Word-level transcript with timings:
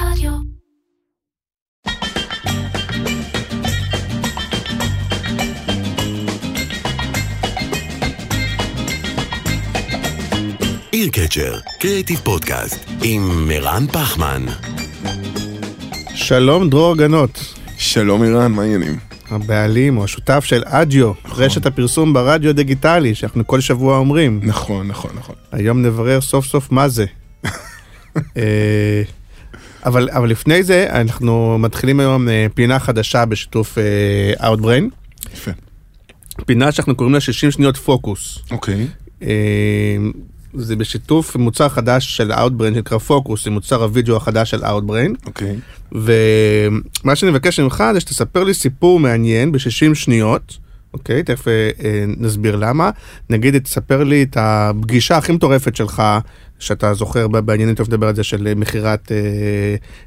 רדיו. 0.00 0.32
עיר 10.92 11.08
קצ'ר, 11.12 11.58
קריאיטיב 11.80 12.18
פודקאסט, 12.24 12.90
עם 13.02 13.48
מירן 13.48 13.86
פחמן. 13.86 14.42
שלום 16.14 16.70
דרור 16.70 16.96
גנות, 16.96 17.54
שלום 17.78 18.22
אירן, 18.22 18.52
מה 18.52 18.62
העניינים? 18.62 18.98
הבעלים 19.30 19.98
או 19.98 20.04
השותף 20.04 20.44
של 20.44 20.62
אדיו, 20.66 21.12
רשת 21.28 21.66
הפרסום 21.66 22.12
ברדיו 22.12 22.50
הדיגיטלי, 22.50 23.14
שאנחנו 23.14 23.46
כל 23.46 23.60
שבוע 23.60 23.98
אומרים. 23.98 24.40
נכון, 24.42 24.88
נכון, 24.88 25.10
נכון. 25.14 25.34
היום 25.52 25.82
נברר 25.82 26.20
סוף 26.20 26.46
סוף 26.46 26.72
מה 26.72 26.88
זה. 26.88 27.06
אבל, 29.86 30.08
אבל 30.10 30.30
לפני 30.30 30.62
זה, 30.62 30.86
אנחנו 30.90 31.58
מתחילים 31.58 32.00
היום 32.00 32.28
אה, 32.28 32.46
פינה 32.54 32.78
חדשה 32.78 33.24
בשיתוף 33.24 33.78
אה, 33.78 34.52
Outbrain. 34.52 34.84
יפה. 35.34 35.50
פינה 36.46 36.72
שאנחנו 36.72 36.94
קוראים 36.94 37.14
לה 37.14 37.20
60 37.20 37.50
שניות 37.50 37.76
פוקוס. 37.76 38.38
אוקיי. 38.50 38.86
אה, 39.22 39.96
זה 40.54 40.76
בשיתוף 40.76 41.36
מוצר 41.36 41.68
חדש 41.68 42.16
של 42.16 42.32
Outbrain 42.32 42.74
שנקרא 42.74 42.98
פוקוס, 42.98 43.44
זה 43.44 43.50
מוצר 43.50 43.82
הוידאו 43.82 44.16
החדש 44.16 44.50
של 44.50 44.64
Outbrain. 44.64 45.26
אוקיי. 45.26 45.56
ומה 45.92 47.16
שאני 47.16 47.30
מבקש 47.30 47.60
ממך 47.60 47.84
זה 47.92 48.00
שתספר 48.00 48.44
לי 48.44 48.54
סיפור 48.54 49.00
מעניין 49.00 49.52
ב-60 49.52 49.94
שניות, 49.94 50.56
אוקיי? 50.94 51.22
תכף 51.22 51.48
אה, 51.48 51.70
אה, 51.84 52.04
נסביר 52.18 52.56
למה. 52.56 52.90
נגיד, 53.30 53.58
תספר 53.58 54.04
לי 54.04 54.22
את 54.22 54.36
הפגישה 54.40 55.16
הכי 55.16 55.32
מטורפת 55.32 55.76
שלך, 55.76 56.02
שאתה 56.58 56.94
זוכר 56.94 57.28
בעניינים, 57.28 57.74
תכף 57.74 57.88
נדבר 57.88 58.06
על 58.08 58.14
זה, 58.16 58.24
של 58.24 58.54
מכירת 58.56 59.12
אה, 59.12 59.16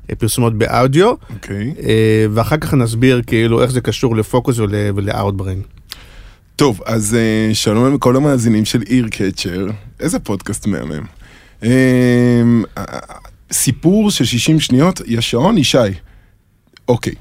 אה, 0.09 0.15
פרסומות 0.15 0.57
באודיו, 0.57 1.13
אוקיי. 1.33 1.73
אה, 1.83 2.25
ואחר 2.33 2.57
כך 2.57 2.73
נסביר 2.73 3.21
כאילו 3.27 3.61
איך 3.61 3.71
זה 3.71 3.81
קשור 3.81 4.15
לפוקוס 4.15 4.59
ול- 4.59 4.69
ולאוטבריין. 4.95 5.61
טוב, 6.55 6.81
אז 6.85 7.15
אה, 7.19 7.55
שלום 7.55 7.95
לכל 7.95 8.15
המאזינים 8.15 8.65
של 8.65 8.81
עיר 8.81 9.07
קצ'ר. 9.11 9.67
איזה 9.99 10.19
פודקאסט 10.19 10.67
מהמם. 10.67 11.03
אה, 11.63 11.69
אה, 12.77 12.83
סיפור 13.51 14.11
של 14.11 14.25
60 14.25 14.59
שניות, 14.59 15.01
יש 15.05 15.31
שעון, 15.31 15.57
ישי. 15.57 15.77
אוקיי. 16.87 17.13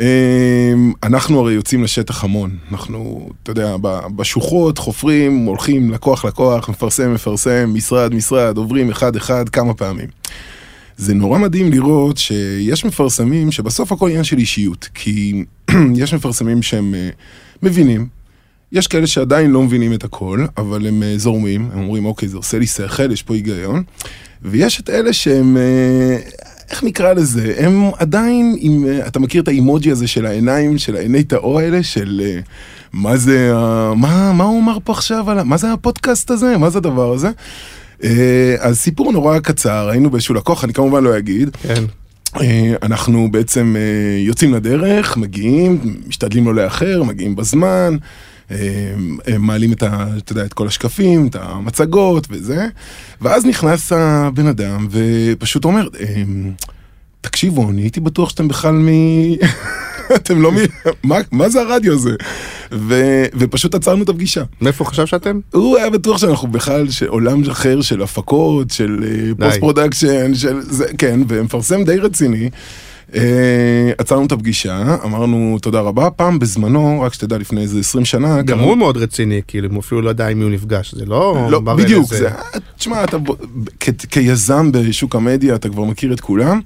אה, 0.00 0.72
אנחנו 1.02 1.40
הרי 1.40 1.52
יוצאים 1.52 1.84
לשטח 1.84 2.24
המון. 2.24 2.56
אנחנו, 2.72 3.30
אתה 3.42 3.50
יודע, 3.50 3.76
בשוחות, 4.16 4.78
חופרים, 4.78 5.44
הולכים 5.44 5.90
לקוח 5.90 6.24
לקוח, 6.24 6.68
מפרסם 6.68 7.14
מפרסם, 7.14 7.70
משרד 7.74 8.14
משרד, 8.14 8.56
עוברים 8.56 8.90
אחד 8.90 9.16
אחד 9.16 9.48
כמה 9.48 9.74
פעמים. 9.74 10.08
זה 10.96 11.14
נורא 11.14 11.38
מדהים 11.38 11.72
לראות 11.72 12.18
שיש 12.18 12.84
מפרסמים 12.84 13.52
שבסוף 13.52 13.92
הכל 13.92 14.08
עניין 14.08 14.24
של 14.24 14.38
אישיות, 14.38 14.88
כי 14.94 15.44
יש 16.00 16.14
מפרסמים 16.14 16.62
שהם 16.62 16.94
אה, 16.94 17.08
מבינים, 17.62 18.06
יש 18.72 18.86
כאלה 18.86 19.06
שעדיין 19.06 19.50
לא 19.50 19.62
מבינים 19.62 19.92
את 19.92 20.04
הכל, 20.04 20.46
אבל 20.56 20.86
הם 20.86 21.02
אה, 21.02 21.18
זורמים, 21.18 21.68
הם 21.72 21.78
אומרים 21.78 22.04
אוקיי 22.04 22.28
זה 22.28 22.36
עושה 22.36 22.58
לי 22.58 22.66
שכל, 22.66 23.12
יש 23.12 23.22
פה 23.22 23.34
היגיון, 23.34 23.82
ויש 24.42 24.80
את 24.80 24.90
אלה 24.90 25.12
שהם, 25.12 25.56
אה, 25.56 26.18
איך 26.70 26.84
נקרא 26.84 27.12
לזה, 27.12 27.54
הם 27.58 27.90
עדיין, 27.98 28.56
עם, 28.58 28.84
אה, 28.86 29.06
אתה 29.06 29.18
מכיר 29.18 29.42
את 29.42 29.48
האימוג'י 29.48 29.90
הזה 29.90 30.06
של 30.06 30.26
העיניים, 30.26 30.78
של 30.78 30.96
העיני 30.96 31.24
טהור 31.24 31.58
האלה, 31.58 31.82
של 31.82 32.22
אה, 32.24 32.40
מה 32.92 33.16
זה, 33.16 33.52
מה, 33.96 34.32
מה 34.32 34.44
הוא 34.44 34.60
אמר 34.60 34.78
פה 34.84 34.92
עכשיו, 34.92 35.30
על, 35.30 35.42
מה 35.42 35.56
זה 35.56 35.72
הפודקאסט 35.72 36.30
הזה, 36.30 36.56
מה 36.58 36.70
זה 36.70 36.78
הדבר 36.78 37.12
הזה? 37.12 37.30
אה, 38.04 38.54
אז 38.58 38.78
סיפור 38.78 39.12
נורא 39.12 39.38
קצר, 39.38 39.88
היינו 39.88 40.10
באיזשהו 40.10 40.34
לקוח, 40.34 40.64
אני 40.64 40.72
כמובן 40.72 41.04
לא 41.04 41.18
אגיד, 41.18 41.56
כן. 41.62 41.84
אנחנו 42.82 43.30
בעצם 43.30 43.76
יוצאים 44.18 44.54
לדרך, 44.54 45.16
מגיעים, 45.16 45.78
משתדלים 46.08 46.44
לא 46.44 46.54
לאחר, 46.54 47.02
מגיעים 47.02 47.36
בזמן, 47.36 47.96
מעלים 49.38 49.72
את, 49.72 49.82
ה, 49.82 50.06
אתה 50.18 50.32
יודע, 50.32 50.44
את 50.44 50.52
כל 50.52 50.66
השקפים, 50.66 51.26
את 51.26 51.36
המצגות 51.40 52.26
וזה, 52.30 52.66
ואז 53.20 53.46
נכנס 53.46 53.92
הבן 53.92 54.46
אדם 54.46 54.88
ופשוט 54.90 55.64
אומר, 55.64 55.88
אה, 56.00 56.22
תקשיבו, 57.20 57.70
אני 57.70 57.82
הייתי 57.82 58.00
בטוח 58.00 58.28
שאתם 58.28 58.48
בכלל 58.48 58.74
מ... 58.74 58.88
אתם 60.16 60.42
לא 60.42 60.52
מ... 60.52 60.56
מה, 61.02 61.18
מה 61.32 61.48
זה 61.48 61.60
הרדיו 61.60 61.92
הזה? 61.92 62.10
ו, 62.72 62.94
ופשוט 63.34 63.74
עצרנו 63.74 64.02
את 64.02 64.08
הפגישה. 64.08 64.42
מאיפה 64.60 64.84
חשב 64.84 65.06
שאתם? 65.06 65.40
הוא 65.52 65.76
היה 65.76 65.90
בטוח 65.90 66.18
שאנחנו 66.18 66.48
בכלל 66.48 66.86
עולם 67.08 67.50
אחר 67.50 67.80
של 67.80 68.02
הפקות, 68.02 68.70
של. 68.70 69.04
post 69.38 69.58
production, 69.60 70.34
של 70.34 70.60
זה, 70.60 70.84
כן, 70.98 71.20
ומפרסם 71.28 71.84
די 71.84 71.96
רציני. 71.96 72.50
אה, 73.14 73.92
עצרנו 73.98 74.26
את 74.26 74.32
הפגישה, 74.32 74.96
אמרנו 75.04 75.58
תודה 75.62 75.80
רבה, 75.80 76.10
פעם 76.10 76.38
בזמנו, 76.38 77.00
רק 77.00 77.14
שתדע 77.14 77.38
לפני 77.38 77.60
איזה 77.60 77.80
20 77.80 78.04
שנה, 78.04 78.42
גם 78.42 78.58
הוא 78.58 78.76
מאוד 78.76 78.96
רציני, 78.96 79.40
כאילו, 79.46 79.68
הוא 79.70 79.80
אפילו 79.80 80.02
לא 80.02 80.08
יודע 80.08 80.28
עם 80.28 80.38
מי 80.38 80.44
הוא 80.44 80.52
נפגש, 80.52 80.94
זה 80.94 81.06
לא... 81.06 81.48
לא, 81.50 81.60
בדיוק, 81.60 82.14
זה, 82.14 82.28
תשמע, 82.78 83.04
אתה, 83.04 83.16
כיזם 84.10 84.72
בשוק 84.72 85.16
המדיה 85.16 85.54
אתה 85.54 85.68
כבר 85.68 85.84
מכיר 85.84 86.12
את 86.12 86.20
כולם, 86.20 86.60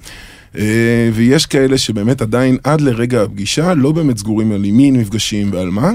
אה, 0.57 1.09
ויש 1.13 1.45
כאלה 1.45 1.77
שבאמת 1.77 2.21
עדיין 2.21 2.57
עד 2.63 2.81
לרגע 2.81 3.21
הפגישה 3.21 3.73
לא 3.73 3.91
באמת 3.91 4.17
סגורים 4.17 4.51
על 4.51 4.65
עם 4.65 4.77
מי 4.77 4.91
נפגשים 4.91 5.49
ועל 5.53 5.69
מה. 5.69 5.91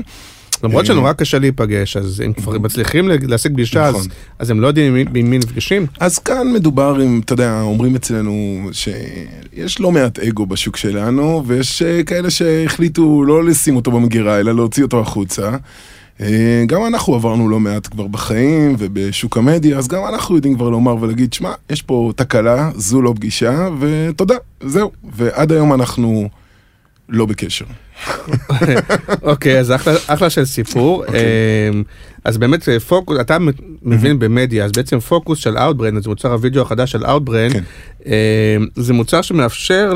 למרות 0.65 0.87
שנורא 0.87 1.12
קשה 1.12 1.38
להיפגש, 1.38 1.97
אז 1.97 2.21
הם 2.21 2.32
כבר 2.32 2.59
מצליחים 2.59 3.09
להשיג 3.22 3.53
פגישה, 3.53 3.84
אז- 3.87 3.94
נכון. 3.94 4.06
אז 4.38 4.50
הם 4.50 4.60
לא 4.60 4.66
יודעים 4.66 4.94
עם 4.97 5.06
מי- 5.12 5.21
עם 5.21 5.31
מי 5.31 5.38
נפגשים. 5.38 5.87
אז 6.00 6.19
כאן 6.19 6.53
מדובר 6.54 6.94
עם, 7.04 7.21
אתה 7.25 7.32
יודע, 7.32 7.60
אומרים 7.62 7.94
אצלנו 7.94 8.69
שיש 8.72 9.81
לא 9.81 9.93
מעט 9.93 10.19
אגו 10.19 10.47
בשוק 10.47 10.76
שלנו, 10.76 11.43
ויש 11.47 11.82
אה, 11.82 12.03
כאלה 12.03 12.31
שהחליטו 12.31 13.25
לא 13.25 13.44
לשים 13.44 13.76
אותו 13.76 13.91
במגירה, 13.91 14.41
אלא 14.41 14.54
להוציא 14.54 14.82
אותו 14.82 15.00
החוצה. 15.00 15.50
אה, 16.21 16.65
גם 16.66 16.87
אנחנו 16.87 17.15
עברנו 17.15 17.48
לא 17.48 17.60
מעט 17.60 17.87
כבר 17.87 18.06
בחיים 18.06 18.75
ובשוק 18.78 19.37
המדיה, 19.38 19.78
אז 19.78 19.88
גם 19.88 20.03
אנחנו 20.12 20.34
יודעים 20.37 20.54
כבר 20.54 20.69
לומר 20.71 20.97
ולהגיד, 21.00 21.32
שמע, 21.32 21.53
יש 21.71 21.82
פה 21.82 22.12
תקלה, 22.16 22.71
זו 22.77 23.03
לא 23.03 23.12
פגישה, 23.16 23.69
ותודה, 23.81 24.34
זהו. 24.62 24.91
ועד 25.16 25.53
היום 25.53 25.72
אנחנו 25.72 26.28
לא 27.10 27.26
בקשר. 27.26 27.65
אוקיי, 29.22 29.59
אז 29.60 29.72
אחלה- 30.06 30.31
של 30.31 30.44
סיפור. 30.44 31.04
אוקיי. 31.06 31.21
אמ, 31.72 31.82
אז 32.25 32.38
באמת 32.38 32.69
אה, 32.69 32.81
פוקוס, 32.81 33.21
אתה 33.21 33.37
מבין 33.82 34.19
במדיה, 34.19 34.65
אז 34.65 34.72
בעצם 34.72 34.98
פוקוס 35.00 35.38
של 35.38 35.56
Outbrain, 35.59 36.00
זה 36.03 36.09
מוצר 36.09 36.32
הוידאו 36.32 36.62
החדש 36.62 36.91
של 36.93 37.04
Outbrain, 37.06 37.53
כן. 37.53 37.62
אמ, 38.06 38.12
זה 38.76 38.93
מוצר 38.93 39.22
שמאפשר 39.22 39.94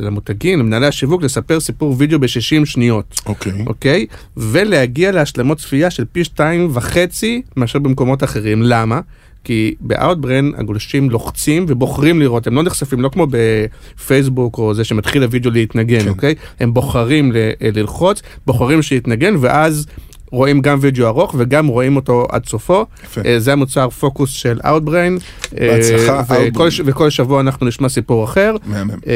למותגים, 0.00 0.58
למנהלי 0.58 0.86
השיווק, 0.86 1.22
לספר 1.22 1.60
סיפור 1.60 1.94
וידאו 1.98 2.18
ב-60 2.20 2.64
שניות. 2.64 3.20
אוקיי. 3.26 3.52
אוקיי? 3.66 4.06
ולהגיע 4.36 5.12
להשלמות 5.12 5.58
צפייה 5.58 5.90
של 5.90 6.04
פי 6.12 6.24
שתיים 6.24 6.68
וחצי 6.72 7.42
מאשר 7.56 7.78
במקומות 7.78 8.24
אחרים. 8.24 8.62
למה? 8.62 9.00
כי 9.46 9.74
ב-Outbrain 9.80 10.58
הגולשים 10.60 11.10
לוחצים 11.10 11.64
ובוחרים 11.68 12.20
לראות, 12.20 12.46
הם 12.46 12.54
לא 12.54 12.62
נחשפים, 12.62 13.00
לא 13.00 13.08
כמו 13.08 13.26
בפייסבוק 13.30 14.58
או 14.58 14.74
זה 14.74 14.84
שמתחיל 14.84 15.22
הוידאו 15.22 15.50
להתנגן, 15.50 16.00
כן. 16.02 16.08
אוקיי? 16.08 16.34
הם 16.60 16.74
בוחרים 16.74 17.32
ל- 17.32 17.36
ללחוץ, 17.60 18.22
בוחרים 18.46 18.82
שיתנגן, 18.82 19.34
ואז 19.40 19.86
רואים 20.32 20.60
גם 20.60 20.78
וידאו 20.80 21.06
ארוך 21.06 21.34
וגם 21.38 21.66
רואים 21.66 21.96
אותו 21.96 22.26
עד 22.30 22.46
סופו. 22.46 22.86
יפה. 23.04 23.20
אה, 23.24 23.40
זה 23.40 23.52
המוצר 23.52 23.90
פוקוס 23.90 24.30
של 24.30 24.58
Outbrain. 24.64 25.20
אה, 25.60 25.68
בהצלחה, 25.72 26.22
וכל 26.28 26.66
Outbrain. 26.66 26.70
ש- 26.70 26.80
וכל 26.84 27.10
שבוע 27.10 27.40
אנחנו 27.40 27.66
נשמע 27.66 27.88
סיפור 27.88 28.24
אחר. 28.24 28.54
מהמם. 28.66 28.90
אה, 29.06 29.12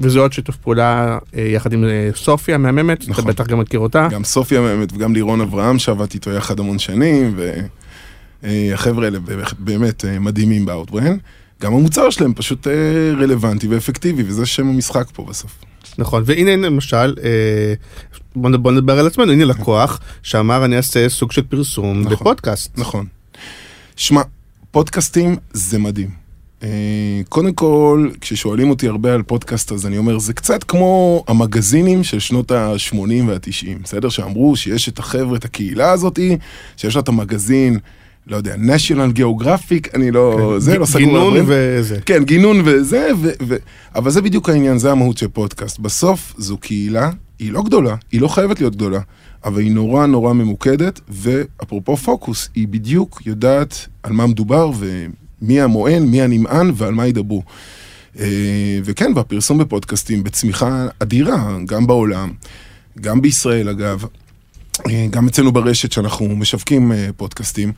וזה 0.00 0.18
עוד 0.20 0.32
שיתוף 0.32 0.56
פעולה 0.56 1.18
אה, 1.36 1.42
יחד 1.42 1.72
עם 1.72 1.84
אה, 1.84 2.08
סופיה 2.14 2.58
מהממת, 2.58 3.02
אתה 3.02 3.10
נכון. 3.10 3.24
בטח 3.24 3.46
גם 3.46 3.58
מכיר 3.58 3.80
אותה. 3.80 4.08
גם 4.10 4.24
סופיה 4.24 4.60
מהממת 4.60 4.92
וגם 4.92 5.14
לירון 5.14 5.40
אברהם 5.40 5.78
שעבדתי 5.78 6.14
איתו 6.16 6.30
יחד 6.30 6.60
המון 6.60 6.78
שנים, 6.78 7.34
והחבר'ה 8.46 9.04
האלה 9.04 9.18
באמת 9.58 10.04
אה, 10.04 10.18
מדהימים 10.18 10.66
באוטברן. 10.66 11.16
גם 11.62 11.74
המוצר 11.74 12.10
שלהם 12.10 12.34
פשוט 12.34 12.66
אה, 12.66 12.72
רלוונטי 13.20 13.68
ואפקטיבי, 13.68 14.22
וזה 14.26 14.46
שם 14.46 14.68
המשחק 14.68 15.06
פה 15.12 15.24
בסוף. 15.28 15.58
נכון, 15.98 16.22
והנה 16.26 16.56
למשל, 16.56 17.14
אה, 17.24 17.74
בוא 18.36 18.72
נדבר 18.72 18.98
על 18.98 19.06
עצמנו, 19.06 19.32
הנה 19.32 19.44
לקוח 19.44 20.00
שאמר 20.22 20.64
אני 20.64 20.76
אעשה 20.76 21.08
סוג 21.08 21.32
של 21.32 21.42
פרסום 21.42 22.00
נכון. 22.00 22.12
בפודקאסט. 22.12 22.78
נכון. 22.78 23.06
שמע, 23.96 24.22
פודקאסטים 24.70 25.36
זה 25.52 25.78
מדהים. 25.78 26.26
אה, 26.62 27.20
קודם 27.28 27.52
כל, 27.52 28.10
כששואלים 28.20 28.70
אותי 28.70 28.88
הרבה 28.88 29.14
על 29.14 29.22
פודקאסט, 29.22 29.72
אז 29.72 29.86
אני 29.86 29.98
אומר, 29.98 30.18
זה 30.18 30.32
קצת 30.32 30.64
כמו 30.64 31.24
המגזינים 31.28 32.04
של 32.04 32.18
שנות 32.18 32.50
ה-80 32.50 32.96
וה-90, 33.26 33.82
בסדר? 33.82 34.08
שאמרו 34.08 34.56
שיש 34.56 34.88
את 34.88 34.98
החבר'ה, 34.98 35.36
את 35.36 35.44
הקהילה 35.44 35.90
הזאתי, 35.90 36.36
שיש 36.76 36.94
לה 36.94 37.00
את 37.00 37.08
המגזין, 37.08 37.78
לא 38.26 38.36
יודע, 38.36 38.54
national 38.54 39.18
geographic, 39.18 39.88
אני 39.94 40.10
לא, 40.10 40.54
זה 40.58 40.78
לא 40.78 40.86
סגור. 40.86 41.00
כן. 41.00 41.06
גינון. 41.06 41.34
וזה. 41.46 41.98
כן, 42.06 42.24
גינון 42.24 42.60
וזה, 42.64 43.08
ו, 43.20 43.30
ו, 43.48 43.56
אבל 43.94 44.10
זה 44.10 44.22
בדיוק 44.22 44.48
העניין, 44.48 44.78
זה 44.78 44.92
המהות 44.92 45.18
של 45.18 45.28
פודקאסט. 45.28 45.78
בסוף 45.78 46.34
זו 46.38 46.58
קהילה, 46.58 47.10
היא 47.38 47.52
לא 47.52 47.62
גדולה, 47.62 47.94
היא 48.12 48.20
לא 48.20 48.28
חייבת 48.28 48.60
להיות 48.60 48.76
גדולה, 48.76 49.00
אבל 49.44 49.60
היא 49.60 49.72
נורא 49.72 50.06
נורא 50.06 50.32
ממוקדת, 50.32 51.00
ואפרופו 51.08 51.96
פוקוס, 51.96 52.48
היא 52.54 52.68
בדיוק 52.68 53.22
יודעת 53.26 53.86
על 54.02 54.12
מה 54.12 54.26
מדובר 54.26 54.70
ומי 54.78 55.60
המוען, 55.60 56.02
מי 56.02 56.22
הנמען 56.22 56.70
ועל 56.74 56.94
מה 56.94 57.06
ידברו. 57.06 57.42
אה, 58.18 58.78
וכן, 58.84 59.12
והפרסום 59.14 59.58
בפודקאסטים 59.58 60.24
בצמיחה 60.24 60.86
אדירה, 60.98 61.58
גם 61.66 61.86
בעולם, 61.86 62.32
גם 63.00 63.22
בישראל 63.22 63.68
אגב, 63.68 64.04
אה, 64.90 65.06
גם 65.10 65.28
אצלנו 65.28 65.52
ברשת 65.52 65.92
שאנחנו 65.92 66.36
משווקים 66.36 66.92
אה, 66.92 67.08
פודקאסטים, 67.16 67.72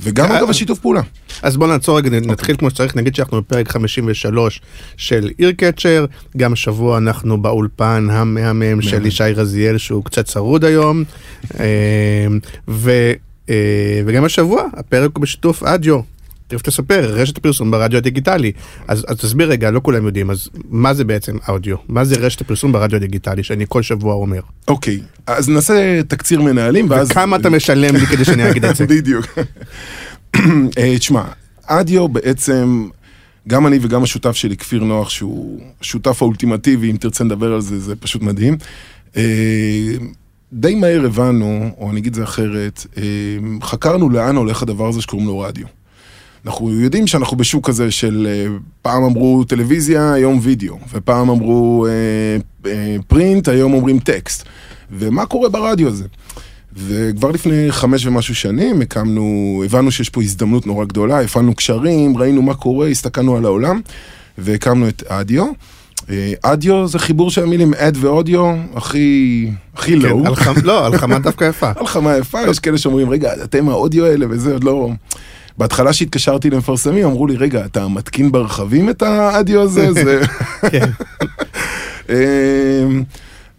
וגם 0.00 0.32
אה, 0.32 0.38
אגב 0.38 0.50
השיתוף 0.50 0.78
פעולה. 0.78 1.00
אז 1.42 1.56
בוא 1.56 1.66
נעצור 1.66 1.98
רגע, 1.98 2.10
נתחיל 2.10 2.56
כמו 2.56 2.70
שצריך, 2.70 2.96
נגיד 2.96 3.14
שאנחנו 3.14 3.40
בפרק 3.40 3.68
53 3.68 4.60
של 4.96 5.30
אירקצ'ר, 5.38 6.06
גם 6.36 6.52
השבוע 6.52 6.98
אנחנו 6.98 7.42
באולפן 7.42 8.06
המהמם 8.10 8.82
של 8.82 9.06
ישי 9.06 9.24
רזיאל 9.24 9.78
שהוא 9.78 10.04
קצת 10.04 10.24
צרוד 10.24 10.64
היום, 10.64 11.04
אה, 11.60 12.26
ו, 12.68 13.12
אה, 13.50 14.00
וגם 14.06 14.24
השבוע 14.24 14.62
הפרק 14.72 15.10
הוא 15.14 15.22
בשיתוף 15.22 15.62
אדיו. 15.62 16.00
תכף 16.48 16.62
תספר, 16.62 17.14
רשת 17.14 17.36
הפרסום 17.36 17.70
ברדיו 17.70 17.98
הדיגיטלי. 17.98 18.52
אז, 18.88 19.04
אז 19.08 19.16
תסביר 19.16 19.48
רגע, 19.48 19.70
לא 19.70 19.80
כולם 19.82 20.06
יודעים, 20.06 20.30
אז 20.30 20.48
מה 20.68 20.94
זה 20.94 21.04
בעצם 21.04 21.36
אודיו? 21.48 21.76
מה 21.88 22.04
זה 22.04 22.16
רשת 22.16 22.40
הפרסום 22.40 22.72
ברדיו 22.72 22.96
הדיגיטלי, 22.96 23.42
שאני 23.42 23.64
כל 23.68 23.82
שבוע 23.82 24.14
אומר? 24.14 24.40
אוקיי, 24.68 25.00
אז 25.26 25.48
נעשה 25.48 26.02
תקציר 26.08 26.42
מנהלים, 26.42 26.86
ואז... 26.90 27.10
וכמה 27.10 27.36
אתה 27.36 27.50
משלם 27.50 27.96
לי 27.96 28.06
כדי 28.06 28.24
שאני 28.24 28.50
אגיד 28.50 28.64
את 28.64 28.76
זה? 28.76 28.86
בדיוק. 28.94 29.26
אה, 30.78 30.98
תשמע, 30.98 31.24
אדיו 31.66 32.08
בעצם, 32.08 32.88
גם 33.48 33.66
אני 33.66 33.78
וגם 33.82 34.02
השותף 34.02 34.32
שלי, 34.32 34.56
כפיר 34.56 34.84
נוח, 34.84 35.10
שהוא 35.10 35.60
השותף 35.80 36.22
האולטימטיבי, 36.22 36.90
אם 36.90 36.96
תרצה 36.96 37.24
לדבר 37.24 37.52
על 37.52 37.60
זה, 37.60 37.80
זה 37.80 37.96
פשוט 37.96 38.22
מדהים. 38.22 38.56
אה, 39.16 39.22
די 40.52 40.74
מהר 40.74 41.04
הבנו, 41.04 41.70
או 41.78 41.90
אני 41.90 42.00
אגיד 42.00 42.14
זה 42.14 42.24
אחרת, 42.24 42.86
אה, 42.96 43.02
חקרנו 43.62 44.10
לאן 44.10 44.36
הולך 44.36 44.62
הדבר 44.62 44.88
הזה 44.88 45.02
שקוראים 45.02 45.28
לו 45.28 45.38
רדיו. 45.38 45.66
אנחנו 46.46 46.70
יודעים 46.80 47.06
שאנחנו 47.06 47.36
בשוק 47.36 47.66
כזה 47.68 47.90
של 47.90 48.26
אה, 48.30 48.46
פעם 48.82 49.04
אמרו 49.04 49.44
טלוויזיה, 49.44 50.12
היום 50.12 50.38
וידאו, 50.42 50.78
ופעם 50.92 51.30
אמרו 51.30 51.86
אה, 51.86 51.90
אה, 52.70 52.96
פרינט, 53.06 53.48
היום 53.48 53.74
אומרים 53.74 53.98
טקסט. 53.98 54.44
ומה 54.98 55.26
קורה 55.26 55.48
ברדיו 55.48 55.88
הזה? 55.88 56.04
וכבר 56.76 57.30
לפני 57.30 57.66
חמש 57.72 58.06
ומשהו 58.06 58.34
שנים 58.34 58.80
הקמנו, 58.80 59.22
הבנו 59.64 59.90
שיש 59.90 60.08
פה 60.10 60.22
הזדמנות 60.22 60.66
נורא 60.66 60.84
גדולה, 60.84 61.20
הפעלנו 61.20 61.54
קשרים, 61.54 62.16
ראינו 62.16 62.42
מה 62.42 62.54
קורה, 62.54 62.88
הסתכלנו 62.88 63.36
על 63.36 63.44
העולם, 63.44 63.80
והקמנו 64.38 64.88
את 64.88 65.02
אדיו. 65.08 65.44
אה, 66.10 66.32
אדיו 66.42 66.86
זה 66.88 66.98
חיבור 66.98 67.30
של 67.30 67.42
המילים 67.42 67.74
אד 67.74 67.96
ואודיו, 68.00 68.54
הכי, 68.74 69.48
הכי 69.76 69.96
לואו. 69.96 70.20
כן, 70.20 70.26
הלחמה- 70.26 70.60
לא, 70.64 70.86
הלחמה 70.86 71.18
דווקא 71.28 71.44
יפה. 71.44 71.70
הלחמה 71.76 72.16
יפה, 72.16 72.38
יש 72.50 72.58
כאלה 72.58 72.78
שאומרים, 72.78 73.10
רגע, 73.10 73.32
אתם 73.44 73.68
האודיו 73.68 74.04
האלה 74.06 74.26
וזה 74.30 74.52
עוד 74.52 74.64
לא... 74.64 74.90
בהתחלה 75.58 75.92
שהתקשרתי 75.92 76.50
למפרסמים, 76.50 77.04
אמרו 77.04 77.26
לי, 77.26 77.36
רגע, 77.36 77.64
אתה 77.64 77.88
מתקין 77.88 78.32
ברכבים 78.32 78.90
את 78.90 79.02
האדיו 79.02 79.60
הזה? 79.60 79.92
זה... 80.04 80.20
כן. 80.70 80.90
אמ, 82.10 83.02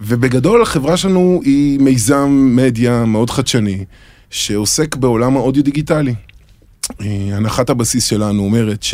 ובגדול 0.01 0.61
החברה 0.61 0.97
שלנו 0.97 1.41
היא 1.45 1.79
מיזם 1.79 2.51
מדיה 2.55 3.05
מאוד 3.05 3.29
חדשני, 3.29 3.85
שעוסק 4.29 4.95
בעולם 4.95 5.37
האודיו 5.37 5.63
דיגיטלי. 5.63 6.13
אה, 7.01 7.29
הנחת 7.31 7.69
הבסיס 7.69 8.05
שלנו 8.05 8.43
אומרת 8.43 8.85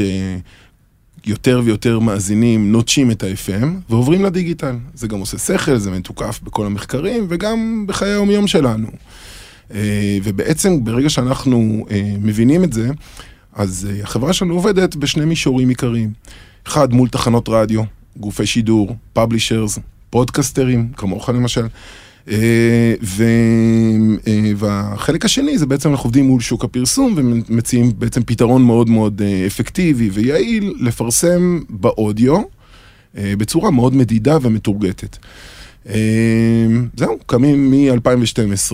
שיותר 1.24 1.62
ויותר 1.66 2.00
מאזינים 2.00 2.72
נוטשים 2.72 3.12
את 3.12 3.24
ה-FM 3.24 3.66
ועוברים 3.90 4.26
לדיגיטל. 4.26 4.76
זה 4.94 5.08
גם 5.08 5.20
עושה 5.20 5.38
שכל, 5.38 5.78
זה 5.78 5.92
מתוקף 5.92 6.40
בכל 6.44 6.66
המחקרים 6.66 7.26
וגם 7.30 7.84
בחיי 7.88 8.10
היום-יום 8.10 8.48
שלנו. 8.48 8.88
אה, 9.74 10.18
ובעצם 10.24 10.84
ברגע 10.84 11.10
שאנחנו 11.10 11.86
אה, 11.92 12.14
מבינים 12.22 12.64
את 12.64 12.74
זה, 12.74 12.90
אז 13.54 13.88
אה, 13.92 14.04
החברה 14.04 14.34
שלנו 14.34 14.54
עובדת 14.54 14.96
בשני 14.96 15.26
מישורים 15.26 15.70
עיקריים. 15.70 16.12
אחד, 16.68 16.94
מול 16.94 17.10
תחנות 17.10 17.50
רדיו, 17.50 17.82
גופי 18.18 18.46
שידור, 18.46 18.96
פאבלישרס, 19.14 19.80
פודקסטרים, 20.10 20.90
כמוך 20.98 21.30
למשל. 21.30 21.68
ו, 23.04 23.24
והחלק 24.58 25.26
השני 25.26 25.58
זה 25.58 25.66
בעצם 25.66 25.92
אנחנו 25.92 26.08
עובדים 26.08 26.28
מול 26.28 26.42
שוק 26.42 26.64
הפרסום 26.64 27.14
ומציעים 27.18 27.92
בעצם 27.98 28.24
פתרון 28.24 28.64
מאוד 28.64 28.90
מאוד 28.90 29.22
אפקטיבי 29.48 30.10
ויעיל 30.10 30.74
לפרסם 30.80 31.60
באודיו 31.70 32.42
בצורה 33.16 33.72
מאוד 33.72 33.96
מדידה 33.96 34.38
ומתורגטת. 34.42 35.18
זהו, 36.96 37.18
קמים 37.26 37.72
מ-2012. 37.72 38.74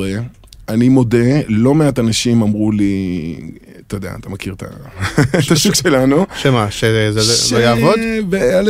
אני 0.69 0.89
מודה, 0.89 1.41
לא 1.47 1.73
מעט 1.73 1.99
אנשים 1.99 2.41
אמרו 2.41 2.71
לי, 2.71 3.35
אתה 3.87 3.95
יודע, 3.95 4.13
אתה 4.19 4.29
מכיר 4.29 4.53
את 4.53 4.63
השוק 5.51 5.75
שלנו. 5.75 6.25
שמה, 6.37 6.71
שזה 6.71 7.55
לא 7.55 7.59
יעבוד? 7.59 7.99
ועל 8.29 8.67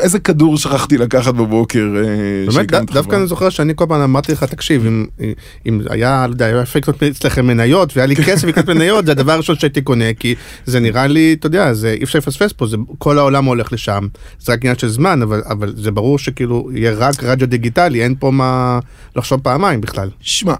איזה, 0.00 0.18
כדור 0.18 0.56
שכחתי 0.56 0.98
לקחת 0.98 1.34
בבוקר. 1.34 1.86
אה, 1.96 2.52
באמת, 2.52 2.70
דווקא. 2.92 3.16
אני 3.16 3.26
זוכר 3.26 3.50
שאני 3.50 3.72
כל 3.76 3.84
פעם 3.88 4.00
אמרתי 4.00 4.32
לך, 4.32 4.44
תקשיב, 4.44 4.86
אם, 4.86 5.06
אם 5.66 5.80
היה, 5.90 6.26
לא 6.26 6.32
יודע, 6.32 6.46
היה 6.46 6.62
אפשר 6.62 6.78
לקנות 6.78 7.02
אצלכם 7.02 7.46
מניות, 7.46 7.96
והיה 7.96 8.06
לי 8.06 8.16
כסף 8.16 8.48
לקנות 8.48 8.68
מניות, 8.68 9.06
זה 9.06 9.12
הדבר 9.12 9.32
הראשון 9.32 9.56
שהייתי 9.56 9.82
קונה, 9.82 10.14
כי 10.14 10.34
זה 10.66 10.80
נראה 10.80 11.06
לי, 11.06 11.36
אתה 11.38 11.46
יודע, 11.46 11.72
זה 11.74 11.92
אי 11.98 12.04
אפשר 12.04 12.18
לפספס 12.18 12.52
פה, 12.52 12.66
כל 12.98 13.18
העולם 13.18 13.44
הולך 13.44 13.72
לשם, 13.72 14.06
זה 14.40 14.52
רק 14.52 14.58
עניין 14.62 14.78
של 14.78 14.88
זמן, 14.88 15.22
אבל, 15.22 15.42
אבל 15.46 15.74
זה 15.76 15.90
ברור 15.90 16.18
שכאילו 16.18 16.70
יהיה 16.74 16.92
רק 16.92 17.24
רדיו 17.24 17.48
דיגיטלי, 17.48 18.02
אין 18.02 18.14
פה 18.18 18.30
מה 18.30 18.78
לחשוב 19.16 19.40
פעמיים 19.40 19.80
בכלל. 19.80 20.08
שמע, 20.20 20.54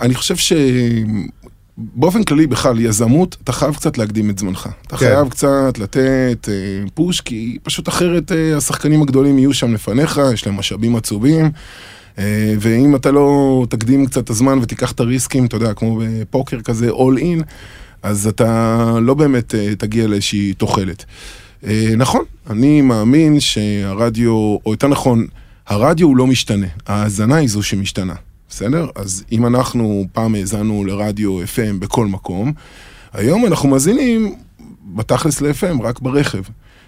אני 0.00 0.14
חושב 0.14 0.34
שבאופן 0.36 2.24
כללי 2.24 2.46
בכלל, 2.46 2.80
יזמות, 2.80 3.36
אתה 3.44 3.52
חייב 3.52 3.74
קצת 3.74 3.98
להקדים 3.98 4.30
את 4.30 4.38
זמנך. 4.38 4.68
אתה 4.86 4.96
כן. 4.96 5.06
חייב 5.06 5.28
קצת 5.28 5.78
לתת 5.78 6.48
אה, 6.48 6.54
פוש, 6.94 7.20
כי 7.20 7.58
פשוט 7.62 7.88
אחרת 7.88 8.32
אה, 8.32 8.56
השחקנים 8.56 9.02
הגדולים 9.02 9.38
יהיו 9.38 9.54
שם 9.54 9.74
לפניך, 9.74 10.20
יש 10.32 10.46
להם 10.46 10.56
משאבים 10.56 10.96
עצובים. 10.96 11.50
אה, 12.18 12.54
ואם 12.60 12.96
אתה 12.96 13.10
לא 13.10 13.66
תקדים 13.68 14.06
קצת 14.06 14.24
את 14.24 14.30
הזמן 14.30 14.58
ותיקח 14.62 14.92
את 14.92 15.00
הריסקים, 15.00 15.46
אתה 15.46 15.56
יודע, 15.56 15.74
כמו 15.74 16.00
בפוקר 16.02 16.60
כזה, 16.60 16.90
all 16.90 17.20
in, 17.20 17.42
אז 18.02 18.26
אתה 18.26 18.98
לא 19.02 19.14
באמת 19.14 19.54
אה, 19.54 19.74
תגיע 19.78 20.06
לאיזושהי 20.06 20.52
תוחלת. 20.52 21.04
אה, 21.66 21.92
נכון, 21.96 22.24
אני 22.50 22.80
מאמין 22.80 23.40
שהרדיו, 23.40 24.32
או 24.32 24.70
יותר 24.70 24.88
נכון, 24.88 25.26
הרדיו 25.66 26.06
הוא 26.06 26.16
לא 26.16 26.26
משתנה, 26.26 26.66
ההאזנה 26.86 27.36
היא 27.36 27.48
זו 27.48 27.62
שמשתנה, 27.62 28.14
בסדר? 28.48 28.86
אז 28.94 29.24
אם 29.32 29.46
אנחנו 29.46 30.04
פעם 30.12 30.34
האזנו 30.34 30.84
לרדיו 30.84 31.42
FM 31.42 31.78
בכל 31.78 32.06
מקום, 32.06 32.52
היום 33.12 33.46
אנחנו 33.46 33.68
מאזינים 33.68 34.34
בתכלס 34.94 35.40
ל-FM, 35.40 35.82
רק 35.82 36.00
ברכב. 36.00 36.42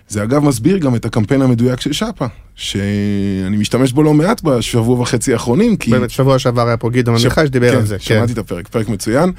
זה 0.08 0.22
אגב 0.22 0.44
מסביר 0.44 0.78
גם 0.78 0.94
את 0.94 1.05
הקמפיין 1.05 1.43
המדויק 1.43 1.81
של 1.81 1.93
שפה, 1.93 2.26
שאני 2.54 3.56
משתמש 3.56 3.92
בו 3.92 4.02
לא 4.02 4.14
מעט 4.14 4.42
בשבוע 4.42 5.00
וחצי 5.00 5.32
האחרונים, 5.32 5.76
כי... 5.76 5.90
באמת, 5.90 6.11
שבוע 6.11 6.38
שעבר 6.38 6.66
היה 6.66 6.76
פה 6.76 6.90
גדעון 6.90 7.18
ש- 7.18 7.25
עמיחי 7.25 7.47
שדיבר 7.47 7.71
כן, 7.71 7.76
על 7.76 7.85
זה. 7.87 7.94
כן. 7.99 8.04
שמעתי 8.04 8.32
את 8.32 8.38
הפרק, 8.38 8.68
פרק 8.68 8.88
מצוין. 8.88 9.32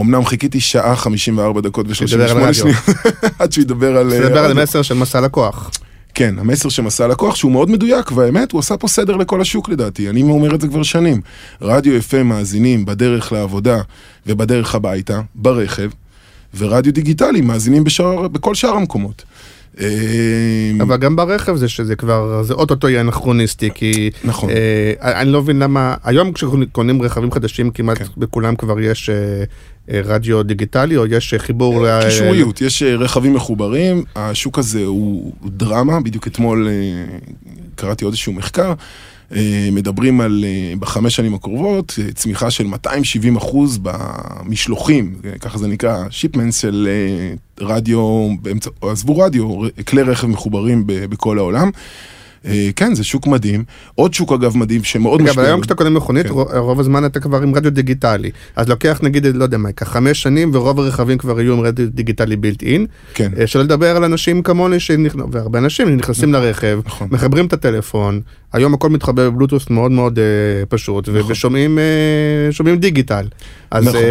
אמנם 0.00 0.24
חיכיתי 0.24 0.60
שעה 0.60 0.96
54 0.96 1.60
דקות 1.60 1.86
שידבר 1.92 2.30
על 2.30 2.36
ו-38 2.36 2.42
רדיו. 2.42 2.54
שניות 2.54 2.76
עד 3.38 3.52
שהוא 3.52 3.62
ידבר 3.62 3.96
על... 3.96 4.12
אה, 4.12 4.16
על 4.18 4.38
רדיו. 4.38 4.62
מסר 4.62 4.82
של 4.82 4.94
מסע 4.94 5.20
לקוח. 5.20 5.70
כן, 6.18 6.38
המסר 6.38 6.68
שמסע 6.68 7.04
הלקוח 7.04 7.34
שהוא 7.34 7.52
מאוד 7.52 7.70
מדויק, 7.70 8.12
והאמת, 8.12 8.52
הוא 8.52 8.58
עשה 8.58 8.76
פה 8.76 8.88
סדר 8.88 9.16
לכל 9.16 9.40
השוק 9.40 9.68
לדעתי, 9.68 10.10
אני 10.10 10.22
אומר 10.22 10.54
את 10.54 10.60
זה 10.60 10.68
כבר 10.68 10.82
שנים. 10.82 11.20
רדיו 11.62 11.94
יפה 11.94 12.22
מאזינים 12.22 12.84
בדרך 12.84 13.32
לעבודה 13.32 13.80
ובדרך 14.26 14.74
הביתה, 14.74 15.20
ברכב, 15.34 15.90
ורדיו 16.56 16.92
דיגיטלי 16.92 17.40
מאזינים 17.40 17.84
בשאר, 17.84 18.28
בכל 18.28 18.54
שאר 18.54 18.74
המקומות. 18.74 19.24
אה, 19.80 20.70
אבל 20.80 20.96
גם 20.96 21.16
ברכב 21.16 21.56
זה 21.56 21.68
שזה 21.68 21.96
כבר, 21.96 22.42
זה 22.42 22.54
אוטוטו 22.54 22.88
יהיה 22.88 23.00
אנכרוניסטי, 23.00 23.70
כי... 23.74 24.10
נכון. 24.24 24.50
אה, 24.50 25.20
אני 25.20 25.32
לא 25.32 25.42
מבין 25.42 25.58
למה, 25.58 25.94
היום 26.04 26.32
כשקונים 26.32 27.02
רכבים 27.02 27.32
חדשים 27.32 27.70
כמעט 27.70 27.98
כן. 27.98 28.04
בכולם 28.16 28.56
כבר 28.56 28.80
יש 28.80 29.10
אה, 29.10 29.44
אה, 29.90 30.00
רדיו 30.04 30.42
דיגיטלי, 30.42 30.96
או 30.96 31.06
יש 31.06 31.34
אה, 31.34 31.38
חיבור 31.38 31.86
ל... 31.86 32.02
קישוריות, 32.02 32.60
יש 32.60 32.82
אה, 32.82 32.94
רכבים 32.94 33.34
מחוברים, 33.34 34.04
השוק 34.16 34.58
הזה 34.58 34.84
הוא 34.84 35.32
דרמה, 35.44 36.00
בדיוק 36.00 36.26
אתמול 36.26 36.68
אה, 36.68 37.18
קראתי 37.74 38.04
עוד 38.04 38.12
איזשהו 38.12 38.32
מחקר, 38.32 38.68
אה, 38.68 38.74
מדברים 39.72 40.20
על 40.20 40.44
אה, 40.46 40.76
בחמש 40.78 41.16
שנים 41.16 41.34
הקרובות, 41.34 41.94
אה, 42.02 42.12
צמיחה 42.12 42.50
של 42.50 42.66
270 42.66 43.36
אחוז 43.36 43.78
במשלוחים, 43.82 45.14
אה, 45.24 45.38
ככה 45.38 45.58
זה 45.58 45.68
נקרא, 45.68 46.04
שיפמנס 46.10 46.58
של 46.58 46.88
אה, 46.90 47.66
רדיו, 47.66 48.28
עזבו 48.80 49.18
רדיו, 49.18 49.60
כלי 49.88 50.02
רכב 50.02 50.26
מחוברים 50.26 50.82
בכל 50.86 51.38
העולם. 51.38 51.70
אה, 52.46 52.70
כן, 52.76 52.94
זה 52.94 53.04
שוק 53.04 53.26
מדהים. 53.26 53.64
עוד 53.94 54.14
שוק 54.14 54.32
אגב 54.32 54.56
מדהים 54.56 54.84
שמאוד 54.84 55.20
אגב, 55.20 55.28
משפיע. 55.30 55.44
היום 55.44 55.60
כשאתה 55.60 55.74
קונה 55.74 55.90
מכונית, 55.90 56.26
כן. 56.26 56.32
רוב- 56.32 56.80
הזמן 56.80 57.04
אתה 57.04 57.20
כבר 57.20 57.42
עם 57.42 57.54
רדיו 57.54 57.70
דיגיטלי. 57.72 58.30
אז 58.56 58.68
לוקח 58.68 58.98
נגיד, 59.02 59.26
לא 59.36 59.44
יודע 59.44 59.58
מה, 59.58 59.68
ייקח 59.68 59.88
חמש 59.92 60.22
שנים, 60.22 60.50
ורוב 60.54 60.80
הרכבים 60.80 61.18
כבר 61.18 61.40
יהיו 61.40 61.52
עם 61.54 61.60
רדיו 61.60 61.90
דיגיטלי 61.90 62.36
בילט 62.36 62.62
אין. 62.62 62.86
כן. 63.14 63.30
אה, 63.38 63.46
שלא 63.46 63.62
לדבר 63.62 63.96
על 63.96 64.04
אנשים 64.04 64.42
כמוני, 64.42 64.76
שנכ- 64.76 65.20
והרבה 65.32 65.58
אנשים 65.58 65.96
נכנסים 65.96 66.32
לרכב, 66.32 66.80
נכון. 66.86 67.08
מחברים 67.10 67.46
את 67.46 67.52
הטלפון, 67.52 68.20
היום 68.52 68.74
הכל 68.74 68.90
מתחבר 68.90 69.30
בבלוטוס 69.30 69.70
מאוד 69.70 69.90
מאוד 69.92 70.18
אה, 70.18 70.24
פשוט, 70.68 71.08
נכון. 71.08 71.20
ושומעים 71.30 71.78
אה, 71.78 72.76
דיגיטל. 72.76 73.26
אז, 73.70 73.84
נכון. 73.84 74.00
אה, 74.00 74.10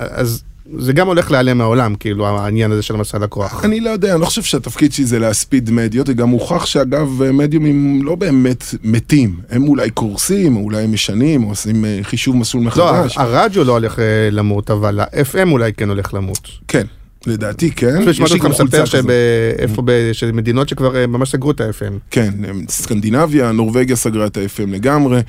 אה, 0.00 0.06
אז 0.10 0.42
זה 0.76 0.92
גם 0.92 1.06
הולך 1.06 1.30
להיעלם 1.30 1.58
מהעולם, 1.58 1.94
כאילו, 1.94 2.26
העניין 2.26 2.72
הזה 2.72 2.82
של 2.82 2.94
המסע 2.94 3.18
לקוח. 3.18 3.64
אני 3.64 3.80
לא 3.80 3.90
יודע, 3.90 4.12
אני 4.12 4.20
לא 4.20 4.26
חושב 4.26 4.42
שהתפקיד 4.42 4.92
שלי 4.92 5.04
זה 5.04 5.18
להספיד 5.18 5.70
מדיות, 5.70 6.08
וגם 6.08 6.28
הוכח 6.28 6.66
שאגב 6.66 7.22
מדיומים 7.32 8.02
לא 8.02 8.14
באמת 8.14 8.64
מתים, 8.82 9.36
הם 9.50 9.68
אולי 9.68 9.90
קורסים, 9.90 10.56
או 10.56 10.60
אולי 10.60 10.82
הם 10.82 10.92
משנים, 10.92 11.44
או 11.44 11.48
עושים 11.48 11.84
אה, 11.84 11.98
חישוב 12.02 12.36
מסלול 12.36 12.62
לא, 12.62 12.68
מחדש. 12.68 13.18
הרדיו 13.18 13.64
לא 13.64 13.72
הולך 13.72 13.98
אה, 13.98 14.28
למות, 14.30 14.70
אבל 14.70 15.00
ה-FM 15.00 15.48
אולי 15.50 15.72
כן 15.72 15.88
הולך 15.88 16.14
למות. 16.14 16.48
כן, 16.68 16.86
לדעתי 17.26 17.70
כן. 17.70 18.02
יש 18.08 18.32
לי 18.32 18.38
גם 18.38 18.52
חולצה 18.52 18.82
כזאת. 18.82 18.86
שאיפה, 18.86 19.82
שמדינות 20.12 20.68
שכבר 20.68 20.96
אה, 20.96 21.06
ממש 21.06 21.30
סגרו 21.30 21.50
את 21.50 21.60
ה-FM. 21.60 21.92
כן, 22.10 22.30
הם- 22.48 22.64
סקנדינביה, 22.68 23.52
נורבגיה 23.52 23.96
סגרה 23.96 24.26
את 24.26 24.36
ה-FM 24.36 24.70
לגמרי. 24.70 25.20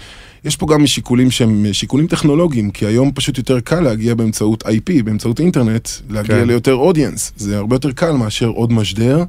יש 0.45 0.55
פה 0.55 0.67
גם 0.73 0.87
שיקולים 0.87 1.31
שהם 1.31 1.65
שיקולים 1.71 2.07
טכנולוגיים, 2.07 2.71
כי 2.71 2.85
היום 2.85 3.11
פשוט 3.15 3.37
יותר 3.37 3.59
קל 3.59 3.79
להגיע 3.79 4.15
באמצעות 4.15 4.63
IP, 4.63 5.03
באמצעות 5.03 5.39
אינטרנט, 5.39 5.89
להגיע 6.09 6.35
כן. 6.35 6.47
ליותר 6.47 6.73
אודיאנס. 6.73 7.31
זה 7.37 7.57
הרבה 7.57 7.75
יותר 7.75 7.91
קל 7.91 8.11
מאשר 8.11 8.47
עוד 8.47 8.73
משדר. 8.73 9.23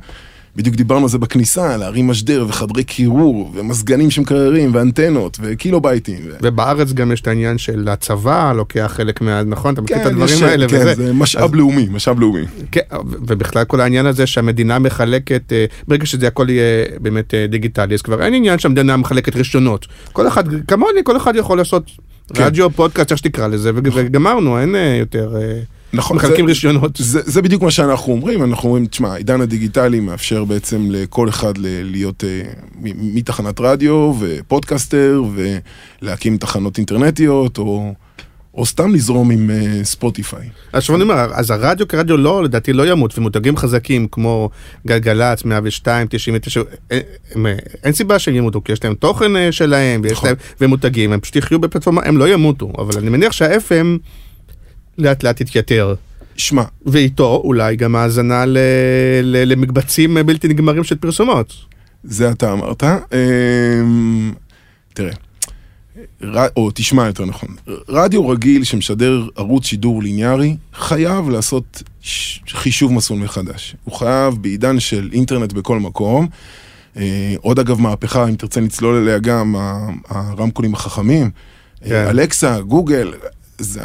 בדיוק 0.56 0.76
דיברנו 0.76 1.02
על 1.02 1.08
זה 1.08 1.18
בכניסה, 1.18 1.76
להרים 1.76 2.06
משדר 2.08 2.46
וחדרי 2.48 2.84
קירור, 2.84 3.50
ומזגנים 3.54 4.10
שמקררים, 4.10 4.74
ואנטנות, 4.74 5.38
וקילובייטים. 5.42 6.18
ו... 6.24 6.36
ובארץ 6.42 6.92
גם 6.92 7.12
יש 7.12 7.20
את 7.20 7.28
העניין 7.28 7.58
של 7.58 7.88
הצבא, 7.88 8.52
לוקח 8.52 8.92
חלק 8.96 9.20
מה... 9.20 9.42
נכון? 9.42 9.74
אתה 9.74 9.82
מכיר 9.82 9.96
את 9.96 10.06
הדברים 10.06 10.34
יש- 10.34 10.42
האלה 10.42 10.68
כן, 10.68 10.76
וזה. 10.76 10.94
זה 10.94 11.12
משאב 11.12 11.54
לאומי, 11.54 11.86
משאב 11.90 12.20
לאומי. 12.20 12.42
כן, 12.72 12.80
ובכלל 13.02 13.64
כל 13.64 13.80
העניין 13.80 14.06
הזה 14.06 14.26
שהמדינה 14.26 14.78
מחלקת, 14.78 15.52
אה, 15.52 15.64
ברגע 15.88 16.06
שזה 16.06 16.26
הכל 16.26 16.50
יהיה 16.50 16.86
באמת 17.00 17.34
אה, 17.34 17.46
דיגיטלי, 17.46 17.94
אז 17.94 18.02
כבר 18.02 18.22
אין 18.22 18.34
עניין 18.34 18.58
שהמדינה 18.58 18.96
מחלקת 18.96 19.36
רישיונות. 19.36 19.86
כל 20.12 20.28
אחד, 20.28 20.44
כמוני, 20.66 21.00
כל 21.04 21.16
אחד 21.16 21.36
יכול 21.36 21.58
לעשות 21.58 21.90
כן. 22.34 22.42
רדיו, 22.42 22.70
פודקאסט, 22.70 23.10
איך 23.10 23.18
שתקרא 23.18 23.46
לזה, 23.46 23.70
וגמרנו, 23.74 24.60
אין 24.60 24.74
אה, 24.74 24.96
יותר... 25.00 25.36
נכון, 25.92 26.16
מחלקים 26.16 26.46
זה- 26.46 26.50
רישיונות. 26.52 26.96
זה, 26.96 27.20
זה 27.24 27.42
בדיוק 27.42 27.62
מה 27.62 27.70
שאנחנו 27.70 28.12
אומרים, 28.12 28.42
אנחנו 28.42 28.68
אומרים, 28.68 28.86
תשמע, 28.86 29.12
העידן 29.12 29.40
הדיגיטלי 29.40 30.00
מאפשר 30.00 30.44
בעצם 30.44 30.86
לכל 30.90 31.28
אחד 31.28 31.58
ל- 31.58 31.90
להיות 31.90 32.24
אה, 32.24 32.42
מ- 32.80 33.14
מתחנת 33.16 33.60
רדיו 33.60 34.14
ופודקאסטר 34.20 35.22
ולהקים 36.02 36.36
תחנות 36.36 36.78
אינטרנטיות 36.78 37.58
או, 37.58 37.94
או 38.54 38.66
סתם 38.66 38.94
לזרום 38.94 39.30
עם 39.30 39.50
אה, 39.50 39.80
ספוטיפיי. 39.84 40.48
עכשיו 40.72 40.96
אני 40.96 41.02
אומר, 41.02 41.14
אז 41.34 41.50
הרדיו 41.50 41.88
כרדיו 41.88 42.16
לא, 42.16 42.44
לדעתי 42.44 42.72
לא 42.72 42.90
ימות, 42.92 43.18
ומותגים 43.18 43.56
חזקים 43.56 44.06
כמו 44.12 44.50
גלגלצ, 44.86 45.44
102, 45.44 46.06
99, 46.10 46.60
אין, 46.90 47.00
הם, 47.34 47.46
אה, 47.46 47.54
אין 47.84 47.92
סיבה 47.92 48.18
שהם 48.18 48.34
ימותו, 48.34 48.60
כי 48.64 48.72
יש 48.72 48.84
להם 48.84 48.94
תוכן 48.94 49.30
שלהם, 49.50 50.00
ויש 50.04 50.12
נכון. 50.12 50.28
להם, 50.28 50.36
והם 50.60 50.70
מותגים, 50.70 51.12
הם 51.12 51.20
פשוט 51.20 51.36
יחיו 51.36 51.58
בפלטפורמה, 51.58 52.02
הם 52.04 52.16
לא 52.18 52.28
ימותו, 52.28 52.72
אבל 52.78 52.98
אני 52.98 53.10
מניח 53.10 53.32
שה-FM 53.32 53.98
לאט 55.00 55.22
לאט 55.22 55.40
יתייתר. 55.40 55.94
שמע, 56.36 56.62
ואיתו 56.86 57.40
אולי 57.44 57.76
גם 57.76 57.96
האזנה 57.96 58.46
ל- 58.46 58.58
ל- 59.22 59.52
למקבצים 59.52 60.18
בלתי 60.26 60.48
נגמרים 60.48 60.84
של 60.84 60.96
פרסומות. 60.96 61.52
זה 62.04 62.30
אתה 62.30 62.52
אמרת. 62.52 62.82
אמ, 62.82 64.32
תראה, 64.94 65.12
ר... 66.22 66.46
או 66.56 66.70
תשמע 66.74 67.06
יותר 67.06 67.24
נכון, 67.24 67.48
רדיו 67.88 68.28
רגיל 68.28 68.64
שמשדר 68.64 69.26
ערוץ 69.36 69.66
שידור 69.66 70.02
ליניארי, 70.02 70.56
חייב 70.74 71.28
לעשות 71.28 71.82
ש... 72.00 72.40
חישוב 72.48 72.92
מסלול 72.92 73.18
מחדש. 73.20 73.76
הוא 73.84 73.94
חייב 73.94 74.34
בעידן 74.40 74.80
של 74.80 75.10
אינטרנט 75.12 75.52
בכל 75.52 75.80
מקום. 75.80 76.28
אה, 76.96 77.34
עוד 77.40 77.58
אגב 77.58 77.80
מהפכה, 77.80 78.28
אם 78.28 78.34
תרצה 78.34 78.60
נצלול 78.60 79.02
אליה 79.02 79.18
גם, 79.18 79.56
הרמקולים 80.08 80.74
החכמים, 80.74 81.30
כן. 81.84 82.06
אלקסה, 82.08 82.60
גוגל, 82.60 83.12
זה, 83.58 83.80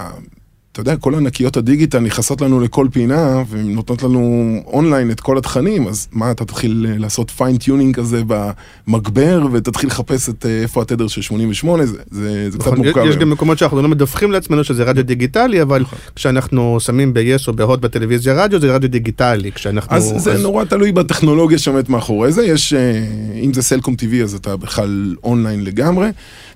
אתה 0.75 0.81
יודע, 0.81 0.95
כל 0.95 1.15
ענקיות 1.15 1.57
הדיגיטל 1.57 1.99
נכנסות 1.99 2.41
לנו 2.41 2.59
לכל 2.59 2.87
פינה 2.91 3.43
ונותנות 3.49 4.03
לנו 4.03 4.55
אונליין 4.67 5.11
את 5.11 5.19
כל 5.19 5.37
התכנים, 5.37 5.87
אז 5.87 6.07
מה, 6.11 6.31
אתה 6.31 6.45
תתחיל 6.45 6.85
אה, 6.89 6.97
לעשות 6.97 7.31
fine 7.31 7.57
tuning 7.57 7.95
כזה 7.95 8.21
במגבר 8.27 9.47
ותתחיל 9.51 9.89
לחפש 9.89 10.29
את 10.29 10.45
אה, 10.45 10.61
איפה 10.61 10.81
התדר 10.81 11.07
של 11.07 11.21
88, 11.21 11.85
זה, 11.85 11.97
זה, 12.11 12.51
זה 12.51 12.57
קצת 12.57 12.67
נכון, 12.67 12.77
מורכב. 12.77 13.01
יש 13.01 13.07
היום. 13.07 13.19
גם 13.19 13.29
מקומות 13.29 13.57
שאנחנו 13.57 13.81
לא 13.81 13.87
מדווחים 13.87 14.31
לעצמנו 14.31 14.63
שזה 14.63 14.83
רדיו 14.83 15.05
דיגיטלי, 15.05 15.61
אבל 15.61 15.83
כשאנחנו 16.15 16.79
שמים 16.79 17.13
ב-yes 17.13 17.47
או 17.47 17.53
בהוט 17.53 17.79
בטלוויזיה 17.79 18.33
רדיו 18.33 18.59
זה 18.59 18.75
רדיו 18.75 18.89
דיגיטלי, 18.89 19.51
כשאנחנו... 19.51 19.95
אז 19.95 20.13
זה 20.17 20.37
נורא 20.37 20.63
תלוי 20.63 20.91
בטכנולוגיה 20.91 21.57
שעומדת 21.57 21.89
מאחורי 21.89 22.31
זה, 22.31 22.43
יש, 22.43 22.73
אה, 22.73 23.03
אם 23.43 23.53
זה 23.53 23.61
סלקום 23.61 23.93
TV 23.93 24.23
אז 24.23 24.33
אתה 24.33 24.57
בכלל 24.57 25.15
אונליין 25.23 25.63
לגמרי. 25.63 26.09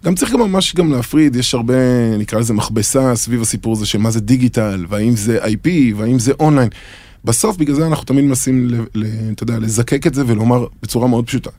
גם 0.05 0.15
צריך 0.15 0.31
גם 0.33 0.39
ממש 0.39 0.75
גם 0.75 0.91
להפריד, 0.91 1.35
יש 1.35 1.53
הרבה, 1.53 1.73
נקרא 2.17 2.39
לזה 2.39 2.53
מכבסה 2.53 3.15
סביב 3.15 3.41
הסיפור 3.41 3.73
הזה 3.73 3.85
של 3.85 3.97
מה 3.99 4.11
זה 4.11 4.19
דיגיטל, 4.19 4.85
והאם 4.89 5.15
זה 5.15 5.45
IP, 5.45 5.69
והאם 5.95 6.19
זה 6.19 6.31
אונליין. 6.39 6.69
בסוף 7.25 7.57
בגלל 7.57 7.75
זה 7.75 7.87
אנחנו 7.87 8.05
תמיד 8.05 8.23
מנסים, 8.23 8.69
אתה 9.31 9.43
יודע, 9.43 9.59
לזקק 9.59 10.07
את 10.07 10.13
זה 10.13 10.23
ולומר 10.27 10.65
בצורה 10.81 11.07
מאוד 11.07 11.27
פשוטה. 11.27 11.49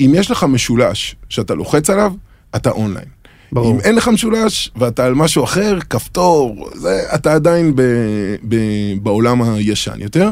אם 0.00 0.12
יש 0.16 0.30
לך 0.30 0.44
משולש 0.44 1.16
שאתה 1.28 1.54
לוחץ 1.54 1.90
עליו, 1.90 2.12
אתה 2.56 2.70
אונליין. 2.70 3.08
ברור. 3.52 3.74
אם 3.74 3.80
אין 3.80 3.94
לך 3.94 4.08
משולש 4.08 4.70
ואתה 4.76 5.06
על 5.06 5.14
משהו 5.14 5.44
אחר, 5.44 5.78
כפתור, 5.90 6.70
זה, 6.74 7.02
אתה 7.14 7.34
עדיין 7.34 7.76
ב, 7.76 7.82
ב, 8.48 8.56
בעולם 9.02 9.42
הישן 9.42 10.00
יותר. 10.00 10.30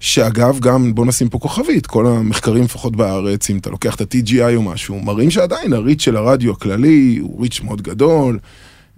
שאגב, 0.00 0.58
גם 0.60 0.94
בוא 0.94 1.06
נשים 1.06 1.28
פה 1.28 1.38
כוכבית, 1.38 1.86
כל 1.86 2.06
המחקרים 2.06 2.64
לפחות 2.64 2.96
בארץ, 2.96 3.50
אם 3.50 3.58
אתה 3.58 3.70
לוקח 3.70 3.94
את 3.94 4.00
ה-TGI 4.00 4.56
או 4.56 4.62
משהו, 4.62 5.00
מראים 5.00 5.30
שעדיין 5.30 5.72
הריץ' 5.72 6.02
של 6.02 6.16
הרדיו 6.16 6.52
הכללי 6.52 7.18
הוא 7.20 7.42
ריץ' 7.42 7.60
מאוד 7.60 7.82
גדול. 7.82 8.38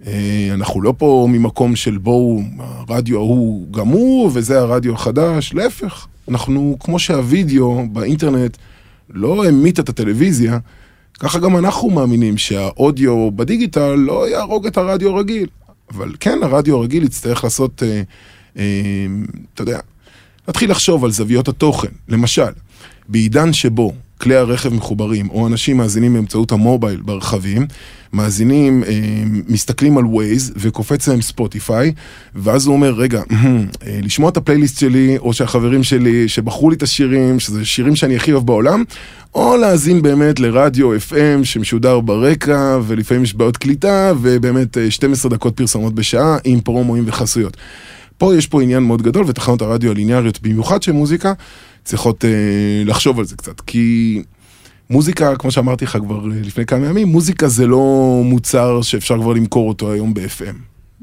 אה, 0.07 0.49
אנחנו 0.53 0.81
לא 0.81 0.93
פה 0.97 1.27
ממקום 1.29 1.75
של 1.75 1.97
בואו, 1.97 2.41
הרדיו 2.59 3.17
ההוא 3.17 3.71
גמור 3.71 4.31
וזה 4.33 4.59
הרדיו 4.59 4.93
החדש, 4.93 5.53
להפך. 5.53 6.07
אנחנו, 6.29 6.77
כמו 6.79 6.99
שהווידאו 6.99 7.83
באינטרנט 7.91 8.57
לא 9.09 9.45
המית 9.45 9.79
את 9.79 9.89
הטלוויזיה, 9.89 10.57
ככה 11.19 11.39
גם 11.39 11.57
אנחנו 11.57 11.89
מאמינים 11.89 12.37
שהאודיו 12.37 13.31
בדיגיטל 13.31 13.95
לא 13.95 14.29
יהרוג 14.29 14.67
את 14.67 14.77
הרדיו 14.77 15.15
הרגיל. 15.15 15.47
אבל 15.91 16.11
כן, 16.19 16.39
הרדיו 16.43 16.77
הרגיל 16.77 17.03
יצטרך 17.03 17.43
לעשות, 17.43 17.83
אה, 17.83 18.01
אה, 18.57 18.63
אתה 19.53 19.61
יודע, 19.61 19.79
להתחיל 20.49 20.71
לחשוב 20.71 21.05
על 21.05 21.11
זוויות 21.11 21.47
התוכן. 21.47 21.87
למשל, 22.07 22.51
בעידן 23.07 23.53
שבו 23.53 23.93
כלי 24.21 24.35
הרכב 24.35 24.73
מחוברים, 24.73 25.29
או 25.29 25.47
אנשים 25.47 25.77
מאזינים 25.77 26.13
באמצעות 26.13 26.51
ה 26.51 26.58
mobile 26.58 27.01
ברכבים, 27.01 27.67
מאזינים, 28.13 28.83
אה, 28.83 28.93
מסתכלים 29.47 29.97
על 29.97 30.05
ווייז 30.05 30.53
וקופץ 30.55 31.07
להם 31.07 31.21
ספוטיפיי, 31.21 31.91
ואז 32.35 32.65
הוא 32.65 32.75
אומר, 32.75 32.93
רגע, 32.93 33.21
אה, 33.31 33.99
לשמוע 34.03 34.29
את 34.29 34.37
הפלייליסט 34.37 34.79
שלי, 34.79 35.17
או 35.17 35.33
שהחברים 35.33 35.83
שלי 35.83 36.27
שבחרו 36.27 36.69
לי 36.69 36.75
את 36.75 36.83
השירים, 36.83 37.39
שזה 37.39 37.65
שירים 37.65 37.95
שאני 37.95 38.15
הכי 38.15 38.31
אוהב 38.31 38.45
בעולם, 38.45 38.83
או 39.35 39.57
להאזין 39.57 40.01
באמת 40.01 40.39
לרדיו 40.39 40.95
FM 40.95 41.43
שמשודר 41.43 41.99
ברקע, 41.99 42.79
ולפעמים 42.87 43.23
יש 43.23 43.33
בעיות 43.33 43.57
קליטה, 43.57 44.13
ובאמת 44.21 44.77
אה, 44.77 44.91
12 44.91 45.31
דקות 45.31 45.57
פרסומות 45.57 45.95
בשעה 45.95 46.37
עם 46.43 46.61
פרומואים 46.61 47.03
וחסויות. 47.07 47.57
פה 48.19 48.35
יש 48.35 48.47
פה 48.47 48.61
עניין 48.61 48.83
מאוד 48.83 49.01
גדול, 49.01 49.25
ותחנות 49.27 49.61
הרדיו 49.61 49.91
הליניאריות, 49.91 50.41
במיוחד 50.41 50.83
של 50.83 50.91
מוזיקה, 50.91 51.33
צריכות 51.83 52.25
אה, 52.25 52.29
לחשוב 52.85 53.19
על 53.19 53.25
זה 53.25 53.35
קצת. 53.35 53.61
כי 53.61 54.21
מוזיקה, 54.89 55.35
כמו 55.35 55.51
שאמרתי 55.51 55.85
לך 55.85 55.97
כבר 55.97 56.25
אה, 56.25 56.37
לפני 56.43 56.65
כמה 56.65 56.85
ימים, 56.85 57.07
מוזיקה 57.07 57.47
זה 57.47 57.67
לא 57.67 58.21
מוצר 58.25 58.81
שאפשר 58.81 59.21
כבר 59.21 59.33
למכור 59.33 59.69
אותו 59.69 59.91
היום 59.91 60.13
ב-FM. 60.13 60.55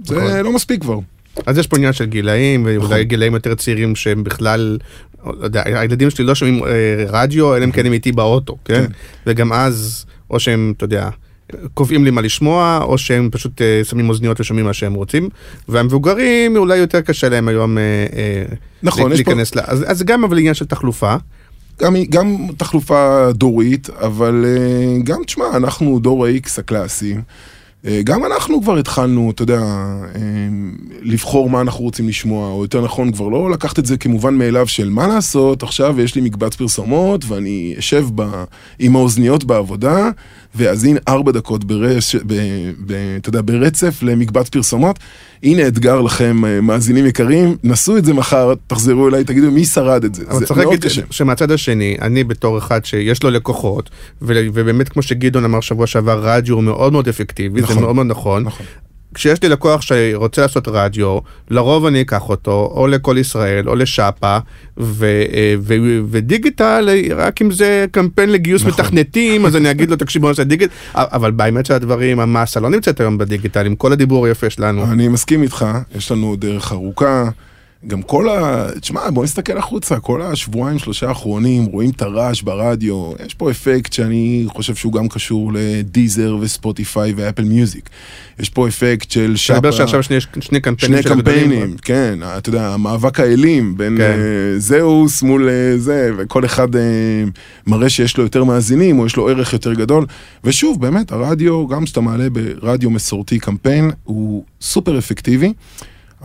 זה 0.05 0.17
נכון. 0.17 0.41
לא 0.45 0.53
מספיק 0.53 0.81
כבר. 0.81 0.99
אז 1.47 1.59
יש 1.59 1.67
פה 1.67 1.77
עניין 1.77 1.93
של 1.93 2.05
גילאים, 2.05 2.63
ואולי 2.65 2.79
נכון. 2.79 3.03
גילאים 3.03 3.35
יותר 3.35 3.55
צעירים 3.55 3.97
שהם 3.97 4.25
בכלל, 4.25 4.79
לא 5.25 5.45
יודע, 5.45 5.63
הילדים 5.65 6.11
שלי 6.11 6.25
לא 6.25 6.35
שומעים 6.35 6.65
אה, 6.65 7.05
רדיו, 7.09 7.57
אלא 7.57 7.65
אם 7.65 7.71
כן 7.71 7.87
הם 7.87 7.93
איתי 7.93 8.13
באוטו, 8.13 8.57
כן? 8.65 8.75
כן. 8.75 8.93
וגם 9.27 9.53
אז, 9.53 10.07
או 10.31 10.41
שהם, 10.41 10.73
אתה 10.77 10.85
יודע, 10.85 11.09
קובעים 11.75 12.05
לי 12.05 12.11
מה 12.11 12.21
לשמוע, 12.21 12.81
או 12.83 12.99
שהם 12.99 13.29
פשוט 13.33 13.63
אה, 13.63 13.81
שמים 13.85 14.09
אוזניות 14.09 14.41
ושומעים 14.41 14.67
מה 14.67 14.73
שהם 14.73 14.95
רוצים, 14.95 15.29
והמבוגרים 15.69 16.57
אולי 16.57 16.77
יותר 16.77 17.01
קשה 17.01 17.29
להם 17.29 17.49
היום 17.49 17.79
אה, 17.79 17.83
אה, 18.17 18.45
נכון, 18.83 19.03
לה- 19.03 19.09
פה- 19.09 19.15
להיכנס 19.15 19.55
ל... 19.55 19.61
אז 19.65 19.85
אז 19.87 19.99
זה 19.99 20.05
גם 20.05 20.25
אבל 20.25 20.39
עניין 20.39 20.55
של 20.55 20.65
תחלופה. 20.67 21.17
גם, 21.83 21.97
גם 22.11 22.37
תחלופה 22.57 23.27
דורית, 23.33 23.91
אבל 23.91 24.45
אה, 24.47 24.99
גם, 25.05 25.25
תשמע, 25.27 25.45
אנחנו 25.57 25.99
דור 25.99 26.27
ה-X 26.27 26.49
הקלאסי. 26.59 27.17
אה, 27.87 28.01
גם 28.05 28.25
אנחנו 28.25 28.63
כבר 28.63 28.79
התחלנו, 28.79 29.31
אתה 29.31 29.43
יודע, 29.43 29.61
אה, 29.61 30.21
לבחור 31.03 31.51
מה 31.51 31.61
אנחנו 31.61 31.85
רוצים 31.85 32.09
לשמוע, 32.09 32.51
או 32.51 32.63
יותר 32.63 32.85
נכון, 32.85 33.13
כבר 33.13 33.29
לא 33.29 33.51
לקחת 33.51 33.79
את 33.79 33.87
זה 33.87 33.97
כמובן 33.97 34.35
מאליו 34.35 34.67
של 34.69 34.89
מה 34.91 35.07
לעשות, 35.07 35.63
עכשיו 35.63 36.01
יש 36.01 36.15
לי 36.15 36.21
מקבץ 36.21 36.55
פרסומות, 36.55 37.25
ואני 37.29 37.75
אשב 37.79 38.07
ב, 38.15 38.45
עם 38.79 38.97
האוזניות 38.97 39.45
בעבודה, 39.45 40.11
ואזין 40.55 40.99
ארבע 41.09 41.33
דקות 41.33 41.65
ברש, 41.65 42.17
ב, 42.17 42.35
ב, 42.87 42.93
אתה 43.17 43.29
יודע, 43.29 43.41
ברצף 43.45 44.03
למקבץ 44.03 44.49
פרסומות. 44.49 44.99
הנה 45.43 45.67
אתגר 45.69 46.01
לכם, 46.01 46.45
אה, 46.45 46.61
מאזינים 46.61 47.07
יקרים, 47.07 47.57
נסו 47.65 47.97
את 47.97 48.05
זה 48.05 48.15
מחר, 48.15 48.55
תחזרו 48.67 49.09
אליי, 49.09 49.25
תגידו 49.25 49.51
מי 49.51 49.65
שרד 49.65 50.05
את 50.05 50.15
זה. 50.15 50.25
אבל 50.31 50.39
זה 50.39 50.47
צריך 50.47 50.59
להגיד. 50.59 50.89
ש- 50.89 51.01
שמהצד 51.11 51.51
השני, 51.51 51.97
אני 52.01 52.25
בתור 52.25 52.59
אחד 52.59 52.85
שיש 52.85 53.23
לו 53.23 53.31
לקוחות, 53.31 53.91
ו- 54.23 54.47
ובאמת 54.55 54.89
כמו 54.89 55.03
שגדעון 55.03 55.45
אמר 55.45 55.61
שבוע 55.61 55.87
שעבר, 55.87 56.21
רדיו 56.23 56.61
מאוד 56.61 56.93
מאוד 56.93 57.09
אפקטיבי, 57.09 57.61
זה 57.61 57.67
נכון. 57.77 57.85
מאוד 57.85 57.97
מאוד 57.97 58.07
נכון. 58.07 58.45
נכון. 58.45 58.67
כשיש 59.17 59.43
לי 59.43 59.49
לקוח 59.49 59.81
שרוצה 59.83 60.43
לעשות 60.43 60.69
רדיו, 60.69 61.19
לרוב 61.51 61.87
אני 61.87 62.01
אקח 62.01 62.29
אותו 62.29 62.73
או 62.75 62.87
לכל 62.87 63.19
ישראל 63.19 63.69
או 63.69 63.75
לשאפה, 63.75 64.39
ו, 64.79 65.07
אה, 65.35 65.55
ו, 65.61 65.75
ודיגיטל, 66.11 66.89
רק 67.17 67.43
אם 67.43 67.51
זה 67.51 67.87
קמפיין 67.91 68.33
לגיוס 68.33 68.63
נכון. 68.63 68.73
מתכנתים, 68.73 69.47
אז 69.47 69.57
אני 69.57 69.71
אגיד 69.71 69.91
לו, 69.91 69.97
תקשיב, 69.97 70.23
בוא 70.23 70.31
נעשה 70.31 70.45
דיגיטל, 70.45 70.73
אבל 70.95 71.31
באמת 71.31 71.67
של 71.67 71.75
הדברים, 71.75 72.21
המסה 72.21 72.61
לא 72.61 72.71
נמצאת 72.71 73.01
היום 73.01 73.19
בדיגיטל, 73.19 73.67
עם 73.67 73.77
כל 73.77 73.93
הדיבור 73.93 74.27
היפה 74.27 74.51
שלנו. 74.51 74.85
אני 74.85 75.09
מסכים 75.09 75.43
איתך, 75.43 75.67
יש 75.95 76.13
לנו 76.13 76.37
דרך 76.37 76.73
ארוכה. 76.73 77.29
גם 77.87 78.03
כל 78.03 78.29
ה... 78.29 78.67
תשמע, 78.81 79.11
בוא 79.11 79.25
נסתכל 79.25 79.59
החוצה, 79.59 80.01
כל 80.01 80.23
השבועיים, 80.23 80.79
שלושה 80.79 81.09
האחרונים, 81.09 81.65
רואים 81.65 81.91
את 81.91 82.03
הרעש 82.03 82.43
ברדיו, 82.43 83.13
יש 83.27 83.35
פה 83.35 83.51
אפקט 83.51 83.93
שאני 83.93 84.45
חושב 84.49 84.75
שהוא 84.75 84.93
גם 84.93 85.09
קשור 85.09 85.53
לדיזר 85.55 86.37
וספוטיפיי 86.41 87.13
ואפל 87.17 87.45
מיוזיק. 87.45 87.89
יש 88.39 88.51
פה 88.51 88.69
אפקט 88.69 89.11
של 89.11 89.25
אני 89.25 89.37
שפה... 89.37 89.55
מדבר 89.55 89.71
שעכשיו 89.71 90.03
שני, 90.03 90.17
שני 90.41 90.61
קמפיינים 90.61 91.03
שני 91.03 91.03
של. 91.03 91.09
קמפיינים, 91.09 91.77
כן, 91.83 92.19
אתה 92.39 92.49
יודע, 92.49 92.69
המאבק 92.69 93.21
האלים 93.21 93.77
בין 93.77 93.97
כן. 93.97 94.03
אה, 94.03 94.59
זהוס 94.59 95.23
מול 95.23 95.49
אה, 95.49 95.79
זה, 95.79 96.11
וכל 96.19 96.45
אחד 96.45 96.77
אה, 96.77 96.83
מראה 97.67 97.89
שיש 97.89 98.17
לו 98.17 98.25
יותר 98.25 98.45
מאזינים, 98.45 98.99
או 98.99 99.07
יש 99.07 99.17
לו 99.17 99.29
ערך 99.29 99.53
יותר 99.53 99.75
גדול. 99.75 100.07
ושוב, 100.45 100.81
באמת, 100.81 101.13
הרדיו, 101.13 101.67
גם 101.69 101.85
כשאתה 101.85 102.01
מעלה 102.01 102.27
ברדיו 102.31 102.91
מסורתי 102.91 103.39
קמפיין, 103.39 103.91
הוא 104.05 104.45
סופר 104.61 104.99
אפקטיבי. 104.99 105.53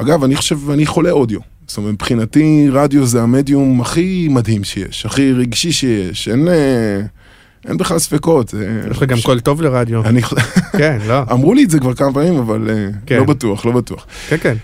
אגב, 0.01 0.23
אני 0.23 0.35
חושב, 0.35 0.69
אני 0.69 0.85
חולה 0.85 1.11
אודיו. 1.11 1.39
זאת 1.67 1.77
אומרת, 1.77 1.93
מבחינתי 1.93 2.67
רדיו 2.71 3.05
זה 3.05 3.21
המדיום 3.21 3.81
הכי 3.81 4.27
מדהים 4.31 4.63
שיש, 4.63 5.05
הכי 5.05 5.33
רגשי 5.33 5.71
שיש, 5.71 6.27
אין, 6.27 6.47
אה, 6.47 7.01
אין 7.67 7.77
בכלל 7.77 7.99
ספקות. 7.99 8.49
זה- 8.49 8.81
יש 8.91 8.97
לך 8.97 9.03
גם 9.03 9.17
קול 9.25 9.39
טוב 9.39 9.61
לרדיו. 9.61 10.03
אני, 10.05 10.21
כן, 10.77 10.97
לא. 11.07 11.19
אמרו 11.31 11.53
לי 11.53 11.63
את 11.63 11.69
זה 11.69 11.79
כבר 11.79 11.93
כמה 11.93 12.13
פעמים, 12.13 12.35
אבל 12.37 12.69
אה, 12.69 12.89
כן. 13.05 13.17
לא 13.17 13.23
בטוח, 13.23 13.65
לא 13.65 13.71
בטוח. 13.71 14.05
כן, 14.29 14.37
כן. 14.37 14.55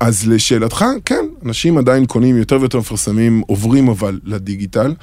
אז 0.00 0.28
לשאלתך, 0.28 0.84
כן, 1.04 1.24
אנשים 1.46 1.78
עדיין 1.78 2.06
קונים 2.06 2.36
יותר 2.36 2.56
ויותר 2.60 2.78
מפרסמים, 2.78 3.42
עוברים 3.46 3.88
אבל 3.88 4.20
לדיגיטל. 4.24 4.94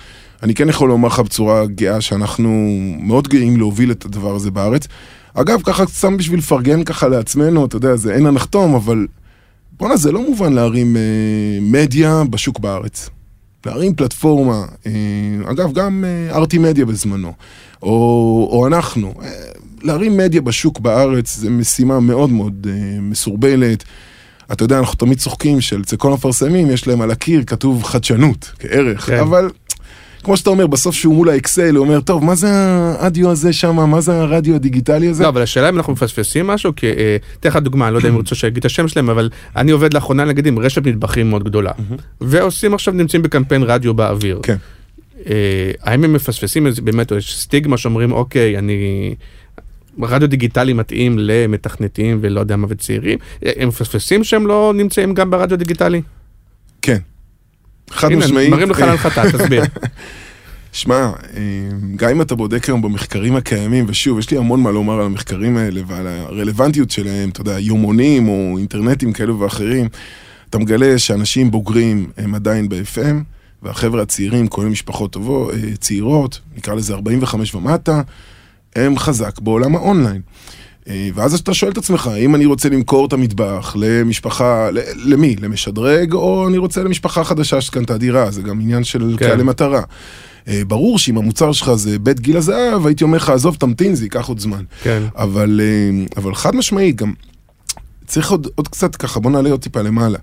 אני 0.43 0.55
כן 0.55 0.69
יכול 0.69 0.89
לומר 0.89 1.08
לך 1.08 1.19
בצורה 1.19 1.65
גאה 1.65 2.01
שאנחנו 2.01 2.69
מאוד 3.00 3.27
גאים 3.27 3.58
להוביל 3.58 3.91
את 3.91 4.05
הדבר 4.05 4.36
הזה 4.36 4.51
בארץ. 4.51 4.88
אגב, 5.34 5.62
ככה 5.63 5.86
סתם 5.86 6.17
בשביל 6.17 6.39
לפרגן 6.39 6.84
ככה 6.84 7.08
לעצמנו, 7.08 7.65
אתה 7.65 7.75
יודע, 7.75 7.96
זה 7.96 8.13
אין 8.13 8.25
הנחתום, 8.25 8.75
אבל 8.75 9.05
בואנה, 9.79 9.98
זה 9.98 10.12
לא 10.12 10.21
מובן 10.21 10.53
להרים 10.53 10.98
אה, 10.98 11.01
מדיה 11.62 12.24
בשוק 12.29 12.59
בארץ. 12.59 13.09
להרים 13.65 13.95
פלטפורמה, 13.95 14.65
אה, 14.86 15.51
אגב, 15.51 15.74
גם 15.74 16.05
אה, 16.07 16.36
ארטי 16.36 16.57
מדיה 16.57 16.86
בזמנו, 16.86 17.33
או, 17.83 18.50
או 18.51 18.67
אנחנו. 18.67 19.13
אה, 19.21 19.29
להרים 19.81 20.17
מדיה 20.17 20.41
בשוק 20.41 20.79
בארץ 20.79 21.36
זה 21.36 21.50
משימה 21.50 22.00
מאוד 22.00 22.29
מאוד 22.29 22.67
אה, 22.69 23.01
מסורבלת. 23.01 23.83
אתה 24.51 24.63
יודע, 24.63 24.79
אנחנו 24.79 24.95
תמיד 24.95 25.17
צוחקים 25.17 25.62
שאצל 25.62 25.95
כל 25.95 26.12
המפרסמים 26.12 26.71
יש 26.71 26.88
להם 26.88 27.01
על 27.01 27.12
הקיר 27.12 27.43
כתוב 27.43 27.83
חדשנות 27.83 28.51
כערך, 28.59 29.05
כן. 29.05 29.19
אבל 29.19 29.50
כמו 30.24 30.38
שאתה 30.38 30.50
אומר, 30.50 30.68
בסוף 30.68 30.96
שהוא 30.96 31.16
מול 31.16 31.30
האקסל, 31.30 31.76
הוא 31.76 31.86
אומר, 31.86 32.02
טוב, 32.02 32.24
מה 32.24 32.36
זה 32.36 32.48
הרדיו 32.52 33.32
הזה 33.32 33.54
שם, 33.54 33.76
מה 33.76 34.02
זה 34.02 34.22
הרדיו 34.22 34.56
הדיגיטלי 34.56 35.08
הזה? 35.08 35.24
לא, 35.24 35.30
אבל 35.30 35.42
השאלה 35.42 35.70
אם 35.70 35.78
אנחנו 35.78 35.94
מפספסים 35.94 36.48
משהו, 36.48 36.76
כי 36.76 36.88
אה, 36.88 37.18
אתן 37.40 37.50
לך 37.50 37.56
דוגמה, 37.56 37.88
אני 37.88 37.94
לא 37.94 38.00
יודע 38.00 38.10
אם 38.10 38.16
רוצה 38.16 38.36
שיגיד 38.36 38.58
את 38.58 38.66
השם 38.66 38.88
שלהם, 38.88 39.10
אבל 39.10 39.30
אני 39.56 39.72
עובד 39.72 39.94
לאחרונה 39.94 40.26
נגיד 40.26 40.48
עם 40.48 40.60
רשת 40.60 40.88
מטבחים 40.88 41.30
מאוד 41.30 41.44
גדולה, 41.44 41.72
ועושים 42.22 42.74
עכשיו, 42.74 42.94
נמצאים 42.94 43.22
בקמפיין 43.22 43.64
רדיו 43.64 43.94
באוויר. 43.94 44.40
כן. 44.44 44.56
אה, 45.30 45.72
האם 45.84 46.04
הם 46.04 46.14
מפספסים 46.14 46.68
איזה, 46.68 46.82
באמת, 46.82 47.12
יש 47.12 47.40
סטיגמה 47.40 47.78
שאומרים, 47.78 48.12
אוקיי, 48.12 48.58
אני... 48.58 49.16
רדיו 50.02 50.30
דיגיטלי 50.30 50.74
מתאים 50.74 51.16
למתכנתים 51.20 52.18
ולא 52.22 52.40
יודע 52.40 52.56
מה 52.56 52.68
וצעירים, 52.70 53.18
אה, 53.46 53.52
הם 53.58 53.68
מפספסים 53.68 54.24
שהם 54.24 54.48
לא 54.48 54.74
נמצאים 54.76 55.14
גם 55.14 55.32
ברדיו 55.32 55.58
דיגיטלי? 55.58 56.02
כן. 56.82 56.98
חד 57.91 58.10
משמעית. 58.10 58.50
מרים 58.51 58.69
לך 58.69 58.79
להנחתה, 58.79 59.24
תסביר. 59.31 59.63
שמע, 60.72 60.96
אה, 60.96 61.41
גם 61.96 62.10
אם 62.10 62.22
אתה 62.22 62.36
בודק 62.36 62.65
היום 62.65 62.81
במחקרים 62.81 63.36
הקיימים, 63.36 63.86
ושוב, 63.88 64.19
יש 64.19 64.31
לי 64.31 64.38
המון 64.38 64.64
מה 64.64 64.72
לומר 64.72 64.94
על 64.94 65.05
המחקרים 65.05 65.57
האלה 65.57 65.81
ועל 65.87 66.07
הרלוונטיות 66.07 66.92
שלהם, 66.92 67.29
אתה 67.29 67.42
יודע, 67.42 67.59
יומונים 67.59 68.27
או 68.27 68.57
אינטרנטים 68.57 69.14
כאלו 69.14 69.40
ואחרים, 69.40 69.87
אתה 70.50 70.57
מגלה 70.57 70.98
שאנשים 70.98 71.51
בוגרים 71.51 72.09
הם 72.18 72.35
עדיין 72.35 72.70
ב-FM, 72.70 73.16
והחבר'ה 73.64 74.01
הצעירים, 74.01 74.48
כולל 74.48 74.68
משפחות 74.70 75.11
טובות, 75.11 75.53
אה, 75.53 75.75
צעירות, 75.79 76.40
נקרא 76.57 76.74
לזה 76.74 76.94
45 76.94 77.55
ומטה, 77.55 78.01
הם 78.75 78.98
חזק 78.98 79.40
בעולם 79.40 79.75
האונליין. 79.75 80.22
אה, 80.90 81.10
ואז 81.14 81.34
אתה 81.34 81.54
שואל 81.54 81.72
את 81.72 81.78
עצמך, 81.78 82.08
האם 82.08 82.36
אני 82.36 82.46
רוצה 82.46 82.70
למכור 82.70 83.06
את 83.06 83.14
המטבח 83.14 83.75
למשפחה, 83.80 84.70
למי? 84.96 85.36
למשדרג, 85.40 86.14
או 86.14 86.48
אני 86.48 86.58
רוצה 86.58 86.84
למשפחה 86.84 87.24
חדשה 87.24 87.62
שקנתה 87.62 87.98
דירה, 87.98 88.32
זה 88.32 88.42
גם 88.42 88.62
עניין 88.62 88.84
של 88.84 89.16
כן. 89.18 89.28
קהלי 89.28 89.44
מטרה. 89.44 89.82
אה, 90.48 90.62
ברור 90.68 91.00
שאם 91.00 91.18
המוצר 91.18 91.52
שלך 91.52 91.74
זה 91.74 92.00
בית 92.00 92.20
גיל 92.20 92.38
הזהב, 92.38 92.86
הייתי 92.86 93.04
אומר 93.04 93.18
לך, 93.18 93.30
עזוב, 93.30 93.56
תמתין, 93.56 93.96
זה 93.96 94.06
ייקח 94.06 94.28
עוד 94.28 94.40
זמן. 94.40 94.64
כן. 94.84 95.04
אבל, 95.16 95.62
אה, 95.64 96.06
אבל 96.18 96.36
חד 96.36 96.56
משמעית, 96.56 96.96
גם 96.96 97.14
צריך 98.08 98.32
עוד, 98.32 98.48
עוד 98.56 98.68
קצת 98.68 98.96
ככה, 98.96 99.20
בוא 99.20 99.32
נעלה 99.32 99.50
עוד 99.50 99.62
טיפה 99.62 99.82
למעלה. 99.82 100.18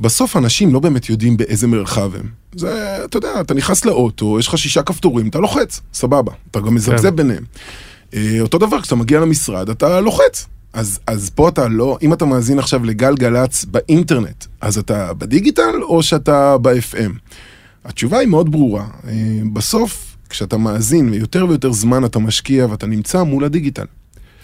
בסוף 0.00 0.36
אנשים 0.36 0.74
לא 0.74 0.80
באמת 0.80 1.08
יודעים 1.08 1.36
באיזה 1.36 1.66
מרחב 1.66 2.14
הם. 2.14 2.26
זה, 2.56 3.04
אתה 3.04 3.16
יודע, 3.16 3.40
אתה 3.40 3.54
נכנס 3.54 3.84
לאוטו, 3.84 4.38
יש 4.38 4.48
לך 4.48 4.58
שישה 4.58 4.82
כפתורים, 4.82 5.28
אתה 5.28 5.38
לוחץ, 5.38 5.80
סבבה. 5.94 6.32
אתה 6.50 6.60
גם 6.60 6.74
מזבזב 6.74 7.10
כן. 7.10 7.16
ביניהם. 7.16 7.44
אה, 8.14 8.40
אותו 8.40 8.58
דבר, 8.58 8.80
כשאתה 8.80 8.96
מגיע 8.96 9.20
למשרד, 9.20 9.70
אתה 9.70 10.00
לוחץ. 10.00 10.46
אז, 10.72 10.98
אז 11.06 11.30
פה 11.34 11.48
אתה 11.48 11.68
לא, 11.68 11.98
אם 12.02 12.12
אתה 12.12 12.24
מאזין 12.24 12.58
עכשיו 12.58 12.84
לגלגלצ 12.84 13.64
באינטרנט, 13.64 14.44
אז 14.60 14.78
אתה 14.78 15.14
בדיגיטל 15.14 15.82
או 15.82 16.02
שאתה 16.02 16.58
ב-FM? 16.58 17.12
התשובה 17.84 18.18
היא 18.18 18.28
מאוד 18.28 18.52
ברורה. 18.52 18.86
אה, 19.08 19.12
בסוף, 19.52 20.16
כשאתה 20.28 20.56
מאזין 20.56 21.08
ויותר 21.08 21.46
ויותר 21.48 21.72
זמן 21.72 22.04
אתה 22.04 22.18
משקיע 22.18 22.66
ואתה 22.66 22.86
נמצא 22.86 23.22
מול 23.22 23.44
הדיגיטל. 23.44 23.84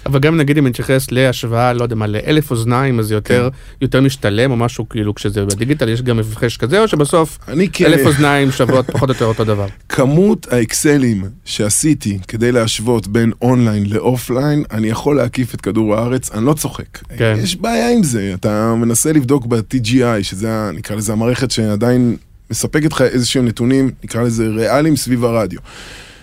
אבל 0.08 0.18
גם 0.18 0.36
נגיד 0.36 0.58
אם 0.58 0.66
נתייחס 0.66 1.10
להשוואה, 1.10 1.72
לא 1.72 1.82
יודע 1.82 1.94
מה, 1.94 2.06
לאלף 2.06 2.50
אוזניים, 2.50 2.98
אז 2.98 3.06
זה 3.06 3.14
יותר, 3.14 3.48
יותר 3.80 4.00
משתלם 4.00 4.50
או 4.50 4.56
משהו, 4.56 4.88
כאילו 4.88 5.14
כשזה 5.14 5.44
בדיגיטל 5.44 5.88
יש 5.88 6.02
גם 6.02 6.18
הפרש 6.18 6.56
כזה, 6.56 6.80
או 6.80 6.88
שבסוף 6.88 7.38
אני. 7.48 7.68
אלף 7.86 8.06
אוזניים 8.06 8.50
שוות 8.50 8.90
פחות 8.90 9.08
או 9.08 9.14
יותר 9.14 9.24
אותו 9.24 9.44
דבר. 9.44 9.66
כמות 9.88 10.52
האקסלים 10.52 11.24
שעשיתי 11.44 12.18
כדי 12.28 12.52
להשוות 12.52 13.06
בין 13.06 13.32
online 13.42 13.86
ל 13.90 13.99
offline, 13.99 14.64
אני 14.70 14.88
יכול 14.88 15.16
להקיף 15.16 15.54
את 15.54 15.60
כדור 15.60 15.94
הארץ, 15.94 16.30
אני 16.32 16.46
לא 16.46 16.52
צוחק. 16.52 16.98
כן. 17.16 17.34
יש 17.42 17.56
בעיה 17.56 17.90
עם 17.92 18.02
זה, 18.02 18.32
אתה 18.34 18.74
מנסה 18.74 19.12
לבדוק 19.12 19.46
ב-TGI, 19.46 20.22
שזה, 20.22 20.70
נקרא 20.74 20.96
לזה 20.96 21.12
המערכת 21.12 21.50
שעדיין 21.50 22.16
מספקת 22.50 22.92
לך 22.92 23.02
איזשהם 23.02 23.46
נתונים, 23.46 23.90
נקרא 24.04 24.22
לזה 24.22 24.48
ריאליים 24.48 24.96
סביב 24.96 25.24
הרדיו. 25.24 25.60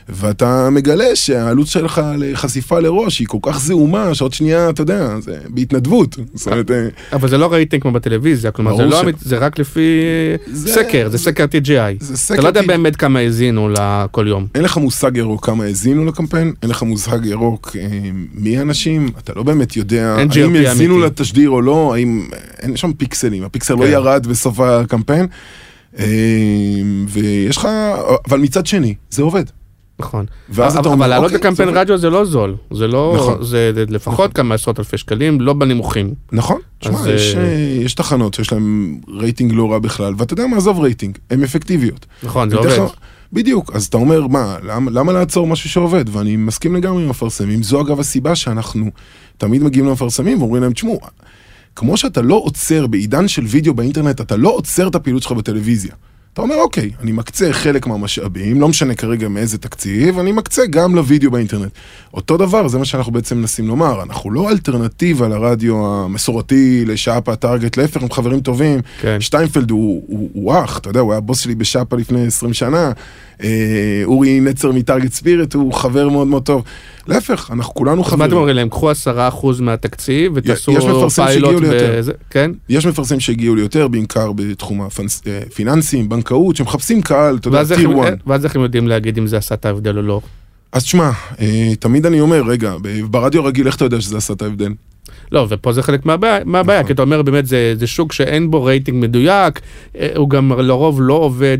ואתה 0.09 0.69
מגלה 0.69 1.15
שהעלות 1.15 1.67
שלך 1.67 2.01
לחשיפה 2.17 2.79
לראש 2.79 3.19
היא 3.19 3.27
כל 3.27 3.37
כך 3.41 3.59
זעומה, 3.59 4.13
שעוד 4.15 4.33
שנייה, 4.33 4.69
אתה 4.69 4.81
יודע, 4.81 5.19
זה 5.19 5.37
בהתנדבות. 5.49 6.17
זאת 6.33 6.47
אומרת, 6.47 6.71
אה, 6.71 6.87
אבל 7.13 7.29
זה 7.29 7.37
לא 7.37 7.51
רייטינג 7.53 7.81
כמו 7.81 7.91
בטלוויזיה, 7.91 8.51
כלומר 8.51 8.77
זה 8.77 8.83
לא, 8.85 8.99
ש- 8.99 9.03
אמית- 9.03 9.15
זה 9.19 9.37
רק 9.37 9.59
לפי 9.59 9.89
זה- 10.47 10.73
סקר, 10.73 11.07
זה 11.11 11.17
סקר 11.17 11.45
TGI. 11.45 11.95
זה 12.03 12.33
אתה 12.33 12.41
לא 12.41 12.47
יודע 12.47 12.61
באמת 12.61 12.95
כמה 12.95 13.19
האזינו 13.19 13.69
לה- 13.69 14.05
כל 14.11 14.25
יום. 14.27 14.47
אין 14.55 14.63
לך 14.63 14.77
מושג 14.77 15.17
ירוק 15.17 15.45
כמה 15.45 15.63
האזינו 15.63 16.05
לקמפיין, 16.05 16.53
אין 16.61 16.69
לך 16.69 16.83
מושג 16.83 17.19
ירוק 17.25 17.75
אה, 17.79 17.87
מי 18.33 18.57
האנשים, 18.57 19.09
אתה 19.17 19.33
לא 19.35 19.43
באמת 19.43 19.75
יודע 19.77 20.15
האם 20.15 20.55
האזינו. 20.55 20.99
לתשדיר 20.99 21.49
או 21.49 21.61
לא, 21.61 21.93
האם, 21.95 22.27
אין 22.61 22.77
שם 22.77 22.93
פיקסלים, 22.93 23.43
הפיקסל 23.43 23.73
לא 23.73 23.85
כן. 23.85 23.91
ירד 23.91 24.27
בסוף 24.27 24.59
הקמפיין, 24.59 25.27
אה, 25.99 26.05
ויש 27.07 27.57
לך, 27.57 27.67
אבל 28.29 28.39
מצד 28.39 28.65
שני, 28.65 28.93
זה 29.09 29.21
עובד. 29.23 29.43
נכון. 29.99 30.25
ואז 30.49 30.77
אתה 30.77 30.89
אומר, 30.89 30.97
אבל 30.97 31.07
לעלות 31.07 31.25
אוקיי, 31.25 31.37
לקמפיין. 31.37 31.69
רדיו 31.69 31.97
זה 31.97 32.09
לא 32.09 32.25
זול, 32.25 32.55
זה 32.71 32.87
לא, 32.87 33.13
נכון. 33.15 33.43
זה 33.43 33.71
לפחות 33.89 34.33
כמה 34.33 34.55
עשרות 34.55 34.79
אלפי 34.79 34.97
שקלים, 34.97 35.41
לא 35.41 35.53
בנמוכים. 35.53 36.13
נכון, 36.31 36.59
תשמע, 36.79 37.09
יש, 37.09 37.35
אה, 37.35 37.41
אה, 37.41 37.47
יש 37.81 37.93
תחנות 37.93 38.33
שיש 38.33 38.53
להן 38.53 38.97
רייטינג 39.19 39.53
לא 39.53 39.71
רע 39.71 39.79
בכלל, 39.79 40.13
ואתה 40.17 40.33
יודע 40.33 40.47
מה, 40.47 40.57
עזוב 40.57 40.79
רייטינג, 40.79 41.17
הן 41.29 41.43
אפקטיביות. 41.43 42.05
נכון, 42.23 42.49
זה 42.49 42.55
עובד. 42.55 42.79
בדיוק, 43.33 43.71
אז 43.73 43.85
אתה 43.85 43.97
אומר, 43.97 44.27
מה, 44.27 44.57
למה, 44.63 44.91
למה 44.91 45.13
לעצור 45.13 45.47
משהו 45.47 45.69
שעובד? 45.69 46.05
ואני 46.09 46.35
מסכים 46.35 46.75
לגמרי 46.75 47.01
עם 47.01 47.07
המפרסמים. 47.07 47.63
זו 47.63 47.81
אגב 47.81 47.99
הסיבה 47.99 48.35
שאנחנו 48.35 48.91
תמיד 49.37 49.63
מגיעים 49.63 49.87
למפרסמים 49.87 50.41
ואומרים 50.41 50.63
להם, 50.63 50.73
תשמעו, 50.73 50.99
כמו 51.75 51.97
שאתה 51.97 52.21
לא 52.21 52.35
עוצר 52.35 52.87
בעידן 52.87 53.27
של 53.27 53.45
וידאו 53.45 53.73
באינטרנט, 53.73 54.21
אתה 54.21 54.35
לא 54.35 54.49
עוצר 54.49 54.87
את 54.87 54.95
הפעילות 54.95 55.23
שלך 55.23 55.31
בטלוויזיה. 55.31 55.93
אתה 56.35 56.41
אומר, 56.41 56.55
אוקיי, 56.55 56.91
אני 57.01 57.11
מקצה 57.11 57.53
חלק 57.53 57.87
מהמשאבים, 57.87 58.61
לא 58.61 58.67
משנה 58.67 58.95
כרגע 58.95 59.27
מאיזה 59.27 59.57
תקציב, 59.57 60.19
אני 60.19 60.31
מקצה 60.31 60.65
גם 60.65 60.95
לוידאו 60.95 61.31
באינטרנט. 61.31 61.71
אותו 62.13 62.37
דבר, 62.37 62.67
זה 62.67 62.77
מה 62.77 62.85
שאנחנו 62.85 63.11
בעצם 63.11 63.37
מנסים 63.37 63.67
לומר, 63.67 64.03
אנחנו 64.03 64.31
לא 64.31 64.49
אלטרנטיבה 64.49 65.27
לרדיו 65.27 65.85
המסורתי, 65.85 66.85
לשאפה, 66.85 67.35
טארגט, 67.35 67.77
להפך, 67.77 68.01
הם 68.01 68.11
חברים 68.11 68.39
טובים. 68.39 68.79
כן. 69.01 69.21
שטיינפלד 69.21 69.71
הוא, 69.71 70.03
הוא, 70.07 70.29
הוא 70.33 70.53
אח, 70.63 70.77
אתה 70.77 70.89
יודע, 70.89 70.99
הוא 70.99 71.11
היה 71.11 71.21
בוס 71.21 71.39
שלי 71.39 71.55
בשאפה 71.55 71.95
לפני 71.95 72.27
20 72.27 72.53
שנה. 72.53 72.91
אה, 73.43 73.49
אורי 74.03 74.39
נצר 74.39 74.71
מטארגט 74.71 75.11
ספיריט 75.13 75.53
הוא 75.53 75.73
חבר 75.73 76.09
מאוד 76.09 76.27
מאוד 76.27 76.43
טוב. 76.43 76.63
להפך, 77.07 77.49
אנחנו 77.53 77.73
כולנו 77.73 77.93
אז 78.01 78.05
מה 78.07 78.11
חברים. 78.11 78.27
אתם 78.29 78.35
אומרים 78.37 78.55
להם? 78.55 78.69
קחו 78.69 78.89
עשרה 78.89 79.27
אחוז 79.27 79.59
מהתקציב 79.61 80.31
יש 80.37 80.67
ותעשו 80.67 81.09
פיילוט. 81.09 81.63
בזה, 81.71 82.11
כן? 82.29 82.51
יש 82.69 82.85
מפרסמים 82.85 83.19
שהגיעו 83.19 83.55
ליותר, 83.55 83.87
בעיקר 83.87 84.31
בתחום 84.35 84.81
הפיננסים, 84.81 86.09
בנקאות, 86.09 86.55
שמחפשים 86.55 87.01
קהל, 87.01 87.35
אתה 87.35 87.47
יודע, 87.47 87.63
tier 87.75 87.99
1. 87.99 88.13
ואז 88.27 88.45
איך 88.45 88.55
הם 88.55 88.61
יודעים 88.61 88.87
להגיד 88.87 89.17
אם 89.17 89.27
זה 89.27 89.37
עשה 89.37 89.55
את 89.55 89.65
ההבדל 89.65 89.97
או 89.97 90.01
לא? 90.01 90.21
אז 90.71 90.83
תשמע, 90.83 91.11
אה, 91.39 91.71
תמיד 91.79 92.05
אני 92.05 92.19
אומר, 92.19 92.41
רגע, 92.47 92.73
ברדיו 93.09 93.43
רגיל, 93.45 93.67
איך 93.67 93.75
אתה 93.75 93.85
יודע 93.85 94.01
שזה 94.01 94.17
עשה 94.17 94.33
את 94.33 94.41
ההבדל? 94.41 94.73
לא, 95.31 95.45
ופה 95.49 95.73
זה 95.73 95.83
חלק 95.83 96.05
מהבעיה, 96.05 96.39
מהבעיה 96.45 96.79
נכון. 96.79 96.87
כי 96.87 96.93
אתה 96.93 97.01
אומר 97.01 97.21
באמת 97.21 97.45
זה, 97.45 97.73
זה 97.77 97.87
שוק 97.87 98.13
שאין 98.13 98.51
בו 98.51 98.63
רייטינג 98.63 99.03
מדויק, 99.03 99.59
אה, 99.99 100.07
הוא 100.15 100.29
גם 100.29 100.51
לרוב 100.59 101.01
לא 101.01 101.13
עובד. 101.13 101.57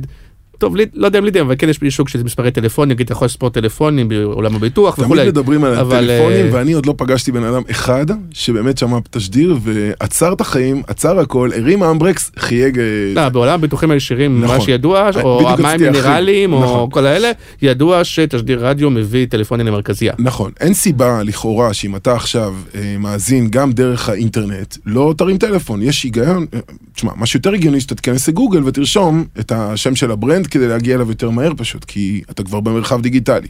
טוב, 0.58 0.76
לי, 0.76 0.86
לא 0.94 1.06
יודע 1.06 1.20
אם 1.20 1.26
לידי, 1.26 1.42
אבל 1.42 1.56
כן 1.58 1.70
יש 1.70 1.82
לי 1.82 1.92
שוק 1.92 2.10
של 2.10 2.24
מספרי 2.24 2.52
טלפון, 2.52 2.90
נגיד 2.90 3.06
אתה 3.06 3.14
יכול 3.14 3.26
לספור 3.26 3.50
טלפונים 3.50 4.08
בעולם 4.08 4.56
הביטוח 4.56 4.96
תמיד 4.96 5.06
וכולי. 5.06 5.28
מדברים 5.28 5.64
על 5.64 5.76
אבל, 5.76 6.10
הטלפונים, 6.10 6.46
אה, 6.46 6.50
ואני 6.54 6.74
עוד 6.74 6.86
לא 6.86 6.94
פגשתי 6.98 7.32
בן 7.32 7.44
אדם 7.44 7.62
אחד 7.72 8.06
שבאמת 8.32 8.78
שמע 8.78 8.98
תשדיר 9.10 9.58
ועצר 9.62 10.34
את 10.34 10.42
החיים, 10.42 10.84
עצר 10.88 11.20
הכל, 11.20 11.50
הרים 11.56 11.84
אמברקס, 11.84 12.32
חייג... 12.40 12.80
אה, 12.80 12.84
לא, 13.16 13.30
בעולם 13.30 13.54
הביטוחים 13.54 13.92
הישירים, 13.92 14.42
נכון. 14.42 14.58
מה 14.58 14.62
שידוע, 14.62 15.10
או 15.24 15.40
בדיוק 15.40 15.60
המים. 15.60 15.82
מינרליים, 15.82 16.54
או 16.54 16.64
נכון. 16.64 16.90
כל 16.92 17.06
האלה, 17.06 17.32
ידוע 17.62 18.04
שתשדיר 18.04 18.68
רדיו 18.68 18.90
מביא 18.90 19.26
טלפונים 19.26 19.68
למרכזייה. 19.68 20.14
נכון, 20.20 20.52
אין 20.60 20.74
סיבה 20.74 21.24
לכאורה 21.24 21.74
שאם 21.74 21.96
אתה 21.96 22.14
עכשיו 22.14 22.54
אה, 22.76 22.96
מאזין 23.00 23.48
גם 23.50 23.72
דרך 23.72 24.10
האינטרנט, 24.10 24.76
לא 24.86 25.14
תרים 25.18 25.38
טלפון, 25.38 25.82
יש 25.82 26.04
היגיון, 26.04 26.46
אה, 26.54 26.60
תשמע, 26.96 27.12
מה 27.16 27.26
שיותר 27.26 27.54
הגיוני 27.54 27.82
שאתה 27.82 27.96
תיכנס 27.96 28.28
לגוגל 28.28 28.64
ותרשום 28.66 29.26
את 29.40 29.52
השם 29.52 29.96
של 29.96 30.12
ה 30.12 30.17
brand 30.17 30.45
כדי 30.48 30.68
להגיע 30.68 30.96
אליו 30.96 31.10
יותר 31.10 31.30
מהר 31.30 31.52
פשוט, 31.58 31.84
כי 31.84 32.22
אתה 32.32 32.44
כבר 32.44 32.60
במרחב 32.60 33.02
דיגיטלי. 33.02 33.48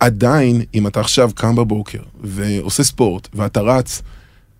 עדיין, 0.00 0.62
אם 0.74 0.86
אתה 0.86 1.00
עכשיו 1.00 1.30
קם 1.34 1.56
בבוקר 1.56 1.98
ועושה 2.24 2.82
ספורט 2.84 3.28
ואתה 3.34 3.60
רץ, 3.60 4.02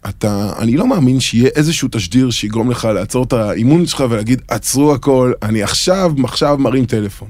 אתה, 0.09 0.53
אני 0.59 0.77
לא 0.77 0.87
מאמין 0.87 1.21
שיהיה 1.21 1.51
איזשהו 1.57 1.89
תשדיר 1.93 2.31
שיגרום 2.31 2.71
לך 2.71 2.85
לעצור 2.85 3.25
את 3.25 3.33
האימון 3.33 3.87
שלך 3.87 4.05
ולהגיד, 4.11 4.43
עצרו 4.49 4.95
הכל, 4.95 5.33
אני 5.43 5.63
עכשיו, 5.63 6.13
עכשיו 6.25 6.57
מרים 6.59 6.87
טלפון. 6.87 7.29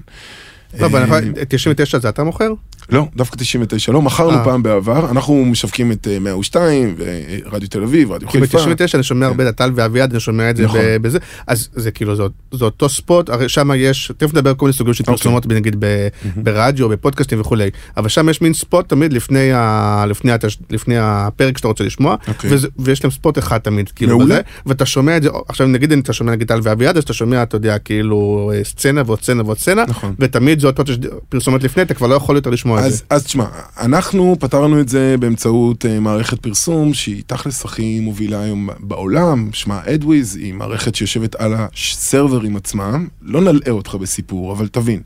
לא, 0.81 0.87
אבל 0.87 0.99
אה, 0.99 1.05
אנחנו- 1.05 1.33
99 1.49 1.99
זה 1.99 2.09
אתה 2.09 2.25
מוכר? 2.25 2.53
לא, 2.91 3.07
דווקא 3.17 3.37
99 3.37 3.93
לא, 3.93 4.03
מכרנו 4.03 4.39
אה. 4.39 4.45
פעם 4.45 4.63
בעבר, 4.63 5.11
אנחנו 5.11 5.45
משווקים 5.45 5.93
את 5.93 6.09
אה, 6.11 6.19
102 6.19 6.95
ורדיו 6.99 7.69
תל 7.69 7.83
אביב, 7.83 8.13
רדיו 8.13 8.41
חיפה. 8.41 8.59
ב-99 8.67 8.95
אני 8.95 9.03
שומע 9.03 9.27
הרבה 9.27 9.49
את 9.49 9.57
טל 9.57 9.71
ואביעד, 9.75 10.11
אני 10.11 10.21
שומע 10.21 10.51
את 10.51 10.57
זה 10.57 10.65
נכון. 10.65 10.81
בזה, 11.03 11.19
אז 11.47 11.69
זה 11.75 11.91
כאילו, 11.91 12.17
זה- 12.17 12.23
זה 12.53 12.65
אותו 12.65 12.89
ספוט, 12.89 13.31
הרי 13.31 13.49
שם 13.49 13.71
יש, 13.77 14.13
תכף 14.17 14.31
נדבר 14.35 14.55
כל 14.55 14.67
מיני 14.67 14.73
סוגים 14.73 14.95
של 14.95 15.03
אוקיי. 15.03 15.17
פרסומות, 15.17 15.47
נגיד 15.47 15.77
ב- 15.79 16.09
ברדיו, 16.37 16.89
בפודקאסטים 16.89 17.41
וכולי, 17.41 17.71
אבל 17.97 18.09
שם 18.09 18.29
יש 18.29 18.41
מין 18.43 18.55
ספוט 18.55 18.89
תמיד 18.89 19.13
לפני 19.13 19.53
ה- 19.53 20.05
לפני 20.09 20.33
התש- 20.35 20.59
לפני 20.71 20.95
הפרק 20.99 21.57
שאתה 21.59 21.69
רוצה 21.69 21.85
לשמוע, 21.85 22.17
אוקיי. 22.29 22.51
וזה- 22.55 22.69
ויש 22.79 23.05
להם 23.05 23.11
ספוט 23.11 23.39
אחד 23.39 23.59
תמיד, 23.59 23.89
כאילו, 23.89 24.19
מעולה. 24.19 24.35
בזה, 24.35 24.43
ואתה 24.67 24.87
שומע 24.87 25.17
את 25.17 25.23
זה, 25.23 25.29
עכשיו 25.49 25.67
נגיד 25.67 25.93
אם 25.93 26.01
אתה 26.01 26.13
שומע 26.13 26.33
נגיד 26.33 26.49
טל 26.49 26.61
ואביעד, 26.63 26.97
אז 26.97 27.03
אתה 27.03 27.13
שומע, 27.13 27.43
אתה 27.43 27.57
יודע, 27.57 27.79
כאילו, 27.79 28.53
אה, 28.55 28.65
סצנה 28.65 29.03
ועוד 29.07 29.23
סצנה 29.23 29.43
ועוד 29.45 29.59
סצנה, 29.59 29.85
נכון. 29.89 30.15
ותמיד 30.19 30.61
זה 30.61 30.67
אותו 30.67 30.83
פרסומת 31.29 31.63
לפני, 31.63 31.83
אתה 31.83 31.95
כבר 31.95 32.07
לא 32.07 32.15
יכול 32.15 32.37
יותר 32.37 32.51
לשמוע 32.51 32.72
את 32.79 32.83
זה. 32.83 32.89
אז, 32.89 33.03
אז 33.11 33.25
תשמע, 33.25 33.47
אנחנו 33.81 34.37
פתרנו 34.41 34.81
את 34.81 34.89
זה 34.89 35.17
באמצעות 35.21 35.85
uh, 35.85 36.01
מערכת 36.01 36.41
פרסום 36.41 36.95
שהיא 36.95 37.23
תכלס 37.27 37.65
הכי 37.65 38.01
מובילה 38.01 38.41
היום 38.41 38.69
בעולם, 38.81 39.49
שמה 39.53 39.81
אדוויז, 39.95 40.37
היא 40.37 40.55
מערכת 40.55 40.95
שיושבת 40.95 41.35
על 41.35 41.55
הסרברים 41.57 42.57
עצמם, 42.57 43.09
לא 43.23 43.41
נלאה 43.41 43.71
אותך 43.71 43.95
בסיפור, 43.95 44.53
אבל 44.53 44.69
תבין, 44.69 45.01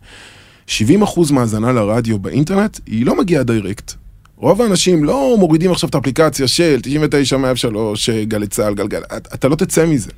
70% 0.69 0.71
מהאזנה 1.31 1.73
לרדיו 1.73 2.19
באינטרנט 2.19 2.79
היא 2.87 3.07
לא 3.07 3.19
מגיעה 3.19 3.43
direct. 3.43 3.93
רוב 4.39 4.63
האנשים 4.63 5.05
לא 5.05 5.37
מורידים 5.39 5.73
עכשיו 5.73 5.89
את 5.89 5.95
האפליקציה 5.95 6.49
של 6.49 6.81
99, 6.83 7.37
103, 7.37 8.11
גלי 8.11 8.47
צה"ל, 8.47 8.75
גלגלצ, 8.75 9.01
אתה, 9.35 9.49
לא 9.49 9.55
תצא 9.57 9.87
מזה. 9.87 10.11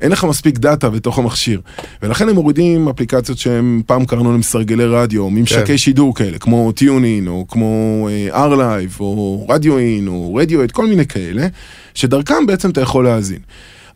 אין 0.00 0.12
לך 0.12 0.24
מספיק 0.24 0.58
data 0.58 0.90
בתוך 0.90 1.18
המכשיר. 1.18 1.60
ולכן 2.02 2.28
הם 2.28 2.34
מורידים 2.34 2.88
אפליקציות 2.88 3.38
שהם 3.38 3.82
פעם 3.86 4.04
קראנו 4.04 4.32
להם 4.32 4.42
סרגלי 4.42 4.84
רדיו, 4.84 5.30
ממשקי 5.30 5.64
כן. 5.66 5.76
שידור 5.76 6.14
כאלה, 6.14 6.38
כמו 6.38 6.72
TuneIn, 6.72 7.28
או 7.28 7.44
כמו 7.48 8.08
אה, 8.10 8.46
R-Live, 8.46 9.00
או 9.00 9.46
RadioIn, 9.48 10.08
או 10.08 10.34
RadioAt, 10.34 10.70
כל 10.70 10.86
מיני 10.86 11.06
כאלה, 11.06 11.46
שדרכם 11.94 12.46
בעצם 12.46 12.70
אתה 12.70 12.80
יכול 12.80 13.04
להאזין. 13.04 13.40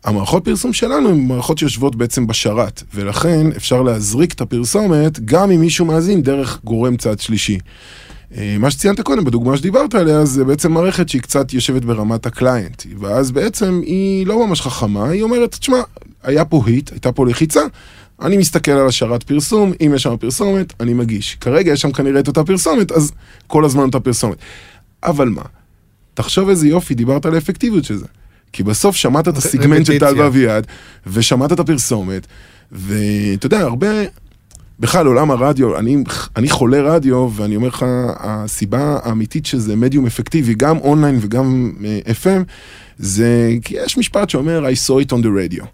המערכות 0.03 0.45
פרסום 0.45 0.73
שלנו 0.73 1.09
הן 1.09 1.27
מערכות 1.27 1.57
שיושבות 1.57 1.95
בעצם 1.95 2.27
בשרת, 2.27 2.83
ולכן 2.93 3.47
אפשר 3.57 3.81
להזריק 3.81 4.33
את 4.33 4.41
הפרסומת 4.41 5.19
גם 5.25 5.51
אם 5.51 5.61
מישהו 5.61 5.85
מאזין 5.85 6.21
דרך 6.21 6.59
גורם 6.63 6.97
צד 6.97 7.19
שלישי. 7.19 7.57
אה, 8.35 8.55
מה 8.59 8.71
שציינת 8.71 9.01
קודם, 9.01 9.23
בדוגמה 9.23 9.57
שדיברת 9.57 9.95
עליה, 9.95 10.25
זה 10.25 10.43
בעצם 10.43 10.71
מערכת 10.71 11.09
שהיא 11.09 11.21
קצת 11.21 11.53
יושבת 11.53 11.85
ברמת 11.85 12.25
הקליינט, 12.25 12.83
ואז 12.99 13.31
בעצם 13.31 13.81
היא 13.85 14.27
לא 14.27 14.47
ממש 14.47 14.61
חכמה, 14.61 15.09
היא 15.09 15.23
אומרת, 15.23 15.55
תשמע, 15.55 15.77
היה 16.23 16.45
פה 16.45 16.63
היט, 16.65 16.91
הייתה 16.91 17.11
פה 17.11 17.25
לחיצה, 17.25 17.61
אני 18.21 18.37
מסתכל 18.37 18.71
על 18.71 18.87
השרת 18.87 19.23
פרסום, 19.23 19.73
אם 19.85 19.91
יש 19.95 20.03
שם 20.03 20.17
פרסומת, 20.19 20.73
אני 20.79 20.93
מגיש. 20.93 21.35
כרגע 21.35 21.71
יש 21.73 21.81
שם 21.81 21.91
כנראה 21.91 22.19
את 22.19 22.27
אותה 22.27 22.43
פרסומת, 22.43 22.91
אז 22.91 23.11
כל 23.47 23.65
הזמן 23.65 23.83
אותה 23.83 23.99
פרסומת. 23.99 24.37
אבל 25.03 25.29
מה, 25.29 25.41
תחשוב 26.13 26.49
איזה 26.49 26.67
יופי, 26.67 26.95
דיברת 26.95 27.25
על 27.25 27.35
האפקטיביות 27.35 27.83
של 27.83 27.97
זה. 27.97 28.05
כי 28.53 28.63
בסוף 28.63 28.95
שמעת 28.95 29.27
את 29.27 29.37
הסיגמנט 29.37 29.85
של 29.85 29.99
טל. 29.99 30.21
ואביעד, 30.21 30.67
ושמעת 31.07 31.51
את 31.51 31.59
הפרסומת, 31.59 32.27
ואתה 32.71 33.45
יודע, 33.45 33.59
הרבה, 33.59 33.87
בכלל 34.79 35.07
עולם 35.07 35.31
הרדיו, 35.31 35.77
אני, 35.77 35.97
אני 36.35 36.49
חולה 36.49 36.81
רדיו, 36.81 37.29
ואני 37.35 37.55
אומר 37.55 37.67
לך, 37.67 37.85
הסיבה 38.19 38.99
האמיתית 39.03 39.45
שזה 39.45 39.75
מדיום 39.75 40.05
אפקטיבי, 40.05 40.53
גם 40.53 40.77
אונליין 40.77 41.17
וגם 41.21 41.71
uh, 41.79 42.09
FM, 42.09 42.43
זה 42.97 43.51
כי 43.63 43.75
יש 43.85 43.97
משפט 43.97 44.29
שאומר 44.29 44.65
I 44.65 44.87
saw 44.87 45.07
it 45.07 45.13
on 45.13 45.23
the 45.23 45.55
radio. 45.55 45.65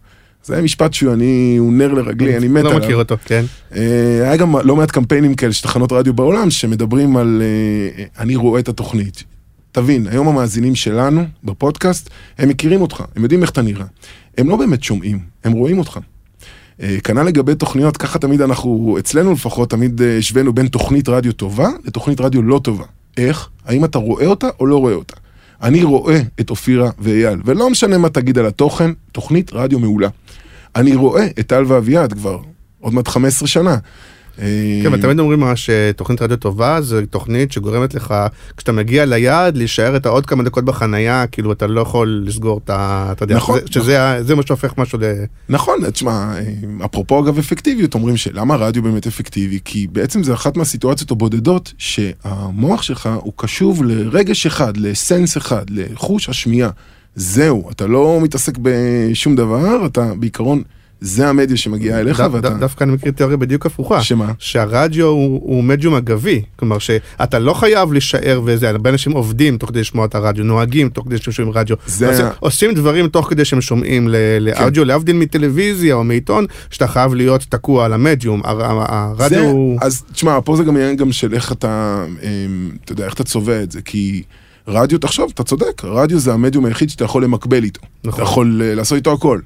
זה 0.44 0.62
משפט 0.62 0.94
שהוא 0.94 1.14
אני, 1.14 1.56
הוא 1.60 1.74
נר 1.74 1.94
לרגלי, 1.94 2.38
אני 2.38 2.48
מת 2.48 2.64
לא 2.64 2.70
עליו. 2.70 2.84
מכיר 2.84 2.96
אותו, 2.96 3.16
כן. 3.26 3.46
אה, 3.76 3.82
היה 4.22 4.38
גם 4.38 4.56
לא 4.64 4.76
מעט 4.76 4.92
קמפיינים 4.92 5.36
כאלה 5.36 5.54
של 5.54 5.64
תחנות 5.64 5.92
רדיו 5.92 6.14
בעולם 6.14 6.50
שמדברים 6.50 7.18
על 7.18 7.42
אה, 7.42 8.04
אני 8.20 8.36
רואה 8.36 8.60
את 8.60 8.70
התוכנית. 8.70 9.24
תבין, 9.72 10.08
היום 10.08 10.28
המאזינים 10.28 10.76
שלנו 10.76 11.26
בפודקאסט, 11.44 12.10
הם 12.38 12.50
מכירים 12.50 12.82
אותך, 12.82 13.04
הם 13.16 13.24
יודעים 13.24 13.42
איך 13.42 13.50
אתה 13.50 13.62
נראה. 13.62 13.86
הם 14.38 14.50
לא 14.50 14.56
באמת 14.56 14.84
שומעים, 14.84 15.20
הם 15.44 15.52
רואים 15.52 15.80
אותך. 15.80 16.00
אה, 16.82 16.98
כנ"ל 17.04 17.24
לגבי 17.24 17.56
תוכניות, 17.56 17.98
ככה 17.98 18.20
תמיד 18.20 18.42
אנחנו, 18.42 18.96
אצלנו 19.00 19.34
לפחות, 19.34 19.70
תמיד 19.70 20.02
אה, 20.02 20.18
השווינו 20.18 20.54
בין 20.54 20.68
תוכנית 20.68 21.10
רדיו 21.10 21.34
טובה 21.34 21.70
לתוכנית 21.86 22.22
רדיו 22.22 22.42
לא 22.42 22.60
טובה. 22.64 22.86
איך? 23.18 23.50
האם 23.66 23.86
אתה 23.86 23.98
רואה 23.98 24.26
אותה 24.26 24.48
או 24.60 24.66
לא 24.66 24.78
רואה 24.78 24.94
אותה? 24.94 25.16
אני 25.62 25.84
רואה 25.84 26.22
את 26.40 26.50
אופירה 26.50 26.90
ואייל, 27.00 27.40
ולא 27.46 27.70
משנה 27.70 27.98
מה 27.98 28.10
תגיד 28.10 28.38
על 28.38 28.46
התוכן, 28.46 28.92
תוכנית 29.12 29.54
רדיו 29.54 29.80
מעולה. 29.80 30.08
אני 30.76 30.96
רואה 30.96 31.28
את 31.40 31.48
טל 31.48 31.64
ואביעד 31.68 32.14
כבר 32.14 32.40
עוד 32.80 32.94
מעט 32.94 33.08
15 33.08 33.48
שנה. 33.48 33.78
כן, 34.84 34.94
ותמיד 34.94 35.20
אומרים 35.20 35.40
מה 35.40 35.56
שתוכנית 35.56 36.22
רדיו 36.22 36.38
טובה 36.38 36.82
זו 36.82 36.98
תוכנית 37.10 37.52
שגורמת 37.52 37.94
לך, 37.94 38.14
כשאתה 38.58 38.72
מגיע 38.72 39.06
ליעד, 39.06 39.58
להישאר 39.58 39.96
את 39.96 40.06
העוד 40.06 40.26
כמה 40.26 40.44
דקות 40.44 40.66
בחנייה, 40.66 41.28
כאילו 41.28 41.52
אתה 41.52 41.68
לא 41.68 41.82
יכול 41.82 42.24
לסגור 42.26 42.62
את 42.64 42.70
ה... 42.70 43.10
אתה 43.12 43.24
יודע, 43.24 43.36
נכון, 43.36 43.60
זה- 43.60 43.66
שזה 43.72 44.18
זה 44.22 44.36
מה 44.36 44.42
שהופך 44.48 44.74
משהו 44.78 45.00
ל... 45.00 45.04
נכון, 45.50 45.90
תשמע, 45.92 46.12
אה, 46.38 46.42
אפרופו 46.86 47.20
אגב 47.24 47.38
אפקטיביות, 47.38 47.94
אומרים 47.94 48.18
שלמה 48.18 48.54
הרדיו 48.54 48.84
באמת 48.84 49.08
אפקטיבי? 49.08 49.60
כי 49.66 49.88
בעצם 49.92 50.24
זה 50.24 50.34
אחת 50.34 50.58
מהסיטואציות 50.58 51.12
הבודדות 51.12 51.74
שהמוח 51.78 52.82
שלך 52.82 53.10
הוא 53.22 53.34
קשוב 53.36 53.84
לרגש 53.84 54.46
אחד, 54.46 54.78
לסנס 54.78 55.38
אחד, 55.38 55.64
לחוש 55.70 56.30
השמיעה. 56.30 56.70
זהו, 57.16 57.70
אתה 57.72 57.88
לא 57.88 58.20
מתעסק 58.24 58.54
בשום 58.62 59.36
דבר, 59.36 59.86
אתה 59.86 60.12
בעיקרון, 60.20 60.62
זה 61.06 61.28
המדיה 61.30 61.58
שמגיעה 61.58 62.00
אליך 62.00 62.20
דו- 62.20 62.32
ואתה... 62.32 62.50
דו- 62.50 62.58
דווקא 62.58 62.84
אני 62.84 62.92
מכיר 62.92 63.12
תיאוריה 63.12 63.38
בדיוק 63.38 63.66
הפוכה. 63.66 64.02
שמה? 64.04 64.32
שהרדיו 64.40 65.06
הוא, 65.08 65.42
הוא 65.44 65.64
מדיום 65.64 65.96
אגבי, 65.96 66.42
כלומר 66.56 66.80
שאתה 66.80 67.40
לא 67.40 67.54
חייב 67.54 67.92
להישאר 67.94 68.42
וזה, 68.46 68.70
הרבה 68.70 68.90
אנשים 68.90 69.12
עובדים 69.12 69.58
תוך 69.58 69.70
כדי 69.70 69.80
לשמוע 69.80 70.06
את 70.06 70.16
הרדיו, 70.16 70.44
נוהגים 70.44 70.90
תוך 70.90 71.06
כדי 71.06 71.18
שהם 71.18 71.34
שומעים 71.34 71.54
רדיו, 71.58 71.76
זה 71.86 72.08
עושים, 72.10 72.26
כן. 72.26 72.32
עושים 72.40 72.74
דברים 72.74 73.08
תוך 73.08 73.30
כדי 73.30 73.46
שהם 73.46 73.62
שומעים 73.62 74.08
ל- 74.10 74.16
לאודיו, 74.40 74.86
להבדיל 74.86 75.16
מטלוויזיה 75.16 75.96
או 75.96 76.04
מעיתון, 76.04 76.46
שאתה 76.70 76.88
חייב 76.88 77.14
להיות 77.14 77.46
תקוע 77.50 77.86
על 77.86 77.94
המדיום, 77.94 78.42
הר- 78.44 78.62
הרדיו 78.94 79.30
זה, 79.30 79.48
הוא... 79.48 79.78
אז 79.82 80.04
תשמע, 80.14 80.40
פה 80.46 80.56
זה 80.58 80.64
גם 80.64 80.76
עניין 80.76 80.96
גם 80.96 81.12
של 81.12 81.34
איך 81.34 81.52
אתה, 81.52 82.06
אמ, 82.24 82.72
אתה 82.86 82.92
יודע, 82.92 83.06
איך 83.06 83.14
אתה 83.14 83.24
צובע 83.24 83.64
את 83.64 83.72
זה, 83.72 83.82
כי 83.82 84.24
רדיו, 84.68 84.98
תחשוב, 85.00 85.32
אתה 85.34 85.44
צודק, 85.44 85.82
רדיו 85.86 86.20
זה 86.20 86.34
המדיום 86.34 86.66
היחיד 86.66 86.90
שאתה 86.90 87.04
יכול 87.06 87.24
למקבל 87.24 87.64
איתו. 87.64 87.82
נכון. 88.04 88.14
אתה 88.22 88.32
יכול 88.32 88.62
אה, 88.66 88.76
לעשות 88.76 88.96
איתו 88.96 89.14
הכל. 89.14 89.40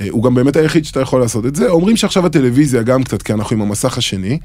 אה, 0.00 0.06
הוא 0.10 0.24
גם 0.24 0.34
באמת 0.34 0.56
היחיד 0.56 0.84
שאתה 0.84 1.00
יכול 1.00 1.20
לעשות 1.20 1.46
את 1.46 1.56
זה. 1.56 1.68
אומרים 1.68 1.96
שעכשיו 1.96 2.26
הטלוויזיה 2.26 2.82
גם 2.82 3.02
קצת, 3.02 3.22
כי 3.22 3.32
אנחנו 3.32 3.56
עם 3.56 3.62
המסך 3.62 3.98
השני, 3.98 4.38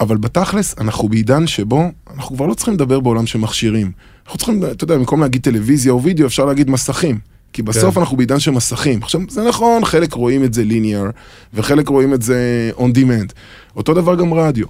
אבל 0.00 0.16
בתכלס, 0.16 0.74
אנחנו 0.78 1.08
בעידן 1.08 1.46
שבו 1.46 1.90
אנחנו 2.16 2.36
כבר 2.36 2.46
לא 2.46 2.54
צריכים 2.54 2.74
לדבר 2.74 3.00
בעולם 3.00 3.26
של 3.26 3.38
מכשירים. 3.38 3.92
אנחנו 4.26 4.38
צריכים, 4.38 4.64
אתה 4.64 4.84
יודע, 4.84 4.96
במקום 4.96 5.20
להגיד 5.20 5.42
טלוויזיה 5.42 5.92
או 5.92 6.02
וידאו, 6.02 6.26
אפשר 6.26 6.44
להגיד 6.44 6.70
מסכים. 6.70 7.18
כי 7.52 7.62
בסוף 7.62 7.94
כן. 7.94 8.00
אנחנו 8.00 8.16
בעידן 8.16 8.38
של 8.38 8.50
מסכים. 8.50 9.02
עכשיו, 9.02 9.20
זה 9.28 9.48
נכון, 9.48 9.84
חלק 9.84 10.12
רואים 10.12 10.44
את 10.44 10.54
זה 10.54 10.64
ליניאר, 10.64 11.10
וחלק 11.54 11.88
רואים 11.88 12.14
את 12.14 12.22
זה 12.22 12.70
on 12.76 12.96
demand. 12.96 13.32
אותו 13.76 13.94
דבר 13.94 14.14
גם 14.14 14.34
רדיו. 14.34 14.66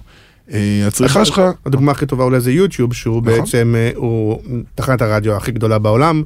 אה, 0.51 0.83
הצריכה 0.87 1.25
שלך... 1.25 1.41
הדוגמה 1.65 1.91
הכי 1.91 2.05
טובה 2.05 2.23
אולי 2.23 2.39
זה 2.39 2.51
יוטיוב, 2.51 2.93
שהוא 2.93 3.21
נכון. 3.21 3.39
בעצם, 3.39 3.75
אה, 3.77 3.91
הוא 3.95 4.41
תחנת 4.75 5.01
הרדיו 5.01 5.35
הכי 5.35 5.51
גדולה 5.51 5.79
בעולם. 5.79 6.23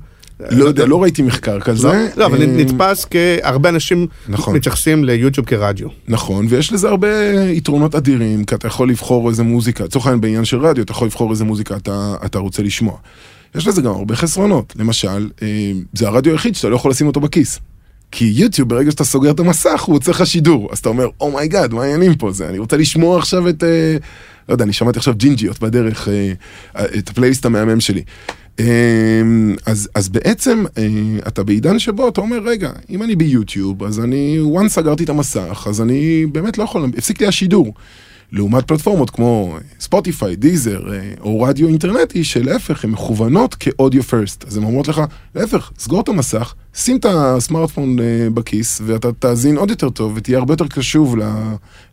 לא 0.51 0.65
יודע, 0.65 0.85
לא 0.85 1.01
ראיתי 1.03 1.21
מחקר 1.21 1.59
כזה. 1.59 1.87
לא, 1.87 1.93
לא, 2.17 2.25
אבל 2.25 2.41
אה, 2.41 2.47
נתפס 2.47 3.05
כהרבה 3.09 3.69
אנשים 3.69 4.07
נכון. 4.29 4.55
מתייחסים 4.55 5.03
ליוטיוב 5.03 5.47
כרדיו. 5.47 5.87
נכון, 6.07 6.45
ויש 6.49 6.73
לזה 6.73 6.89
הרבה 6.89 7.07
יתרונות 7.43 7.95
אדירים, 7.95 8.43
כי 8.43 8.55
אתה 8.55 8.67
יכול 8.67 8.89
לבחור 8.89 9.29
איזה 9.29 9.43
מוזיקה, 9.43 9.83
לצורך 9.83 10.05
העניין 10.05 10.21
בעניין 10.21 10.45
של 10.45 10.57
רדיו, 10.65 10.83
אתה 10.83 10.91
יכול 10.91 11.07
לבחור 11.07 11.31
איזה 11.31 11.43
מוזיקה 11.43 11.75
אתה, 12.25 12.39
רוצה 12.39 12.63
לשמוע. 12.63 12.97
יש 13.55 13.67
לזה 13.67 13.81
גם 13.81 13.91
הרבה 13.91 14.15
חסרונות, 14.15 14.73
למשל, 14.75 15.29
אה, 15.41 15.71
זה 15.93 16.07
הרדיו 16.07 16.31
היחיד 16.31 16.55
שאתה 16.55 16.69
לא 16.69 16.75
יכול 16.75 16.91
לשים 16.91 17.07
אותו 17.07 17.19
בכיס. 17.19 17.59
כי 18.11 18.25
יוטיוב, 18.35 18.69
ברגע 18.69 18.91
שאתה 18.91 19.03
סוגר 19.03 19.31
את 19.31 19.39
המסך, 19.39 19.81
הוא 19.81 19.95
יוצא 19.95 20.11
לך 20.11 20.27
שידור. 20.27 20.69
אז 20.71 20.79
אתה 20.79 20.89
אומר, 20.89 21.07
oh 21.21 21.34
my 21.34 21.47
god, 21.47 21.73
מה 21.73 21.83
העניינים 21.83 22.15
פה? 22.15 22.31
זה, 22.31 22.49
אני 22.49 22.57
רוצה 22.57 22.77
לשמוע 22.77 23.17
עכשיו 23.17 23.49
את... 23.49 23.63
אה, 23.63 23.97
לא 24.49 24.53
יודע, 24.53 24.63
אני 24.63 24.73
שמעתי 24.73 24.99
עכשיו 24.99 25.13
ג'ינג'יות 25.17 25.59
בדרך, 25.59 26.07
את 26.75 27.09
הפלייליסט 27.09 27.45
המהמם 27.45 27.79
שלי. 27.79 28.03
אה, 28.59 29.21
אז, 29.65 29.89
אז 29.95 30.09
בעצם 30.09 30.63
אה, 30.77 30.87
אתה 31.27 31.43
בעידן 31.43 31.79
שבו 31.79 32.07
אתה 32.07 32.21
אומר, 32.21 32.39
רגע, 32.45 32.71
אם 32.89 33.03
אני 33.03 33.15
ביוטיוב, 33.15 33.83
אז 33.83 33.99
אני, 33.99 34.39
once 34.55 34.67
סגרתי 34.67 35.03
את 35.03 35.09
המסך, 35.09 35.67
אז 35.69 35.81
אני 35.81 36.25
באמת 36.25 36.57
לא 36.57 36.63
יכול, 36.63 36.89
הפסיק 36.97 37.21
לי 37.21 37.27
השידור. 37.27 37.73
לעומת 38.31 38.67
פלטפורמות 38.67 39.09
כמו 39.09 39.57
ספוטיפיי, 39.79 40.35
דיזר 40.35 40.93
אה, 40.93 41.13
או 41.21 41.41
רדיו 41.41 41.67
אינטרנטי, 41.67 42.23
שלהפך, 42.23 42.83
הן 42.83 42.89
מכוונות 42.89 43.55
כאודיו 43.55 44.03
first. 44.03 44.45
אז 44.47 44.57
הן 44.57 44.63
אומרות 44.63 44.87
לך, 44.87 45.01
להפך, 45.35 45.71
סגור 45.79 46.01
את 46.01 46.09
המסך, 46.09 46.53
שים 46.79 46.97
את 46.97 47.05
הסמארטפון 47.09 47.99
אה, 47.99 48.03
בכיס, 48.33 48.81
ואתה 48.85 49.11
תאזין 49.11 49.57
עוד 49.57 49.69
יותר 49.69 49.89
טוב, 49.89 50.13
ותהיה 50.15 50.37
הרבה 50.37 50.53
יותר 50.53 50.67
קשוב 50.67 51.15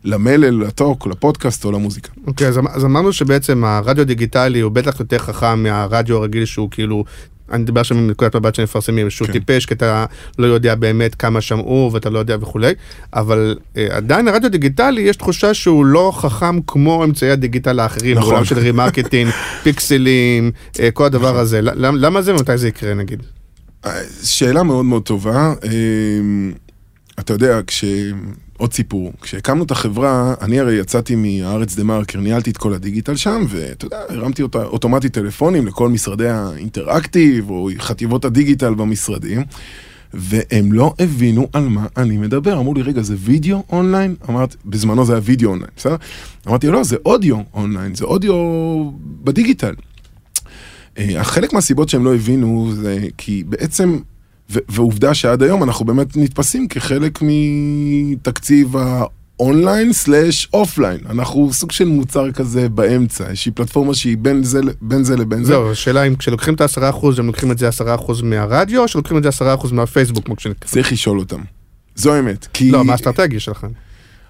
למלל, 0.03 0.63
ל 0.63 0.70
talk, 0.70 1.07
לפודקאסט 1.07 1.65
או 1.65 1.71
למוזיקה. 1.71 2.09
אוקיי, 2.27 2.47
אז, 2.47 2.57
אמ- 2.57 2.67
אז 2.67 2.85
אמרנו 2.85 3.13
שבעצם 3.13 3.63
הרדיו 3.63 4.01
הדיגיטלי 4.01 4.59
הוא 4.59 4.71
בטח 4.71 4.99
יותר 4.99 5.17
חכם 5.17 5.63
מהרדיו 5.63 6.17
הרגיל 6.17 6.45
שהוא 6.45 6.71
כאילו, 6.71 7.03
אני 7.51 7.63
מדבר 7.63 7.81
עכשיו 7.81 7.97
מנקודת 7.97 8.35
מבט 8.35 8.55
שמפרסמים, 8.55 9.09
שהוא 9.09 9.27
כן. 9.27 9.33
טיפש, 9.33 9.65
כי 9.65 9.73
אתה 9.73 10.05
לא 10.39 10.45
יודע 10.47 10.75
באמת 10.75 11.15
כמה 11.15 11.41
שמעו 11.41 11.89
ואתה 11.93 12.09
לא 12.09 12.19
יודע 12.19 12.37
וכולי, 12.41 12.73
אבל 13.13 13.55
אה, 13.77 13.87
עדיין 13.91 14.27
הרדיו 14.27 14.51
דיגיטלי, 14.51 15.01
יש 15.01 15.15
תחושה 15.15 15.53
שהוא 15.53 15.85
לא 15.85 16.11
חכם 16.15 16.59
כמו 16.67 17.03
אמצעי 17.03 17.31
הדיגיטל 17.31 17.79
האחרים, 17.79 18.17
נכון. 18.17 18.29
בעולם 18.29 18.45
של 18.45 18.59
remarketing, 18.59 19.31
פיקסלים, 19.63 20.51
אה, 20.79 20.91
כל 20.91 21.05
הדבר 21.05 21.29
נכון. 21.29 21.39
הזה. 21.41 21.61
למ- 21.61 21.95
למה 21.97 22.21
זה 22.21 22.33
ומתי 22.35 22.57
זה 22.57 22.67
יקרה 22.67 22.93
נגיד? 22.93 23.23
שאלה 24.23 24.63
מאוד 24.63 24.85
מאוד 24.85 25.03
טובה. 25.03 25.53
אה, 25.63 25.69
אתה 27.19 27.33
יודע, 27.33 27.61
כש... 27.67 27.83
עוד 28.57 28.73
סיפור, 28.73 29.13
כשהקמנו 29.21 29.63
את 29.63 29.71
החברה, 29.71 30.33
אני 30.41 30.59
הרי 30.59 30.75
יצאתי 30.75 31.15
מהארץ 31.15 31.75
דה 31.75 31.83
מרקר, 31.83 32.19
ניהלתי 32.19 32.49
את 32.49 32.57
כל 32.57 32.73
הדיגיטל 32.73 33.15
שם, 33.15 33.45
ואתה 33.49 33.85
יודע, 33.85 33.99
הרמתי 34.09 34.41
אותה 34.41 34.63
אוטומטית 34.63 35.13
טלפונים 35.13 35.67
לכל 35.67 35.89
משרדי 35.89 36.29
האינטראקטיב, 36.29 37.49
או 37.49 37.69
חטיבות 37.79 38.25
הדיגיטל 38.25 38.73
במשרדים, 38.73 39.43
והם 40.13 40.71
לא 40.71 40.93
הבינו 40.99 41.47
על 41.53 41.67
מה 41.67 41.85
אני 41.97 42.17
מדבר. 42.17 42.59
אמרו 42.59 42.73
לי, 42.73 42.81
רגע, 42.81 43.01
זה 43.01 43.15
וידאו 43.19 43.63
אונליין? 43.71 44.15
אמרתי, 44.29 44.57
בזמנו 44.65 45.05
זה 45.05 45.13
היה 45.13 45.21
וידאו 45.25 45.49
אונליין, 45.49 45.71
בסדר? 45.77 45.95
אמרתי, 46.47 46.67
לא, 46.67 46.83
זה 46.83 46.95
אודיו 47.05 47.37
אונליין, 47.53 47.95
זה 47.95 48.05
אודיו 48.05 48.33
בדיגיטל. 49.23 49.73
אה, 50.97 51.23
חלק 51.23 51.53
מהסיבות 51.53 51.89
שהם 51.89 52.05
לא 52.05 52.15
הבינו 52.15 52.71
זה 52.75 52.97
כי 53.17 53.43
בעצם, 53.47 53.99
ו- 54.51 54.59
ועובדה 54.69 55.13
שעד 55.13 55.43
היום 55.43 55.63
אנחנו 55.63 55.85
באמת 55.85 56.17
נתפסים 56.17 56.67
כחלק 56.67 57.19
מתקציב 57.21 58.75
ה 58.77 58.94
online 58.94 59.93
slash 59.93 60.47
offline. 60.53 60.99
אנחנו 61.09 61.53
סוג 61.53 61.71
של 61.71 61.87
מוצר 61.87 62.31
כזה 62.31 62.69
באמצע, 62.69 63.27
איזושהי 63.29 63.51
פלטפורמה 63.51 63.93
שהיא 63.93 64.17
בין 64.17 64.43
זה, 64.43 64.59
בין 64.81 65.03
זה 65.03 65.15
לבין 65.15 65.43
זה. 65.43 65.53
זהו, 65.53 65.71
השאלה 65.71 66.03
אם 66.03 66.15
כשלוקחים 66.15 66.53
את 66.53 66.61
העשרה 66.61 66.89
אחוז, 66.89 67.19
הם 67.19 67.27
לוקחים 67.27 67.51
את 67.51 67.57
זה 67.57 67.67
עשרה 67.67 67.95
אחוז 67.95 68.21
מהרדיו, 68.21 68.81
או 68.81 68.87
שלוקחים 68.87 69.17
את 69.17 69.23
זה 69.23 69.29
עשרה 69.29 69.53
אחוז 69.53 69.71
מהפייסבוק, 69.71 70.25
כמו 70.25 70.35
שנקרא. 70.37 70.69
צריך 70.69 70.91
לשאול 70.91 71.19
אותם. 71.19 71.41
זו 71.95 72.13
האמת. 72.13 72.47
כי 72.53 72.71
לא, 72.71 72.85
מה 72.85 72.91
האסטרטגיה 72.91 73.39
שלכם? 73.39 73.67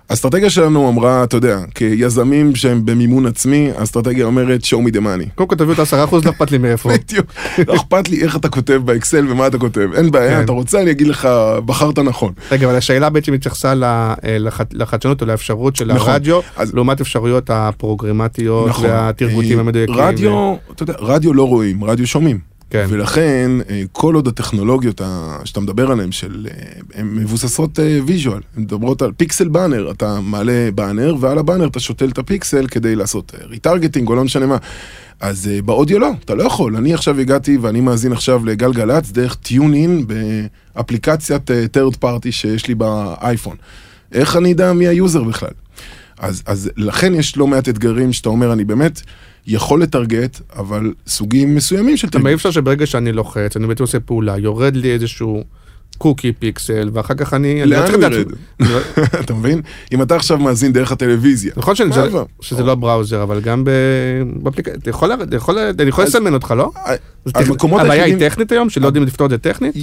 האסטרטגיה 0.10 0.50
שלנו 0.50 0.90
אמרה, 0.90 1.24
אתה 1.24 1.38
יודע, 1.38 1.60
כיזמים 1.76 2.56
שהם 2.56 2.86
במימון 2.86 3.26
עצמי, 3.26 3.70
האסטרטגיה 3.78 4.26
אומרת 4.26 4.64
show 4.64 4.88
me 4.90 4.94
the 4.94 5.00
money. 5.00 5.30
קודם 5.36 5.50
כל 5.50 5.56
תביאו 5.56 5.74
את 5.74 5.80
העשרה 5.80 6.04
אחוז, 6.04 6.26
לא 6.26 6.32
אכפת 6.32 6.52
לי 6.52 6.58
מאיפה. 6.58 6.90
בדיוק. 6.98 7.26
לא 7.68 7.76
אכפת 7.76 8.10
לי 8.10 8.24
איך 8.24 8.36
אתה 8.36 8.50
כותב 8.50 8.82
באקסל 8.86 9.26
ומה 9.32 9.48
אתה 9.48 9.58
כותב. 9.58 9.90
אין 9.96 10.12
בעיה, 10.12 10.38
כן. 10.38 10.44
אתה 10.44 10.52
רוצה, 10.52 10.82
אני 10.82 10.92
אגיד 10.92 11.08
לך, 11.08 11.28
בחרת 11.66 12.00
נכון. 12.00 12.34
רגע, 12.52 12.68
אבל 12.68 12.76
השאלה 12.76 13.10
בעצם 13.10 13.34
התייחסה 13.34 13.74
אה, 13.84 14.38
לח- 14.40 14.62
לחדשנות 14.74 15.22
או 15.22 15.28
לאפשרות 15.28 15.76
של 15.76 15.94
נכון. 15.94 16.10
הרדיו, 16.12 16.40
לעומת 16.74 17.02
אפשרויות 17.02 17.50
הפרוגרמטיות 17.50 18.68
נכון. 18.70 18.86
והתרגותים 18.90 19.56
אה, 19.58 19.60
המדויקים. 19.64 19.96
רדיו, 19.96 20.56
אתה 20.72 20.84
יודע, 20.84 20.94
רדיו 21.00 21.34
לא 21.34 21.48
רואים, 21.48 21.84
רדיו 21.84 22.08
שומעים. 22.08 22.57
כן. 22.70 22.86
ולכן, 22.90 23.52
אה, 23.70 23.84
כל 23.92 24.16
עוד 24.16 24.28
הטכנולוגיות 24.28 25.02
שאתה 25.46 25.60
מדבר 25.60 25.92
עליהן, 25.92 26.12
של, 26.12 26.48
אה, 26.52 27.00
הן 27.00 27.16
מבוססות 27.16 27.80
visual, 28.06 28.42
הן 28.56 28.64
מדברות 28.64 29.02
על 29.02 29.12
פיקסל 29.18 29.48
באנר, 29.48 29.92
אתה 29.92 30.20
מעלה 30.22 30.70
באנר, 30.76 31.16
ועל 31.20 31.38
הבאנר 31.38 31.68
אתה 31.68 31.80
שותל 31.80 32.10
את 32.10 32.18
הפיקסל 32.18 32.68
כדי 32.68 32.96
לעשות 32.96 33.36
retargeting 33.50 34.10
או 34.10 34.16
לא 34.16 34.24
משנה 34.24 34.46
מה. 34.46 34.58
אז 35.20 35.48
אה, 35.48 35.62
באודיו 35.62 36.00
לא, 36.00 36.12
אתה 36.26 36.36
לא 36.36 36.44
יכול. 36.44 36.76
אני 36.76 36.94
עכשיו 36.94 37.20
הגעתי 37.20 37.58
ואני 37.58 37.82
מאזין 37.82 38.12
עכשיו 38.12 38.46
לגלגלצ 38.46 39.12
דרך 39.12 39.36
TuneIn 39.36 40.06
באפליקציית 40.08 41.52
אה, 41.52 41.66
third 41.74 41.96
party 42.04 42.32
שיש 42.32 42.68
לי 42.68 42.76
באייפון. 42.76 43.56
איך 44.12 44.36
אני 44.36 44.54
אדע 44.54 44.74
מי 44.74 44.88
ה 44.88 44.95
user 44.95 45.24
בכלל? 45.24 45.50
אז, 46.20 46.44
אז 46.46 46.70
לכן 46.78 47.16
יש 47.16 47.38
לא 47.38 47.48
מעט 47.48 47.70
אתגרים 47.70 48.14
שאתה 48.14 48.30
אומר, 48.30 48.54
אני 48.54 48.66
באמת 48.66 49.02
יכול 49.48 49.82
לטרגט, 49.82 50.40
אבל 50.56 50.94
סוגים 51.08 51.56
מסוימים 51.56 51.98
של 51.98 52.08
אבל 52.08 52.18
אי 52.18 52.24
טרגט. 52.24 52.36
אפשר 52.36 52.52
שברגע 52.52 52.86
שאני 52.86 53.12
לוחץ, 53.12 53.56
אני 53.58 53.68
בעצם 53.68 53.84
עושה 53.84 54.00
פעולה, 54.00 54.38
יורד 54.38 54.76
לי 54.76 54.92
איזשהו 54.94 55.44
קוקי 55.98 56.34
פיקסל, 56.34 56.90
ואחר 56.94 57.14
כך 57.14 57.34
אני... 57.34 57.66
לא 57.66 57.78
לאן 57.78 57.94
הוא 57.94 58.04
ירד? 58.04 58.26
אני 58.60 58.70
לא- 58.70 58.80
אתה 59.20 59.34
מבין? 59.34 59.62
אם 59.94 60.02
אתה 60.02 60.16
עכשיו 60.16 60.38
מאזין 60.38 60.74
דרך 60.74 60.92
הטלוויזיה. 60.92 61.52
נכון 61.58 61.76
שזה- 61.76 62.04
עבר? 62.04 62.24
שזה 62.42 62.64
לא 62.64 62.76
בראוזר, 62.76 63.24
אבל 63.24 63.42
גם 63.42 63.64
באפליקציה, 64.42 64.76
אתה 64.76 64.90
יכול 64.90 65.12
אני 65.80 65.90
יכול 65.90 66.04
לסמן 66.04 66.34
אותך, 66.34 66.54
לא? 66.58 66.72
המקומות 67.36 67.82
הבעיה 67.82 68.04
היא 68.04 68.16
טכנית 68.20 68.52
היום, 68.52 68.70
שלא 68.70 68.86
יודעים 68.86 69.06
לפתור 69.06 69.26
את 69.26 69.32
זה 69.32 69.38
טכנית? 69.38 69.76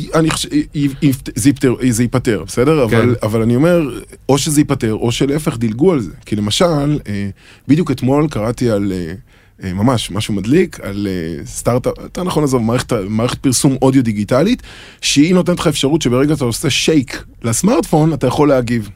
זה 1.90 2.02
ייפתר, 2.02 2.42
בסדר? 2.46 2.88
כן. 2.90 3.08
אבל, 3.22 3.42
אני 3.42 3.56
אומר, 3.56 4.00
או 4.28 4.38
שזה 4.38 4.60
ייפתר, 4.60 4.92
או 4.94 5.12
שלהפך 5.12 5.56
דילגו 5.58 5.92
על 5.92 6.00
זה. 6.00 6.10
כי 6.26 6.36
למשל, 6.36 6.98
אה, 7.08 7.28
בדיוק 7.68 7.90
אתמול 7.90 8.28
קראתי 8.28 8.70
על, 8.70 8.92
אה, 8.92 8.98
אה, 8.98 9.14
ממש, 9.62 10.10
משהו 10.10 10.34
מדליק, 10.34 10.80
על 10.80 11.08
אה, 11.10 11.46
סטארט-אפ, 11.46 11.98
יותר 11.98 12.24
נכון 12.24 12.44
עזוב, 12.44 12.62
מערכת, 12.62 12.92
מערכת 12.92 13.38
פרסום 13.38 13.76
אודיו 13.82 14.04
דיגיטלית, 14.04 14.62
שהיא 15.00 15.34
נותנת 15.34 15.58
לך 15.58 15.66
אפשרות 15.66 16.02
שברגע 16.02 16.34
אתה 16.34 16.44
עושה 16.44 16.70
שייק 16.70 17.24
לסמארטפון, 17.42 18.12
אתה 18.12 18.26
יכול 18.26 18.48
להגיב. 18.48 18.90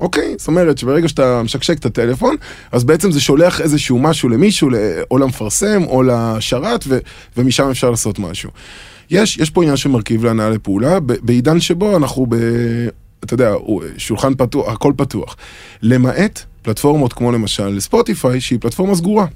אוקיי, 0.00 0.34
זאת 0.38 0.48
אומרת 0.48 0.78
שברגע 0.78 1.08
שאתה 1.08 1.42
משקשק 1.42 1.78
את 1.78 1.86
הטלפון, 1.86 2.36
אז 2.72 2.84
בעצם 2.84 3.10
זה 3.10 3.20
שולח 3.20 3.60
איזשהו 3.60 3.98
משהו 3.98 4.28
למישהו, 4.28 4.70
או 5.10 5.18
למפרסם, 5.18 5.82
או 5.84 6.02
לשרת, 6.02 6.84
ו, 6.88 6.98
ומשם 7.36 7.68
אפשר 7.70 7.90
לעשות 7.90 8.18
משהו. 8.18 8.50
יש, 9.10 9.36
יש 9.36 9.50
פה 9.50 9.62
עניין 9.62 9.76
של 9.76 9.88
מרכיב 9.88 10.24
להנאה 10.24 10.50
לפעולה, 10.50 11.00
בעידן 11.00 11.60
שבו 11.60 11.96
אנחנו 11.96 12.26
ב... 12.28 12.36
אתה 13.24 13.34
יודע, 13.34 13.54
שולחן 13.96 14.34
פתוח, 14.34 14.72
הכל 14.72 14.92
פתוח. 14.96 15.36
למעט 15.82 16.40
פלטפורמות 16.62 17.12
כמו 17.12 17.32
למשל 17.32 17.80
ספוטיפיי, 17.80 18.40
שהיא 18.40 18.58
פלטפורמה 18.60 18.94
סגורה. 18.94 19.26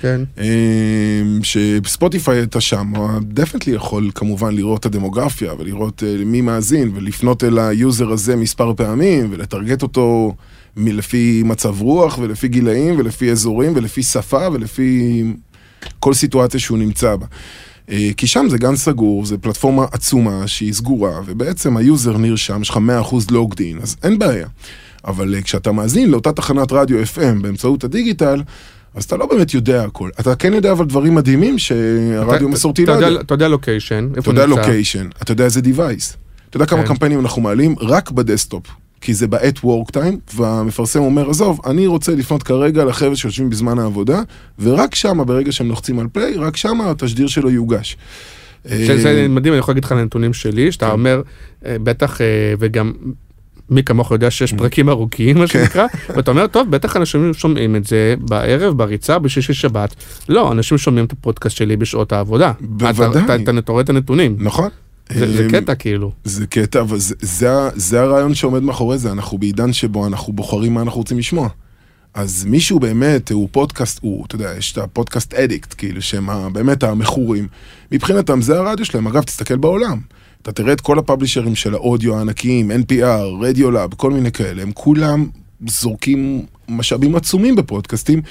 כן. 0.00 0.20
אמ, 0.38 1.40
שספוטיפיי 1.42 2.42
אתה 2.42 2.60
שם, 2.60 2.92
definitely 3.22 3.72
יכול 3.72 4.10
כמובן 4.14 4.54
לראות 4.54 4.80
את 4.80 4.86
הדמוגרפיה 4.86 5.52
ולראות 5.58 6.02
אה, 6.06 6.24
מי 6.24 6.40
מאזין 6.40 6.90
ולפנות 6.94 7.44
אל 7.44 7.58
ה 7.58 7.68
user 7.68 8.10
הזה 8.10 8.36
מספר 8.36 8.74
פעמים 8.74 9.28
ולטרגט 9.30 9.82
אותו 9.82 10.34
מ- 10.76 10.86
לפי 10.86 11.42
מצב 11.44 11.80
רוח 11.80 12.18
ולפי 12.18 12.48
גילאים 12.48 12.94
ולפי 12.98 13.30
אזורים 13.30 13.72
ולפי 13.76 14.02
שפה 14.02 14.48
ולפי 14.52 15.24
כל 15.98 16.14
סיטואציה 16.14 16.60
שהוא 16.60 16.78
נמצא 16.78 17.16
בה. 17.16 17.26
אה, 17.90 18.10
כי 18.16 18.26
שם 18.26 18.46
זה 18.48 18.58
גן 18.58 18.76
סגור, 18.76 19.26
זה 19.26 19.38
פלטפורמה 19.38 19.84
עצומה 19.92 20.46
שהיא 20.46 20.72
סגורה, 20.72 21.20
ובעצם 21.26 21.76
ה 21.76 21.84
user 21.84 22.18
נרשם, 22.18 22.62
יש 22.62 22.70
לך 22.70 22.76
100% 22.76 23.14
logged 23.30 23.60
in, 23.60 23.78
אז 23.82 23.96
אין 24.02 24.18
בעיה. 24.18 24.46
אבל 25.04 25.34
אה, 25.34 25.42
כשאתה 25.42 25.72
מאזין 25.72 26.10
לאותה 26.10 26.32
תחנת 26.32 26.72
רדיו 26.72 27.02
FM 27.02 27.42
באמצעות 27.42 27.84
הדיגיטל, 27.84 28.42
אז 28.98 29.04
אתה 29.04 29.16
לא 29.16 29.26
באמת 29.26 29.54
יודע 29.54 29.84
הכל. 29.84 30.10
אתה 30.20 30.34
כן 30.34 30.54
יודע 30.54 30.72
אבל 30.72 30.84
דברים 30.86 31.14
מדהימים 31.14 31.58
שהרדיו 31.58 32.34
אתה- 32.36 32.44
המסורתי 32.44 32.84
אתה 32.84 32.90
לא 32.90 32.96
יודע- 32.96 33.06
יודע. 33.08 33.20
אתה 33.20 33.34
יודע 33.34 33.48
location, 33.48 34.08
אתה 34.10 34.18
איפה 34.18 34.30
יודע 34.30 34.46
נמצא. 34.46 34.60
location, 34.60 35.08
אתה 35.22 35.32
יודע 35.32 35.44
איזה 35.44 35.60
device. 35.60 36.16
אתה 36.50 36.56
יודע 36.56 36.66
כמה 36.66 36.82
כן. 36.82 36.88
קמפיינים 36.88 37.20
אנחנו 37.20 37.42
מעלים 37.42 37.74
רק 37.80 38.10
ב 38.10 38.16
desktop. 38.16 38.62
כי 39.00 39.14
זה 39.14 39.26
ב-at 39.26 39.58
work 39.64 39.90
time, 39.90 40.18
והמפרסם 40.34 41.00
אומר, 41.00 41.30
עזוב, 41.30 41.60
אני 41.66 41.86
רוצה 41.86 42.12
לפנות 42.14 42.42
כרגע 42.42 42.84
לחבר'ה 42.84 43.16
שיושבים 43.16 43.50
בזמן 43.50 43.78
העבודה, 43.78 44.22
ורק 44.58 44.94
שמה, 44.94 45.24
ברגע 45.24 45.52
שהם 45.52 45.68
לוחצים 45.68 45.98
על 45.98 46.06
play, 46.12 46.34
רק 46.36 46.56
שמה 46.56 46.90
התשדיר 46.90 47.26
שלו 47.26 47.50
יוגש. 47.50 47.96
שזה 48.68 49.26
מדהים, 49.28 49.52
אני 49.54 49.58
יכול 49.58 49.72
להגיד 49.72 49.84
לך 49.84 49.92
על 49.92 49.98
הנתונים 49.98 50.32
שלי, 50.32 50.72
שאתה 50.72 50.86
כן. 50.86 50.92
אומר, 50.92 51.22
אה, 51.66 51.76
בטח, 51.82 52.20
אה, 52.20 52.26
וגם 52.58 52.92
מי 53.70 53.82
כמוך 53.82 54.10
יודע 54.10 54.30
שיש 54.30 54.52
פרקים 54.52 54.88
ארוכים, 54.88 55.38
מה. 55.38 55.46
שנקרא, 55.46 55.86
ואתה 56.16 56.30
אומר, 56.30 56.46
טוב, 56.46 56.70
בטח 56.70 56.96
אנשים 56.96 57.34
שומעים 57.34 57.76
את 57.76 57.86
זה 57.86 58.14
בערב, 58.20 58.76
בריצה, 58.78 59.18
בשישי 59.18 59.54
שבת. 59.54 59.94
לא, 60.28 60.52
אנשים 60.52 60.78
שומעים 60.78 61.04
את 61.04 61.12
הפודקאסט 61.12 61.56
שלי 61.56 61.76
בשעות 61.76 62.12
העבודה. 62.12 62.52
בוודאי. 62.60 63.22
אתה- 63.58 63.72
רואה 63.72 63.82
את 63.82 63.90
הנתונים. 63.90 64.36
נכון. 64.38 64.68
זה 65.12 65.32
זה 65.36 65.46
קטע 65.50 65.74
כאילו. 65.74 66.12
זה 66.24 66.46
קטע, 66.46 66.80
אבל 66.80 66.98
זה, 66.98 67.14
זה, 67.20 67.52
ה- 67.52 67.68
זה 67.74 68.00
הרעיון 68.00 68.34
שעומד 68.34 68.62
מאחורי 68.62 68.98
זה, 68.98 69.12
אנחנו 69.12 69.38
בעידן 69.38 69.72
שבו 69.72 70.06
אנחנו 70.06 70.32
בוחרים 70.32 70.74
מה 70.74 70.82
אנחנו 70.82 70.98
רוצים 70.98 71.18
לשמוע. 71.18 71.48
אז 72.14 72.44
מישהו 72.44 72.80
באמת, 72.80 73.30
הוא 73.32 73.48
פודקאסט, 73.52 73.98
הוא, 74.02 74.24
אתה 74.26 74.34
יודע, 74.34 74.52
יש 74.58 74.72
את 74.72 74.78
הפודקאסט 74.78 75.34
אדיקט, 75.34 75.74
כאילו, 75.78 76.02
שהם 76.02 76.28
באמת 76.52 76.82
המכורים. 76.82 77.48
מבחינתם 77.92 78.42
זה 78.42 78.58
הרדיו 78.58 78.84
שלהם. 78.84 79.06
אגב, 79.06 79.22
תסתכל 79.22 79.56
בעולם. 79.56 79.98
אתה 80.48 80.62
תראה 80.62 80.72
את 80.72 80.80
כל 80.80 80.98
הפאבלישרים 80.98 81.54
של 81.54 81.74
האודיו 81.74 82.16
הענקיים, 82.18 82.70
NPR, 82.70 83.04
Radiolab, 83.40 83.94
כל 83.94 84.10
מיני 84.10 84.32
כאלה, 84.32 84.62
הם 84.62 84.70
כולם 84.74 85.26
זורקים 85.68 86.40
משאבים 86.68 87.16
עצומים 87.16 87.56
בפודקאסטים, 87.56 88.22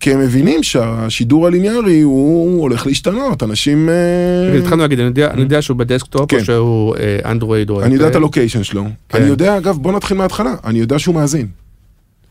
כי 0.00 0.12
הם 0.12 0.20
מבינים 0.20 0.62
שהשידור 0.62 1.46
הליניארי 1.46 2.00
הוא 2.00 2.60
הולך 2.62 2.86
להשתנות, 2.86 3.42
אנשים... 3.42 3.88
אה, 3.88 4.58
התחלנו 4.58 4.82
להגיד, 4.82 4.98
אני 4.98 5.08
יודע- 5.08 5.32
יודע 5.36 5.62
שהוא 5.62 5.76
ב 5.76 5.81
desktop, 5.81 6.20
או 6.20 6.28
כן. 6.28 6.44
שהוא 6.44 6.96
אה, 6.96 7.30
אנדרואיד 7.30 7.70
או... 7.70 7.82
אני 7.82 7.94
יודע 7.94 8.08
את. 8.08 8.14
ה 8.14 8.19
location 8.19 8.62
שלו. 8.62 8.84
כן. 9.08 9.18
אני 9.18 9.26
יודע, 9.26 9.56
אגב, 9.58 9.78
בוא 9.78 9.92
נתחיל 9.92 10.16
מההתחלה, 10.16 10.54
אני 10.64 10.78
יודע 10.78 10.98
שהוא 10.98 11.14
מאזין. 11.14 11.46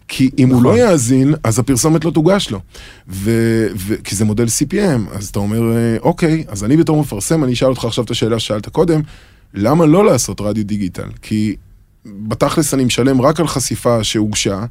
כי 0.08 0.30
אם 0.38 0.50
הוא 0.50 0.62
נכון. 0.62 0.78
לא 0.78 0.80
יאזין, 0.80 1.34
אז 1.44 1.60
הפרסומת 1.60 2.06
לא 2.06 2.12
תוגש 2.12 2.50
לו. 2.52 2.60
ו... 3.08 3.32
ו... 3.76 4.04
כי 4.04 4.16
זה 4.16 4.26
מודל 4.26 4.46
CPM, 4.46 5.16
אז 5.16 5.28
אתה 5.28 5.40
אומר, 5.40 5.78
אה, 5.78 5.98
אוקיי, 6.02 6.44
אז 6.48 6.64
אני 6.64 6.78
בתור 6.78 7.00
מפרסם, 7.00 7.44
אני 7.44 7.54
אשאל 7.54 7.68
אותך 7.68 7.86
עכשיו 7.86 8.04
את 8.04 8.12
השאלה 8.12 8.40
ששאלת 8.40 8.70
קודם, 8.70 9.02
למה 9.54 9.86
לא 9.86 10.06
לעשות 10.06 10.42
רדיו 10.42 10.66
דיגיטל? 10.66 11.10
כי 11.22 11.56
בתכלס 12.06 12.74
אני 12.74 12.86
משלם 12.86 13.22
רק 13.22 13.40
על 13.40 13.48
חשיפה 13.48 14.04
שהוגשה, 14.04 14.66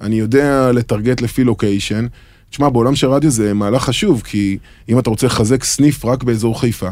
אני 0.00 0.18
יודע 0.18 0.72
לטרגט 0.72 1.20
לפי 1.20 1.44
לוקיישן. 1.44 2.06
תשמע, 2.50 2.68
בעולם 2.68 2.94
של 2.94 3.06
רדיו 3.06 3.30
זה 3.30 3.54
מהלך 3.54 3.82
חשוב, 3.82 4.22
כי 4.24 4.58
אם 4.88 4.98
אתה 4.98 5.10
רוצה 5.10 5.26
לחזק 5.26 5.64
סניף 5.64 6.04
רק 6.04 6.22
באזור 6.22 6.60
חיפה, 6.60 6.88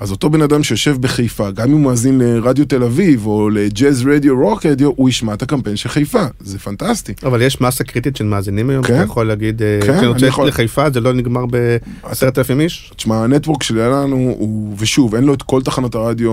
אז 0.00 0.10
אותו 0.10 0.30
בן 0.30 0.42
אדם 0.42 0.62
שיושב 0.62 0.96
בחיפה, 1.00 1.50
גם 1.50 1.64
אם 1.68 1.72
הוא 1.72 1.80
מאזין 1.80 2.18
לרדיו 2.18 2.64
תל 2.64 2.82
אביב, 2.82 3.26
או 3.26 3.50
לג'אז 3.50 4.06
רדיו, 4.06 4.36
רוק 4.40 4.66
רדיו, 4.66 4.90
הוא 4.96 5.08
ישמע 5.08 5.34
את 5.34 5.42
הקמפיין 5.42 5.76
של 5.76 5.88
חיפה. 5.88 6.24
זה 6.40 6.58
פנטסטי. 6.58 7.12
אבל 7.22 7.42
יש 7.42 7.60
מסה 7.60 7.84
קריטית 7.84 8.16
של 8.16 8.24
מאזינים 8.24 8.70
היום, 8.70 8.84
כן. 8.84 8.94
אתה 8.94 9.02
יכול 9.02 9.26
להגיד, 9.26 9.62
אה, 9.62 9.78
כן, 9.82 9.92
כשאני 9.92 10.06
רוצה 10.06 10.26
יכול- 10.26 10.48
לחיפה, 10.48 10.90
זה 10.90 11.00
לא 11.00 11.12
נגמר 11.12 11.44
בעשרת 11.46 12.38
אלפים 12.38 12.60
איש? 12.60 12.92
תשמע, 12.96 13.24
הנטוורק 13.24 13.62
שלנו 13.62 14.16
הוא, 14.38 14.74
ושוב, 14.78 15.14
אין 15.14 15.24
לו 15.24 15.34
את 15.34 15.42
כל 15.42 15.62
תחנות 15.62 15.94
הרדיו 15.94 16.32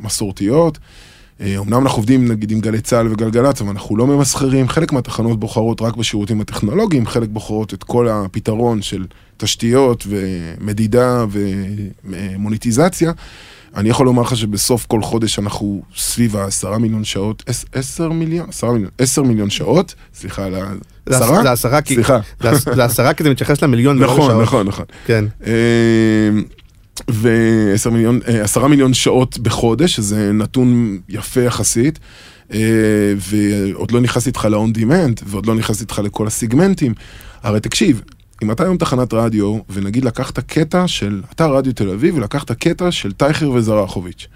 המסורתיות. 0.00 0.78
אה, 1.40 1.58
אמנם 1.58 1.82
אנחנו 1.82 1.98
עובדים 1.98 2.28
נגיד 2.28 2.50
עם 2.50 2.60
גלי 2.60 2.80
צה"ל 2.80 3.12
וגלגלצ, 3.12 3.60
אבל 3.60 3.70
אנחנו 3.70 3.96
לא 3.96 4.06
ממסחרים. 4.06 4.68
חלק 4.68 4.92
מהתחנות 4.92 5.40
בוחרות 5.40 5.82
רק 5.82 5.96
בשירותים 5.96 6.40
הטכנולוגיים, 6.40 7.06
חלק 7.06 7.28
בוחרות 7.32 7.74
את 7.74 7.84
כל 7.84 8.08
הפתרון 8.08 8.82
של 8.82 9.06
תשתיות 9.36 10.06
ומדידה 10.08 11.24
ומוניטיזציה. 12.04 13.12
אני 13.76 13.88
יכול 13.88 14.06
לומר 14.06 14.22
לך 14.22 14.36
שבסוף 14.36 14.86
כל 14.86 15.02
חודש 15.02 15.38
אנחנו 15.38 15.82
סביב 15.96 16.36
העשרה 16.36 16.78
מיליון 16.78 17.04
שעות, 17.04 17.42
עש- 17.46 17.64
עשר 17.72 18.08
מיליון, 18.12 18.48
עשרה 18.48 18.72
מיליון, 18.72 18.90
עשר 18.98 19.22
מיליון 19.22 19.50
שעות, 19.50 19.94
סליחה 20.14 20.44
על 20.44 20.54
ה... 20.54 20.72
עשרה? 21.06 21.42
זה 21.42 21.52
עשרה, 21.52 21.80
כי- 21.82 21.94
סליחה. 21.94 22.18
זה 22.74 22.84
עשרה 22.84 23.14
כי 23.14 23.22
זה 23.22 23.30
מתייחס 23.30 23.62
למיליון 23.62 23.98
נכון. 23.98 24.42
נכון, 24.42 24.66
נכון. 24.66 24.84
כן. 25.06 25.24
ועשר 27.08 27.90
מיליון, 27.90 28.20
אה, 28.56 28.68
מיליון 28.68 28.94
שעות 28.94 29.38
בחודש, 29.38 29.96
שזה 29.96 30.32
נתון 30.32 30.98
יפה 31.08 31.40
יחסית, 31.40 31.98
אה, 32.52 32.58
ועוד 33.16 33.90
לא 33.90 34.00
נכנס 34.00 34.26
איתך 34.26 34.44
ל-on 34.44 34.78
demand, 34.78 35.22
ועוד 35.26 35.46
לא 35.46 35.54
נכנס 35.54 35.80
איתך 35.80 36.00
לכל 36.04 36.26
הסיגמנטים. 36.26 36.94
הרי 37.42 37.60
תקשיב, 37.60 38.02
אם 38.42 38.50
אתה 38.50 38.62
היום 38.62 38.76
תחנת 38.76 39.14
רדיו, 39.14 39.58
ונגיד 39.70 40.04
לקחת 40.04 40.38
קטע 40.38 40.88
של, 40.88 41.22
אתה 41.34 41.46
רדיו 41.46 41.72
תל 41.72 41.90
אביב, 41.90 42.16
ולקחת 42.16 42.52
קטע 42.52 42.92
של 42.92 43.12
טייכר 43.12 43.50
וזרחוביץ', 43.50 44.26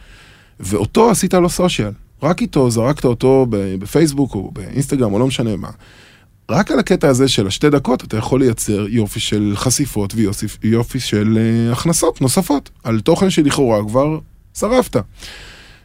ואותו 0.60 1.10
עשית 1.10 1.34
לו 1.34 1.48
סושיאל, 1.48 1.90
רק 2.22 2.40
איתו 2.40 2.70
זרקת 2.70 3.04
אותו 3.04 3.46
בפייסבוק 3.50 4.34
או 4.34 4.50
באינסטגרם 4.52 5.12
או 5.12 5.18
לא 5.18 5.26
משנה 5.26 5.56
מה. 5.56 5.70
רק 6.50 6.70
על 6.70 6.78
הקטע 6.78 7.08
הזה 7.08 7.28
של 7.28 7.46
השתי 7.46 7.70
דקות 7.70 8.04
אתה 8.04 8.16
יכול 8.16 8.40
לייצר 8.40 8.86
יופי 8.88 9.20
של 9.20 9.52
חשיפות 9.56 10.14
ויופי 10.62 11.00
של 11.00 11.38
אה, 11.40 11.72
הכנסות 11.72 12.20
נוספות 12.20 12.70
על 12.84 13.00
תוכן 13.00 13.30
שלכאורה 13.30 13.84
כבר 13.88 14.18
שרפת. 14.58 14.96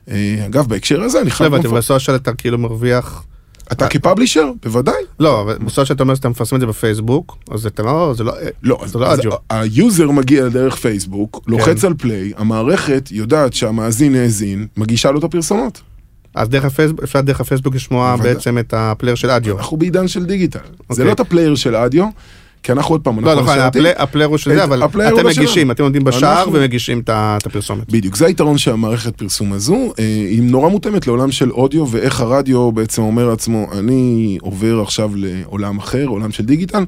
אה, 0.09 0.43
אגב, 0.45 0.67
בהקשר 0.67 1.01
הזה 1.01 1.19
אני 1.21 1.29
לא 1.29 1.33
חייב... 1.33 1.53
הבנתי, 1.53 1.67
לפ- 1.67 1.73
ב 1.73 1.79
social 1.79 2.15
אתה 2.15 2.33
כאילו 2.33 2.57
מרוויח... 2.57 3.23
אתה 3.71 3.87
כ 3.87 3.98
publisher? 3.98 4.51
בוודאי. 4.63 4.93
לא, 5.19 5.41
אבל 5.41 5.57
ב 5.57 5.63
social 5.63 5.95
אתה 5.95 6.03
אומר 6.03 6.15
שאתה 6.15 6.29
מפרסם 6.29 6.55
את 6.55 6.61
זה 6.61 6.67
בפייסבוק, 6.67 7.37
אז 7.51 7.65
אתה 7.65 7.83
לא, 7.83 8.13
זה 8.17 8.23
לא... 8.23 8.33
לא, 8.63 8.77
לא 8.95 9.05
אז. 9.07 9.19
ה- 9.49 9.59
ה 9.61 9.71
user 9.71 10.11
מגיע 10.11 10.47
דרך 10.47 10.75
פייסבוק, 10.75 11.41
לוחץ 11.47 11.83
על 11.85 11.93
play, 11.97 12.31
המערכת 12.37 13.09
יודעת 13.11 13.53
שהמאזין 13.53 14.15
האזין, 14.15 14.67
מגישה 14.77 15.11
לו 15.11 15.19
את 15.19 15.23
הפרסומות. 15.23 15.81
אז 16.37 16.49
דרך 16.49 16.65
הפייסבוק, 16.65 17.03
אפשר 17.03 17.21
דרך 17.21 17.41
הפייסבוק 17.41 17.75
לשמוע. 17.75 18.15
בעצם 18.15 18.57
את 18.57 18.73
ה 18.77 18.83
player 18.83 19.15
של 19.15 19.29
אדיו. 19.29 19.57
אנחנו 19.57 19.77
בעידן 19.77 20.07
של 20.07 20.25
דיגיטל. 20.25 20.59
זה 20.59 20.73
אוקיי. 20.89 21.05
לא 21.05 21.11
את 21.11 21.19
ה 21.19 21.24
player 21.24 21.55
של 21.55 21.75
אדיו, 21.75 22.05
כי 22.63 22.71
אנחנו 22.71 22.95
עוד 22.95 23.01
פעם, 23.01 23.25
לא, 23.25 23.33
אנחנו 23.33 23.45
נכון, 23.45 23.57
ה 23.97 24.02
player 24.02 24.29
הוא 24.29 24.37
של 24.37 24.55
זה, 24.55 24.63
אבל 24.63 24.85
אתם 24.85 24.99
לא. 24.99 25.23
מגישים, 25.23 25.71
אתם 25.71 25.83
עומדים 25.83 26.03
בשער 26.03 26.47
ומגישים 26.53 26.99
את 26.99 27.45
הפרסומת. 27.45 27.91
בדיוק, 27.91 28.15
זה 28.15 28.25
היתרון 28.25 28.57
של 28.57 28.71
המערכת 28.71 29.15
פרסום 29.15 29.53
הזו, 29.53 29.93
אה, 29.99 30.03
היא 30.05 30.43
נורא 30.43 30.69
מותאמת 30.69 31.07
לעולם 31.07 31.31
של 31.31 31.51
אודיו, 31.51 31.91
ואיך 31.91 32.21
הרדיו 32.21 32.71
בעצם 32.71 33.01
אומר 33.01 33.29
לעצמו, 33.29 33.67
אני 33.79 34.37
עובר 34.41 34.81
עכשיו 34.81 35.11
לעולם 35.15 35.77
אחר, 35.77 36.05
עולם 36.05 36.31
של 36.31 36.45
דיגיטל, 36.45 36.83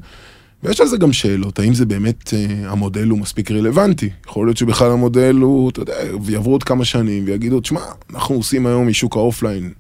ויש 0.63 0.82
על 0.82 0.88
זה 0.88 0.98
גם 0.98 1.13
שאלות, 1.13 1.60
האם 1.60 1.74
זה 1.74 1.86
באמת, 1.86 2.34
אה, 2.34 2.72
המודל 2.72 3.08
הוא 3.08 3.19
מספיק 3.19 3.52
רלוונטי? 3.52 4.10
יכול 4.28 4.48
להיות 4.48 4.58
שבכלל 4.58 4.91
המודל 4.91 5.36
הוא, 5.36 5.69
אתה 5.69 5.80
יודע, 5.80 5.93
ויעברו 6.22 6.52
עוד 6.52 6.63
כמה 6.63 6.86
שנים 6.86 7.24
ויגידו, 7.26 7.60
תשמע, 7.60 7.82
אנחנו 8.13 8.36
עושים 8.36 8.65
היום 8.65 8.88
משוק 8.88 9.15
ה 9.15 9.22
offline 9.22 9.71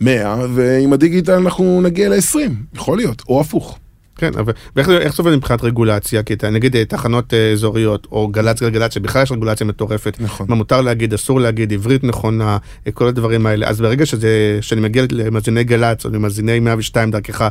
100, 0.00 0.46
ועם 0.54 0.92
הדיגיטל 0.92 1.32
אנחנו 1.32 1.80
נגיע 1.82 2.08
ל-20, 2.08 2.38
יכול 2.74 2.96
להיות, 2.96 3.22
או 3.28 3.40
הפוך. 3.40 3.78
כן, 4.18 4.30
אבל 4.38 4.52
ואיך 4.76 4.86
זה- 4.86 4.98
איך 4.98 5.16
זה 5.16 5.22
עובד 5.22 5.36
מבחינת 5.36 5.64
רגולציה? 5.64 6.22
כי 6.22 6.32
אתה 6.34 6.50
נגיד 6.50 6.76
אה, 6.76 6.84
תחנות 6.84 7.34
אה, 7.34 7.52
אזוריות, 7.52 8.06
או 8.12 8.28
גל"צ 8.28 8.62
גלגלצ, 8.62 8.94
שבכלל 8.94 9.22
יש 9.22 9.32
רגולציה 9.32 9.66
מטורפת. 9.66 10.16
נכון. 10.20 10.46
מה 10.48 10.54
מותר 10.54 10.80
להגיד, 10.80 11.14
אסור 11.14 11.40
להגיד, 11.40 11.72
עברית 11.72 12.04
נכונה, 12.04 12.58
אה, 12.86 12.92
כל 12.92 13.06
הדברים 13.06 13.46
האלה. 13.46 13.68
אז 13.68 13.80
ברגע 13.80 14.06
שזה, 14.06 14.28
שאני 14.60 14.80
מגיע 14.80 15.04
למאזיני 15.10 15.64
גל"צ, 15.64 16.04
או 16.04 16.10
למאזיני 16.10 16.60
102 16.60 17.10
דרכך, 17.10 17.48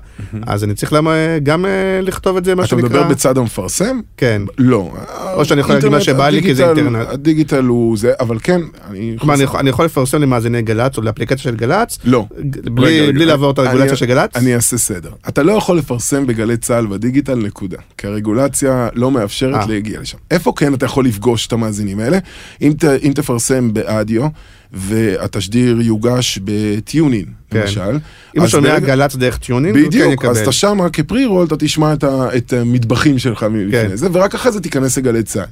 אז 0.47 0.63
אני 0.63 0.73
צריך 0.73 0.93
למה, 0.93 1.13
גם 1.43 1.65
לכתוב 2.01 2.37
את 2.37 2.45
זה, 2.45 2.55
מה 2.55 2.61
אתה 2.61 2.69
שנקרא? 2.69 2.85
מדבר 2.89 3.03
בצד 3.03 3.37
המפרסם? 3.37 3.99
כן. 4.17 4.41
לא. 4.57 4.93
או 5.33 5.45
שאני 5.45 5.59
יכול 5.61 5.75
להגיד 5.75 5.89
מה 5.89 6.01
שבא 6.01 6.29
לי, 6.29 6.41
כי 6.41 6.55
זה 6.55 6.65
הדיגיטל- 6.71 6.77
אינטרנט. 6.77 7.07
הדיגיטל 7.09 7.63
הוא 7.63 7.97
זה, 7.97 8.11
אבל 8.19 8.37
כן, 8.43 8.61
אני... 8.89 9.15
כלומר, 9.19 9.33
אני 9.33 9.43
יכול- 9.43 9.59
אני 9.59 9.69
יכול 9.69 9.85
לפרסם 9.85 10.21
למאזיני 10.21 10.61
גל"צ, 10.61 10.97
או 10.97 11.01
לאפליקציה 11.03 11.37
של 11.37 11.55
גל"צ, 11.55 11.97
לא. 12.05 12.25
בלי 12.63 12.99
רגע, 13.01 13.11
בלי 13.11 13.23
רגע, 13.23 13.25
לעבור 13.25 13.51
את 13.51 13.59
הרגולציה 13.59 13.95
של 13.95 14.05
גל"צ? 14.05 14.35
אני 14.35 14.55
אעשה 14.55 14.77
סדר. 14.77 15.09
אתה 15.29 15.43
לא 15.43 15.51
יכול 15.51 15.77
לפרסם 15.77 16.27
בגלי 16.27 16.56
צה"ל 16.57 16.87
בדיגיטל, 16.87 17.35
נקודה. 17.35 17.77
כי 17.97 18.07
הרגולציה 18.07 18.89
לא 18.93 19.11
מאפשרת 19.11 19.55
אה. 19.55 19.65
להגיע 19.67 19.99
לשם. 20.01 20.17
איפה 20.31 20.53
כן 20.55 20.73
אתה 20.73 20.85
יכול 20.85 21.05
לפגוש 21.05 21.47
את 21.47 21.53
המאזינים 21.53 21.99
האלה? 21.99 22.17
אם, 22.61 22.73
ת, 22.79 22.83
אם 22.83 23.11
תפרסם 23.15 23.73
באדיו, 23.73 24.27
והתשדיר 24.73 25.81
יוגש 25.81 26.39
ב 26.43 26.53
TuneIn, 26.53 27.25
כן. 27.51 27.59
למשל. 27.61 27.81
אם 27.81 27.97
הוא 28.35 28.43
אז 28.43 28.49
שומע 28.49 28.69
ברגע- 28.69 28.87
גל"צ 28.87 29.15
דרך 29.15 29.37
TuneIn, 29.37 29.75
הוא 29.75 29.83
כן 29.83 29.89
בדיוק, 29.89 30.13
יקבל. 30.13 30.29
אז 30.29 30.37
אתה 30.37 30.51
שמה 30.51 30.89
כ 30.89 31.25
pre-roll, 31.25 31.45
אתה 31.45 31.55
תשמע 31.57 31.93
את, 31.93 32.03
ה, 32.03 32.27
את 32.37 32.53
המטבחים 32.53 33.19
שלך 33.19 33.43
מלפני 33.43 33.71
כן. 33.89 33.95
זה, 33.95 34.07
ורק 34.11 34.35
אחרי 34.35 34.51
זה 34.51 34.59
תיכנס 34.61 34.97
לגלי 34.97 35.23
צה"ל. 35.23 35.45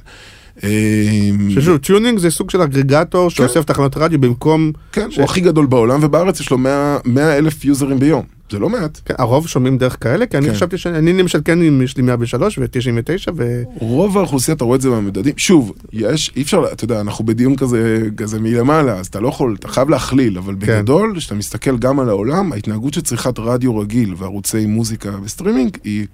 אמ, 0.64 1.50
ששוב, 1.50 1.76
TuneIn 1.76 2.18
זה 2.18 2.30
סוג 2.30 2.50
של 2.50 2.62
aggregator 2.62 3.30
שאוסף 3.30 3.64
תחנות 3.64 3.96
רדיו 3.96 4.20
במקום... 4.20 4.72
כן, 4.92 5.08
הוא 5.16 5.24
הכי 5.24 5.40
גדול 5.40 5.66
בעולם, 5.66 5.98
ובארץ 6.02 6.40
יש 6.40 6.50
לו 6.50 6.58
100 6.58 6.98
100 7.04 7.38
אלף 7.38 7.64
יוזרים 7.64 7.98
ביום. 7.98 8.22
זה 8.50 8.58
לא 8.58 8.68
מעט. 8.68 9.00
כן, 9.04 9.14
הרוב 9.18 9.48
שומעים 9.48 9.78
דרך 9.78 9.96
כאלה, 10.00 10.26
כי 10.26 10.38
אני 10.38 10.46
כן. 10.46 10.54
חשבתי 10.54 10.78
שאני 10.78 11.12
למשל 11.12 11.38
כן, 11.44 11.58
יש 11.82 11.96
לי 11.96 12.02
103 12.02 12.58
ו-99 12.58 13.30
ו... 13.36 13.62
רוב 13.78 14.18
האוכלוסייה, 14.18 14.54
אתה 14.54 14.64
רואה 14.64 14.76
את 14.76 14.80
זה 14.80 14.90
במדדים. 14.90 15.34
שוב, 15.36 15.72
יש, 15.92 16.32
אי 16.36 16.42
אפשר, 16.42 16.64
אתה 16.72 16.84
יודע, 16.84 17.00
אנחנו 17.00 17.24
בדיון 17.26 17.56
כזה, 17.56 18.02
כזה 18.16 18.40
מלמעלה, 18.40 18.94
אז 18.94 19.06
אתה 19.06 19.20
לא 19.20 19.28
יכול, 19.28 19.56
אתה 19.58 19.68
חייב 19.68 19.88
להכליל, 19.90 20.38
אבל 20.38 20.54
כן. 20.60 20.66
בגדול, 20.66 21.14
כשאתה 21.16 21.34
מסתכל 21.34 21.78
גם 21.78 22.00
על 22.00 22.08
העולם, 22.08 22.52
ההתנהגות 22.52 22.94
של 22.94 23.00
צריכת 23.00 23.38
רדיו 23.38 23.78
רגיל 23.78 24.14
וערוצי 24.16 24.66
מוזיקה 24.66 25.10
וסטרימינג, 25.24 25.76
היא 25.84 26.06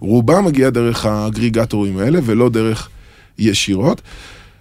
רובה 0.00 0.40
מגיעה 0.40 0.70
דרך 0.70 1.06
האגריגטורים 1.06 1.98
האלה, 1.98 2.20
ולא 2.24 2.48
דרך 2.48 2.88
ישירות. 3.40 4.02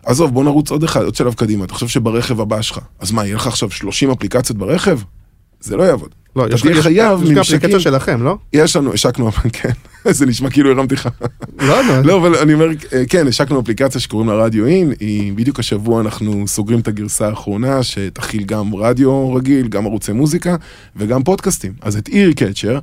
עזוב, 0.05 0.33
בוא 0.33 0.43
נרוץ 0.43 0.71
עוד 0.71 0.83
אחד, 0.83 1.03
עוד 1.03 1.15
שלב 1.15 1.33
קדימה. 1.33 1.65
אתה 1.65 1.73
חושב 1.73 1.87
שברכב 1.87 2.39
הבא 2.41 2.61
שלך, 2.61 2.79
אז 2.99 3.11
מה, 3.11 3.25
יהיה 3.25 3.35
לך 3.35 3.47
עכשיו 3.47 3.71
30 3.71 4.11
אפליקציות 4.11 4.57
ברכב? 4.57 4.99
זה 5.61 5.77
לא 5.77 5.83
יעבוד. 5.83 6.09
לא, 6.35 6.45
יש 6.53 6.65
יש- 6.65 6.77
חייב 6.79 7.23
יש 7.23 7.29
גם 7.29 7.35
ממשקים. 7.37 7.57
אפליקציה 7.57 7.79
שלכם, 7.79 8.23
לא? 8.23 8.37
יש 8.53 8.75
לנו, 8.75 8.93
השקנו, 8.93 9.31
כן, 9.53 9.69
זה 10.09 10.25
נשמע 10.25 10.49
כאילו 10.49 10.71
הרמתי 10.71 10.95
לך. 10.95 11.09
לא, 11.59 11.83
לא. 11.87 12.01
לא, 12.01 12.17
אבל 12.17 12.35
אני 12.35 12.53
אומר, 12.53 12.65
אה, 12.93 13.03
כן, 13.09 13.27
השקנו 13.27 13.59
אפליקציה 13.59 14.01
שקוראים 14.01 14.29
לה 14.29 14.35
רדיו 14.35 14.65
אין, 14.65 14.93
היא 14.99 15.33
בדיוק 15.33 15.59
השבוע 15.59 16.01
אנחנו 16.01 16.47
סוגרים 16.47 16.79
את 16.79 16.87
הגרסה 16.87 17.27
האחרונה, 17.27 17.83
שתכיל 17.83 18.43
גם 18.43 18.75
רדיו 18.75 19.33
רגיל, 19.33 19.67
גם 19.67 19.85
ערוצי 19.85 20.11
מוזיקה 20.11 20.55
וגם 20.95 21.23
פודקאסטים. 21.23 21.73
אז 21.81 21.97
את 21.97 22.07
איר 22.07 22.31
קצ'ר, 22.33 22.79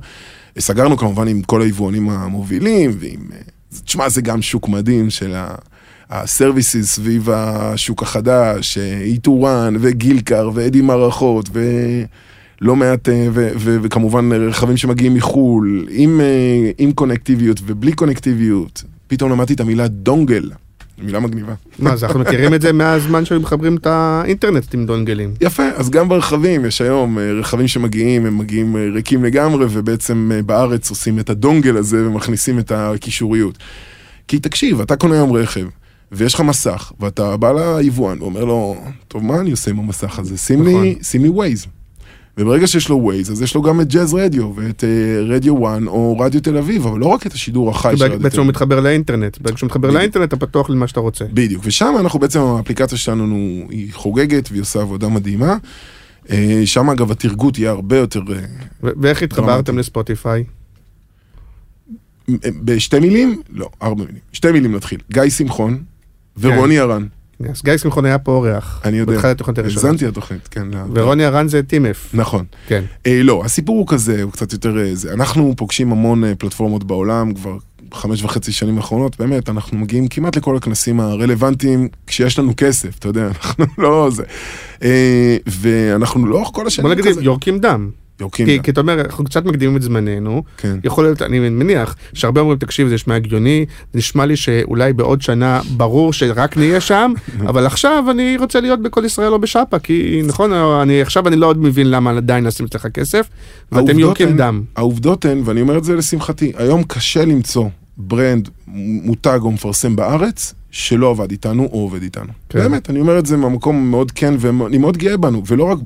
סגרנו 0.59 0.97
כמובן 0.97 1.27
עם 1.27 1.41
כל 1.41 1.61
היבואנים 1.61 2.09
המובילים, 2.09 2.91
ועם... 2.99 3.19
אה, 3.33 3.37
תשמע, 3.85 4.09
זה 4.09 4.21
גם 4.21 4.41
שוק 4.41 4.67
מדהים 4.69 5.09
של 5.09 5.35
ה... 5.35 5.55
הסרוויסיס 6.09 6.93
סביב 6.93 7.29
השוק 7.29 8.01
החדש, 8.01 8.77
איטורן 9.01 9.75
וגילקר 9.79 10.49
ואדי 10.53 10.81
מערכות 10.81 11.49
ולא 11.51 12.75
מעט, 12.75 13.09
אה, 13.09 13.27
ו- 13.33 13.49
ו- 13.55 13.77
וכמובן 13.81 14.31
רכבים 14.31 14.77
שמגיעים 14.77 15.13
מחו"ל, 15.13 15.87
עם, 15.89 16.21
אה, 16.21 16.71
עם 16.77 16.91
קונקטיביות 16.91 17.59
ובלי 17.65 17.93
קונקטיביות. 17.93 18.83
פתאום 19.07 19.31
למדתי 19.31 19.53
את 19.53 19.59
המילה 19.59 19.87
דונגל, 19.87 20.51
מילה 20.97 21.19
מגניבה. 21.19 21.53
מה 21.79 21.95
זה, 21.95 22.05
אנחנו 22.05 22.19
מכירים 22.19 22.53
את 22.53 22.61
זה 22.61 22.73
מהזמן 22.73 23.25
שהיו 23.25 23.39
מחברים 23.39 23.75
את 23.75 23.85
האינטרנט 23.85 24.73
עם 24.73 24.85
דונגלים. 24.85 25.33
יפה, 25.41 25.63
אז 25.75 25.89
גם 25.89 26.09
ברכבים 26.09 26.65
יש 26.65 26.81
היום 26.81 27.19
אה, 27.19 27.31
רכבים 27.31 27.67
שמגיעים, 27.67 28.25
הם 28.25 28.37
מגיעים 28.37 28.75
ריקים 28.93 29.23
לגמרי, 29.23 29.65
ובעצם 29.69 30.31
בארץ 30.45 30.89
עושים 30.89 31.19
את 31.19 31.29
הדונגל 31.29 31.77
הזה 31.77 32.07
ומכניסים 32.07 32.59
את 32.59 32.71
הקישוריות. 32.71 33.57
כי 34.27 34.39
תקשיב, 34.39 34.81
אתה 34.81 34.95
קונה 34.95 35.15
היום 35.15 35.33
רכב, 35.33 35.65
ויש 36.11 36.33
לך 36.33 36.41
מסך, 36.41 36.91
ואתה 36.99 37.37
בא 37.37 37.77
ליבואן 37.79 38.21
ואומר 38.21 38.45
לו, 38.45 38.75
טוב, 39.07 39.23
מה 39.23 39.39
אני 39.39 39.51
עושה 39.51 39.71
עם 39.71 39.79
המסך 39.79 40.19
הזה? 40.19 40.37
שים 40.37 40.67
נכון. 40.67 40.83
לי, 40.83 40.95
שים 41.01 41.23
לי 41.23 41.29
ווייז. 41.29 41.67
וברגע 42.37 42.67
שיש 42.67 42.89
לו 42.89 42.97
ווייז, 42.97 43.31
אז 43.31 43.41
יש 43.41 43.55
לו 43.55 43.61
גם 43.61 43.81
את 43.81 43.87
ג'אז 43.87 44.13
רדיו, 44.13 44.53
ואת 44.55 44.83
אה, 44.83 45.21
רדיו 45.35 45.67
1 45.67 45.81
או 45.87 46.19
רדיו 46.19 46.41
תל 46.41 46.57
אביב, 46.57 46.87
אבל 46.87 46.99
לא 46.99 47.05
רק 47.05 47.27
את 47.27 47.33
השידור 47.33 47.69
החי 47.69 47.97
של 47.97 48.03
רדיו 48.03 48.17
תל 48.17 48.23
בעצם 48.23 48.37
הוא. 48.37 48.47
מתחבר 48.47 48.79
לאינטרנט. 48.79 49.37
ברגע 49.41 49.57
שהוא 49.57 49.67
מתחבר. 49.67 49.91
לאינטרנט, 49.91 50.33
אתה 50.33 50.37
פתוח 50.37 50.69
למה 50.69 50.87
שאתה 50.87 50.99
רוצה. 50.99 51.25
בדיוק, 51.33 51.61
ושם 51.65 51.95
אנחנו 51.99 52.19
בעצם, 52.19 52.39
האפליקציה 52.41 52.97
שלנו 52.97 53.65
היא 53.69 53.93
חוגגת 53.93 54.49
והיא 54.51 54.61
עושה 54.61 54.81
עבודה 54.81 55.07
מדהימה. 55.07 55.57
אה, 56.29 56.61
שם 56.65 56.89
אגב 56.89 57.11
התרגות 57.11 57.57
יהיה 57.59 57.71
הרבה 57.71 57.97
יותר, 57.97 58.21
אה, 58.29 58.39
ואיך 58.83 59.23
התחברתם. 59.23 59.77
לספוטיפיי? 59.77 60.43
בשתי 62.63 62.99
מילים? 62.99 63.41
לא, 63.49 63.69
ארבע 63.81 64.03
מילים. 64.03 64.21
שתי 64.33 64.51
מילים 64.51 64.75
נתחיל. 64.75 64.99
גיא 65.13 65.29
שמחון 65.29 65.83
ורוני 66.39 66.79
ארן. 66.79 67.07
אז 67.49 67.61
גיא 67.63 67.77
שמחון 67.77 68.05
היה 68.05 68.19
פה 68.19 68.31
אורח. 68.31 68.81
אני 68.85 68.97
יודע. 68.97 69.13
בתחילת 69.13 69.35
התוכנית 69.35 69.57
הראשונה. 69.57 69.87
האזנתי 69.87 70.05
לתוכנית, 70.05 70.47
כן. 70.47 70.67
ורוני 70.93 71.25
ארן 71.25 71.47
זה 71.47 71.63
טימף. 71.63 72.09
נכון. 72.13 72.45
כן. 72.67 72.83
אה, 73.05 73.23
לא, 73.23 73.41
הסיפור 73.45 73.77
הוא 73.77 73.87
כזה, 73.87 74.23
הוא 74.23 74.31
קצת 74.31 74.53
יותר... 74.53 74.77
אה. 74.77 75.13
אנחנו 75.13 75.53
פוגשים 75.57 75.91
המון 75.91 76.23
אה, 76.23 76.35
פלטפורמות 76.35 76.83
בעולם 76.83 77.33
כבר 77.33 77.57
חמש 77.93 78.23
וחצי 78.23 78.51
שנים 78.51 78.77
האחרונות, 78.77 79.19
באמת, 79.19 79.49
אנחנו 79.49 79.77
מגיעים 79.77 80.07
כמעט 80.07 80.37
לכל 80.37 80.57
הכנסים 80.57 80.99
הרלוונטיים 80.99 81.87
כשיש 82.07 82.39
לנו 82.39 82.53
כסף, 82.57 82.99
אתה 82.99 83.07
יודע, 83.07 83.27
אנחנו 83.31 83.65
לא 83.77 84.09
זה. 84.11 84.23
ואנחנו 85.47 86.27
לאורך 86.27 86.49
כל 86.53 86.67
השנים 86.67 86.83
בוא 86.83 86.95
נגיד 86.95 87.05
כזה... 87.05 87.23
יורקים 87.23 87.59
דם. 87.59 87.89
יורקים. 88.21 88.45
כי. 88.45 88.59
כי 88.63 88.71
אתה 88.71 88.81
אומר, 88.81 89.01
אנחנו 89.01 89.23
קצת 89.23 89.45
מקדימים 89.45 89.77
את 89.77 89.81
זמננו. 89.81 90.43
כן. 90.57 90.77
יכול 90.83 91.03
להיות, 91.03 91.21
אני 91.21 91.49
מניח, 91.49 91.95
שהרבה 92.13 92.41
אומרים, 92.41 92.57
תקשיב, 92.59 92.87
זה 92.87 92.93
נשמע 92.95 93.15
הגיוני, 93.15 93.65
נשמע 93.93 94.25
לי 94.25 94.35
שאולי 94.35 94.93
בעוד 94.93 95.21
שנה 95.21 95.61
ברור 95.77 96.13
שרק 96.13 96.57
נהיה 96.57 96.81
שם, 96.81 97.13
אבל 97.49 97.65
עכשיו 97.65 98.03
אני 98.11 98.37
רוצה 98.37 98.59
להיות 98.61 98.81
בכל 98.81 99.05
ישראל 99.05 99.33
או 99.33 99.39
בשאפה, 99.39 99.79
כי 99.79 100.21
נכון, 100.25 100.53
אני 100.53 101.01
עכשיו 101.01 101.27
אני 101.27 101.35
לא 101.35 101.45
עוד 101.45 101.57
מבין 101.61 101.89
למה 101.91 102.11
עדיין 102.11 102.47
נשים 102.47 102.65
אצלך 102.65 102.87
כסף, 102.87 103.29
ואתם 103.71 103.99
יורקים 103.99 104.27
הן- 104.27 104.37
דם. 104.37 104.63
העובדות 104.75 105.25
הן, 105.25 105.41
ואני 105.45 105.61
אומר 105.61 105.77
את 105.77 105.83
זה 105.83 105.95
לשמחתי, 105.95 106.51
היום 106.57 106.83
קשה 106.83 107.25
למצוא 107.25 107.69
brand 107.97 108.49
מותג 109.03 109.39
או 109.41 109.51
מפרסם 109.51 109.95
בארץ 109.95 110.53
שלא 110.71 111.09
עבד 111.09 111.31
איתנו 111.31 111.63
או 111.71 111.79
עובד 111.81 112.01
איתנו. 112.01 112.27
כן. 112.49 112.59
באמת, 112.59 112.89
אני 112.89 112.99
אומר 112.99 113.19
את 113.19 113.25
זה 113.25 113.37
מהמקום 113.37 113.91
מאוד 113.91 114.11
כן, 114.11 114.33
ואני 114.39 114.77
מאוד 114.77 114.97
גאה 114.97 115.17
בנו, 115.17 115.43
ולא 115.47 115.63
רק, 115.63 115.77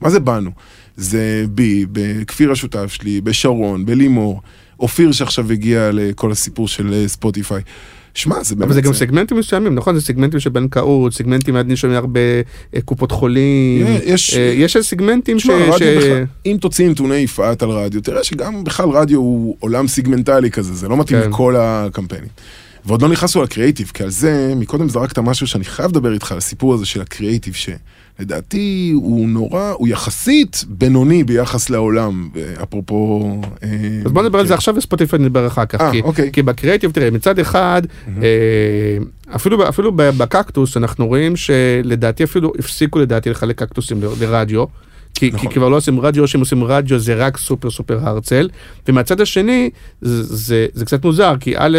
מה 0.00 0.10
זה 0.10 0.20
בנו? 0.20 0.50
זה 0.96 1.44
בי, 1.50 1.86
בכפיר 1.92 2.52
השותף 2.52 2.92
שלי, 2.92 3.20
בשרון, 3.20 3.86
בלימור, 3.86 4.40
אופיר 4.80 5.12
שעכשיו 5.12 5.52
הגיע 5.52 5.90
לכל 5.92 6.32
הסיפור 6.32 6.68
של 6.68 6.92
אה, 6.92 7.08
ספוטיפיי. 7.08 7.62
שמע, 8.14 8.42
זה 8.42 8.54
באמת... 8.54 8.66
אבל 8.66 8.74
זה 8.74 8.80
גם 8.80 8.92
סגמנטים 8.92 9.38
מסוימים, 9.38 9.74
נכון? 9.74 9.94
זה 9.94 10.00
סגמנטים 10.00 10.40
של 10.40 10.50
בנקאות, 10.50 11.12
סגמנטים, 11.14 11.56
אני 11.56 11.76
שומע 11.76 11.96
הרבה 11.96 12.20
אה, 12.74 12.80
קופות 12.84 13.12
חולים. 13.12 13.86
יש- 14.04 14.34
אה, 14.34 14.52
יש 14.56 14.76
סגמנטים 14.76 15.38
ש... 15.38 15.46
ש- 15.78 15.82
אם 16.46 16.56
תוציא 16.60 16.88
נתוני 16.88 17.16
יפעת 17.16 17.62
על 17.62 17.70
רדיו, 17.70 18.00
תראה 18.00 18.24
שגם 18.24 18.64
בכלל 18.64 18.88
רדיו 18.88 19.18
הוא 19.18 19.56
עולם 19.60 19.88
סיגמנטלי 19.88 20.50
כזה, 20.50 20.74
זה 20.74 20.88
לא 20.88 20.96
מתאים 20.96 21.20
כן. 21.22 21.28
לכל 21.30 21.54
הקמפיינים. 21.58 22.28
ועוד 22.84 23.02
לא 23.02 23.08
נכנסנו 23.08 23.42
לקריאייטיב, 23.42 23.90
כי 23.94 24.02
על 24.02 24.10
זה, 24.10 24.52
מקודם 24.56 24.88
זרקת 24.88 25.18
משהו 25.18 25.46
שאני 25.46 25.64
חייב 25.64 25.90
לדבר 25.90 26.12
איתך, 26.12 26.32
על 26.32 26.38
הסיפור 26.38 26.74
הזה 26.74 26.86
של 26.86 27.00
הקריאייטיב, 27.00 27.54
שלדעתי 28.22 28.92
הוא 28.94 29.28
נורא, 29.28 29.72
הוא 29.76 29.88
יחסית 29.88 30.64
בינוני 30.68 31.24
ביחס 31.24 31.70
לעולם, 31.70 32.28
אפרופו... 32.62 33.40
אה, 33.62 33.68
אז 34.04 34.12
בוא 34.12 34.22
נדבר 34.22 34.38
על 34.38 34.46
זה 34.46 34.52
כן. 34.52 34.54
עכשיו 34.54 34.74
וספוטיפיי 34.76 35.18
נדבר 35.18 35.46
אחר 35.46 35.64
כך. 35.66 35.80
אה, 35.80 35.90
כי- 35.92 36.00
אוקיי. 36.02 36.30
כי 36.32 36.42
בקריאיטיב, 36.42 36.90
תראה, 36.90 37.10
מצד 37.10 37.38
אחד, 37.38 37.82
אה, 38.22 38.28
אפילו 39.36 39.68
אפילו 39.68 39.92
בקקטוס 39.96 40.76
אנחנו 40.76 41.06
רואים 41.06 41.36
שלדעתי 41.36 42.24
אפילו 42.24 42.52
הפסיקו 42.58 42.98
לדעתי 42.98 43.30
לחלק 43.30 43.58
קקטוסים 43.58 44.00
לרדיו. 44.20 44.64
כי, 45.14 45.30
נכון. 45.34 45.48
כי 45.48 45.54
כבר 45.54 45.68
לא 45.68 45.76
עושים 45.76 46.00
רדיו, 46.00 46.28
שהם 46.28 46.40
עושים 46.40 46.64
רדיו 46.64 46.98
זה 46.98 47.14
רק 47.14 47.36
סופר 47.36 47.70
סופר 47.70 47.98
הרצל. 48.02 48.48
ומהצד 48.88 49.20
השני, 49.20 49.70
זה, 50.00 50.22
זה, 50.22 50.66
זה 50.74 50.84
קצת 50.84 51.04
מוזר, 51.04 51.34
כי 51.40 51.54
א', 51.56 51.78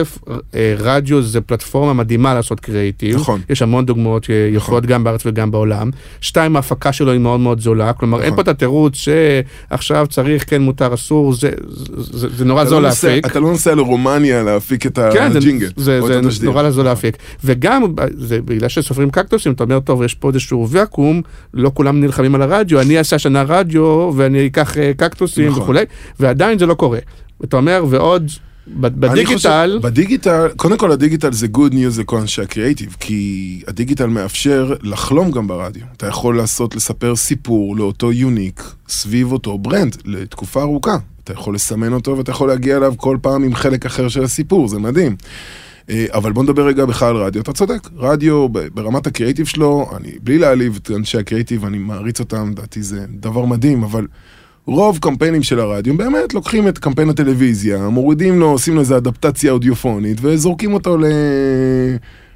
אה, 0.56 0.76
רדיו 0.78 1.22
זה 1.22 1.42
פלטפורמה 1.42 1.94
מדהימה 1.94 2.34
לעשות 2.34 2.60
קריאיטיב. 2.60 3.16
נכון. 3.16 3.42
יש 3.50 3.62
המון 3.62 3.86
דוגמאות 3.86 4.28
יפות 4.54 4.86
גם 4.86 5.04
בארץ 5.04 5.26
וגם 5.26 5.52
בעולם. 5.52 5.90
שתיים, 6.22 6.56
ההפקה 6.56 6.94
שלו 6.94 7.12
היא 7.12 7.20
מאוד 7.20 7.40
מאוד 7.40 7.60
זולה, 7.60 7.94
כלומר 7.94 8.18
אין 8.22 8.26
נכון. 8.28 8.36
פה 8.36 8.42
את 8.42 8.48
התירוץ 8.48 8.96
שעכשיו 8.96 10.08
צריך, 10.10 10.50
כן, 10.50 10.62
מותר, 10.62 10.94
אסור, 10.94 11.34
זה, 11.34 11.52
זה, 11.68 12.04
זה, 12.20 12.28
זה 12.36 12.46
נורא 12.46 12.66
זול 12.66 12.82
לא 12.82 12.88
להפיק. 12.90 13.26
אתה 13.26 13.40
לא 13.40 13.50
נוסע 13.50 13.76
לרומניה 13.76 14.44
להפיק 14.44 14.86
את 14.86 15.00
כן, 15.14 15.32
זה, 15.32 15.38
הג'ינגל. 15.38 15.70
זה, 15.76 16.02
זה 16.02 16.20
את 16.20 16.26
התשדיר. 16.26 16.50
נורא 16.50 16.70
זול 16.70 16.86
להפיק. 16.86 17.18
וגם, 17.44 17.84
זה 18.18 18.42
בגלל 18.42 18.70
שסופרים 18.70 19.10
קקטוסים, 19.10 19.52
אתה 19.52 19.64
אומר, 19.64 19.80
טוב, 19.80 20.04
יש 20.04 20.14
פה 20.14 20.30
איזשהו 20.30 20.68
ואקום, 20.70 21.22
לא 21.54 21.72
כולם 21.74 22.02
נלחמים 22.02 22.36
על 22.36 22.42
הרדיו, 22.42 22.82
אני 22.82 22.98
אעשה 22.98 23.20
השנה 23.26 23.44
רדיו, 23.44 24.12
ואני 24.16 24.48
אקח 24.48 24.78
אה, 24.78 24.92
קקטוסים 24.98 25.48
נכון. 25.48 25.64
וכולי, 25.64 25.86
ועדיין 26.20 26.60
זה 26.60 26.66
לא 26.66 26.74
קורה. 26.74 27.00
ואתה 27.42 27.58
אומר, 27.58 27.86
ועוד, 27.90 28.32
בדיגיטל, 28.68 29.34
חושב, 29.36 29.88
בדיגיטל, 29.88 30.48
קודם 30.56 30.78
כל 30.78 30.92
הדיגיטל 30.92 31.34
זה 31.34 31.48
good 31.58 31.74
news 31.74 32.00
לכל 32.00 32.18
אנשי 32.18 32.42
הקריאיטיב, 32.42 32.96
כי 33.00 33.62
הדיגיטל 33.68 34.06
מאפשר 34.06 34.74
לחלום 34.82 35.32
גם 35.32 35.48
ברדיו. 35.48 35.84
אתה 35.98 36.08
יכול 36.08 36.38
לעשות, 36.38 36.76
לספר 36.76 37.16
סיפור 37.16 37.78
לאותו 37.78 38.12
unique 38.12 38.64
סביב 38.88 39.32
אותו 39.32 39.58
brand 39.58 39.98
לתקופה 40.06 40.62
ארוכה. 40.62 40.98
אתה 41.24 41.34
יכול 41.34 41.56
לסמן 41.56 41.94
אותו 41.94 42.18
ואתה 42.18 42.32
יכול 42.32 42.48
להגיע 42.48 42.78
אליו 42.78 42.94
כל 42.98 43.18
פעם 43.22 43.44
עם 43.44 43.56
חלק 43.56 43.86
אחר 43.86 44.08
של 44.08 44.24
הסיפור, 44.24 44.68
זה 44.68 44.80
מדהים. 44.80 45.16
אה, 45.90 46.06
אבל 46.14 46.32
בוא 46.32 46.44
נדבר 46.44 46.68
רגע 46.68 46.86
בכלל 46.86 47.10
על 47.10 47.24
רדיו, 47.24 47.42
אתה 47.42 47.54
צודק, 47.54 47.90
רדיו 47.98 48.50
ברמת 48.50 49.08
הקריאיטיב 49.08 49.46
שלו, 49.46 49.90
אני 49.98 50.12
בלי 50.22 50.38
להעליב 50.38 50.80
את 50.82 50.92
אנשי 50.92 51.18
הקריאיטיב, 51.18 51.66
אני 51.66 51.78
מעריץ 51.78 52.20
אותם, 52.20 52.52
לדעתי 52.52 52.84
זה 52.84 53.06
דבר 53.10 53.46
מדהים, 53.46 53.84
אבל 53.84 54.08
רוב 54.66 54.98
קמפיינים 55.02 55.44
של 55.44 55.60
הרדיו 55.60 55.98
באמת 55.98 56.34
לוקחים 56.34 56.68
את 56.68 56.78
קמפיין 56.78 57.10
הטלוויזיה, 57.10 57.90
מורידים 57.90 58.40
לו, 58.40 58.50
עושים 58.50 58.76
לו 58.76 58.80
איזה 58.80 58.98
אדפטציה 58.98 59.52
אודיופונית 59.52 60.18
וזורקים 60.22 60.74
אותו 60.74 60.98
ל... 60.98 61.06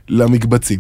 למקבצים. 0.10 0.80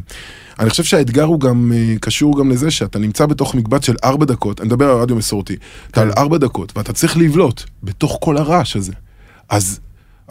אני 0.59 0.69
חושב 0.69 0.83
שהאתגר 0.83 1.23
הוא 1.23 1.39
גם 1.39 1.71
אה, 1.75 1.95
קשור 2.01 2.39
גם 2.39 2.49
לזה 2.49 2.71
שאתה 2.71 2.99
נמצא 2.99 3.25
בתוך 3.25 3.55
מקבץ 3.55 3.85
של 3.85 3.95
ארבע 4.03 4.25
דקות, 4.25 4.61
אני 4.61 4.67
מדבר 4.67 4.89
על 4.89 4.97
רדיו 4.97 5.15
מסורתי, 5.15 5.55
אתה 5.91 6.01
על 6.01 6.11
ארבע 6.17 6.37
דקות 6.37 6.77
ואתה 6.77 6.93
צריך 6.93 7.17
לבלוט 7.17 7.63
בתוך 7.83 8.17
כל 8.21 8.37
הרעש 8.37 8.75
הזה. 8.75 8.93
אז 9.49 9.79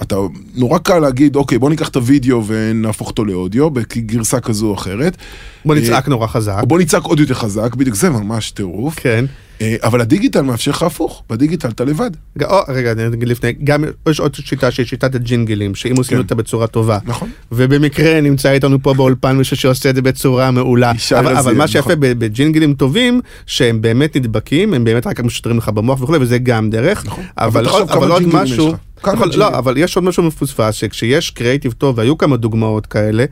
אתה, 0.02 0.16
נורא 0.54 0.78
קל 0.78 0.98
להגיד, 0.98 1.36
אוקיי, 1.36 1.58
בוא 1.58 1.70
ניקח 1.70 1.88
את 1.88 1.96
הוידאו 1.96 2.42
ונהפוך 2.46 3.08
אותו 3.08 3.24
לאודיו 3.24 3.70
בגרסה 3.70 4.40
כזו 4.40 4.66
או 4.66 4.74
אחרת. 4.74 5.16
בוא 5.64 5.74
אה, 5.74 5.80
נצעק 5.80 6.08
נורא 6.08 6.26
חזק. 6.26 6.62
בוא 6.66 6.78
נצעק 6.78 7.02
עוד 7.04 7.20
יותר 7.20 7.34
חזק, 7.34 7.74
בדיוק 7.74 7.96
זה 7.96 8.10
ממש 8.10 8.50
טירוף. 8.50 8.94
כן. 8.96 9.24
אה, 9.60 9.76
אבל 9.82 10.00
הדיגיטל 10.00 10.40
מאפשר 10.40 10.70
לך 10.70 10.82
הפוך, 10.82 11.22
בדיגיטל 11.30 11.68
אתה 11.68 11.84
לבד. 11.84 12.10
או, 12.44 12.56
רגע, 12.68 12.92
אני 12.92 13.06
אגיד 13.06 13.28
לפני, 13.28 13.52
גם 13.64 13.84
יש 14.08 14.20
עוד 14.20 14.34
שיטה 14.34 14.70
שהיא 14.70 14.86
שיטת 14.86 15.14
הג'ינגלים, 15.14 15.74
שאם 15.74 15.96
עושים 15.96 16.16
כן. 16.16 16.22
אותה 16.22 16.34
בצורה 16.34 16.66
טובה, 16.66 16.98
נכון. 17.06 17.30
ובמקרה 17.52 18.20
נמצא 18.20 18.52
איתנו 18.52 18.82
פה 18.82 18.94
באולפן 18.94 19.36
מישהו 19.36 19.56
שעושה 19.56 19.90
את 19.90 19.94
זה 19.94 20.02
בצורה 20.02 20.50
מעולה, 20.50 20.92
אבל, 21.18 21.54
מה 21.54 21.68
שיפה 21.68 21.88
נכון. 21.88 22.00
ב- 22.00 22.12
בג'ינגלים 22.24 22.74
טובים, 22.74 23.20
שהם 23.46 23.82
באמת 23.82 24.16
נדבקים, 24.16 24.74
הם 24.74 24.84
באמת 24.84 25.06
רק 25.06 25.20
משדרים 25.20 25.58
לך 25.58 25.68
במוח 25.68 26.02
וכולי, 26.02 26.18
וזה 26.18 26.38
גם 26.38 26.70
דרך, 26.70 27.06
נכון. 27.06 27.24
אבל 27.38 27.66
עוד- 27.66 28.26
משהו, 28.26 28.74
ג'ינים. 29.04 29.38
לא, 29.38 29.58
אבל 29.58 29.76
יש 29.76 29.96
עוד 29.96 30.04
משהו 30.04 30.22
מפוספס, 30.22 30.74
שכשיש 30.74 31.30
קריאיטיב 31.30 31.72
טוב, 31.72 31.98
והיו 31.98 32.18
כמה 32.18 32.36
דוגמאות 32.36 32.86
כאלה, 32.86 33.24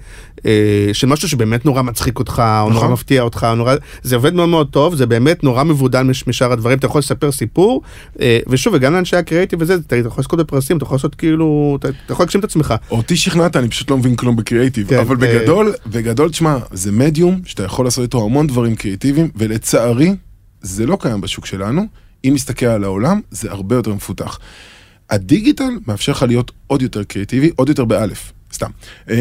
אה, 0.46 0.50
של 0.92 1.06
משהו 1.06 1.28
שבאמת 1.28 1.64
נורא 1.66 1.82
מצחיק 1.82 2.18
אותך, 2.18 2.42
או 2.60 2.68
נורא 2.68 2.80
נכון. 2.82 2.92
מפתיע 2.92 3.22
אותך, 3.22 3.46
או 3.50 3.54
נורא, 3.54 3.74
זה 4.02 4.16
עובד 4.16 4.34
מאוד 4.34 4.48
מאוד 4.48 4.68
טוב, 4.70 4.94
זה 4.94 5.06
באמת 5.06 5.44
נורא 5.44 5.64
מבודל 5.64 6.02
מש- 6.02 6.26
משאר 6.26 6.52
הדברים, 6.52 6.78
אתה 6.78 6.86
יכול 6.86 6.98
לספר 6.98 7.32
סיפור, 7.32 7.82
אה, 8.20 8.38
ושוב, 8.48 8.74
וגם 8.76 8.92
לאנשי 8.92 9.16
הקריאיטיב 9.16 9.58
וזה, 9.62 9.74
אתה 9.74 9.98
אתה 10.00 10.08
יכול 10.08 10.20
לזכות 10.20 10.38
בפרסים, 10.38 10.76
אתה 10.76 10.84
יכול 10.84 10.94
לעשות 10.94 11.14
כאילו, 11.14 11.76
אתה 11.80 11.88
אתה 11.88 12.12
יכול 12.12 12.24
להגשים 12.24 12.38
את 12.38 12.44
עצמך. 12.44 12.74
אותי 12.90 13.16
שכנעת, 13.16 13.56
אני 13.56 13.68
פשוט 13.68 13.90
לא 13.90 13.96
מבין 13.98 14.16
כלום 14.16 14.36
בקריאיטיב. 14.36 14.88
כן, 14.88 14.98
אבל 14.98 15.16
אה, 15.24 15.38
בגדול, 15.38 15.72
בגדול, 15.86 16.30
תשמע, 16.30 16.56
זה 16.72 16.92
מדיום 16.92 17.40
שאתה 17.44 17.62
יכול 17.62 17.84
לעשות 17.86 18.02
איתו 18.02 18.24
המון 18.24 18.46
דברים 18.46 18.76
קריאיטיביים, 18.76 19.28
ולצערי, 19.36 20.14
זה 20.62 20.86
לא 20.86 20.96
קיים 21.00 21.20
בשוק 21.20 21.46
שלנו. 21.46 21.82
אם 22.24 22.32
נסתכל 22.34 22.66
על 22.66 22.84
העולם, 22.84 23.20
זה 23.30 23.50
הרבה 23.50 23.76
יותר 23.76 23.94
מפותח. 23.94 24.38
הדיגיטל 25.10 25.78
מאפשר 25.86 26.12
לך 26.12 26.22
להיות 26.22 26.52
עוד 26.66 26.82
יותר 26.82 27.04
קריאיטיבי, 27.04 27.50
עוד 27.56 27.68
יותר 27.68 27.84
באלף, 27.84 28.32
סתם. 28.54 28.70
אה, 29.10 29.14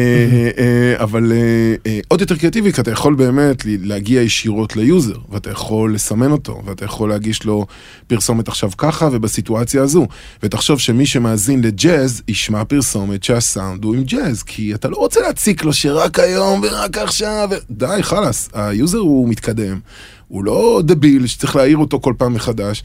אה, 0.58 1.02
אבל 1.02 1.32
אה, 1.32 1.74
אה, 1.86 2.00
עוד 2.08 2.20
יותר 2.20 2.36
קריאיטיבי, 2.36 2.72
כי 2.72 2.80
אתה 2.80 2.90
יכול 2.90 3.14
באמת 3.14 3.62
להגיע 3.66 4.22
ישירות 4.22 4.76
ליוזר, 4.76 5.16
ואתה 5.28 5.50
יכול 5.50 5.94
לסמן 5.94 6.30
אותו, 6.30 6.62
ואתה 6.64 6.84
יכול 6.84 7.08
להגיש 7.08 7.44
לו 7.44 7.66
פרסומת 8.06 8.48
עכשיו 8.48 8.70
ככה 8.78 9.08
ובסיטואציה 9.12 9.82
הזו. 9.82 10.06
ותחשוב 10.42 10.80
שמי 10.80 11.06
שמאזין 11.06 11.60
לג'אז, 11.62 12.22
ישמע 12.28 12.64
פרסומת 12.64 13.24
שהסאונד 13.24 13.84
הוא 13.84 13.94
עם 13.94 14.04
ג'אז, 14.04 14.42
כי 14.42 14.74
אתה 14.74 14.88
לא 14.88 14.96
רוצה 14.96 15.20
להציק 15.20 15.64
לו 15.64 15.72
שרק 15.72 16.18
היום 16.18 16.60
ורק 16.62 16.98
עכשיו. 16.98 17.50
די, 17.70 17.98
חלאס, 18.00 18.48
היוזר 18.52 18.98
הוא 18.98 19.28
מתקדם. 19.28 19.78
הוא 20.28 20.44
לא 20.44 20.80
דביל 20.84 21.26
שצריך 21.26 21.56
להעיר 21.56 21.76
אותו 21.76 22.00
כל 22.00 22.14
פעם 22.18 22.34
מחדש. 22.34 22.82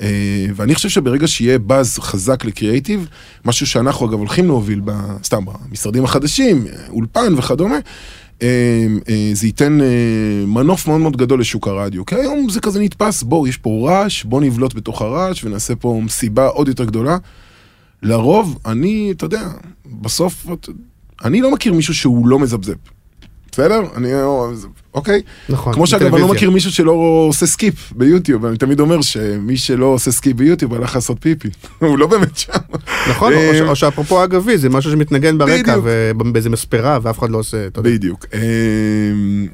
אה, 0.00 0.46
ואני 0.54 0.74
חושב 0.74 0.88
שברגע 0.88 1.28
שיהיה 1.28 1.58
באז 1.58 1.98
חזק 1.98 2.44
לקריאייטיב, 2.44 3.08
משהו 3.44 3.66
שאנחנו 3.66 4.06
אגב 4.06 4.18
הולכים 4.18 4.46
להוביל, 4.46 4.80
סתם 5.24 5.44
במשרדים 5.44 6.04
החדשים, 6.04 6.66
אולפן 6.88 7.34
וכדומה, 7.36 7.78
אה, 8.42 8.86
אה, 9.08 9.30
זה 9.32 9.46
ייתן 9.46 9.78
מנוף 10.46 10.88
מאוד 10.88 11.00
מאוד 11.00 11.16
גדול 11.16 11.40
לשוק 11.40 11.68
הרדיו. 11.68 12.06
כי 12.06 12.14
היום 12.14 12.48
זה 12.50 12.60
כזה 12.60 12.80
נתפס, 12.80 13.22
בואו, 13.22 13.46
יש 13.46 13.56
פה 13.56 13.88
רעש, 13.88 14.24
בואו 14.24 14.40
נבלוט 14.40 14.74
בתוך 14.74 15.02
הרעש 15.02 15.44
ונעשה 15.44 15.74
פה 15.74 16.00
מסיבה 16.04 16.46
עוד 16.46 16.68
יותר 16.68 16.84
גדולה. 16.84 17.18
לרוב, 18.02 18.58
אני, 18.66 19.12
אתה 19.16 19.24
יודע, 19.24 19.48
בסוף, 20.00 20.46
אני 21.24 21.40
לא 21.40 21.52
מכיר 21.52 21.72
מישהו 21.72 21.94
שהוא 21.94 22.28
לא 22.28 22.38
מזפזפ. 22.38 22.99
בסדר? 23.52 23.80
אני, 23.96 24.08
אוקיי? 24.94 25.22
נכון. 25.48 25.74
כמו 25.74 25.86
שאגב, 25.86 26.14
אני 26.14 26.22
לא. 26.22 26.28
מכיר 26.28 26.50
מישהו 26.50 26.72
שלא 26.72 26.92
עושה 27.28 27.46
skip 27.46 27.92
ביוטיוב, 27.92 28.44
אני 28.46 28.56
תמיד 28.56 28.80
אומר 28.80 29.02
שמי 29.02 29.56
שלא 29.56 29.86
עושה 29.86 30.12
skip 30.12 30.36
ביוטיוב 30.36 30.74
הלך 30.74 30.94
לעשות 30.94 31.16
פיפי. 31.20 31.48
הוא 31.78 31.98
לא 31.98 32.06
באמת 32.06 32.36
שם. 32.36 32.52
נכון, 33.10 33.32
אה, 33.32 33.60
או 33.60 33.68
או 33.68 33.76
שאפרופו 33.76 34.24
אגבי, 34.24 34.58
זה 34.58 34.68
משהו 34.68 34.90
שמתנגן 34.90 35.38
ברקע. 35.38 35.76
ובאיזה 35.82 36.50
מספרה, 36.50 36.98
ואף 37.02 37.18
אחד 37.18 37.30
לא 37.30 37.38
עושה. 37.38 37.68
בדיוק. 37.74 38.26
אמ, 38.34 39.46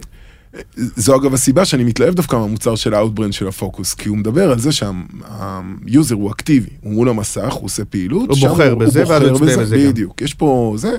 זו 0.76 1.16
אגב 1.16 1.34
הסיבה 1.34 1.64
שאני 1.64 1.84
מתלהב 1.84 2.14
דווקא 2.14 2.36
מהמוצר 2.36 2.74
של 2.74 2.94
האוטברנד 2.94 3.32
של 3.32 3.48
הפוקוס, 3.48 3.94
כי 3.94 4.08
הוא 4.08 4.16
מדבר 4.18 4.50
על 4.50 4.58
זה 4.58 4.70
שהיוזר 4.72 6.14
הוא 6.14 6.30
אקטיבי, 6.30 6.70
הוא 6.80 6.92
מול 6.92 7.08
המסך, 7.08 7.52
הוא 7.52 7.64
עושה 7.64 7.84
פעילות, 7.84 8.28
הוא 8.28 8.48
בוחר 8.48 8.74
בזה, 8.74 9.04
ואז 9.08 9.22
הוא 9.22 9.40
בזה. 9.40 9.88
בדיוק, 9.88 10.22
יש 10.22 10.34
פה 10.34 10.74
זה. 10.78 10.96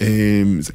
אמ, 0.00 0.06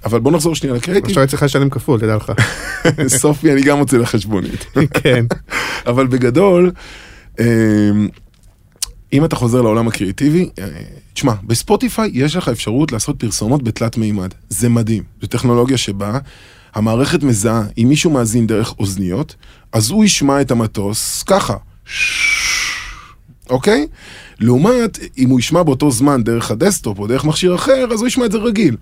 אבל 0.05 0.19
בוא 0.19 0.31
נחזור 0.31 0.55
שנייה 0.55 0.75
לקריאיטיב, 0.75 1.09
עכשיו 1.09 1.27
צריך 1.27 1.43
לשלם 1.43 1.69
כפול, 1.69 1.99
תדע 1.99 2.15
לך. 2.15 2.31
סופי 3.21 3.51
אני 3.53 3.61
גם 3.61 3.79
רוצה 3.79 3.97
לחשבונית. 3.97 4.65
כן. 5.03 5.25
אבל 5.89 6.07
בגדול, 6.07 6.71
אמ, 7.39 7.45
אם 9.13 9.25
אתה 9.25 9.35
חוזר 9.35 9.61
לעולם 9.61 9.87
הקריאיטיבי, 9.87 10.49
אה, 10.59 10.65
תשמע, 11.13 11.33
בספוטיפיי 11.43 12.09
יש 12.13 12.35
לך 12.35 12.49
אפשרות 12.49 12.91
לעשות 12.91 13.19
פרסומות 13.19 13.63
בתלת 13.63 13.97
מימד. 13.97 14.33
זה 14.49 14.69
מדהים. 14.69 15.03
זו 15.21 15.27
טכנולוגיה 15.27 15.77
שבה 15.77 16.19
המערכת 16.75 17.23
מזהה, 17.23 17.63
אם 17.77 17.85
מישהו 17.89 18.11
מאזין 18.11 18.47
דרך 18.47 18.73
אוזניות, 18.79 19.35
אז 19.71 19.89
הוא 19.89 20.05
ישמע 20.05 20.41
את 20.41 20.51
המטוס 20.51 21.23
ככה. 21.23 21.55
אוקיי? 23.49 23.87
לעומת, 24.39 24.99
אם 25.17 25.29
הוא 25.29 25.39
ישמע 25.39 25.63
באותו 25.63 25.91
זמן 25.91 26.23
דרך 26.23 26.51
ה 26.51 26.57
desktop 26.57 26.99
או 26.99 27.07
דרך 27.07 27.25
מכשיר 27.25 27.55
אחר, 27.55 27.87
אז 27.93 27.99
הוא 27.99 28.07
ישמע 28.07 28.25
את 28.25 28.31
זה 28.31 28.37
רגיל. 28.37 28.75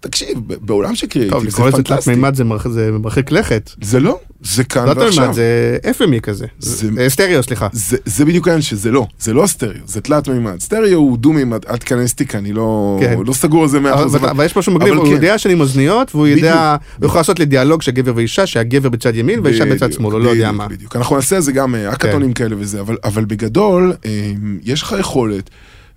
תקשיב, 0.00 0.28
בעולם 0.60 0.94
של 0.94 1.06
טוב, 1.06 1.12
קריאיטיב 1.12 1.40
זה 1.40 1.48
לקרוא 1.48 1.68
לזה 1.68 1.76
תלת 1.76 1.86
פנטסטי. 1.88 2.10
מימד 2.10 2.34
זה 2.34 2.44
מרח- 2.44 2.68
זה 2.68 2.90
מרחיק 2.92 3.32
לכת. 3.32 3.70
זה 3.82 4.00
לא, 4.00 4.18
זה 4.42 4.64
כאן 4.64 4.88
לא 4.88 4.94
תלת 4.94 5.02
ועכשיו. 5.02 5.22
מימד, 5.22 5.34
זה 5.34 5.78
FME 5.98 6.20
כזה. 6.20 6.46
זה- 6.58 6.88
אה, 6.98 7.08
סטריאו, 7.10 7.42
סליחה. 7.42 7.68
זה, 7.72 7.96
זה 8.04 8.24
בדיוק 8.24 8.48
העניין 8.48 8.62
שזה 8.62 8.90
לא, 8.90 9.06
זה 9.20 9.32
לא 9.32 9.44
הסטריאו, 9.44 9.82
זה 9.86 10.00
תלת 10.00 10.28
מימד. 10.28 10.60
סטריאו 10.60 10.98
הוא 10.98 11.18
דו 11.18 11.32
מימד, 11.32 11.58
אל 11.70 11.76
תיכנס 11.76 12.12
כי 12.14 12.38
אני 12.38 12.52
לא, 12.52 12.98
כן. 13.00 13.18
לא 13.26 13.32
סגור 13.32 13.62
על 13.62 13.68
זה 13.68 13.80
מאה 13.80 13.94
אחוז. 13.94 14.16
אבל 14.16 14.44
יש 14.44 14.56
משהו 14.56 14.72
מגניב, 14.74 14.94
הוא 14.94 15.04
כן. 15.06 15.10
יודע 15.12 15.38
שאני 15.38 15.54
עם 15.54 15.60
אוזניות, 15.60 16.14
והוא 16.14 16.26
יודע. 16.26 16.76
הוא 16.98 17.06
יכול 17.06 17.18
לעשות 17.18 17.38
לי 17.38 17.44
דיאלוג 17.44 17.82
של 17.82 17.92
גבר 17.92 18.12
ואישה, 18.16 18.46
שהגבר 18.46 18.88
בצד 18.88 19.16
ימין 19.16 19.40
והאישה 19.44 19.64
בצד 19.64 19.92
שמאל, 19.92 20.12
הוא 20.12 20.20
לא 20.20 20.30
יודע 20.30 20.52
מה. 20.52 20.68
כן. 20.68 20.74
בדיוק, 20.74 20.96
אנחנו 20.96 21.16
נעשה 21.16 21.36
על 21.36 21.42
זה 21.42 21.52
גם 21.52 21.74
אה, 21.74 21.92
האקאתונים 21.92 22.32
כאלה 22.32 22.56
וזה, 22.58 22.80
אבל, 22.80 22.96
אבל 23.04 23.24
בגדול, 23.24 23.92
אה, 24.06 24.32
יש 24.64 24.82
לך 24.82 24.94
יכולת 25.00 25.50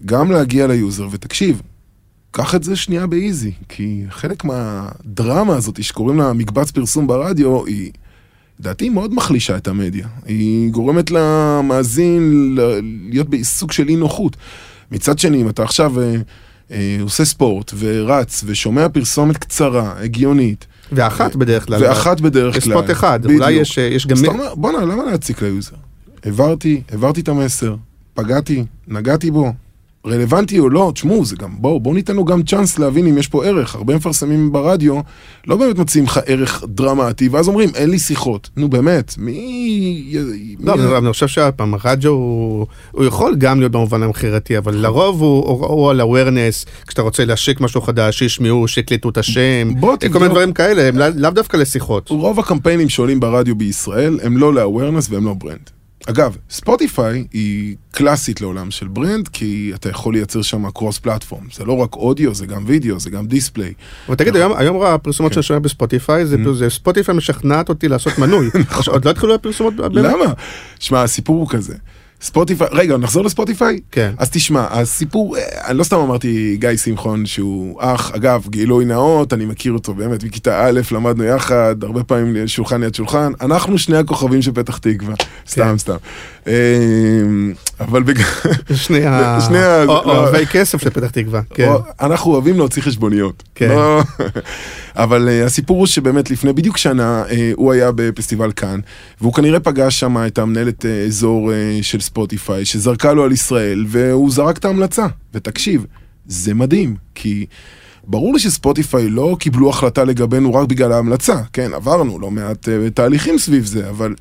גם 0.05 0.31
להגיע 0.31 0.67
ליוזר, 0.67 1.07
ותקשיב, 1.11 1.61
קח 2.35 2.55
את 2.55 2.63
זה 2.63 2.75
שנייה 2.75 3.07
ב 3.07 3.14
easy, 3.14 3.51
כי 3.69 4.03
חלק 4.09 4.43
מהדרמה 4.43 5.55
הזאת 5.55 5.83
שקוראים 5.83 6.17
לה 6.17 6.33
מקבץ 6.33 6.71
פרסום 6.71 7.07
ברדיו, 7.07 7.65
היא... 7.65 7.91
לדעתי 8.59 8.89
מאוד 8.89 9.13
מחלישה 9.13 9.57
את 9.57 9.67
המדיה. 9.67 10.07
היא 10.25 10.71
גורמת 10.71 11.11
למאזין 11.11 12.55
להיות 13.09 13.29
בסוג 13.29 13.71
של 13.71 13.89
אי 13.89 13.95
נוחות. 13.95 14.37
מצד 14.91 15.19
שני, 15.19 15.41
אם 15.41 15.49
אתה 15.49 15.63
עכשיו 15.63 16.01
אה, 16.01 16.15
אה, 16.71 16.97
עושה 17.01 17.25
ספורט 17.25 17.73
ורץ 17.79 18.43
ושומע 18.45 18.89
פרסומת 18.89 19.37
קצרה, 19.37 19.93
הגיונית, 19.97 20.67
ואחת 20.91 21.35
בדרך 21.35 21.65
כלל. 21.65 21.83
ואחת 21.83 22.21
בדרך 22.21 22.55
יש 22.55 22.63
כלל. 22.63 22.73
ספוט 22.73 22.91
אחד, 22.91 23.19
בדיוק. 23.23 23.41
אולי 23.41 23.51
יש 23.51 23.79
אה, 23.79 23.83
יש 23.83 24.07
גם... 24.07 24.17
אז 24.17 24.23
אתה 24.23 24.31
אומר, 24.31 24.55
בואנה, 24.55 24.85
למה 24.85 25.03
להציק 25.03 25.41
ליוזר? 25.41 25.75
העברתי, 26.23 26.81
העברתי 26.91 27.21
את 27.21 27.27
המסר, 27.27 27.75
פגעתי, 28.13 28.65
נגעתי 28.87 29.31
בו, 29.31 29.53
רלוונטי 30.07 30.59
או 30.59 30.69
לא, 30.69 30.91
תשמעו, 30.95 31.25
זה 31.25 31.35
גם, 31.35 31.49
בואו, 31.57 31.79
בואו 31.79 31.95
ניתן 31.95 32.15
לו 32.15 32.25
גם 32.25 32.43
צ'אנס 32.43 32.79
להבין 32.79 33.07
אם 33.07 33.17
יש 33.17 33.27
פה 33.27 33.45
ערך. 33.45 33.75
הרבה 33.75 33.95
מפרסמים 33.95 34.51
ברדיו, 34.51 34.99
לא 35.47 35.55
באמת 35.55 35.77
מציעים 35.77 36.05
לך 36.05 36.19
ערך 36.25 36.63
דרמטי, 36.67 37.27
ואז 37.27 37.47
אומרים, 37.47 37.69
אין 37.75 37.89
לי 37.89 37.99
שיחות. 37.99 38.49
נו 38.57 38.69
באמת, 38.69 39.13
מי... 39.17 40.13
לא, 40.59 40.75
מי- 40.77 40.97
אני 40.97 41.11
חושב 41.11 41.27
שהפעם 41.27 41.73
הרדיו 41.73 42.11
הוא 42.11 42.65
הוא 42.91 43.05
יכול 43.05 43.35
גם 43.37 43.59
להיות 43.59 43.71
במובן 43.71 44.03
המכירתי, 44.03 44.57
אבל 44.57 44.75
לרוב 44.75 45.21
הוא 45.21 45.45
הוא- 45.49 45.65
הוא 45.65 45.89
על 45.89 46.01
awareness, 46.01 46.67
כשאתה 46.87 47.01
רוצה 47.01 47.25
להשיק 47.25 47.61
משהו 47.61 47.81
חדש, 47.81 48.19
שישמעו, 48.19 48.67
שיקלטו 48.67 49.09
את 49.09 49.17
השם, 49.17 49.69
בוא 49.79 49.95
כל. 50.13 50.19
מיני 50.19 50.29
דברים 50.31 50.53
כאלה, 50.53 50.87
הם 50.87 50.97
לאו 51.15 51.31
דווקא 51.31 51.57
לשיחות. 51.57 52.09
רוב 52.09 52.39
הקמפיינים 52.39 52.89
שעולים 52.89 53.19
ברדיו 53.19 53.55
בישראל 53.55 54.19
הם 54.23 54.37
לא 54.37 54.53
ל-awareness 54.53 55.07
והם 55.09 55.25
לא 55.25 55.33
ברנד. 55.33 55.69
אגב, 56.09 56.37
ספוטיפיי 56.49 57.27
היא 57.33 57.75
קלאסית 57.91 58.41
לעולם 58.41 58.71
של 58.71 58.87
brand, 58.87 59.27
כי 59.27 59.71
אתה 59.75 59.89
יכול 59.89 60.13
לייצר 60.13 60.41
שם 60.41 60.69
cross 60.71 60.99
platform. 60.99 61.43
זה 61.53 61.65
לא 61.65 61.77
רק 61.77 61.95
אודיו, 61.95 62.35
זה 62.35 62.45
גם 62.45 62.63
וידאו, 62.67 62.99
זה 62.99 63.09
גם 63.09 63.27
display. 63.27 63.73
אבל 64.07 64.15
תגיד, 64.15 64.35
היום- 64.35 64.53
היום 64.57 64.81
הפרסומות 64.81 65.31
כן. 65.31 65.33
שאני 65.33 65.43
שומע 65.43 65.59
בספוטיפיי. 65.59 66.25
זה 66.25 66.37
זה 66.53 66.69
ספוטיפיי 66.69 67.15
משכנעת 67.15 67.69
אותי 67.69 67.87
לעשות 67.87 68.17
מנוי. 68.17 68.49
עכשיו, 68.69 68.93
עוד 68.95 69.05
לא 69.05 69.09
התחילו 69.11 69.35
הפרסומות? 69.35 69.73
למה? 69.91 70.25
שמע, 70.79 71.03
הסיפור 71.03 71.35
הוא 71.39 71.49
כזה. 71.49 71.75
ספוטיפיי, 72.23 72.67
רגע, 72.71 72.97
נחזור 72.97 73.23
לספוטיפיי? 73.23 73.79
כן. 73.91 74.11
אז 74.17 74.29
תשמע, 74.29 74.67
הסיפור, 74.69 75.37
אה, 75.37 75.41
אני 75.67 75.77
לא 75.77 75.83
סתם 75.83 75.97
אמרתי 75.97 76.57
גיא 76.59 76.75
שמחון 76.75 77.25
שהוא 77.25 77.81
אח, 77.81 78.11
אגב, 78.11 78.47
גילוי 78.49 78.85
נאות, 78.85 79.33
אני 79.33 79.45
מכיר 79.45 79.73
אותו 79.73 79.93
באמת 79.93 80.23
מכיתה 80.23 80.65
א', 80.65 80.81
למדנו 80.91 81.23
יחד, 81.23 81.75
הרבה 81.83 82.03
פעמים 82.03 82.47
שולחן 82.47 82.81
ליד 82.81 82.95
שולחן, 82.95 83.31
אנחנו 83.41 83.77
שני 83.77 83.97
הכוכבים 83.97 84.41
של 84.41 84.51
פתח 84.51 84.77
תקווה, 84.77 85.13
סתם, 85.47 85.63
כן. 85.63 85.77
סתם. 85.77 85.95
אה, 86.47 86.53
אבל 87.79 88.03
בג... 88.03 88.19
שני 88.75 89.05
ה- 89.05 89.39
שני 89.47 89.57
ה- 89.57 89.81
או- 89.83 89.87
לא. 89.87 90.01
אוהבי 90.05 90.45
כסף 90.47 90.81
של 90.81 90.89
פתח 90.89 91.09
תקווה. 91.09 91.41
כן. 91.53 91.71
אנחנו 92.01 92.31
אוהבים 92.31 92.57
להוציא 92.57 92.81
חשבוניות. 92.81 93.43
כן. 93.55 93.69
לא... 93.69 94.01
אבל 94.95 95.29
uh, 95.29 95.45
הסיפור 95.45 95.77
הוא 95.77 95.87
שבאמת 95.87 96.31
לפני 96.31 96.53
בדיוק 96.53 96.77
שנה 96.77 97.23
uh, 97.27 97.33
הוא 97.55 97.71
היה 97.73 97.91
בפסטיבל 97.95 98.51
כאן, 98.51 98.79
והוא 99.21 99.33
כנראה 99.33 99.59
פגש 99.59 99.99
שם 99.99 100.17
את 100.27 100.37
המנהלת 100.39 100.85
אזור 100.85 101.51
של 101.81 101.99
ספוטיפיי, 102.01 102.65
שזרקה 102.65 103.13
לו 103.13 103.23
על 103.23 103.31
ישראל, 103.31 103.85
והוא 103.87 104.31
זרק 104.31 104.57
את 104.57 104.65
ההמלצה. 104.65 105.05
ותקשיב, 105.33 105.85
זה 106.27 106.53
מדהים, 106.53 106.95
כי... 107.15 107.45
ברור 108.07 108.33
לי 108.33 108.39
שספוטיפיי 108.39 109.09
לא 109.09 109.35
קיבלו 109.39 109.69
החלטה 109.69 110.03
לגבינו 110.03 110.53
רק 110.53 110.67
בגלל 110.67 110.91
ההמלצה, 110.91 111.35
כן, 111.53 111.73
עברנו 111.73 112.19
לא 112.19 112.31
מעט 112.31 112.67
uh, 112.67 112.89
תהליכים 112.93 113.39
סביב 113.39 113.65
זה, 113.65 113.89
אבל 113.89 114.13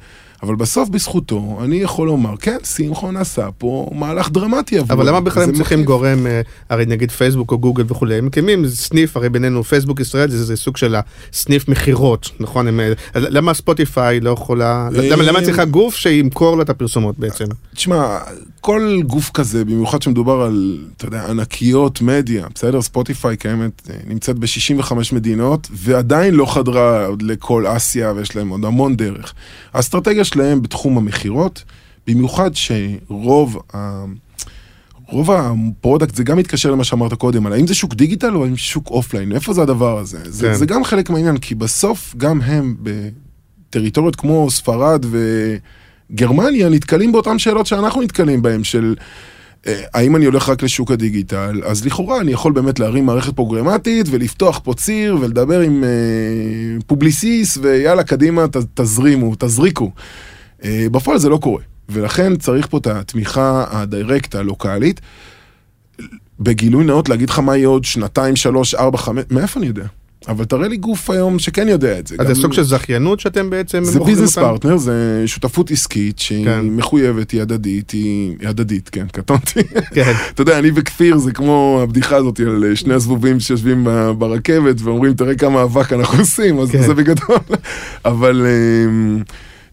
אבל 0.42 0.54
בסוף 0.54 0.88
בזכותו, 0.88 1.58
אני 1.64 1.76
יכול 1.76 2.06
לומר, 2.06 2.36
כן, 2.36 2.56
שמחון 2.76 3.16
עשה 3.16 3.48
פה 3.58 3.90
מהלך 3.94 4.30
דרמטי 4.30 4.78
עבורו. 4.78 5.00
אבל 5.00 5.08
למה 5.08 5.20
בכלל 5.20 5.42
הם 5.42 5.52
צריכים 5.52 5.78
מקיף. 5.78 5.86
גורם, 5.86 6.26
אה, 6.26 6.40
הרי 6.68 6.86
נגיד 6.86 7.10
פייסבוק 7.10 7.52
או 7.52 7.58
גוגל 7.58 7.84
וכולי, 7.88 8.14
הם 8.14 8.26
מקימים 8.26 8.68
סניף, 8.68 9.16
הרי 9.16 9.28
בינינו 9.28 9.64
פייסבוק 9.64 10.00
ישראל 10.00 10.30
זה, 10.30 10.44
זה 10.44 10.56
סוג 10.56 10.76
של 10.76 10.94
הסניף 11.32 11.68
מכירות, 11.68 12.30
נכון? 12.40 12.68
הם, 12.68 12.80
אה, 12.80 12.92
למה 13.14 13.54
ספוטיפיי 13.54 14.20
לא 14.20 14.30
יכולה, 14.30 14.88
למה, 14.92 15.22
למה 15.22 15.42
צריכה 15.42 15.64
גוף 15.64 15.94
שימכור 15.94 16.56
לה 16.56 16.62
את 16.62 16.70
הפרסומות 16.70 17.18
בעצם? 17.18 17.44
תשמע, 17.74 18.18
כל 18.60 19.00
גוף 19.06 19.30
כזה, 19.34 19.64
במיוחד 19.64 20.02
שמדובר 20.02 20.42
על, 20.42 20.78
אתה 20.96 21.04
יודע, 21.04 21.26
ענקיות 21.30 22.00
מדיה, 22.00 22.46
בסדר? 22.54 22.82
ספוטיפיי 22.82 23.36
קיימת, 23.36 23.90
אה, 23.90 23.96
נמצאת 24.06 24.38
ב-65 24.38 24.92
מדינות, 25.12 25.68
ועדיין 25.72 26.34
לא 26.34 26.54
חדרה 26.54 27.08
לכל 27.20 27.64
אסיה, 27.68 28.12
ויש 28.16 28.36
להם 28.36 28.48
עוד 28.48 28.64
המון 28.64 28.96
דרך. 28.96 29.34
האסטרטגיה 29.74 30.24
שלהם 30.32 30.62
בתחום 30.62 30.98
המכירות, 30.98 31.64
במיוחד 32.06 32.50
שרוב 32.54 33.58
ה... 33.74 34.04
רוב 35.08 35.30
ה 35.30 35.41
product 35.41 36.14
זה 36.14 36.24
גם 36.24 36.38
מתקשר 36.38 36.70
למה 36.70 36.84
שאמרת 36.84 37.14
קודם, 37.14 37.46
על 37.46 37.52
האם 37.52 37.66
זה 37.66 37.74
שוק 37.74 37.94
דיגיטל 37.94 38.36
או 38.36 38.44
האם 38.44 38.56
שוק 38.56 38.90
offline, 38.90 39.32
איפה 39.32 39.52
זה 39.52 39.62
הדבר 39.62 39.98
הזה? 39.98 40.18
זה, 40.24 40.46
כן. 40.46 40.54
זה 40.54 40.66
גם 40.66 40.84
חלק 40.84 41.10
מהעניין, 41.10 41.38
כי 41.38 41.54
בסוף 41.54 42.14
גם 42.16 42.40
הם 42.40 42.76
בטריטוריות 42.82 44.16
כמו 44.16 44.50
ספרד 44.50 45.06
וגרמניה 46.10 46.68
נתקלים 46.68 47.12
באותן 47.12 47.38
שאלות 47.38 47.66
שאנחנו 47.66 48.02
נתקלים 48.02 48.42
בהן, 48.42 48.64
של 48.64 48.94
האם 49.66 50.16
אני 50.16 50.24
הולך 50.24 50.48
רק 50.48 50.62
לשוק 50.62 50.90
הדיגיטל, 50.90 51.60
אז 51.64 51.86
לכאורה 51.86 52.20
אני 52.20 52.32
יכול 52.32 52.52
באמת 52.52 52.78
להרים 52.78 53.06
מערכת 53.06 53.36
פרוגרמטית 53.36 54.06
ולפתוח 54.10 54.60
פה 54.64 54.74
ציר 54.74 55.16
ולדבר 55.20 55.60
עם 55.60 55.84
אה, 55.84 55.88
פובליסיס 56.86 57.58
ויאללה 57.62 58.04
קדימה 58.04 58.48
ת, 58.48 58.56
תזרימו, 58.74 59.34
תזריקו. 59.38 59.90
אה, 60.64 60.86
בפועל 60.92 61.18
זה 61.18 61.28
לא 61.28 61.36
קורה, 61.36 61.62
ולכן 61.88 62.36
צריך 62.36 62.66
פה 62.66 62.78
את 62.78 62.86
התמיכה 62.86 63.64
ה 63.70 63.79
direct 63.79 64.34
הלוקאלית. 64.34 65.00
בגילוי 66.40 66.84
נאות 66.84 67.08
להגיד 67.08 67.30
לך 67.30 67.38
מה 67.38 67.56
יהיה 67.56 67.68
עוד 67.68 67.84
שנתיים, 67.84 68.36
שלוש, 68.36 68.74
ארבע, 68.74 68.98
חמש, 68.98 69.24
מאיפה 69.30 69.60
אני 69.60 69.66
יודע? 69.66 69.86
אבל 70.28 70.44
תראה 70.44 70.68
לי 70.68 70.76
גוף 70.76 71.10
היום 71.10 71.38
שכן 71.38 71.68
יודע 71.68 71.98
את 71.98 72.06
זה. 72.06 72.16
אז 72.18 72.26
זה 72.26 72.34
סוג 72.34 72.52
של 72.52 72.62
זכיינות 72.62 73.20
שאתם 73.20 73.50
בעצם... 73.50 73.84
זה 73.84 74.00
business? 74.00 74.38
partner, 74.38 74.76
זה 74.76 75.22
שותפות 75.26 75.70
עסקית 75.70 76.18
שהיא 76.18 76.44
כן. 76.44 76.60
מחויבת, 76.66 77.30
היא 77.30 77.42
הדדית, 77.42 77.90
היא 77.90 78.36
היא 78.40 78.48
הדדית, 78.48 78.88
כן, 78.88 79.06
קטונתי. 79.12 79.62
כן. 79.94 80.12
אתה 80.34 80.42
יודע, 80.42 80.58
אני 80.58 80.70
וכפיר 80.74 81.18
זה 81.18 81.32
כמו 81.32 81.80
הבדיחה 81.82 82.16
הזאת 82.16 82.40
על 82.40 82.64
אה, 82.70 82.76
שני 82.76 82.94
הזבובים 82.94 83.40
שיושבים 83.40 83.86
ברכבת 84.18 84.76
ואומרים, 84.80 85.14
תראה 85.14 85.34
כמה 85.34 85.62
אבק 85.62 85.92
אנחנו 85.92 86.18
עושים, 86.18 86.58
אז 86.58 86.70
כן. 86.70 86.82
זה 86.82 86.94
בגדול. 86.94 87.38
אבל... 88.04 88.46
אה, 88.46 89.22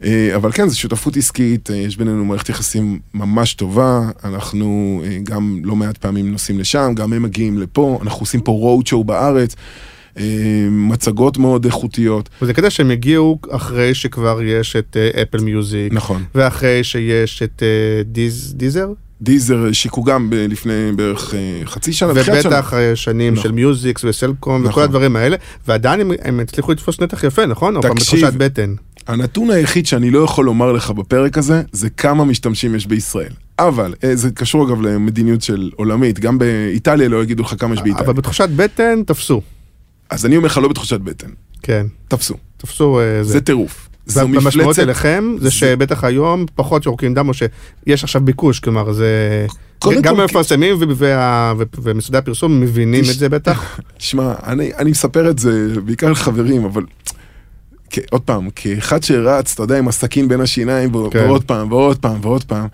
אה, 0.04 0.36
אבל 0.36 0.52
כן, 0.52 0.68
זו 0.68 0.80
שותפות 0.80 1.18
עסקית, 1.18 1.72
אה, 1.72 1.76
יש 1.76 1.98
בינינו 1.98 2.26
מערכת 2.26 2.50
יחסים 2.50 3.00
ממש 3.14 3.54
טובה, 3.54 4.10
אנחנו 4.24 5.02
גם 5.24 5.62
לא 5.64 5.76
מעט 5.76 5.98
פעמים 5.98 6.32
נוסעים 6.32 6.60
לשם, 6.60 6.92
גם 6.96 7.14
הם 7.14 7.24
מגיעים 7.24 7.58
לפה, 7.58 8.00
אנחנו 8.02 8.20
עושים 8.20 8.42
פה 8.42 8.52
רואוד 8.52 8.88
שואו 8.88 9.04
בארץ, 9.04 9.56
מצגות 10.72 11.38
מאוד 11.38 11.66
איכותיות, 11.66 12.30
וזה 12.42 12.54
קטע 12.54 12.70
שהם 12.70 12.92
הגיעו 12.92 13.40
אחרי 13.52 13.94
שכבר 13.94 14.42
יש 14.44 14.76
את 14.76 14.98
אפל 15.22 15.40
מיוזיק, 15.40 15.94
נכון. 15.94 16.24
ואחרי 16.36 16.84
שיש 16.84 17.44
את 17.44 17.64
אה, 17.64 18.04
דיז, 18.04 18.54
דיזר, 18.58 18.88
דיזר 19.22 19.72
שיקו 19.72 20.04
גם 20.04 20.30
ב- 20.30 20.34
לפני 20.36 20.92
בערך 20.96 21.34
אה, 21.34 21.62
חצי 21.66 21.94
שנה, 21.94 22.24
שנה. 22.24 22.36
ובטח 22.40 22.74
אה, 22.74 22.96
שנים 22.96 23.34
נכון. 23.34 23.44
של 23.44 23.52
מיוזיקס 23.52 24.04
וסלקום 24.04 24.62
וכל 24.62 24.70
נכון. 24.70 24.84
הדברים 24.84 25.16
האלה, 25.16 25.38
ועדיין 25.68 26.02
הם, 26.02 26.12
הם 26.22 26.40
הצליחו 26.40 26.72
לתפוס 26.72 27.00
נתח 27.02 27.24
יפה, 27.24 27.46
נכון? 27.46 27.82
תקשיב. 27.82 28.26
הנתון 29.08 29.50
היחיד 29.50 29.86
שאני 29.86 30.12
לא 30.12 30.20
יכול 30.20 30.46
לומר 30.46 30.72
לך 30.72 30.92
בפרק 30.92 31.38
הזה, 31.38 31.62
זה 31.72 31.90
כמה 31.90 32.26
משתמשים 32.26 32.76
יש 32.76 32.88
בישראל. 32.88 33.32
אבל, 33.60 33.94
אה, 34.04 34.16
זה 34.16 34.32
קשור 34.32 34.68
אגב 34.68 34.82
למדיניות 34.82 35.42
של 35.42 35.70
עולמית, 35.76 36.20
גם 36.20 36.40
באיטליה 36.40 37.10
לא 37.10 37.24
יגידו 37.24 37.44
לך 37.44 37.54
כמה 37.60 37.74
יש 37.74 37.82
באיטליה. 37.82 38.06
אבל 38.06 38.14
בתחושת 38.14 38.50
בטן 38.56 39.04
תפסו, 39.06 39.42
אז 40.10 40.26
אני 40.26 40.38
אומר 40.38 40.46
לך 40.48 40.58
לא 40.58 40.68
בתחושת 40.68 41.00
בטן, 41.00 41.30
כן, 41.64 41.86
תפסו. 42.08 42.36
תפסו 42.58 43.00
אה, 43.00 43.24
זה. 43.24 43.32
זה 43.32 43.42
טירוף. 43.42 43.90
זו 44.06 44.28
מפלצת, 44.28 44.80
אליכם 44.80 45.34
זה 45.38 45.44
זה- 45.44 45.52
שבטח 45.52 46.04
היום 46.04 46.46
פחות 46.56 46.86
יורקים 46.86 47.14
דם 47.14 47.30
או 47.30 47.34
שיש 47.34 48.04
עכשיו 48.04 48.22
ביקוש, 48.22 48.60
כלומר 48.60 48.92
זה... 48.94 49.46
גם 50.02 50.16
כל, 50.16 50.22
המפרסמים 50.22 50.76
ו- 50.80 50.96
וה- 50.96 51.54
ומשרדי 51.82 52.18
הפרסום 52.18 52.60
מבינים 52.62 53.04
תש- 53.04 53.10
את 53.10 53.20
זה 53.20 53.30
בטח. 53.30 53.80
שמע, 54.00 54.34
אני, 54.44 54.72
אני 54.78 54.92
מספר 54.92 55.30
את 55.30 55.40
זה 55.40 55.68
בעיקר 55.86 56.12
לחברים, 56.12 56.66
אבל 56.66 56.84
כ- 57.90 58.00
עוד 58.12 58.22
פעם, 58.22 58.50
כאחד 58.56 59.04
שרץ, 59.04 59.54
אתה 59.54 59.64
יודע, 59.64 59.78
עם 59.78 59.88
הסכין 59.88 60.28
בין 60.28 60.42
השיניים, 60.42 60.90
כן. 61.12 61.20
ועוד 61.20 61.44
פעם, 61.44 61.72
ועוד 61.72 61.98
פעם, 61.98 62.20
ועוד 62.22 62.44
פעם, 62.44 62.68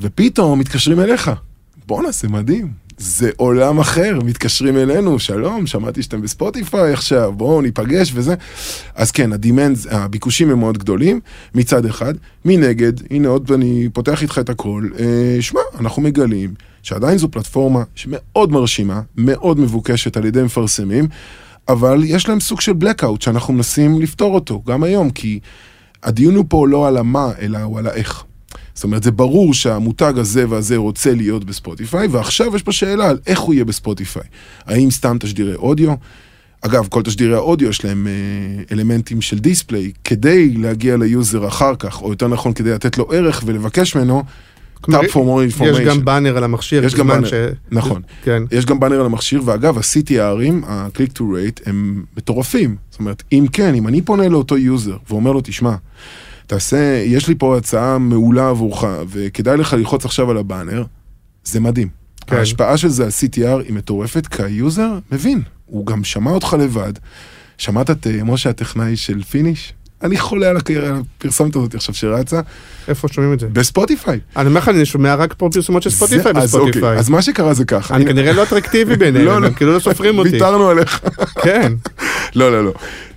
ופתאום 0.00 0.58
מתקשרים 0.58 1.00
אליך. 1.00 1.30
בואנה, 1.86 2.10
זה 2.10 2.28
מדהים. 2.28 2.81
זה 3.04 3.30
עולם 3.36 3.78
אחר, 3.78 4.18
מתקשרים 4.24 4.76
אלינו, 4.76 5.18
שלום, 5.18 5.66
שמעתי 5.66 6.02
שאתם 6.02 6.22
בספוטיפיי 6.22 6.92
עכשיו, 6.92 7.32
בואו 7.36 7.62
ניפגש 7.62 8.12
וזה. 8.14 8.34
אז 8.94 9.10
כן, 9.10 9.32
הדימנד, 9.32 9.78
הביקושים 9.90 10.50
הם 10.50 10.58
מאוד 10.58 10.78
גדולים, 10.78 11.20
מצד 11.54 11.86
אחד. 11.86 12.14
מנגד, 12.44 12.92
הנה 13.10 13.28
עוד 13.28 13.52
אני 13.52 13.88
פותח 13.92 14.22
איתך 14.22 14.38
את 14.38 14.48
הכל, 14.48 14.88
אה, 14.98 15.36
שמע, 15.42 15.60
אנחנו 15.80 16.02
מגלים 16.02 16.54
שעדיין 16.82 17.18
זו 17.18 17.28
פלטפורמה 17.30 17.82
שמאוד 17.94 18.52
מרשימה, 18.52 19.00
מאוד 19.16 19.60
מבוקשת 19.60 20.16
על 20.16 20.24
ידי 20.24 20.42
מפרסמים, 20.42 21.08
אבל 21.68 22.02
יש 22.04 22.28
להם 22.28 22.40
סוג 22.40 22.60
של 22.60 22.72
blackout 22.72 23.20
שאנחנו 23.20 23.54
מנסים 23.54 24.00
לפתור 24.00 24.34
אותו, 24.34 24.62
גם 24.66 24.82
היום, 24.82 25.10
כי 25.10 25.40
הדיון 26.02 26.34
הוא 26.34 26.44
פה 26.48 26.68
לא 26.68 26.88
על 26.88 26.96
המה, 26.96 27.30
אלא 27.40 27.58
הוא 27.58 27.78
על 27.78 27.86
האיך. 27.86 28.24
זאת 28.74 28.84
אומרת, 28.84 29.02
זה 29.02 29.10
ברור 29.10 29.54
שהמותג 29.54 30.12
הזה 30.16 30.48
והזה 30.48 30.76
רוצה 30.76 31.14
להיות 31.14 31.44
בספוטיפיי, 31.44 32.08
ועכשיו 32.08 32.56
יש 32.56 32.62
פה 32.62 32.72
שאלה 32.72 33.10
על 33.10 33.18
איך 33.26 33.40
הוא 33.40 33.54
יהיה 33.54 33.64
בספוטיפיי. 33.64 34.22
האם 34.66 34.90
סתם 34.90 35.16
תשדירי 35.20 35.54
אודיו? 35.54 35.94
אגב, 36.60 36.86
כל 36.90 37.02
תשדירי 37.02 37.34
האודיו 37.34 37.68
יש 37.68 37.84
להם 37.84 38.06
אה, 38.06 38.62
אלמנטים 38.72 39.20
של 39.20 39.38
display, 39.38 39.92
כדי 40.04 40.54
להגיע 40.54 40.96
ליוזר 40.96 41.48
אחר 41.48 41.74
כך, 41.78 42.02
או 42.02 42.10
יותר 42.10 42.28
נכון, 42.28 42.52
כדי 42.52 42.70
לתת 42.70 42.98
לו 42.98 43.12
ערך 43.12 43.42
ולבקש 43.46 43.96
ממנו, 43.96 44.22
כלומר, 44.80 45.00
tap 45.00 45.04
for 45.04 45.14
more 45.14 45.58
information. 45.58 45.64
יש 45.64 45.78
גם 45.78 46.04
באנר 46.04 46.36
על 46.36 46.44
המכשיר. 46.44 46.84
יש 46.84 46.94
גם 46.94 47.06
באנר, 47.06 47.28
נכון. 47.70 48.02
כן. 48.24 48.42
יש 48.50 48.66
גם 48.66 48.80
באנר 48.80 49.00
על 49.00 49.06
המכשיר, 49.06 49.42
ואגב, 49.44 49.78
ה-CTRים, 49.78 50.66
ה- 50.66 50.81
click 50.81 51.18
through 51.18 51.20
rate, 51.20 51.62
הם 51.66 52.04
מטורפים. 52.16 52.76
זאת 52.90 53.00
אומרת, 53.00 53.22
אם 53.32 53.46
כן, 53.52 53.74
אם 53.74 53.88
אני 53.88 54.02
פונה 54.02 54.28
לאותו 54.28 54.58
יוזר 54.58 54.96
ואומר 55.10 55.32
לו, 55.32 55.40
תשמע, 55.44 55.74
תעשה, 56.46 57.02
יש 57.06 57.28
לי 57.28 57.34
פה 57.38 57.56
הצעה 57.56 57.98
מעולה 57.98 58.48
עבורך, 58.48 58.84
וכדאי 59.08 59.56
לך 59.56 59.72
ללחוץ 59.72 60.04
עכשיו 60.04 60.30
על 60.30 60.36
הבאנר, 60.36 60.84
זה 61.44 61.60
מדהים. 61.60 61.88
כן. 62.26 62.36
ההשפעה 62.36 62.76
של 62.76 62.88
זה 62.88 63.04
על 63.04 63.10
CTR 63.10 63.62
היא 63.66 63.72
מטורפת, 63.72 64.26
כי 64.26 64.42
היוזר 64.42 64.90
מבין, 65.12 65.42
הוא 65.66 65.86
גם 65.86 66.04
שמע 66.04 66.30
אותך 66.30 66.56
לבד. 66.60 66.92
שמעת 67.58 67.90
את 67.90 68.06
אה, 68.06 68.24
משה 68.24 68.50
הטכנאי 68.50 68.96
של 68.96 69.22
פיניש? 69.22 69.72
אני 70.02 70.18
חולה 70.18 70.48
על 70.48 70.56
הפרסומת 70.56 71.56
הזאת 71.56 71.74
עכשיו 71.74 71.94
שרצה, 71.94 72.40
איפה 72.88 73.08
שומעים 73.08 73.32
את 73.32 73.40
זה? 73.40 73.46
בספוטיפיי. 73.52 74.20
אני 74.36 74.46
אומר 74.46 74.60
לך, 74.60 74.68
אני 74.68 74.84
שומע 74.84 75.14
רק 75.14 75.34
פה 75.38 75.48
פרסומות 75.52 75.82
של 75.82 75.90
ספוטיפיי 75.90 76.32
אוקיי, 76.32 76.42
בספוטיפיי. 76.42 76.98
אז 76.98 77.08
מה 77.08 77.22
שקרה 77.22 77.54
זה 77.54 77.64
ככה. 77.64 77.96
אני 77.96 78.06
כנראה 78.06 78.32
לא 78.32 78.42
אטרקטיבי 78.42 78.96
בעיניהם, 79.00 79.44
הם 79.44 79.52
כאילו 79.54 79.72
לא 79.72 79.78
סופרים 79.78 80.18
אותי. 80.18 80.30
ויתרנו 80.30 80.68
עליך. 80.68 81.00
כן. 81.42 81.72
לא, 82.34 82.52
לא, 82.52 82.64
לא. 82.64 82.72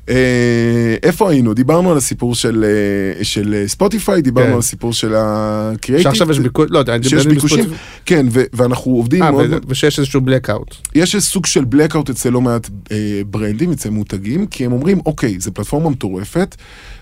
אה, 0.09 0.95
איפה 1.03 1.29
היינו? 1.29 1.53
דיברנו 1.53 1.91
על 1.91 1.97
הסיפור 1.97 2.35
של, 2.35 2.65
אה, 2.67 3.23
של 3.23 3.53
אה, 3.53 3.67
ספוטיפיי, 3.67 4.21
דיברנו 4.21 4.47
כן. 4.47 4.53
על 4.53 4.59
הסיפור 4.59 4.93
של 4.93 5.13
הקריאייטיב. 5.17 6.11
שעכשיו 6.11 6.31
יש 6.31 6.39
ביקוש, 6.39 6.67
לא, 6.69 6.83
שיש 7.01 7.27
ביקושים, 7.27 7.57
בספוטיפיי. 7.57 7.77
כן, 8.05 8.25
ו- 8.31 8.43
ואנחנו 8.53 8.91
עובדים 8.91 9.23
אה, 9.23 9.31
מאוד, 9.31 9.65
ושיש 9.67 9.99
איזשהו 9.99 10.21
blackout. 10.21 10.75
יש 10.95 11.15
איזה 11.15 11.25
סוג 11.25 11.45
של 11.45 11.63
blackout 11.63 12.11
אצל 12.11 12.29
לא 12.29 12.41
מעט 12.41 12.69
אה, 12.91 13.21
ברנדים, 13.29 13.71
אצל 13.71 13.89
מותגים, 13.89 14.47
כי 14.47 14.65
הם 14.65 14.71
אומרים, 14.71 14.99
אוקיי, 15.05 15.39
זו 15.39 15.53
פלטפורמה 15.53 15.89
מטורפת, 15.89 16.55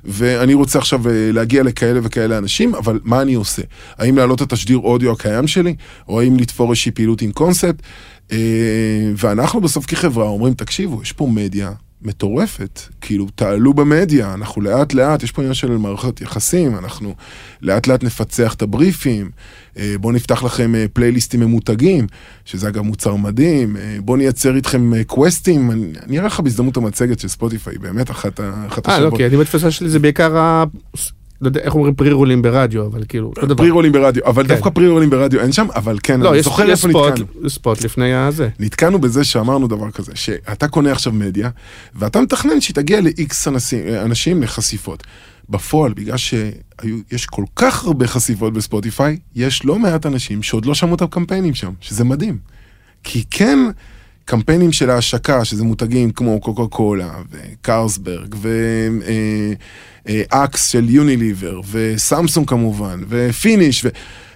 ואני 0.05 0.53
רוצה 0.53 0.79
עכשיו 0.79 1.09
אה, 1.09 1.29
להגיע 1.31 1.63
לכאלה 1.63 1.99
וכאלה 2.03 2.37
אנשים, 2.37 2.75
אבל 2.75 2.99
מה 3.03 3.21
אני 3.21 3.33
עושה? 3.33 3.61
האם 3.97 4.17
להעלות 4.17 4.41
את 4.41 4.53
התשדיר 4.53 4.77
אודיו 4.77 5.11
הקיים 5.11 5.47
שלי, 5.47 5.75
או 6.07 6.21
האם 6.21 6.37
לתפור 6.37 6.69
איזושהי 6.69 6.91
פעילות 6.91 7.21
עם 7.21 7.31
קונספט? 7.31 7.75
אה, 8.31 8.37
ואנחנו 9.17 9.61
בסוף 9.61 9.85
כחברה 9.85 10.27
אומרים, 10.27 10.53
תקשיבו, 10.53 11.01
יש 11.01 11.11
פה 11.11 11.27
מדיה. 11.27 11.71
מטורפת, 12.05 12.79
כאילו 13.01 13.27
תעלו 13.35 13.73
במדיה, 13.73 14.33
אנחנו 14.33 14.61
לאט 14.61 14.93
לאט, 14.93 15.23
יש 15.23 15.31
פה 15.31 15.41
עניין 15.41 15.53
של 15.53 15.77
מערכות 15.77 16.21
יחסים, 16.21 16.77
אנחנו 16.77 17.15
לאט 17.61 17.87
לאט 17.87 18.03
נפצח 18.03 18.53
את 18.53 18.61
הבריפים, 18.61 19.29
אה, 19.77 19.95
בואו 19.99 20.13
נפתח 20.13 20.43
לכם 20.43 20.75
אה, 20.75 20.85
פלייליסטים 20.93 21.39
ממותגים, 21.39 22.07
שזה 22.45 22.67
אגב 22.67 22.81
מוצר 22.81 23.15
מדהים, 23.15 23.77
אה, 23.77 23.97
בואו 23.99 24.17
נייצר 24.17 24.55
איתכם 24.55 24.93
אה, 24.93 25.03
קווסטים, 25.03 25.71
אני 25.71 25.91
אני 26.03 26.17
אראה 26.17 26.27
לך 26.27 26.39
בהזדמנות 26.39 26.77
המצגת 26.77 27.19
של 27.19 27.27
ספוטיפיי, 27.27 27.77
באמת 27.77 28.11
אחת 28.11 28.39
אחת 28.67 28.89
אה, 28.89 28.99
לא, 28.99 29.05
השוות. 29.05 29.17
כי 29.17 29.25
אני 29.25 29.37
בתפיסה 29.37 29.71
שלי 29.71 29.89
זה 29.89 29.99
בעיקר. 29.99 30.63
לא 31.43 31.47
יודע 31.47 31.59
איך 31.59 31.75
אומרים 31.75 31.95
פרי 31.95 32.11
רולים 32.11 32.41
ברדיו, 32.41 32.85
אבל 32.85 33.03
כאילו, 33.07 33.27
אותו 33.27 33.45
דבר. 33.45 33.55
פרי 33.55 33.69
רולים 33.69 33.91
ברדיו, 33.91 34.25
אבל 34.25 34.43
כן. 34.43 34.49
דווקא 34.49 34.69
פרי 34.69 34.87
רולים 34.87 35.09
ברדיו 35.09 35.39
אין 35.39 35.51
שם, 35.51 35.67
אבל 35.75 35.97
כן, 36.03 36.19
לא, 36.21 36.29
אני 36.29 36.37
יש 36.37 36.45
זוכר 36.45 36.63
יש 36.63 36.69
איפה 36.69 36.89
ספוט, 36.89 37.11
נתקענו. 37.11 37.49
ספוט 37.49 37.83
לפני 37.83 38.13
הזה. 38.13 38.49
נתקענו 38.59 38.99
בזה 38.99 39.23
שאמרנו 39.23 39.67
דבר 39.67 39.91
כזה, 39.91 40.11
שאתה 40.15 40.67
קונה 40.67 40.91
עכשיו 40.91 41.13
מדיה, 41.13 41.49
ואתה 41.95 42.21
מתכנן 42.21 42.61
שהיא 42.61 42.75
תגיע 42.75 43.01
ל-X 43.01 43.47
אנשים, 43.47 43.79
אנשים 43.87 44.43
לחשיפות. 44.43 45.03
בפועל, 45.49 45.93
בגלל 45.93 46.17
שיש 46.17 47.25
כל 47.25 47.43
כך 47.55 47.85
הרבה 47.85 48.07
חשיפות 48.07 48.53
בספוטיפיי, 48.53 49.17
יש 49.35 49.65
לא 49.65 49.79
מעט 49.79 50.05
אנשים 50.05 50.43
שעוד 50.43 50.65
לא 50.65 50.73
שמעו 50.73 50.95
את 50.95 51.01
הקמפיינים 51.01 51.55
שם, 51.55 51.71
שזה 51.81 52.03
מדהים. 52.03 52.37
כי 53.03 53.23
כן, 53.31 53.59
קמפיינים 54.25 54.71
של 54.71 54.89
ההשקה, 54.89 55.45
שזה 55.45 55.63
מותגים 55.63 56.11
כמו 56.11 56.39
קוקה 56.39 56.67
קולה, 56.75 57.11
וקרסברג, 57.31 58.35
ואקס 60.05 60.67
של 60.67 60.89
יוניליבר, 60.89 61.61
וסמסונג 61.71 62.49
כמובן, 62.49 63.03
ופיניש, 63.09 63.85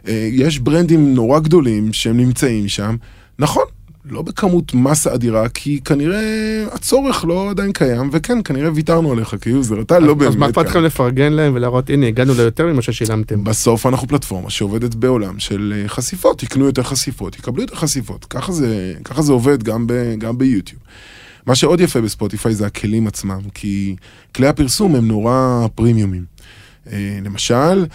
ויש 0.05 0.59
ברנדים 0.59 1.13
נורא 1.13 1.39
גדולים 1.39 1.93
שהם 1.93 2.17
נמצאים 2.17 2.67
שם. 2.67 2.95
נכון, 3.39 3.63
לא 4.09 4.21
בכמות 4.21 4.73
מסה 4.73 5.13
אדירה, 5.13 5.49
כי 5.49 5.79
כנראה 5.85 6.65
הצורך 6.71 7.25
לא 7.25 7.49
עדיין 7.49 7.71
קיים, 7.71 8.09
וכן, 8.11 8.37
כנראה 8.43 8.69
ויתרנו 8.73 9.11
עליך 9.11 9.35
כיוזר, 9.41 9.81
אתה 9.81 9.99
לא 9.99 10.13
באמת... 10.13 10.31
אז 10.31 10.35
מה 10.35 10.45
אכפת 10.45 10.65
לכם 10.65 10.83
לפרגן 10.83 11.33
להם 11.33 11.55
ולהראות, 11.55 11.89
הנה, 11.89 12.07
הגענו 12.07 12.33
ליותר 12.33 12.65
ממה 12.67 12.81
ששילמתם. 12.81 13.43
בסוף 13.43 13.85
אנחנו 13.85 14.07
פלטפורמה 14.07 14.49
שעובדת 14.49 14.95
בעולם 14.95 15.39
של 15.39 15.73
אה, 15.75 15.87
חשיפות, 15.87 16.43
יקנו 16.43 16.65
יותר 16.65 16.83
חשיפות, 16.83 17.39
יקבלו 17.39 17.61
יותר 17.63 17.75
חשיפות, 17.75 18.25
ככה 18.25 18.51
זה, 18.51 18.93
ככה 19.03 19.21
זה 19.21 19.31
עובד 19.31 19.63
גם, 19.63 19.87
ב, 19.87 19.93
גם 20.17 20.37
ביוטיוב. 20.37 20.81
מה 21.47 21.55
שעוד 21.55 21.81
יפה 21.81 22.01
בספוטיפיי 22.01 22.55
זה 22.55 22.65
הכלים 22.65 23.07
עצמם, 23.07 23.39
כי 23.53 23.95
כלי 24.35 24.47
הפרסום 24.47 24.95
הם 24.95 25.07
נורא 25.07 25.67
פרימיומים. 25.75 26.25
אה, 26.91 27.19
למשל, 27.23 27.85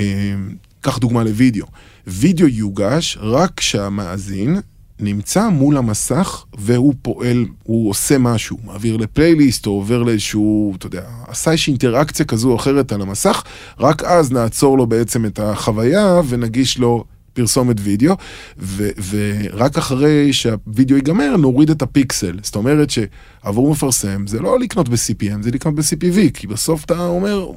אה, 0.00 0.34
קח 0.80 0.98
דוגמה 0.98 1.24
לוידאו. 1.24 1.66
וידאו 2.06 2.48
יוגש 2.48 3.18
רק 3.20 3.50
כשהמאזין 3.56 4.60
נמצא 5.00 5.48
מול 5.48 5.76
המסך 5.76 6.44
והוא 6.58 6.94
פועל, 7.02 7.46
הוא 7.62 7.90
עושה 7.90 8.18
משהו, 8.18 8.58
מעביר 8.64 8.96
לפלייליסט 8.96 9.66
או 9.66 9.72
עובר 9.72 10.02
לאיזשהו, 10.02 10.74
אתה 10.78 10.86
יודע, 10.86 11.02
עשה 11.28 11.50
איזושהי 11.50 11.70
אינטראקציה 11.70 12.26
כזו 12.26 12.50
או 12.50 12.56
אחרת 12.56 12.92
על 12.92 13.02
המסך, 13.02 13.42
רק 13.80 14.02
אז 14.02 14.32
נעצור 14.32 14.78
לו 14.78 14.86
בעצם 14.86 15.26
את 15.26 15.38
החוויה 15.38 16.20
ונגיש 16.28 16.78
לו 16.78 17.04
פרסומת 17.32 17.76
וידאו, 17.80 18.14
ו- 18.58 18.90
ורק 19.10 19.78
אחרי 19.78 20.32
שהווידאו 20.32 20.96
ייגמר 20.96 21.36
נוריד 21.36 21.70
את 21.70 21.82
הפיקסל. 21.82 22.38
זאת 22.42 22.56
אומרת 22.56 22.88
שעבור 22.90 23.70
מפרסם 23.70 24.26
זה 24.26 24.40
לא 24.40 24.58
לקנות 24.58 24.88
ב-CPM, 24.88 25.42
זה 25.42 25.50
לקנות 25.50 25.74
ב-CPV, 25.74 26.30
כי 26.34 26.46
בסוף 26.46 26.84
אתה 26.84 27.06
אומר, 27.06 27.50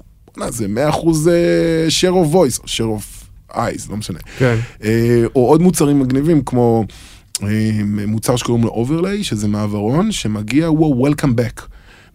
זה 0.50 0.66
100% 0.66 0.70
אה, 1.30 1.88
share 1.88 2.14
of 2.14 2.34
voice, 2.34 2.60
או 2.60 2.66
share 2.66 3.00
of 3.00 3.24
eyes, 3.56 3.90
לא 3.90 3.98
משנה. 3.98 4.20
כן. 4.38 4.58
אה, 4.84 5.24
או 5.36 5.48
עוד 5.48 5.62
מוצרים 5.62 6.00
מגניבים 6.00 6.42
כמו... 6.46 6.86
מוצר 8.08 8.36
שקוראים 8.36 8.64
לו 8.64 8.70
overlay, 8.70 9.24
שזה 9.24 9.48
מעברון 9.48 10.12
שמגיע, 10.12 10.66
הוא 10.66 11.08
ה-Welcome 11.08 11.28
back. 11.28 11.62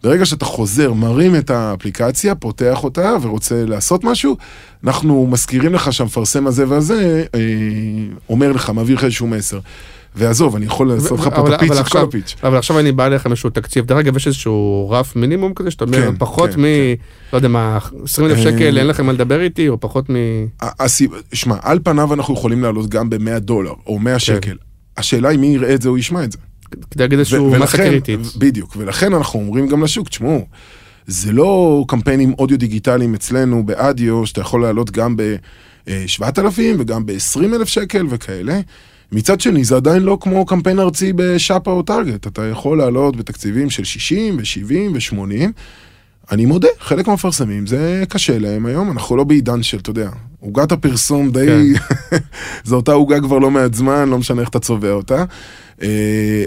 ברגע 0.03 0.25
שאתה 0.25 0.45
חוזר, 0.45 0.93
מרים 0.93 1.35
את 1.35 1.49
האפליקציה, 1.49 2.35
פותח 2.35 2.83
אותה 2.83 3.15
ורוצה 3.21 3.65
לעשות 3.65 4.03
משהו, 4.03 4.37
אנחנו 4.83 5.27
מזכירים 5.27 5.73
לך 5.73 5.93
שהמפרסם 5.93 6.47
הזה 6.47 6.67
והזה 6.67 7.25
אה, 7.35 7.39
אומר 8.29 8.51
לך, 8.51 8.69
מעביר 8.69 8.95
לך 8.95 9.03
איזשהו 9.03 9.27
מסר. 9.27 9.59
ועזוב, 10.15 10.55
אני 10.55 10.65
יכול 10.65 10.93
לעשות 10.93 11.19
לך 11.19 11.29
פה 11.35 11.47
את 11.47 11.53
הפיץ', 11.53 11.71
את 11.71 11.87
כל 11.87 11.97
הפיץ'. 11.97 12.35
אבל 12.43 12.57
עכשיו 12.57 12.79
אני 12.79 12.91
בא 12.91 13.05
אליך 13.05 13.25
עם 13.25 13.31
איזשהו 13.31 13.49
תקציב, 13.49 13.85
דרך 13.85 13.97
אגב, 13.97 14.17
יש 14.17 14.27
איזשהו 14.27 14.87
רף 14.91 15.15
מינימום 15.15 15.53
כזה, 15.53 15.71
שאתה 15.71 15.85
אומר, 15.85 15.97
כן, 15.97 16.17
פחות 16.17 16.49
כן, 16.49 16.59
מ... 16.59 16.63
כן. 16.63 17.03
לא 17.33 17.37
יודע 17.37 17.47
מה, 17.47 17.77
20 18.03 18.27
אלף 18.29 18.37
אה, 18.37 18.43
שקל, 18.43 18.77
אין 18.77 18.87
לכם 18.87 19.05
מה 19.05 19.13
לדבר 19.13 19.41
איתי, 19.41 19.69
או 19.69 19.79
פחות 19.79 20.09
מ... 20.09 20.15
שמע, 21.33 21.55
על 21.61 21.79
פניו 21.83 22.13
אנחנו 22.13 22.33
יכולים 22.33 22.63
לעלות 22.63 22.89
גם 22.89 23.09
ב-100 23.09 23.39
דולר 23.39 23.73
או 23.87 23.99
100 23.99 24.19
שקל. 24.19 24.57
השאלה 24.97 25.29
היא 25.29 25.39
מי 25.39 25.47
יראה 25.47 25.73
את 25.73 25.81
זה 25.81 25.89
או 25.89 25.97
ישמע 25.97 26.23
את 26.23 26.31
זה. 26.31 26.37
כדי 26.91 27.03
להגיד 27.03 27.19
איזשהו 27.19 27.49
מסה 27.49 27.77
קריטית. 27.77 28.19
בדיוק, 28.37 28.75
ולכן 28.77 29.13
אנחנו 29.13 29.39
אומרים 29.39 29.67
גם 29.67 29.83
לשוק, 29.83 30.09
תשמעו, 30.09 30.45
זה 31.07 31.31
לא 31.31 31.83
קמפיינים 31.87 32.33
אודיו 32.39 32.57
דיגיטליים 32.57 33.13
אצלנו 33.13 33.65
באדיו, 33.65 34.25
שאתה 34.25 34.41
יכול 34.41 34.61
לעלות 34.61 34.91
גם 34.91 35.17
ב-7,000 35.17 36.61
וגם 36.79 37.05
ב-20,000 37.05 37.65
שקל 37.65 38.05
וכאלה. 38.09 38.59
מצד 39.11 39.41
שני, 39.41 39.63
זה 39.63 39.75
עדיין 39.75 40.03
לא 40.03 40.17
כמו 40.21 40.45
קמפיין 40.45 40.79
ארצי 40.79 41.13
בשאפה 41.15 41.71
או 41.71 41.83
טארגט. 41.83 42.27
אתה 42.27 42.45
יכול 42.45 42.77
לעלות 42.77 43.15
בתקציבים 43.15 43.69
של 43.69 43.83
60 43.83 44.37
ו-70 44.37 44.73
ו-80. 44.93 45.51
אני 46.31 46.45
מודה, 46.45 46.67
חלק 46.79 47.07
מהמפרסמים 47.07 47.67
זה 47.67 48.03
קשה 48.09 48.39
להם 48.39 48.65
היום, 48.65 48.91
אנחנו 48.91 49.15
לא 49.15 49.23
בעידן 49.23 49.63
של, 49.63 49.77
אתה 49.77 49.89
יודע, 49.89 50.09
עוגת 50.39 50.71
הפרסום 50.71 51.31
די, 51.31 51.73
זו 52.65 52.75
אותה 52.75 52.91
עוגה 52.91 53.21
כבר 53.21 53.39
לא 53.39 53.51
מעט 53.51 53.73
זמן, 53.73 54.09
לא 54.09 54.17
משנה 54.17 54.41
איך 54.41 54.49
אתה 54.49 54.59
צובע 54.59 54.91
אותה, 54.91 55.23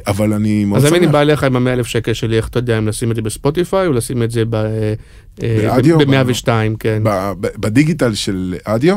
אבל 0.06 0.32
אני 0.32 0.64
מאוד 0.64 0.78
אז 0.78 0.86
אם 0.86 0.94
אני 0.94 1.04
שמח. 1.04 1.12
בא 1.12 1.20
אליך 1.20 1.44
עם 1.44 1.56
ה-100 1.56 1.72
אלף 1.72 1.86
שקל 1.86 2.12
שלי, 2.12 2.36
איך 2.36 2.48
אתה 2.48 2.58
יודע, 2.58 2.78
אם 2.78 2.88
לשים 2.88 3.10
את 3.10 3.16
זה 3.16 3.22
בספוטיפיי, 3.22 3.86
או 3.86 3.92
לשים 3.92 4.22
את 4.22 4.30
זה 4.30 4.44
באדיו? 4.44 5.98
ב-102, 5.98 6.48
כן. 6.78 7.02
ב- 7.04 7.32
ב- 7.40 7.46
בדיגיטל 7.58 8.14
של 8.14 8.54
אדיו. 8.64 8.96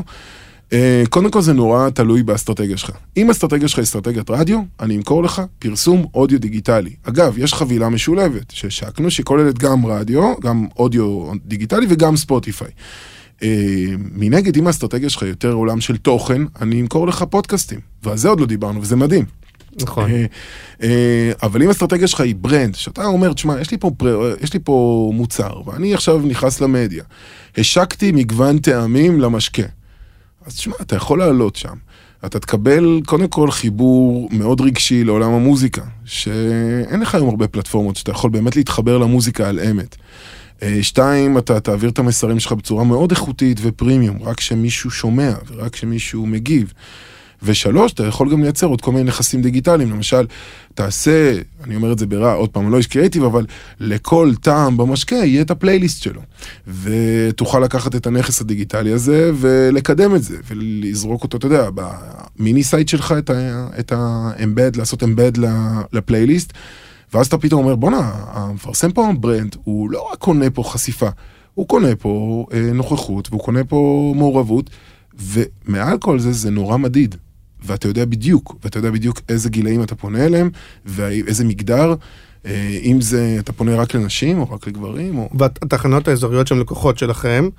אה, 0.74 1.04
קודם 1.10 1.32
כל 1.32 1.42
זה 1.42 1.54
נורא 1.54 1.90
תלוי 1.90 2.24
באסטרטגיה 2.24 2.78
שלך. 2.78 2.92
אם 3.18 3.30
האסטרטגיה 3.30 3.68
שלך 3.68 3.80
היא 3.80 3.84
אסטרטגיית 3.84 4.30
רדיו, 4.30 4.60
אני 4.80 4.98
אמכור 4.98 5.24
לך 5.24 5.42
פרסום 5.60 6.06
אודיו 6.14 6.40
דיגיטלי. 6.40 6.94
אגב, 7.04 7.38
יש 7.38 7.54
חבילה 7.54 7.90
משולבת 7.90 8.52
שהשקנו 8.52 9.12
שכוללת 9.12 9.58
גם 9.58 9.86
רדיו, 9.86 10.34
גם 10.42 10.66
אודיו 10.78 11.32
דיגיטלי 11.46 11.86
וגם 11.90 12.18
ספוטיפיי. 12.18 12.68
אה, 13.44 13.48
מנגד, 13.98 14.58
אם 14.58 14.68
האסטרטגיה 14.68 15.10
שלך 15.10 15.22
יותר 15.22 15.52
עולם 15.52 15.82
של 15.82 15.98
תוכן, 15.98 16.42
אני 16.62 16.82
אמכור 16.82 17.08
לך 17.08 17.24
פודקאסטים. 17.30 17.80
ועל 18.04 18.18
זה 18.18 18.30
עוד 18.30 18.40
לא 18.40 18.46
דיברנו, 18.46 18.82
וזה 18.82 18.96
מדהים. 18.96 19.26
נכון. 19.82 20.12
אה, 20.12 20.26
אה, 20.84 21.32
אבל 21.44 21.64
אם 21.64 21.68
האסטרטגיה 21.68 22.08
שלך 22.08 22.22
היא 22.22 22.36
ברנד, 22.36 22.76
שאתה 22.76 23.06
אומר, 23.06 23.34
תשמע, 23.34 23.62
יש 23.62 23.68
יש 24.42 24.54
לי 24.54 24.60
פה 24.64 25.12
מוצר, 25.14 25.62
ואני 25.66 25.94
עכשיו 25.94 26.20
נכנס 26.20 26.62
למדיה. 26.62 27.04
השקתי 27.58 28.12
מגוון 28.12 28.58
טעמים 28.58 29.20
למשקה. 29.20 29.64
אז 30.46 30.56
תשמע, 30.56 30.76
אתה 30.82 30.96
יכול 30.96 31.20
לעלות 31.20 31.56
שם. 31.56 31.76
אתה 32.26 32.40
תקבל 32.40 33.02
קודם 33.06 33.28
כל 33.28 33.52
חיבור 33.52 34.30
מאוד 34.32 34.62
רגשי 34.62 35.04
לעולם 35.04 35.32
המוזיקה, 35.32 35.82
שאין 36.06 37.00
לך 37.02 37.16
היום 37.16 37.30
הרבה 37.30 37.48
פלטפורמות 37.48 37.96
שאתה 37.96 38.12
יכול 38.12 38.30
באמת 38.30 38.56
להתחבר 38.56 38.98
למוזיקה 38.98 39.50
על 39.50 39.60
אמת. 39.60 39.96
אה, 40.64 40.78
שתיים, 40.82 41.38
אתה 41.38 41.60
תעביר 41.60 41.90
את 41.90 42.00
המסרים 42.00 42.40
שלך 42.40 42.52
בצורה 42.52 42.84
מאוד 42.84 43.12
איכותית 43.12 43.58
ופרימיום, 43.62 44.24
רק 44.24 44.38
כשמישהו 44.38 44.92
שומע 44.92 45.34
ורק 45.48 45.74
כשמישהו 45.74 46.26
מגיב. 46.26 46.74
ושלוש, 47.46 47.94
אתה 47.94 48.06
יכול 48.06 48.32
גם 48.32 48.44
לייצר 48.44 48.68
עוד 48.68 48.82
כל 48.82 48.92
מיני 48.92 49.04
נכסים 49.04 49.42
דיגיטליים, 49.42 49.92
למשל, 49.92 50.26
תעשה, 50.74 51.34
אני 51.64 51.76
אומר 51.76 51.92
את 51.92 52.00
זה 52.00 52.06
ברע, 52.06 52.34
עוד 52.34 52.50
פעם, 52.50 52.72
לא 52.72 52.78
איש 52.78 52.88
קריאיטיב, 52.88 53.24
אבל 53.24 53.46
לכל 53.80 54.32
טעם 54.42 54.78
במשקה 54.78 55.16
יהיה 55.16 55.42
את 55.42 55.52
הפלייליסט 55.52 56.04
שלו. 56.04 56.22
ותוכל 56.82 57.60
לקחת 57.60 57.96
את 57.96 58.08
הנכס 58.08 58.42
הדיגיטלי 58.42 58.92
הזה 58.92 59.32
ולקדם 59.36 60.16
את 60.16 60.24
זה, 60.24 60.38
ולזרוק 60.48 61.24
אותו, 61.24 61.38
אתה 61.38 61.46
יודע, 61.46 61.70
ב 61.76 61.93
mini 61.93 62.64
site 62.64 62.88
שלך 62.88 63.14
את 63.80 63.92
ה-embed, 63.92 64.78
לעשות 64.78 65.04
ל- 65.38 65.46
לפלייליסט, 65.94 66.54
ואז 67.14 67.28
אתה 67.28 67.38
פתאום 67.38 67.64
אומר, 67.64 67.76
בואנה, 67.76 68.12
המפרסם 68.28 68.92
פה 68.92 69.10
brand, 69.20 69.56
הוא 69.64 69.92
לא 69.92 70.10
רק 70.12 70.20
קונה 70.20 70.50
פה 70.50 70.64
חשיפה, 70.64 71.10
הוא 71.54 71.68
קונה 71.68 71.96
פה 71.96 72.46
אה, 72.54 72.74
נוכחות, 72.74 73.28
והוא 73.30 73.42
קונה 73.42 73.64
פה 73.64 74.14
מעורבות, 74.16 74.70
ומעל 75.20 75.98
כל 75.98 76.20
זה, 76.20 76.32
זה 76.32 76.50
נורא 76.50 76.78
מדיד. 76.78 77.16
ואתה 77.66 77.88
יודע 77.88 78.06
בדיוק, 78.06 78.56
ואתה 78.64 78.78
יודע 78.78 78.92
בדיוק 78.92 79.22
איזה 79.30 79.50
גילאים 79.50 79.84
אתה 79.84 79.96
פונה 79.96 80.26
אליהם, 80.26 80.50
ואיזה 80.86 81.46
מגדר, 81.46 81.96
אה, 82.46 82.80
אם 82.84 83.02
זה, 83.02 83.36
אתה 83.40 83.54
פונה 83.54 83.76
רק 83.76 83.94
לנשים 83.94 84.40
או 84.40 84.52
רק 84.52 84.68
לגברים, 84.68 85.18
או... 85.18 85.30
והתחנות 85.40 86.08
האזוריות 86.08 86.48
שהן 86.48 86.60
לקוחות 86.60 86.98
שלכם, 86.98 87.50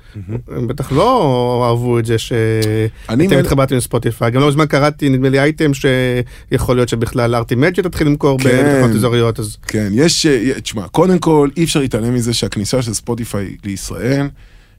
הם 0.48 0.66
בטח 0.66 0.92
לא 0.92 1.66
אהבו 1.68 1.98
את 1.98 2.07
זה 2.07 2.18
שאתם 2.18 3.38
התחברתם 3.38 3.76
לספוטיפיי. 3.76 4.30
גם 4.30 4.40
לא 4.40 4.48
מזמן 4.48 4.66
קראתי, 4.66 5.09
נדמה 5.09 5.28
לי 5.28 5.40
אייטם, 5.40 5.70
שיכול 5.74 6.76
להיות 6.76 6.88
שבכלל 6.88 7.34
ארטי 7.34 7.54
מדג'ה 7.54 7.82
תתחיל 7.82 8.07
למכור 8.07 8.38
כן. 8.38 8.48
בתחנות 8.48 8.96
אזוריות, 8.96 9.40
אז 9.40 9.57
כן, 9.66 9.88
יש, 9.92 10.26
אה, 10.26 10.61
תשמע, 10.61 10.88
קודם 10.88 11.18
כל, 11.18 11.48
אי 11.57 11.64
אפשר 11.64 11.80
להתעלם 11.80 12.14
מזה 12.14 12.34
שהכניסה 12.34 12.82
של 12.82 12.94
ספוטיפיי 12.94 13.57
לישראל 13.64 14.28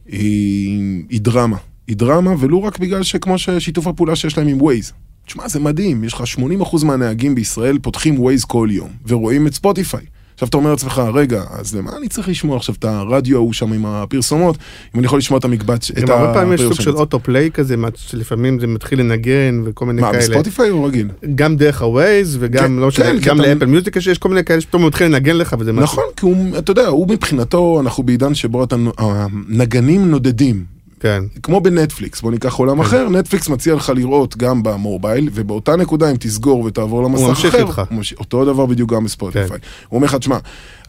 היא 0.07 1.21
דרמה. 1.21 1.57
היא 1.87 1.97
דרמה, 1.97 2.33
ולו 2.39 2.63
רק 2.63 2.79
בגלל 2.79 3.03
שכמו 3.03 3.37
ששיתוף 3.37 3.87
הפעולה 3.87 4.15
שיש 4.15 4.37
להם 4.37 4.47
עם 4.47 4.61
ווייז. 4.61 4.93
תשמע, 5.27 5.47
זה 5.47 5.59
מדהים, 5.59 6.03
יש 6.03 6.13
לך 6.13 6.23
80% 6.71 6.85
מהנהגים 6.85 7.35
בישראל 7.35 7.77
פותחים 7.81 8.19
ווייז 8.19 8.43
כל 8.45 8.67
יום, 8.71 8.89
ורואים 9.07 9.47
את 9.47 9.53
ספוטיפיי. 9.53 10.01
עכשיו 10.33 10.47
אתה 10.49 10.57
אומר 10.57 10.69
לעצמך, 10.71 11.01
רגע, 11.13 11.43
אז 11.59 11.75
למה 11.75 11.91
אני 11.97 12.07
צריך 12.07 12.29
לשמוע 12.29 12.57
עכשיו 12.57 12.75
את 12.79 12.85
הרדיו 12.85 13.37
ההוא 13.37 13.53
שם 13.53 13.73
עם 13.73 13.85
הפרסומות, 13.85 14.55
אם 14.95 14.99
אני 14.99 15.05
יכול 15.05 15.19
לשמוע 15.19 15.39
את 15.39 15.45
המקבץ, 15.45 15.91
את 15.91 15.97
גם 15.99 16.19
הרבה 16.21 16.33
פעמים 16.33 16.53
יש 16.53 16.61
סוג? 16.61 16.73
של 16.73 16.91
autoplay 16.95 17.49
כזה, 17.53 17.77
מה- 17.77 17.87
שלפעמים 17.95 18.59
זה 18.59 18.67
מתחיל 18.67 18.99
לנגן 18.99 19.61
וכל 19.65 19.85
מיני 19.85 20.01
מה, 20.01 20.11
כאלה. 20.11 20.21
בספוטיפיי 20.23 20.69
או 20.69 20.83
רגיל? 20.83 21.07
גם 21.35 21.55
דרך 21.57 21.81
הווייז 21.81 22.37
וגם 22.39 22.63
כן, 22.63 22.71
לא 22.73 22.87
משנה, 22.87 23.05
כן, 23.05 23.17
גם 23.21 23.41
אתה- 23.41 23.53
לאפל 23.53 23.65
מיוזיק 23.65 23.95
יש 23.95 24.17
כל 24.17 24.29
מיני 24.29 24.43
כאלה 24.43 24.61
שפתאום 24.61 24.81
הוא 24.81 24.87
מתחיל 24.87 25.07
לנגן 25.07 25.35
לך 25.35 25.55
וזה 25.59 25.73
משהו. 25.73 25.83
נכון, 25.83 26.03
כי 26.15 26.25
הוא, 26.25 26.57
אתה 26.57 26.71
יודע, 26.71 26.87
הוא 26.87 27.07
מבחינתו, 27.09 27.79
אנחנו 27.81 28.03
בעידן 28.03 28.35
שבו 28.35 28.63
אתה, 28.63 28.75
הנגנים 28.97 30.11
נודדים 30.11 30.76
כן. 30.99 31.23
כמו 31.43 31.61
בנטפליקס, 31.61 32.21
בוא 32.21 32.31
ניקח 32.31 32.53
עולם 32.53 32.79
אחר, 32.79 33.09
נטפליקס 33.09 33.49
מציע 33.49 33.75
לך 33.75 33.91
לראות 33.95 34.37
גם 34.37 34.63
במובייל, 34.63 35.29
ובאותה 35.33 35.75
נקודה 35.75 36.11
אם 36.11 36.15
תסגור 36.19 36.59
ותעבור 36.63 37.03
למסך 37.03 37.21
אחר, 37.23 37.29
ממשיך 37.29 37.55
איתך. 37.55 37.81
הוא 37.89 37.97
ממשיך- 37.97 38.19
אותו 38.19 38.45
דבר 38.45 38.65
בדיוק 38.65 38.93
גם 38.93 39.03
בספוטיפיי. 39.03 39.57
הוא 39.87 39.97
אומר 39.97 40.07
לך, 40.07 40.15
תשמע, 40.15 40.37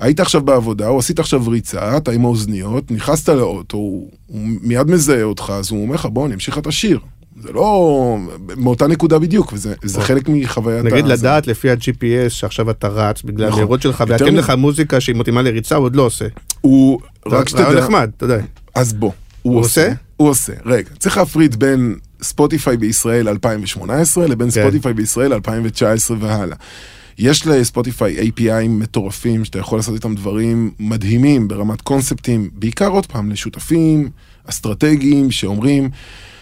היית 0.01 0.21
עכשיו 0.21 0.41
בעבודה, 0.43 0.89
או 0.89 0.99
עשית 0.99 1.19
עכשיו 1.19 1.49
ריצה, 1.49 1.97
אתה 1.97 2.11
עם 2.13 2.25
האוזניות, 2.25 2.91
נכנסת 2.91 3.29
לאוטו, 3.29 3.77
הוא, 3.77 4.11
הוא 4.27 4.41
מיד 4.63 4.91
מזהה 4.91 5.23
אותך, 5.23 5.53
אז 5.57 5.71
הוא 5.71 5.83
אומר 5.83 5.95
לך, 5.95 6.07
בוא, 6.07 6.27
אני 6.27 6.35
אמשיך 6.35 6.59
את 6.59 6.67
השיר. 6.67 6.99
זה 7.43 7.53
לא 7.53 8.17
מאותה 8.57 8.87
נקודה 8.87 9.19
בדיוק, 9.19 9.53
וזה 9.53 9.75
זה 9.83 10.01
חלק 10.01 10.29
מחוויית 10.29 10.85
נגיד 10.85 11.05
ה- 11.05 11.09
לדעת 11.09 11.47
לפי 11.47 11.71
ה-GPS 11.71 12.29
שעכשיו 12.29 12.71
אתה 12.71 12.89
רץ 12.89 13.23
בגלל 13.23 13.47
נכון. 13.47 13.59
המהירות 13.61 13.83
שלך, 13.83 14.05
ויתאים 14.09 14.35
מ- 14.35 14.37
לך 14.37 14.53
מוזיקה 14.59 15.01
שהיא 15.01 15.17
מתאימה 15.17 15.43
לריצה, 15.43 15.77
הוא 15.77 15.85
עוד 15.85 15.97
לא 15.97 16.03
עושה. 16.03 16.25
הוא, 16.61 17.01
זה 17.31 17.37
רק 17.37 17.49
שתדע, 17.49 17.81
נחמד, 17.81 18.11
אתה 18.17 18.25
יודע. 18.25 18.39
אז 18.75 18.93
בוא, 18.93 19.11
הוא, 19.49 19.61
עושה? 19.61 19.83
עושה? 19.83 19.95
הוא 20.17 20.29
עושה. 20.29 20.53
רגע, 20.65 20.91
צריך 20.99 21.17
להפריד 21.17 21.57
בין 21.57 21.97
ספוטיפיי 22.23 22.77
בישראל 22.77 23.29
2018 23.29 24.27
לבין 24.27 24.51
כן. 24.51 24.63
ספוטיפיי 24.63 24.95
בישראל 24.95 25.33
2019 25.33 26.17
והלאה. 26.21 26.57
יש 27.19 27.47
לספוטיפיי 27.47 28.17
API 28.19 28.69
מטורפים 28.69 29.45
שאתה 29.45 29.59
יכול 29.59 29.79
לעשות 29.79 29.95
איתם 29.95 30.15
דברים 30.15 30.71
מדהימים 30.79 31.49
ברמת 31.49 31.81
קונספטים, 31.81 32.51
בעיקר 32.53 32.89
עוד 32.89 33.07
פעם 33.07 33.31
לשותפים 33.31 34.11
אסטרטגיים 34.45 35.31
שאומרים, 35.31 35.91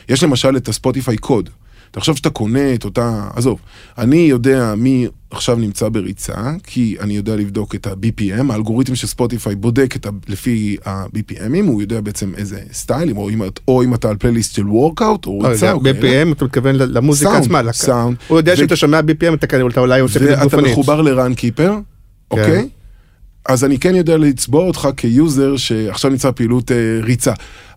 יש 0.08 0.22
למשל 0.22 0.56
את 0.56 0.68
הספוטיפיי 0.68 1.16
קוד. 1.16 1.50
תחשוב 1.90 2.16
שאתה 2.16 2.30
קונה 2.30 2.74
את 2.74 2.84
אותה, 2.84 3.28
עזוב, 3.34 3.58
אני 3.98 4.16
יודע 4.16 4.74
מי 4.76 5.06
עכשיו 5.30 5.56
נמצא 5.56 5.88
בריצה, 5.88 6.34
כי 6.62 6.96
אני 7.00 7.16
יודע 7.16 7.36
לבדוק 7.36 7.74
את 7.74 7.86
ה-BPM, 7.86 8.52
האלגוריתם 8.52 8.94
של 8.94 9.06
ספוטיפיי 9.06 9.54
בודק 9.54 9.96
את 9.96 10.06
ה, 10.06 10.10
לפי 10.28 10.76
ה-BPMים, 10.86 11.66
הוא 11.66 11.80
יודע 11.82 12.00
בעצם 12.00 12.32
איזה 12.36 12.60
style, 12.72 13.12
או 13.16 13.30
אם, 13.30 13.42
את- 13.44 13.60
או 13.68 13.82
אם 13.82 13.94
אתה 13.94 14.08
על 14.10 14.16
פלייליסט 14.16 14.54
של 14.54 14.68
workout, 14.68 15.26
או 15.26 15.38
לא, 15.42 15.48
ריצה, 15.48 15.58
זה 15.60 15.72
או 15.72 15.80
כאלה. 15.80 16.00
BPM, 16.00 16.32
אתה 16.32 16.44
מתכוון 16.44 16.74
למוזיקה 16.76 17.30
סאונד, 17.30 17.44
עצמה. 17.44 17.62
לק- 17.62 17.74
סאונד. 17.74 18.16
הוא 18.28 18.38
יודע 18.38 18.52
ו- 18.52 18.56
שאתה 18.56 18.76
שומע 18.76 19.00
BPM, 19.00 19.34
אתה 19.34 19.46
אתה 19.68 19.80
אולי 19.80 20.00
עושה 20.00 20.18
פעילות 20.18 20.38
ואתה 20.38 20.44
גופנית. 20.56 20.72
מחובר 20.72 21.00
ל 21.02 21.34
Runkeeper, 21.34 21.72
כן. 21.74 21.80
אוקיי? 22.30 22.68
אז 23.48 23.64
אני 23.64 23.78
כן 23.78 23.94
יודע 23.94 24.16
לצבוע 24.16 24.66
אותך 24.66 24.88
כיוזר 24.96 25.56
שעכשיו 25.56 26.10
נמצא 26.10 26.30
פעילות 26.30 26.72
אה, 26.72 26.76
ריצה. 27.02 27.32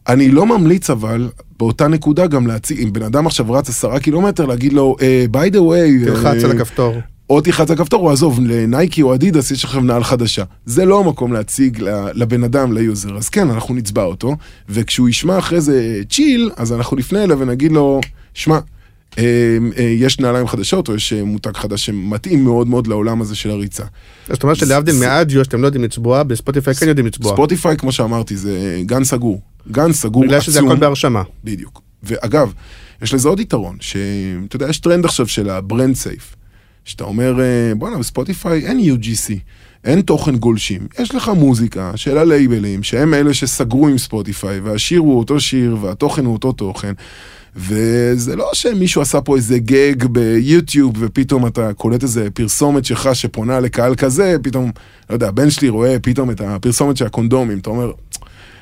אני 0.07 0.29
לא 0.29 0.45
ממליץ 0.45 0.89
אבל 0.89 1.29
באותה 1.59 1.87
נקודה 1.87 2.27
גם 2.27 2.47
להציג, 2.47 2.81
אם 2.81 2.93
בן 2.93 3.03
אדם 3.03 3.27
עכשיו 3.27 3.51
רץ 3.51 3.69
עשרה 3.69 3.99
קילומטר, 3.99 4.45
להגיד 4.45 4.73
לו, 4.73 4.95
אה, 5.01 5.25
by 5.33 5.53
the 5.53 5.57
way, 5.57 6.05
תלחץ 6.05 6.43
אה, 6.43 6.49
על 6.49 6.51
הכפתור. 6.51 6.95
או 7.29 7.41
תלחץ 7.41 7.69
על 7.69 7.75
הכפתור, 7.75 8.01
או 8.01 8.11
עזוב, 8.11 8.39
לנייקי 8.39 9.01
או 9.01 9.13
אדידס 9.13 9.51
יש 9.51 9.65
עכשיו 9.65 9.81
נעל 9.81 10.03
חדשה. 10.03 10.43
זה 10.65 10.85
לא 10.85 10.99
המקום 10.99 11.33
להציג 11.33 11.83
לבן 12.13 12.43
אדם, 12.43 12.73
ליוזר. 12.73 13.17
אז 13.17 13.29
כן, 13.29 13.49
אנחנו 13.49 13.75
נצבע 13.75 14.03
אותו, 14.03 14.35
וכשהוא 14.69 15.09
ישמע 15.09 15.37
אחרי 15.37 15.61
זה 15.61 16.01
chill, 16.09 16.51
אז 16.57 16.73
אנחנו 16.73 16.97
נפנה 16.97 17.23
אליו 17.23 17.39
ונגיד 17.39 17.71
לו, 17.71 18.01
שמע, 18.33 18.59
יש 19.77 20.19
נעליים 20.19 20.47
חדשות, 20.47 20.89
או 20.89 20.95
יש 20.95 21.13
אה, 21.13 21.23
מותג 21.23 21.57
חדש 21.57 21.85
שמתאים 21.85 22.43
מאוד 22.43 22.67
מאוד 22.67 22.87
לעולם 22.87 23.21
הזה 23.21 23.35
של 23.35 23.49
הריצה. 23.49 23.83
זאת 24.29 24.43
אומרת 24.43 24.57
שלהבדיל 24.57 24.95
מאדיו 24.95 25.43
שאתם 25.43 25.61
לא 25.61 25.67
יודעים 25.67 25.83
לצבוע, 25.83 26.23
בספוטיפיי 26.23 26.73
כן 26.73 26.87
יודעים 26.87 27.07
לצבוע. 27.07 27.33
ספוטיפיי, 27.33 27.77
כמו 27.77 27.91
שאמרתי, 27.91 28.37
זה 28.37 28.81
גן 28.85 29.03
סגור. 29.03 29.41
גן 29.71 29.93
סגור 29.93 30.23
בגלל 30.23 30.37
עצום. 30.37 30.53
שזה 30.53 30.59
הכל 30.59 30.75
בהרשמה. 30.75 31.23
בדיוק. 31.43 31.81
ואגב, 32.03 32.53
יש 33.01 33.13
לזה 33.13 33.29
עוד 33.29 33.39
יתרון, 33.39 33.77
שאתה 33.79 34.55
יודע, 34.55 34.69
יש 34.69 34.79
טרנד 34.79 35.05
עכשיו 35.05 35.27
של 35.27 35.49
ה 35.49 35.57
brand 35.57 35.95
safe. 35.95 36.35
שאתה 36.85 37.03
אומר, 37.03 37.39
אה, 37.41 37.75
בואנה, 37.75 37.97
בספוטיפיי 37.97 38.65
אין 38.65 38.79
UGC, 38.79 39.33
אין 39.83 40.01
תוכן 40.01 40.35
גולשים. 40.35 40.87
יש 40.99 41.15
לך 41.15 41.31
מוזיקה 41.35 41.91
של 41.95 42.17
הלייבלים, 42.17 42.83
שהם 42.83 43.13
אלה 43.13 43.33
שסגרו 43.33 43.87
עם 43.87 43.97
ספוטיפיי, 43.97 44.59
והשיר 44.59 44.99
הוא 44.99 45.19
אותו 45.19 45.39
שיר, 45.39 45.77
והתוכן 45.81 46.25
הוא 46.25 46.33
אותו 46.33 46.51
תוכן. 46.51 46.93
וזה 47.55 48.35
לא 48.35 48.49
שמישהו 48.53 49.01
עשה 49.01 49.21
פה 49.21 49.35
איזה 49.35 49.59
גג 49.59 50.05
ביוטיוב, 50.05 50.93
ופתאום 50.99 51.47
אתה 51.47 51.73
קולט 51.73 52.03
איזה 52.03 52.27
פרסומת 52.33 52.85
שלך 52.85 53.09
שפונה 53.13 53.59
לקהל 53.59 53.95
כזה, 53.95 54.35
פתאום, 54.41 54.71
לא 55.09 55.15
יודע, 55.15 55.27
הבן 55.27 55.49
שלי 55.49 55.69
רואה 55.69 55.99
פתאום 56.01 56.31
את 56.31 56.41
הפרסומת 56.41 56.97
של 56.97 57.05
הקונדומים, 57.05 57.57
אתה 57.59 57.69
אומר, 57.69 57.91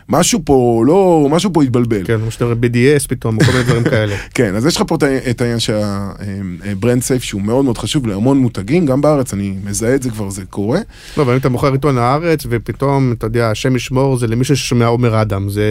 משהו 0.10 0.40
פה 0.46 0.84
לא, 0.88 1.28
משהו 1.32 1.54
פה 1.54 1.64
התבלבל. 1.64 2.04
כן, 2.06 2.18
כמו 2.22 2.32
שאתה 2.32 2.46
רואה 2.46 2.56
BDS 2.56 3.08
פתאום, 3.08 3.38
או 3.38 3.46
כל 3.46 3.52
מיני 3.52 3.64
דברים 3.64 3.84
כאלה. 3.84 4.16
כן, 4.36 4.56
אז 4.56 4.66
יש 4.66 4.76
לך 4.76 4.84
פה 4.88 4.98
את 5.30 5.42
העניין 5.42 5.60
שה 5.60 6.13
brand 6.13 7.02
safe 7.02 7.24
שהוא 7.24 7.42
מאוד 7.42 7.66
מאוד 7.66 7.78
חשוב 7.78 8.08
להמון 8.08 8.38
מותגים, 8.38 8.86
גם 8.86 9.02
בארץ, 9.02 9.34
אני 9.34 9.56
מזהה 9.66 9.96
את 9.96 10.04
זה 10.04 10.10
כבר, 10.10 10.30
זה 10.30 10.46
קורה. 10.50 10.80
לא, 11.18 11.24
אבל 11.24 11.34
אם 11.34 11.40
אתה 11.40 11.50
מוכר 11.50 11.72
עיתון 11.74 11.98
הארץ, 11.98 12.44
ופתאום, 12.50 13.12
אתה 13.12 13.26
יודע, 13.26 13.52
השם 13.52 13.76
ישמור, 13.76 14.18
זה 14.18 14.28
למישהו 14.28 14.56
ששומע 14.58 14.86
עומר 14.86 15.22
אדם, 15.22 15.50
זה... 15.50 15.64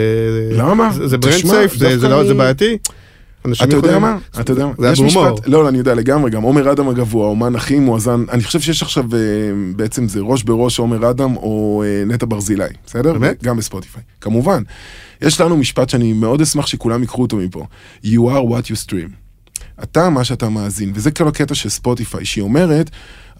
למה? 0.52 0.90
זה- 1.04 1.18
brand 1.18 1.34
safe, 1.46 1.74
זה- 1.76 2.08
לא- 2.08 2.26
זה 2.26 2.34
בעייתי? 2.34 2.76
אנשים 3.46 3.68
אתה 3.68 3.76
יודע 3.76 3.88
יכולים- 3.88 4.02
מה? 4.02 4.40
אתה 4.40 4.52
יודע 4.52 4.66
מה? 4.66 4.72
זה 4.78 4.86
היה 4.86 4.94
בהומור. 4.96 5.38
לא, 5.46 5.62
לא, 5.62 5.68
אני 5.68 5.78
יודע 5.78 5.94
לגמרי, 5.94 6.30
גם 6.30 6.42
עומר 6.42 6.72
אדם 6.72 6.88
אגב 6.88 7.12
הוא 7.14 7.24
האומן 7.24 7.56
הכי 7.56 7.78
מואזן, 7.78 8.24
אני 8.32 8.42
חושב 8.44 8.60
שיש 8.60 8.82
עכשיו 8.82 9.04
אה, 9.14 9.18
בעצם 9.76 10.08
זה 10.08 10.20
ראש 10.20 10.42
בראש 10.42 10.78
עומר 10.78 11.10
אדם 11.10 11.36
או 11.36 11.82
אה, 11.86 12.04
נטע 12.06 12.26
ברזילי, 12.28 12.64
בסדר? 12.86 13.12
באמת? 13.12 13.42
גם 13.42 13.56
בספוטיפיי. 13.56 14.02
כמובן. 14.20 14.62
יש 15.22 15.40
לנו 15.40 15.56
משפט 15.56 15.88
שאני 15.88 16.12
מאוד 16.12 16.40
אשמח 16.40 16.66
שכולם 16.66 17.00
ייקחו 17.00 17.22
אותו 17.22 17.36
מפה. 17.36 17.64
You 18.04 18.08
are 18.18 18.50
what 18.50 18.66
you 18.70 18.86
stream. 18.88 19.10
אתה 19.82 20.10
מה 20.10 20.24
שאתה 20.24 20.48
מאזין, 20.48 20.92
וזה 20.94 21.10
כל 21.10 21.28
הקטע 21.28 21.54
של 21.54 21.68
ספוטיפיי, 21.68 22.24
שהיא 22.24 22.42
אומרת, 22.42 22.90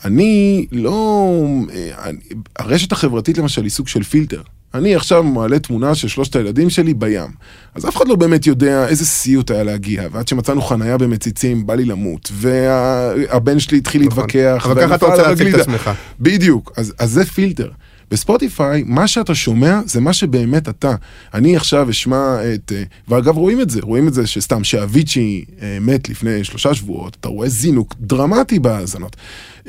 אני 0.05 0.67
לא... 0.73 1.35
אה, 1.75 2.11
הרשת 2.59 2.93
החברתית 2.93 3.39
למשל 3.39 3.63
היא 3.63 3.71
סוג 3.71 3.89
של 3.89 4.03
פילטר. 4.03 4.43
אני 4.77 4.95
עכשיו 4.95 5.23
מעלה 5.23 5.59
תמונה 5.59 5.95
של 5.95 6.09
שלושת 6.09 6.37
הילדים 6.37 6.71
שלי 6.71 6.95
בים. 6.95 7.31
אז 7.75 7.89
אף 7.89 7.97
אחד 7.97 8.09
לא 8.09 8.17
באמת 8.17 8.47
יודע 8.47 8.89
איזה 8.89 9.07
סיוט 9.07 9.51
היה 9.51 9.63
להגיע, 9.63 10.03
ועד 10.13 10.29
שמצאנו 10.29 10.63
חנייה 10.63 10.99
במציצים, 10.99 11.67
בא 11.67 11.75
לי 11.75 11.85
למות, 11.85 12.33
והבן 12.33 13.59
שלי 13.59 13.79
התחיל 13.79 14.03
נכון. 14.03 14.23
להתווכח, 14.23 14.67
אבל 14.67 14.83
ככה 14.83 14.95
אתה 14.95 15.07
רוצה 15.07 15.23
להציג 15.23 15.55
את. 15.55 15.61
עצמך. 15.61 15.91
בדיוק, 16.21 16.73
אז, 16.77 16.95
אז 16.99 17.11
זה 17.11 17.25
פילטר. 17.25 17.71
בספוטיפיי, 18.11 18.83
מה 18.87 19.09
שאתה 19.09 19.35
שומע 19.35 19.81
זה 19.87 20.01
מה 20.01 20.13
שבאמת 20.13 20.69
אתה. 20.69 20.95
אני 21.35 21.57
עכשיו 21.57 21.91
אשמע 21.91 22.39
את... 22.55 22.73
אה, 22.75 22.83
ואגב, 23.09 23.37
רואים 23.37 23.61
את 23.61 23.71
זה, 23.71 23.81
רואים 23.83 24.09
את 24.09 24.15
זה 24.15 24.27
שסתם, 24.27 24.65
שאביצ'י 24.65 25.45
אה, 25.63 25.79
מת 25.81 26.09
לפני 26.09 26.45
שלושה 26.45 26.75
שבועות, 26.75 27.17
אתה 27.21 27.29
רואה 27.29 27.49
זינוק 27.49 27.95
דרמטי 28.01 28.59
בהאזנות. 28.59 29.17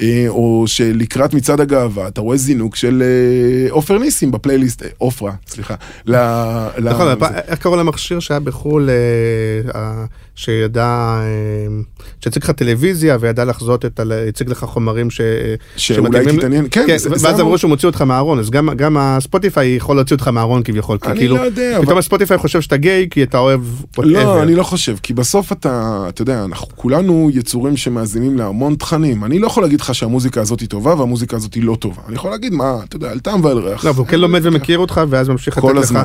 אה, 0.01 0.25
או 0.27 0.63
שלקראת 0.67 1.33
מצעד 1.33 1.61
הגאווה, 1.61 2.07
אתה 2.07 2.21
רואה 2.21 2.37
זינוק 2.37 2.75
של 2.75 3.03
אה, 3.05 3.71
עופר 3.71 3.97
ניסים 3.97 4.31
בפלייליסט, 4.31 4.83
אה, 4.83 4.89
עופרה, 4.97 5.31
סליחה. 5.47 5.75
נכון, 6.83 7.07
איך 7.47 7.59
קראו 7.59 7.75
למכשיר 7.75 8.19
שהיה 8.19 8.39
בחו"ל, 8.39 8.89
שידע, 10.41 10.85
אה, 11.19 11.67
שהציג 12.21 12.43
לך 12.43 12.51
טלוויזיה 12.51 13.17
וידע 13.19 13.45
לחזות 13.45 13.85
את, 13.85 13.99
ה- 13.99 14.03
הציג 14.29 14.49
לך 14.49 14.63
חומרים 14.65 15.09
ש... 15.09 15.21
שאולי 15.77 16.25
תתעניין, 16.37 16.67
כן, 16.71 16.83
כן, 16.87 16.97
זה- 16.97 17.09
ואז 17.21 17.39
אמרו 17.41 17.57
שהוא 17.57 17.69
מוציא 17.69 17.87
אותך 17.87 18.01
מהארון, 18.01 18.39
אז 18.39 18.49
גם, 18.49 18.69
גם 18.75 18.97
הספוטיפיי 18.99 19.75
יכול 19.75 19.95
להוציא 19.95 20.15
אותך 20.15 20.27
מהארון 20.27 20.63
כביכול, 20.63 20.97
כי 20.97 21.07
כאילו, 21.15 21.35
לא 21.37 21.41
יודע, 21.41 21.71
פתאום 21.73 21.89
אבל- 21.91 21.97
הספוטיפיי 21.99 22.37
חושב 22.37 22.61
שאתה 22.61 22.77
גיי 22.77 23.07
כי 23.11 23.23
אתה 23.23 23.37
אוהב 23.37 23.61
לא, 23.97 24.19
whatever. 24.39 24.43
אני 24.43 24.55
לא 24.55 24.63
חושב, 24.63 24.95
כי 25.03 25.13
בסוף 25.13 25.51
אתה, 25.51 26.05
אתה 26.09 26.21
יודע, 26.21 26.43
אנחנו 26.43 26.67
כולנו 26.75 27.29
יצורים 27.33 27.77
שמאזינים 27.77 28.37
להמון 28.37 28.75
תכנים. 28.75 29.23
אני 29.23 29.39
לא 29.39 29.47
יכול 29.47 29.63
להגיד 29.63 29.81
לך 29.81 29.95
שהמוזיקה 29.95 30.41
הזאת 30.41 30.59
היא 30.59 30.69
טובה 30.69 30.95
והמוזיקה 30.95 31.35
הזאת 31.37 31.53
היא 31.53 31.63
לא 31.63 31.75
טובה. 31.79 32.01
אני 32.07 32.15
יכול 32.15 32.31
להגיד 32.31 32.53
מה, 32.53 32.77
אתה 32.83 32.95
יודע, 32.95 33.11
על 33.11 33.19
טעם 33.19 33.43
ועל 33.45 33.57
ריח. 33.57 33.85
לא, 33.85 33.91
והוא 33.95 34.07
כן 34.07 34.19
לומד 34.19 34.39
ומכיר 34.43 34.79
אותך 34.79 35.01
ואז 35.09 35.29
ממשיך 35.29 35.57
לתת 35.57 35.67
לך. 35.75 35.99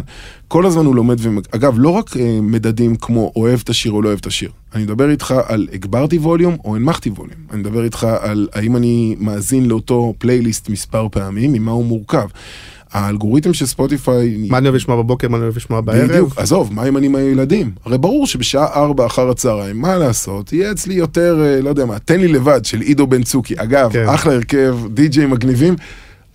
כל 0.49 0.67
הזמן 0.67 0.87
הוא 0.87 0.95
לומד 0.97 1.17
ומג... 1.21 1.43
אגב, 1.51 1.75
לא 1.79 1.89
רק 1.89 2.17
אה, 2.17 2.39
מדדים 2.43 2.97
כמו 2.97 3.33
אוהב 3.37 3.61
את 3.65 3.69
השיר 3.69 3.93
או 3.93 4.03
לא 4.03 4.09
אוהב 4.09 4.19
את 4.23 4.27
השיר. 4.27 4.51
אני 4.75 4.83
מדבר 4.83 5.11
איתך 5.11 5.35
על 5.47 5.69
הגברתי 5.73 6.19
ווליום 6.19 6.57
או 6.65 6.77
הנמכתי 6.77 7.11
ווליום. 7.11 7.41
אני 7.51 7.61
מדבר 7.61 7.85
איתך 7.85 8.07
על 8.21 8.49
האם 8.53 8.77
אני 8.77 9.17
מאזין 9.19 9.69
לאותו 9.69 10.15
פלייליסט 10.19 10.69
מספר 10.69 11.09
פעמים, 11.11 11.53
ממה 11.53 11.73
הוא 11.73 11.85
מורכב. 11.85 12.27
האלגוריתם 12.93 13.55
של 13.55 13.67
ספוטיפיי... 13.67 14.47
מה 14.49 14.59
אני 14.59 14.67
אוהב 14.67 14.75
לשמוע 14.75 14.97
בבוקר, 14.97 15.29
מה 15.29 15.37
אני 15.37 15.45
אוהב 15.45 15.57
לשמוע 15.57 15.81
בערב. 15.81 16.11
בדיוק, 16.11 16.39
עזוב, 16.39 16.73
מה 16.73 16.89
אם 16.89 16.97
אני 16.97 17.07
עם 17.07 17.15
הילדים? 17.15 17.71
הרי 17.85 17.99
ברור 17.99 18.27
שבשעה 18.27 18.67
ארבע 18.75 19.07
אחר 19.07 19.31
הצהריים, 19.31 19.81
מה 19.81 19.99
לעשות, 19.99 20.53
יהיה 20.53 20.73
אצלי 20.73 20.95
יותר, 20.95 21.43
אה, 21.45 21.61
לא 21.61 21.69
יודע 21.69 21.85
מה, 21.85 21.99
תן 21.99 22.21
לי 22.21 22.29
לבד, 22.29 22.65
של 22.65 22.81
עידו 22.81 23.07
בן 23.07 23.23
צוקי. 23.23 23.55
אגב, 23.57 23.93
כן. 23.93 24.09
אחלה 24.09 24.33
הרכב, 24.33 24.77
די.ג'יי 24.95 25.27
מגניבים. 25.27 25.75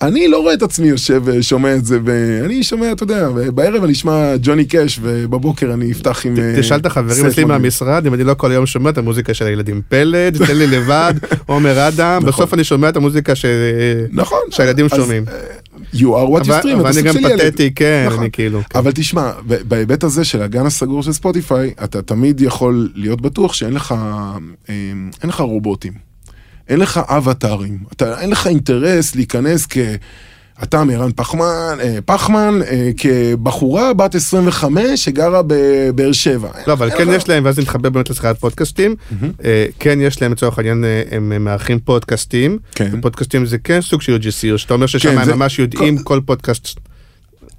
אני 0.01 0.27
לא 0.27 0.41
רואה 0.41 0.53
את 0.53 0.61
עצמי 0.63 0.87
יושב 0.87 1.21
ושומע 1.25 1.75
את 1.75 1.85
זה, 1.85 1.99
ואני 2.03 2.63
שומע, 2.63 2.91
אתה 2.91 3.03
יודע, 3.03 3.29
בערב 3.29 3.83
אני 3.83 3.93
אשמע 3.93 4.33
ג'וני 4.41 4.65
קאש, 4.65 4.99
ובבוקר 5.01 5.73
אני 5.73 5.91
אפתח 5.91 6.25
עם... 6.25 6.37
אה, 6.37 6.55
תשאל 6.59 6.79
את 6.79 6.85
החברים 6.85 7.25
אצלי. 7.25 7.43
מהמשרד 7.43 8.05
אם 8.05 8.13
אני 8.13 8.23
לא 8.23 8.33
כל 8.33 8.51
היום 8.51 8.65
שומע 8.65 8.89
את 8.89 8.97
המוזיקה 8.97 9.33
של 9.33 9.45
הילדים. 9.45 9.81
פלד, 9.89 10.45
תן 10.45 10.57
לי 10.57 10.67
לבד, 10.67 11.13
עומר 11.45 11.87
אדם, 11.87 12.17
נכון. 12.17 12.29
בסוף 12.29 12.53
אני 12.53 12.63
שומע 12.63 12.89
את 12.89 12.95
המוזיקה 12.97 13.33
נכון. 14.11 14.39
שהילדים 14.49 14.89
שומעים. 14.89 15.23
אה, 15.27 15.33
You 15.93 15.97
are 15.97 16.41
what 16.41 16.45
you 16.45 16.47
stream, 16.47 16.79
אבל 16.79 16.91
אני 16.91 17.01
גם. 17.01 17.13
פתטי, 17.39 17.73
כן, 17.73 18.03
נכון. 18.07 18.19
אני 18.19 18.31
כאילו... 18.31 18.61
כן. 18.69 18.79
אבל 18.79 18.91
תשמע, 18.91 19.31
בהיבט 19.67 20.03
הזה 20.03 20.23
של 20.23 20.41
הגן 20.41 20.65
הסגור 20.65 21.03
של 21.03 21.11
ספוטיפיי, 21.11 21.73
אתה 21.83 22.01
תמיד 22.01 22.41
יכול 22.41 22.89
להיות 22.95 23.21
בטוח 23.21 23.53
שאין 23.53 23.73
לך, 23.73 23.95
אה, 24.69 24.73
לך 25.23 25.41
רובוטים. 25.41 26.06
אין 26.70 26.80
לך 26.80 26.99
אבטארים. 27.07 27.78
אתה, 27.93 28.22
אין 28.22 28.30
לך 28.30 28.47
אינטרס 28.47 29.15
להיכנס 29.15 29.68
כ... 29.70 29.78
אתה 30.63 30.84
מערן 30.84 31.11
פחמן, 31.15 31.43
אה, 31.80 31.97
פחמן 32.05 32.59
אה, 32.70 32.89
כבחורה 32.97 33.93
בת 33.93 34.15
25 34.15 35.05
שגרה 35.05 35.41
בבאר 35.47 36.11
שבע. 36.11 36.49
לא, 36.68 36.74
אבל 36.74 36.89
כן 36.97 37.07
יש 37.11 37.30
להם, 37.30 37.45
ואז 37.45 37.59
נתחבר 37.59 37.89
באמת 37.89 38.09
לשיחת 38.09 38.38
פודקאסטים, 38.39 38.95
אה, 39.45 39.65
כן 39.80 39.99
יש 40.01 40.22
להם 40.22 40.32
לצורך 40.32 40.57
העניין, 40.57 40.84
אה, 40.86 41.01
הם 41.11 41.43
מארחים 41.43 41.80
פודקאסטים, 41.80 42.57
כן. 42.76 42.89
ופודקאסטים 42.93 43.45
זה 43.45 43.57
כן 43.57 43.82
סוג 43.82 44.01
של 44.01 44.18
UGC, 44.22 44.57
שאתה 44.57 44.74
אומר 44.74 44.86
ששם 44.86 45.09
כן, 45.11 45.18
הם 45.18 45.26
זה- 45.26 45.36
ממש 45.36 45.59
יודעים 45.59 45.97
כל 45.97 46.20
פודקאסט. 46.26 46.80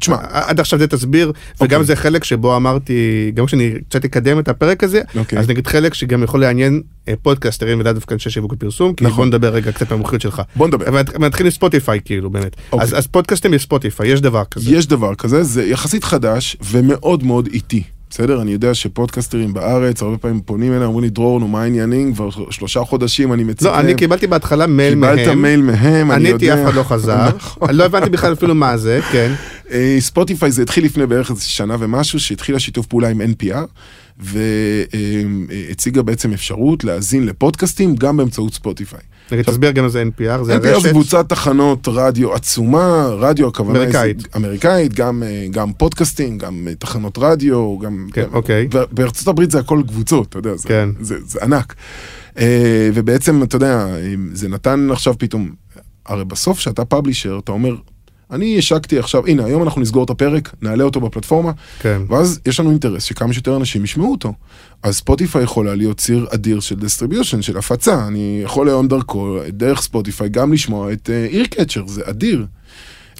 תשמע, 0.00 0.16
עד 0.20 0.60
עכשיו 0.60 0.78
זה 0.78 0.86
תסביר, 0.86 1.32
וגם 1.60 1.80
אוקיי. 1.80 1.84
זה 1.84 1.96
חלק 1.96 2.24
שבו 2.24 2.56
אמרתי, 2.56 3.30
גם 3.34 3.46
כשאני 3.46 3.72
קצת 3.88 4.04
אקדם 4.04 4.38
את 4.38 4.48
הפרק 4.48 4.84
הזה, 4.84 5.02
אוקיי. 5.16 5.38
אז 5.38 5.48
נגיד 5.48 5.66
חלק 5.66 5.94
שגם 5.94 6.22
יכול 6.22 6.40
לעניין 6.40 6.82
אה, 7.08 7.14
פודקאסטרים 7.22 7.80
ולאו 7.80 7.92
דווקא 7.92 8.14
אנשי 8.14 8.30
שיווק 8.30 8.52
ופרסום, 8.52 8.94
כי 8.94 9.04
נכון. 9.04 9.16
בוא 9.16 9.26
נדבר 9.26 9.48
רגע 9.48 9.72
קצת 9.72 9.90
מהמומחיות 9.90 10.22
שלך. 10.22 10.42
בוא 10.56 10.68
נדבר. 10.68 10.88
אבל 10.88 11.02
נתחיל 11.18 11.46
מספוטיפיי 11.46 12.00
כאילו 12.04 12.30
באמת. 12.30 12.56
אוקיי. 12.72 12.84
אז 12.84 12.98
אז 12.98 13.06
פודקאסטים 13.06 13.50
בספוטיפיי, 13.50 14.08
יש 14.08 14.20
דבר 14.20 14.44
כזה. 14.50 14.70
יש 14.70 14.86
דבר 14.86 15.14
כזה, 15.14 15.42
זה 15.42 15.64
יחסית 15.64 16.04
חדש 16.04 16.56
ומאוד 16.70 17.24
מאוד 17.24 17.48
איטי. 17.52 17.82
בסדר? 18.10 18.42
אני 18.42 18.50
יודע 18.50 18.74
שפודקסטרים 18.74 19.54
בארץ, 19.54 20.02
הרבה 20.02 20.18
פעמים 20.18 20.40
פונים 20.40 20.72
אליי, 20.72 20.84
אומרים 20.84 21.04
לי, 21.04 21.10
דרור, 21.10 21.40
נו, 21.40 21.48
מה 21.48 21.62
העניינים? 21.62 22.14
כבר 22.14 22.28
שלושה 22.50 22.80
חודשים 22.80 23.32
אני 23.32 23.44
מציג 23.44 23.66
לא, 23.68 23.80
אני 23.80 23.94
קיבלתי 23.94 24.26
בהתחלה 24.26 24.66
מייל 24.66 24.94
מהם. 24.94 25.16
קיבלת 25.16 25.36
מייל 25.36 25.62
מהם, 25.62 26.12
אני 26.12 26.28
יודע. 26.28 26.46
עניתי, 26.46 26.62
אף 26.62 26.68
אחד 26.68 26.74
לא 26.74 26.82
חזר. 26.82 27.28
נכון. 27.36 27.68
לא 27.70 27.84
הבנתי 27.84 28.10
בכלל 28.10 28.32
אפילו 28.32 28.54
מה 28.54 28.76
זה, 28.76 29.00
כן. 29.12 29.32
אה, 29.70 29.96
ספוטיפיי 30.00 30.50
זה 30.52 30.62
התחיל 30.62 30.84
לפני 30.84 31.06
בערך 31.06 31.30
איזה 31.30 31.42
שנה 31.42 31.76
ומשהו, 31.78 32.20
שהתחילה 32.20 32.58
שיתוף 32.58 32.86
פעולה 32.86 33.08
עם 33.08 33.20
NPR, 33.20 33.66
והציגה 34.18 36.02
בעצם 36.02 36.32
אפשרות 36.32 36.84
להאזין 36.84 37.26
לפודקאסטים 37.26 37.96
גם 37.96 38.16
באמצעות 38.16 38.54
ספוטיפיי. 38.54 39.00
רגע, 39.32 39.42
תסביר 39.42 39.70
גם 39.70 39.84
מה 39.84 39.90
זה 39.90 40.02
NPR, 40.02 40.42
זה 40.44 40.56
NPR 40.56 40.60
זה 40.62 40.74
הרשת. 40.74 40.90
קבוצת 40.90 41.28
תחנות 41.28 41.88
רדיו 41.88 42.34
עצומה, 42.34 43.08
רדיו 43.18 43.48
הכוונה... 43.48 43.78
אמריקאית. 43.78 44.20
זה- 44.20 44.26
אמריקאית, 44.36 44.94
גם, 44.94 45.22
אה, 45.22 45.46
גם 45.50 45.72
פודקאסטים, 45.72 46.38
גם 46.38 46.68
אה, 46.68 46.74
תחנות 46.74 47.18
רדיו, 47.18 47.78
גם... 47.78 48.06
כן, 48.12 48.24
אוקיי. 48.32 48.68
בארצות 48.92 49.28
הברית 49.28 49.50
זה 49.50 49.58
הכל 49.58 49.82
קבוצות, 49.88 50.28
אתה 50.28 50.38
יודע, 50.38 50.56
זה, 50.56 50.68
כן. 50.68 50.88
זה, 51.00 51.16
זה 51.26 51.38
ענק. 51.42 51.74
אה, 52.38 52.90
ובעצם, 52.94 53.42
אתה 53.42 53.56
יודע, 53.56 53.86
זה 54.32 54.48
נתן 54.48 54.88
עכשיו 54.92 55.14
פתאום, 55.18 55.50
הרי 56.06 56.24
בסוף 56.24 56.58
שאתה 56.58 56.84
publisher, 56.84 57.38
אתה 57.44 57.52
אומר, 57.52 57.74
אני 58.30 58.58
השקתי 58.58 58.98
עכשיו, 58.98 59.26
הנה, 59.26 59.44
היום 59.44 59.62
אנחנו 59.62 59.80
נסגור 59.80 60.04
את 60.04 60.10
הפרק, 60.10 60.54
נעלה 60.62 60.84
אותו 60.84 61.00
בפלטפורמה, 61.00 61.52
כן. 61.80 62.02
ואז 62.08 62.40
יש 62.46 62.60
לנו 62.60 62.70
אינטרס 62.70 63.04
שכמה 63.04 63.32
שיותר 63.32 63.56
אנשים 63.56 63.84
ישמעו 63.84 64.12
אותו. 64.12 64.32
אז 64.82 64.96
ספוטיפיי 64.96 65.42
יכולה 65.42 65.74
להיות 65.74 65.96
ציר 65.98 66.26
אדיר 66.34 66.60
של 66.60 66.74
distribution, 66.74 67.42
של 67.42 67.58
הפצה. 67.58 68.06
אני 68.06 68.40
יכול 68.44 68.68
היום 68.68 68.88
דרכו, 68.88 69.38
דרך 69.48 69.80
ספוטיפיי, 69.80 70.28
גם 70.28 70.52
לשמוע 70.52 70.92
את 70.92 71.10
Ear 71.30 71.46
Catcher, 71.46 71.86
זה 71.86 72.02
אדיר. 72.04 72.46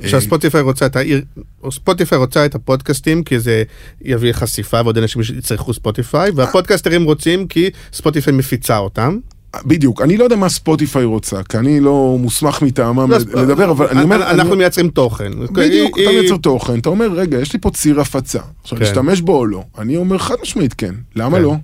עכשיו 0.02 0.20
ספוטיפיי 0.20 0.60
רוצה 0.60 0.86
את 0.86 0.96
העיר, 0.96 1.22
או 1.62 1.72
ספוטיפיי 1.72 2.18
רוצה 2.18 2.46
את 2.46 2.54
הפודקאסטים 2.54 3.24
כי 3.24 3.40
זה 3.40 3.62
יביא 4.02 4.32
חשיפה 4.32 4.80
ועוד 4.82 4.98
אנשים 4.98 5.22
יצטרכו 5.38 5.74
ספוטיפיי 5.74 6.30
והפודקאסטרים 6.30 7.04
רוצים 7.04 7.46
כי 7.46 7.70
ספוטיפיי 7.92 8.32
מפיצה 8.32 8.78
אותם. 8.78 9.18
בדיוק, 9.66 10.02
אני 10.02 10.16
לא 10.16 10.24
יודע 10.24 10.36
מה 10.36 10.48
ספוטיפיי 10.48 11.04
רוצה, 11.04 11.42
כי 11.42 11.58
אני 11.58 11.80
לא 11.80 12.16
מוסמך 12.20 12.62
מטעמם 12.62 13.10
לא, 13.10 13.18
לדבר, 13.42 13.70
אבל 13.70 13.86
אני 13.88 14.02
אומר... 14.02 14.16
אנחנו 14.30 14.52
אני- 14.52 14.58
מייצרים 14.58 14.88
תוכן. 14.88 15.30
בדיוק, 15.52 15.98
אתה 15.98 16.10
מייצר 16.10 16.36
תוכן, 16.36 16.78
אתה 16.78 16.88
אומר, 16.88 17.08
רגע, 17.12 17.38
יש 17.40 17.52
לי 17.52 17.58
פה 17.60 17.70
ציר 17.70 18.00
הפצה, 18.00 18.38
עכשיו, 18.62 18.78
כן. 18.78 18.84
להשתמש 18.84 19.20
בו 19.20 19.36
או 19.38 19.46
לא? 19.46 19.62
אני 19.78 19.96
אומר 19.96 20.18
חד 20.18 20.34
משמעית 20.42 20.74
כן, 20.74 20.94
למה 21.16 21.36
כן. 21.36 21.42
לא? 21.42 21.54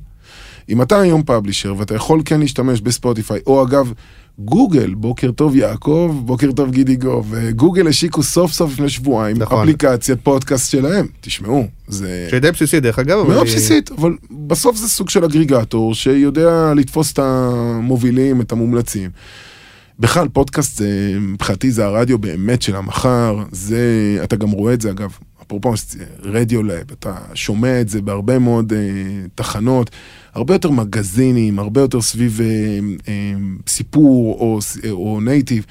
אם 0.68 0.82
אתה 0.82 1.00
היום 1.00 1.22
publisher 1.22 1.74
ואתה 1.78 1.94
יכול 1.94 2.22
כן 2.24 2.40
להשתמש 2.40 2.80
בספוטיפיי, 2.80 3.40
או 3.46 3.62
אגב, 3.64 3.92
גוגל, 4.38 4.94
בוקר 4.94 5.30
טוב 5.30 5.56
יעקב, 5.56 6.22
בוקר 6.24 6.52
טוב 6.52 6.70
גידי 6.70 6.96
גוב, 6.96 7.34
גוגל 7.56 7.88
השיקו 7.88 8.22
סוף 8.22 8.52
סוף 8.52 8.72
לפני 8.72 8.88
שבועיים 8.88 9.36
נכון. 9.38 9.60
אפליקציית 9.60 10.18
פודקאסט 10.22 10.70
שלהם, 10.70 11.06
תשמעו, 11.20 11.66
זה 11.88 12.26
שהיא 12.30 12.40
די 12.40 12.50
בסיסית 12.50 12.82
דרך 12.82 12.98
אגב. 12.98 13.18
אבל 13.18 13.34
מאוד 13.34 13.46
בסיסית, 13.46 13.90
אבל 13.90 14.16
בסוף 14.30 14.76
זה 14.76 14.88
סוג 14.88 15.10
של 15.10 15.24
aggregator 15.24 15.94
שיודע 15.94 16.72
לתפוס 16.76 17.12
את 17.12 17.18
המובילים, 17.18 18.40
את 18.40 18.52
המומלצים. 18.52 19.10
בכלל, 19.98 20.28
פודקאסט 20.28 20.78
זה, 20.78 21.16
מבחינתי 21.20 21.70
זה 21.70 21.84
הרדיו 21.84 22.18
באמת 22.18 22.62
של 22.62 22.76
המחר, 22.76 23.38
זה, 23.52 24.18
אתה 24.24 24.36
גם 24.36 24.50
רואה 24.50 24.74
את 24.74 24.80
זה 24.80 24.90
אגב, 24.90 25.18
אפרופו 25.56 25.72
Radiolab, 26.22 26.84
אתה 26.92 27.14
שומע 27.34 27.80
את 27.80 27.88
זה 27.88 28.02
בהרבה 28.02 28.38
מאוד 28.38 28.72
אה, 28.72 28.78
תחנות, 29.34 29.90
הרבה 30.34 30.54
יותר 30.54 30.70
מגזינים, 30.70 31.58
הרבה 31.58 31.80
יותר 31.80 32.00
סביב 32.00 32.40
אה, 32.40 32.46
אה, 33.08 33.34
סיפור 33.66 34.36
או, 34.40 34.58
או 34.90 35.20
native. 35.20 35.64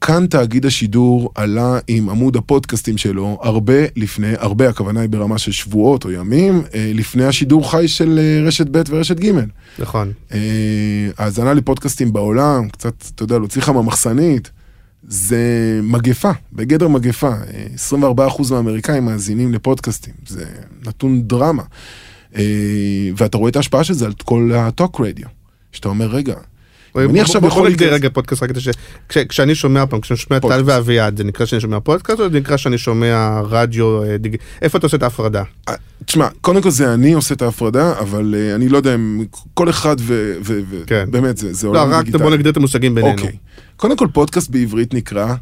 כאן 0.00 0.26
תאגיד 0.26 0.66
השידור 0.66 1.32
עלה 1.34 1.78
עם 1.88 2.08
עמוד 2.08 2.36
הפודקאסטים 2.36 2.98
שלו 2.98 3.38
הרבה 3.42 3.74
לפני, 3.96 4.32
הרבה 4.38 4.68
הכוונה 4.68 5.00
היא 5.00 5.08
ברמה 5.08 5.38
של 5.38 5.52
שבועות 5.52 6.04
או 6.04 6.10
ימים, 6.10 6.62
אה, 6.74 6.92
לפני 6.94 7.24
השידור 7.24 7.70
חי 7.70 7.88
של 7.88 8.18
אה, 8.18 8.46
רשת 8.46 8.66
ב' 8.70 8.82
ורשת 8.88 9.20
ג'. 9.20 9.30
נכון. 9.78 10.12
אה, 10.32 10.38
האזנה 11.18 11.54
לפודקאסטים 11.54 12.12
בעולם, 12.12 12.68
קצת, 12.68 12.94
אתה 13.14 13.22
יודע, 13.22 13.38
להוציא 13.38 13.62
לך 13.62 13.68
מהמחסנית, 13.68 14.50
זה 15.02 15.80
מגפה, 15.82 16.30
בגדר 16.52 16.88
מגפה. 16.88 17.32
אה, 17.32 17.66
24% 17.74 18.50
מהאמריקאים 18.50 19.04
מאזינים 19.04 19.52
לפודקאסטים, 19.52 20.14
זה 20.26 20.44
נתון 20.86 21.22
דרמה. 21.22 21.62
אה, 22.36 23.10
ואתה 23.16 23.38
רואה 23.38 23.50
את 23.50 23.56
ההשפעה 23.56 23.84
של 23.84 23.94
זה 23.94 24.06
על 24.06 24.12
כל 24.24 24.52
הטוק 24.54 25.00
רדיו. 25.00 25.26
שאתה 25.72 25.88
אומר, 25.88 26.06
רגע, 26.06 26.34
אני 26.96 27.20
עכשיו 27.20 27.46
יכול 27.46 27.68
להיכנס- 27.68 27.88
רגע 27.92 28.08
פודקאסט 28.12 28.42
רק 28.42 28.48
כדי 28.48 28.60
ש... 28.60 28.68
כש- 29.08 29.18
כשאני 29.18 29.54
שומע 29.54 29.86
פעם, 29.86 30.00
כשאני 30.00 30.18
שומע 30.18 30.38
טל. 30.38 30.62
ואביעד, 30.64 31.16
זה 31.16 31.24
נקרא 31.24 31.46
שאני 31.46 31.60
שומע 31.60 31.80
פודקאסט 31.80 32.20
או 32.20 32.30
זה 32.30 32.40
נקרא 32.40 32.56
שאני 32.56 32.78
שומע 32.78 33.40
רדיו 33.44 34.02
אה. 34.02 34.16
איפה 34.62 34.78
אתה 34.78 34.86
עושה 34.86 34.96
את 34.96 35.02
ההפרדה? 35.02 35.42
אה, 35.68 35.74
תשמע, 36.04 36.28
קודם 36.40 36.62
כל 36.62 36.70
זה 36.70 36.94
אני 36.94 37.12
עושה 37.12 37.34
את 37.34 37.42
ההפרדה, 37.42 37.98
אבל 37.98 38.34
uh, 38.34 38.54
אני 38.54 38.68
לא 38.68 38.76
יודע 38.76 38.94
אם 38.94 39.24
כל 39.54 39.70
אחד 39.70 39.96
ו... 40.00 40.34
ו, 40.44 40.60
ו 40.70 40.76
כן. 40.86 41.04
באמת, 41.10 41.36
זה, 41.36 41.66
לא, 41.66 41.70
עולם 41.70 41.90
רק 41.90 42.04
דיגיטלי. 42.04 42.22
בוא 42.22 42.30
נגדיר 42.30 42.52
את 42.52 42.56
המושגים 42.56 42.94
בינינו. 42.94 43.12
אוקיי. 43.22 43.36
קודם 43.76 43.96
כל, 43.96 44.06
פודקאסט 44.12 44.50
בעברית 44.50 44.94
נקרא 44.94 45.34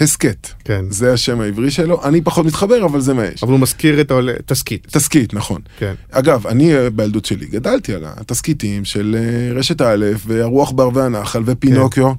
הסכת. 0.00 0.48
כן. 0.64 0.84
זה 0.90 1.12
השם 1.12 1.40
העברי 1.40 1.70
שלו. 1.70 2.04
אני 2.04 2.20
פחות 2.20 2.46
מתחבר, 2.46 2.84
אבל 2.84 3.00
זה 3.00 3.14
מה 3.14 3.24
יש. 3.26 3.42
אבל 3.42 3.52
הוא 3.52 3.60
מזכיר 3.60 4.00
את 4.00 4.10
העולה, 4.10 4.32
תסכית. 4.46 4.86
תסכית, 4.90 5.34
נכון. 5.34 5.60
כן. 5.78 5.94
אגב, 6.10 6.46
אני 6.46 6.76
אה, 6.76 6.90
בילדות 6.90 7.24
שלי 7.24 7.46
גדלתי 7.46 7.94
על 7.94 8.04
התסכיתים 8.04 8.84
של 8.84 9.16
אה, 9.18 9.58
רשת 9.58 9.80
א' 9.80 10.06
והרוח 10.26 10.70
בערבי 10.70 11.00
הנחל 11.00 11.42
ופינוקיו. 11.46 12.12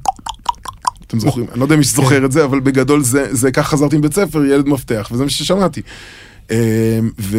אתם 1.07 1.19
זוכרים? 1.19 1.47
אני 1.51 1.59
לא 1.59 1.65
יודע 1.65 1.76
מי 1.76 1.84
שזוכר 1.84 2.26
את 2.26 2.32
זה, 2.32 2.45
אבל 2.45 2.59
בגדול 2.59 3.03
זה, 3.03 3.36
זה 3.36 3.51
כך 3.51 3.67
חזרתי 3.67 3.97
מבית 3.97 4.13
ספר, 4.13 4.45
ילד 4.45 4.67
מפתח, 4.67 5.09
וזה 5.11 5.23
מה 5.23 5.30
ששמעתי. 5.30 5.82
אה, 6.51 6.99
ו... 7.19 7.38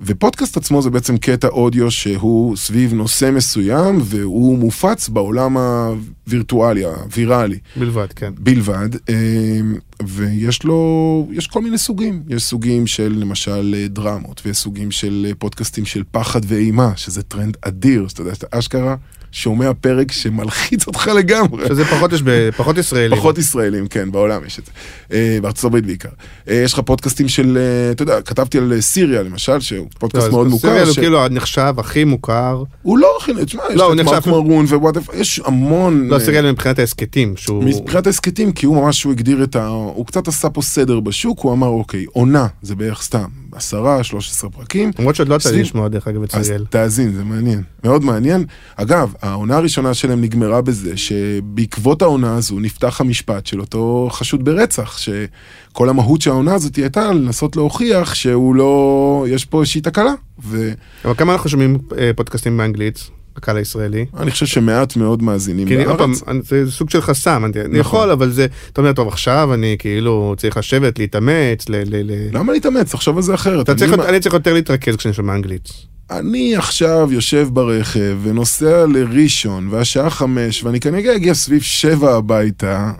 ופודקאסט 0.00 0.56
עצמו 0.56 0.82
זה 0.82 0.90
בעצם 0.90 1.18
קטע 1.18 1.48
אודיו 1.48 1.90
שהוא 1.90 2.56
סביב 2.56 2.94
נושא 2.94 3.30
מסוים, 3.34 3.98
והוא 4.02 4.58
מופץ 4.58 5.08
בעולם 5.08 5.56
הווירטואלי, 5.56 6.84
הוויראלי. 6.84 7.58
בלבד, 7.76 8.12
כן. 8.12 8.32
בלבד, 8.38 8.88
אה, 9.08 9.60
ויש 10.06 10.64
לו, 10.64 11.28
יש 11.32 11.46
כל 11.46 11.62
מיני 11.62 11.78
סוגים. 11.78 12.22
יש 12.28 12.44
סוגים 12.44 12.86
של 12.86 13.14
למשל 13.18 13.86
דרמות, 13.88 14.42
ויש 14.44 14.56
סוגים 14.56 14.90
של 14.90 15.32
פודקאסטים 15.38 15.84
של 15.84 16.02
פחד 16.10 16.40
ואימה, 16.46 16.92
שזה 16.96 17.22
טרנד 17.22 17.56
אדיר, 17.62 18.08
שאתה 18.08 18.20
יודע, 18.20 18.34
שאתה 18.34 18.58
אשכרה 18.58 18.96
שומע 19.32 19.70
פרק 19.80 20.12
שמלחיץ 20.12 20.86
אותך 20.86 21.10
לגמרי. 21.16 21.66
שזה 21.68 21.84
פחות 21.84 22.12
יש 22.12 22.22
ב... 22.24 22.50
פחות 22.56 22.78
ישראלים. 22.78 23.18
פחות 23.18 23.38
ישראלים, 23.38 23.86
כן, 23.86 24.12
בעולם 24.12 24.44
יש 24.46 24.58
את 24.58 24.66
זה. 24.66 24.72
אה, 25.12 25.38
בארצות 25.42 25.64
הברית 25.64 25.86
בעיקר. 25.86 26.08
אה, 26.48 26.54
יש 26.54 26.72
לך 26.72 26.80
פודקאסטים 26.80 27.28
של, 27.28 27.58
אה, 27.60 27.90
אתה 27.90 28.02
יודע, 28.02 28.22
כתבתי 28.22 28.58
על 28.58 28.80
Serial 28.80 29.22
למשל, 29.22 29.60
שהוא 29.60 29.78
לא, 29.78 29.98
פודקאסט 29.98 30.26
אז 30.26 30.32
מאוד 30.32 30.46
מוכר. 30.46 30.82
הוא 30.84 30.92
ש- 30.92 30.98
כאילו 30.98 31.28
נחשב 31.28 31.74
הכי 31.78 32.04
מוכר. 32.04 32.62
הוא 32.82 32.98
לא 32.98 33.08
הכי, 33.20 33.32
תשמע, 33.44 33.62
יש 33.70 33.76
לא, 33.76 33.84
הוא 33.86 33.94
לך 33.94 34.00
את 34.00 34.06
מרק 34.12 34.26
מרון 34.26 34.64
ווואטאפ, 34.64 35.08
יש 35.14 35.40
המון... 35.44 36.08
לא, 36.08 36.18
Serial 36.18 36.50
מבחינת 36.52 36.78
ההסכתים, 36.78 37.36
שהוא... 37.36 37.64
מבחינת 37.64 38.06
ההסכתים, 38.06 38.52
כי 38.52 38.66
הוא 38.66 38.76
ממש, 38.76 39.02
הוא 39.02 39.12
הגדיר 39.12 39.44
את 39.44 39.56
ה... 39.56 39.66
הוא 39.66 40.06
קצת 40.06 40.28
עשה 40.28 40.50
פה 40.50 40.62
סדר 40.62 41.00
בשוק, 41.00 41.40
הוא 41.40 41.52
אמר, 41.52 41.66
אוקיי, 41.66 42.04
עונה, 42.12 42.46
זה 42.62 42.74
בערך 42.74 43.02
סתם, 43.02 43.28
עשרה, 43.56 44.04
13 44.04 44.50
פרקים. 44.50 44.90
למרות 44.98 45.14
שעוד 45.16 45.28
לא 45.28 45.34
יצא 45.34 45.50
לי 45.50 45.60
לשמוע 45.60 45.88
דרך 45.88 46.08
אגב 46.08 46.22
את 46.22 46.34
אז 46.34 46.44
Serial. 46.44 46.64
תאזין, 46.70 47.12
זה 47.12 47.24
מעניין, 47.24 47.62
מאוד 47.84 48.04
מעניין. 48.04 48.44
אגב, 48.76 49.14
העונה 49.22 49.56
הראשונה 49.56 49.94
שלהם 49.94 50.20
נגמרה 50.20 50.60
בזה 50.62 50.96
שבעקבות 50.96 52.02
העונה 52.02 52.36
הזו 52.36 52.58
נפתח 52.58 53.00
המשפט 53.00 53.46
של 53.46 53.60
אותו 53.60 54.08
חשוד 54.12 54.44
ברצח, 54.44 54.98
שכל 54.98 55.88
המהות 55.88 56.20
של 56.20 56.30
העונה 56.30 56.54
הזאת 56.54 56.76
הייתה 56.76 57.12
לנסות 57.12 57.56
להוכיח 57.56 58.14
שהוא 58.14 58.54
לא... 58.54 59.26
יש 59.28 59.44
פה 59.44 59.60
איזושהי 59.60 59.80
תקלה. 59.80 60.12
ואני 60.38 60.74
אבל 61.04 61.14
כמה 61.14 61.32
אנחנו 61.32 61.50
שומעים 61.50 61.78
אה, 61.98 62.10
פודקאסטים 62.16 62.56
באנגלית, 62.56 63.10
בקהל 63.36 63.56
הישראלי? 63.56 64.06
חושב 64.30 64.46
שמעט 64.46 64.96
מאוד 64.96 65.22
מאזינים 65.22 65.68
כי 65.68 65.76
אני- 65.76 65.84
עוד 65.84 65.98
פעם, 65.98 66.12
בארץ. 66.12 66.22
אני- 66.28 66.40
זה 66.64 66.72
סוג 66.72 66.90
של 66.90 67.00
חסם, 67.00 67.42
אני 67.44 67.52
אני 67.60 67.78
נכון. 67.78 67.80
יכול, 67.80 68.10
אבל 68.10 68.30
זה, 68.30 68.46
אתה 68.72 68.80
אומר, 68.80 68.92
טוב, 68.92 69.08
עכשיו 69.08 69.54
אני 69.54 69.76
כאילו 69.78 70.34
צריך 70.38 70.56
לשבת, 70.56 70.98
להתאמץ, 70.98 71.68
ל... 71.68 71.74
ל- 71.76 72.12
ל- 72.12 72.36
למה 72.36 72.52
להתאמץ? 72.52 72.92
תחשוב 72.92 73.16
על 73.16 73.22
זה 73.22 73.34
אחרת. 73.34 73.64
אתה 73.64 73.74
צריך, 73.74 73.92
אני- 73.92 74.08
אני 74.08 74.20
צריך 74.20 74.34
יותר 74.34 74.54
להתרכז 74.54 74.96
כשאני 74.96 75.14
שומע 75.14 75.34
אנגלית. 75.34 75.68
אני 76.10 76.56
עכשיו 76.56 77.08
יושב 77.12 77.48
ברכב 77.52 78.18
ונוסע 78.22 78.86
לראשון 78.86 79.68
והשעה 79.70 80.10
חמש 80.10 80.64
ואני 80.64 80.80
כנראה 80.80 81.16
אגיע 81.16 81.34
סביב 81.34 81.62
שבע 81.62 82.14
הביתה 82.14 82.92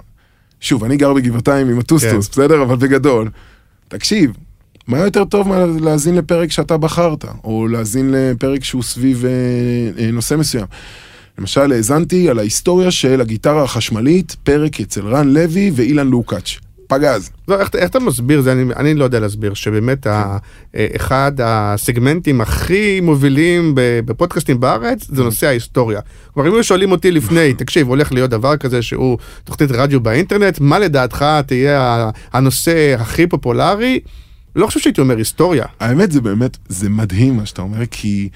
שוב, 0.60 0.84
אני 0.84 0.96
גר 0.96 1.12
בגבעתיים 1.14 1.68
עם 1.68 1.78
הטוסטוס, 1.78 2.28
כן. 2.28 2.32
בסדר? 2.42 2.62
אבל 2.62 2.76
בגדול. 2.76 3.28
תקשיב, 3.88 4.30
מה 4.86 4.98
יותר 4.98 5.24
טוב 5.24 5.48
מלהאזין 5.48 6.14
לפרק 6.14 6.50
שאתה 6.50 6.76
בחרת, 6.76 7.24
או 7.44 7.66
להאזין 7.66 8.14
לפרק 8.14 8.64
שהוא 8.64 8.82
סביב 8.82 9.24
אה, 9.24 9.30
אה, 10.04 10.10
נושא 10.10 10.34
מסוים. 10.34 10.66
למשל, 11.38 11.72
האזנתי 11.72 12.30
על 12.30 12.38
ההיסטוריה 12.38 12.90
של 12.90 13.20
הגיטרה 13.20 13.62
החשמלית, 13.62 14.36
פרק 14.42 14.80
אצל 14.80 15.06
רן 15.06 15.28
לוי 15.28 15.70
ואילן 15.74 16.08
לוקאץ'. 16.08 16.56
פגז. 16.86 17.30
לא, 17.48 17.60
איך, 17.60 17.70
איך 17.74 17.90
אתה 17.90 18.00
מסביר 18.00 18.40
זה? 18.40 18.52
אני, 18.52 18.74
אני 18.76 18.94
לא 18.94 19.04
יודע 19.04 19.20
להסביר, 19.20 19.54
שבאמת 19.54 20.06
ה, 20.06 20.38
אה, 20.76 20.86
אחד 20.96 21.32
הסגמנטים 21.42 22.40
הכי 22.40 23.00
מובילים 23.00 23.72
בפודקאסטים 23.76 24.60
בארץ 24.60 25.06
זה 25.08 25.22
נושא 25.24 25.46
ההיסטוריה. 25.46 26.00
כלומר, 26.34 26.48
אם 26.48 26.54
היו 26.54 26.64
שואלים 26.64 26.90
אותי 26.90 27.10
לפני, 27.10 27.54
תקשיב, 27.58 27.88
הולך 27.88 28.12
להיות 28.12 28.30
דבר 28.30 28.56
כזה 28.56 28.82
שהוא 28.82 29.18
תוכנית 29.44 29.70
רדיו 29.70 30.00
באינטרנט, 30.00 30.60
מה 30.60 30.78
לדעתך 30.78 31.24
תהיה 31.46 32.10
הנושא 32.32 32.96
הכי 32.98 33.26
פופולרי? 33.26 34.00
לא 34.56 34.66
חושב 34.66 34.80
שהייתי 34.80 35.00
אומר 35.00 35.16
היסטוריה. 35.16 35.64
האמת 35.80 36.12
זה 36.12 36.20
באמת, 36.20 36.56
זה 36.68 36.88
מדהים 36.88 37.36
מה 37.36 37.46
שאתה 37.46 37.62
אומר, 37.62 37.86
כי 37.90 38.28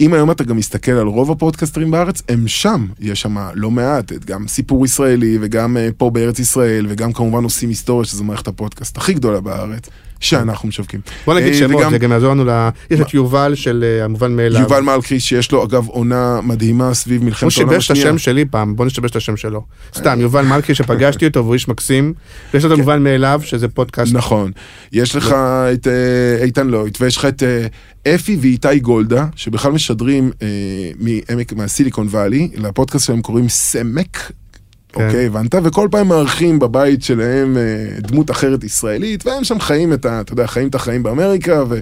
אם 0.00 0.14
היום 0.14 0.30
אתה 0.30 0.44
גם 0.44 0.56
מסתכל 0.56 0.92
על 0.92 1.06
רוב 1.06 1.30
הפודקסטרים 1.30 1.90
בארץ, 1.90 2.22
הם 2.28 2.48
שם, 2.48 2.86
יש 3.00 3.20
שם 3.20 3.36
לא 3.54 3.70
מעט, 3.70 4.12
גם 4.12 4.48
סיפור 4.48 4.84
ישראלי 4.84 5.38
וגם 5.40 5.76
אה, 5.76 5.88
פה 5.96 6.10
בארץ 6.10 6.38
ישראל, 6.38 6.86
וגם 6.88 7.12
כמובן 7.12 7.44
עושים 7.44 7.68
היסטוריה, 7.68 8.04
שזו 8.04 8.24
מערכת 8.24 8.48
הפודקאסט 8.48 8.96
הכי 8.96 9.14
גדולה 9.14 9.40
בארץ, 9.40 9.88
שאנחנו 10.20 10.68
משווקים. 10.68 11.00
בוא 11.26 11.34
נגיד 11.34 11.52
אה, 11.52 11.58
שמות, 11.58 11.80
וגם 11.80 11.90
זה 11.90 11.98
גם 11.98 12.12
יעזור 12.12 12.30
לנו 12.30 12.44
ל... 12.44 12.68
יש 12.90 13.00
את 13.00 13.14
יובל 13.14 13.54
של 13.54 13.84
אה, 13.86 14.04
המובן 14.04 14.36
מאליו. 14.36 14.60
יובל 14.60 14.80
מלכי, 14.80 15.20
שיש 15.20 15.52
לו 15.52 15.64
אגב 15.64 15.88
עונה 15.88 16.40
מדהימה 16.42 16.94
סביב 16.94 17.20
הוא 17.20 17.26
מלחמת 17.26 17.52
העולם 17.52 17.70
שיבש 17.70 17.86
את 17.86 17.90
השנייה. 17.90 18.08
השם 18.08 18.18
שלי 18.18 18.44
פעם, 18.44 18.76
בוא 18.76 18.86
נשתבש 18.86 19.10
את 19.10 19.16
השם 19.16 19.36
שלו. 19.36 19.64
סתם, 19.94 20.20
יובל 20.20 20.44
מלכי 20.44 20.74
שפגשתי 20.74 21.26
אותו 21.26 21.44
והוא 21.44 21.54
איש 21.54 21.68
מקסים, 21.68 22.12
ויש 22.54 22.64
לו 22.64 22.72
את 22.72 22.74
המובן 22.78 23.02
מאליו 23.02 23.40
שזה 23.44 23.68
פודקאסט. 23.68 24.14
נכון. 24.14 24.50
יש 24.92 25.16
לך 25.16 25.34
את 25.72 25.86
אה, 25.86 26.44
איתן 26.44 26.66
לויט, 26.66 27.00
ויש 27.00 27.16
לך 27.16 27.24
את 27.24 27.42
אה, 27.42 27.66
אפי 28.14 28.36
ואיתי 28.40 28.78
גולדה, 28.78 29.26
שבכלל 29.36 29.72
משדרים 29.72 30.30
אה, 30.42 31.34
מהסיליקון 31.56 32.06
וואלי, 32.06 32.50
לפודקאסט 32.54 33.06
שלהם 33.06 33.22
קוראים 33.22 33.48
סמק. 33.48 34.32
כן. 34.98 35.06
אוקיי, 35.06 35.26
הבנת? 35.26 35.54
וכל 35.62 35.88
פעם 35.90 36.08
מארחים 36.08 36.58
בבית 36.58 37.02
שלהם 37.02 37.56
אה, 37.56 37.62
דמות 38.00 38.30
אחרת 38.30 38.64
ישראלית, 38.64 39.26
והם 39.26 39.44
שם 39.44 39.60
חיים 39.60 39.92
את 39.92 40.06
ה... 40.06 40.20
אתה 40.20 40.32
יודע, 40.32 40.46
חיים 40.46 40.68
את 40.68 40.74
החיים 40.74 41.02
באמריקה, 41.02 41.64
ו, 41.68 41.78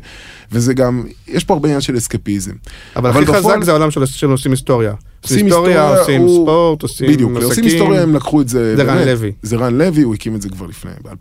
וזה 0.53 0.75
גם, 0.75 1.03
יש 1.29 1.45
פה 1.45 1.55
הרבה 1.55 1.69
עניין 1.69 1.81
של 1.81 1.97
אסקפיזם. 1.99 2.53
אבל 2.97 3.11
אבל 3.11 3.23
הכי 3.23 3.33
חזק 3.33 3.39
בפועל- 3.41 3.65
זה 3.65 3.71
העולם 3.71 3.91
של 3.91 4.07
של 4.07 4.31
עושים 4.31 4.51
היסטוריה. 4.51 4.91
עושים 5.23 5.37
עושים 5.37 5.47
היסטוריה, 5.47 5.99
עושים 5.99 6.21
הוא- 6.21 6.45
ספורט, 6.45 6.83
עושים 6.83 7.09
בדיוק, 7.13 7.31
עושים 7.35 7.51
עסקים. 7.51 7.65
היסטוריה, 7.65 8.03
הם 8.03 8.15
לקחו 8.17 8.41
את 8.41 8.49
זה, 8.49 8.77
זה 8.77 8.83
רן 8.83 8.89
באמת, 8.95 9.07
לוי. 9.07 9.33
זה 9.43 9.57
רן 9.57 9.79
לוי, 9.79 10.03
הוא 10.03 10.15
הקים 10.15 10.35
את 10.35 10.43
זה 10.43 10.49
כבר 10.49 10.67
לפני, 10.67 10.91
ב-2006, 11.05 11.15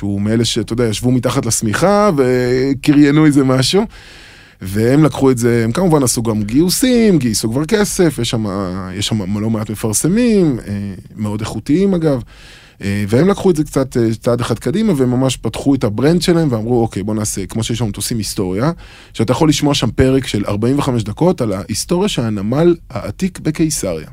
הוא 0.00 0.20
מאלה 0.20 0.44
שאתה 0.44 0.72
יודע, 0.72 0.84
ישבו 0.84 1.10
מתחת 1.10 1.46
לשמיכה 1.46 2.10
וקריינו 2.16 3.26
איזה 3.26 3.44
משהו, 3.44 3.82
והם 4.64 5.04
לקחו 5.04 5.30
את 5.30 5.38
זה, 5.38 5.64
הם 5.64 5.72
כמובן 5.72 6.02
עשו 6.02 6.22
גם 6.22 6.42
גיוסים, 6.42 7.18
גייסו 7.18 7.50
כבר 7.50 7.64
כסף, 7.64 8.18
יש 8.18 8.30
שם, 8.30 8.46
יש 8.94 9.06
שם 9.06 9.38
לא 9.40 9.50
מעט 9.50 9.70
מפרסמים, 9.70 10.58
אה, 10.66 10.94
מאוד 11.16 11.40
איכותיים 11.40 11.94
אגב. 11.94 12.22
אה, 12.82 13.04
והם 13.08 13.28
לקחו 13.28 13.50
את 13.50 13.56
זה 13.56 13.64
קצת 13.64 13.96
אה, 13.96 14.14
צעד 14.20 14.40
אחד 14.40 14.58
קדימה 14.58 14.92
וממש 14.96 15.36
פתחו 15.36 15.74
את 15.74 15.84
ה 15.84 15.90
brand 15.90 16.22
שלהם 16.22 16.48
ואמרו 16.52 16.82
אוקיי 16.82 17.02
בוא 17.02 17.14
נעשה 17.14 17.46
כמו 17.46 17.64
שיש 17.64 17.80
לנו 17.80 17.88
עושים 17.88 18.18
היסטוריה 18.18 18.72
שאתה 19.12 19.32
יכול 19.32 19.48
לשמוע 19.48 19.74
שם 19.74 19.90
פרק 19.90 20.26
של 20.26 20.44
45 20.48 21.02
דקות 21.02 21.40
על 21.40 21.52
ההיסטוריה 21.52 22.08
של 22.08 22.22
הנמל 22.22 22.76
העתיק 22.90 23.38
בקיסריה. 23.38 24.08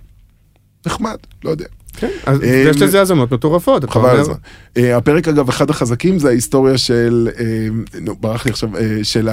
נחמד, 0.86 1.18
לא 1.44 1.50
יודע. 1.50 1.66
כן, 2.00 2.10
אז 2.26 2.44
אה, 2.44 2.48
יש 2.70 2.82
לזה 2.82 3.00
האזנות 3.00 3.34
מטורפות. 3.34 3.90
חבל 3.90 4.10
על 4.10 4.20
הזמן. 4.20 4.36
אה, 4.78 4.98
הפרק 4.98 5.28
אגב, 5.28 5.50
אחד 5.50 5.70
החזקים 5.70 6.20
זה 6.20 6.28
ההיסטוריה 6.28 6.78
של, 6.78 7.30
אה, 7.40 7.46
נו, 8.02 8.16
ברח 8.20 8.46
לי 8.46 8.52
עכשיו, 8.52 8.70
של 9.04 9.30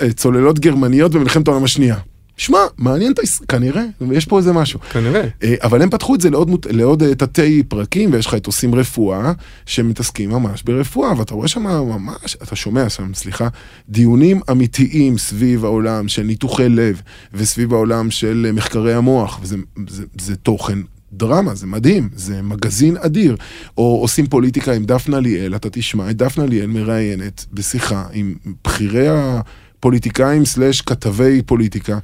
הצוללות 0.00 0.58
גרמניות 0.58 1.12
במלחמת 1.12 1.48
העולם 1.48 1.64
השנייה. 1.64 1.96
שמע, 2.38 2.58
מעניין 2.78 3.12
את 3.12 3.18
הישראל, 3.18 3.46
כנראה, 3.48 3.82
יש 4.12 4.24
פה 4.26 4.38
איזה 4.38 4.52
משהו. 4.52 4.80
כנראה. 4.92 5.24
אה, 5.42 5.54
אבל 5.62 5.82
הם 5.82 5.90
פתחו 5.90 6.14
את 6.14 6.20
זה 6.20 6.30
לעוד, 6.30 6.50
מות- 6.50 6.66
לעוד 6.70 7.02
תתי 7.14 7.62
פרקים, 7.68 8.12
ויש 8.12 8.26
לך 8.26 8.34
את 8.34 8.46
עושים 8.46 8.74
רפואה, 8.74 9.32
שמתעסקים 9.66 10.30
ממש 10.30 10.62
ברפואה, 10.62 11.18
ואתה 11.18 11.34
רואה 11.34 11.48
שם 11.48 11.62
ממש, 11.62 12.36
אתה 12.42 12.56
שומע 12.56 12.88
שם, 12.88 13.14
סליחה, 13.14 13.48
דיונים 13.88 14.40
אמיתיים 14.50 15.18
סביב 15.18 15.64
העולם 15.64 16.08
של 16.08 16.22
ניתוחי 16.22 16.68
לב, 16.68 17.02
וסביב 17.34 17.72
העולם 17.72 18.10
של 18.10 18.50
מחקרי 18.54 18.94
המוח, 18.94 19.38
וזה 19.42 19.56
זה, 19.88 20.04
זה 20.20 20.36
תוכן. 20.36 20.78
דרמה, 21.12 21.54
זה 21.54 21.66
מדהים, 21.66 22.08
זה 22.14 22.42
מגזין 22.42 22.96
אדיר. 22.96 23.36
או 23.78 23.98
עושים 24.00 24.26
פוליטיקה 24.26 24.72
עם 24.72 24.84
דפנה 24.84 25.20
ליאל, 25.20 25.56
אתה 25.56 25.70
תשמע 25.70 26.10
את 26.10 26.16
דפנה 26.16 26.46
ליאל 26.46 26.66
מראיינת 26.66 27.46
בשיחה 27.52 28.04
עם 28.12 28.34
בכירי 28.64 29.06
הפוליטיקאים 29.08 30.44
סלאש 30.44 30.80
כתבי 30.80 31.42
פוליטיקה. 31.42 31.98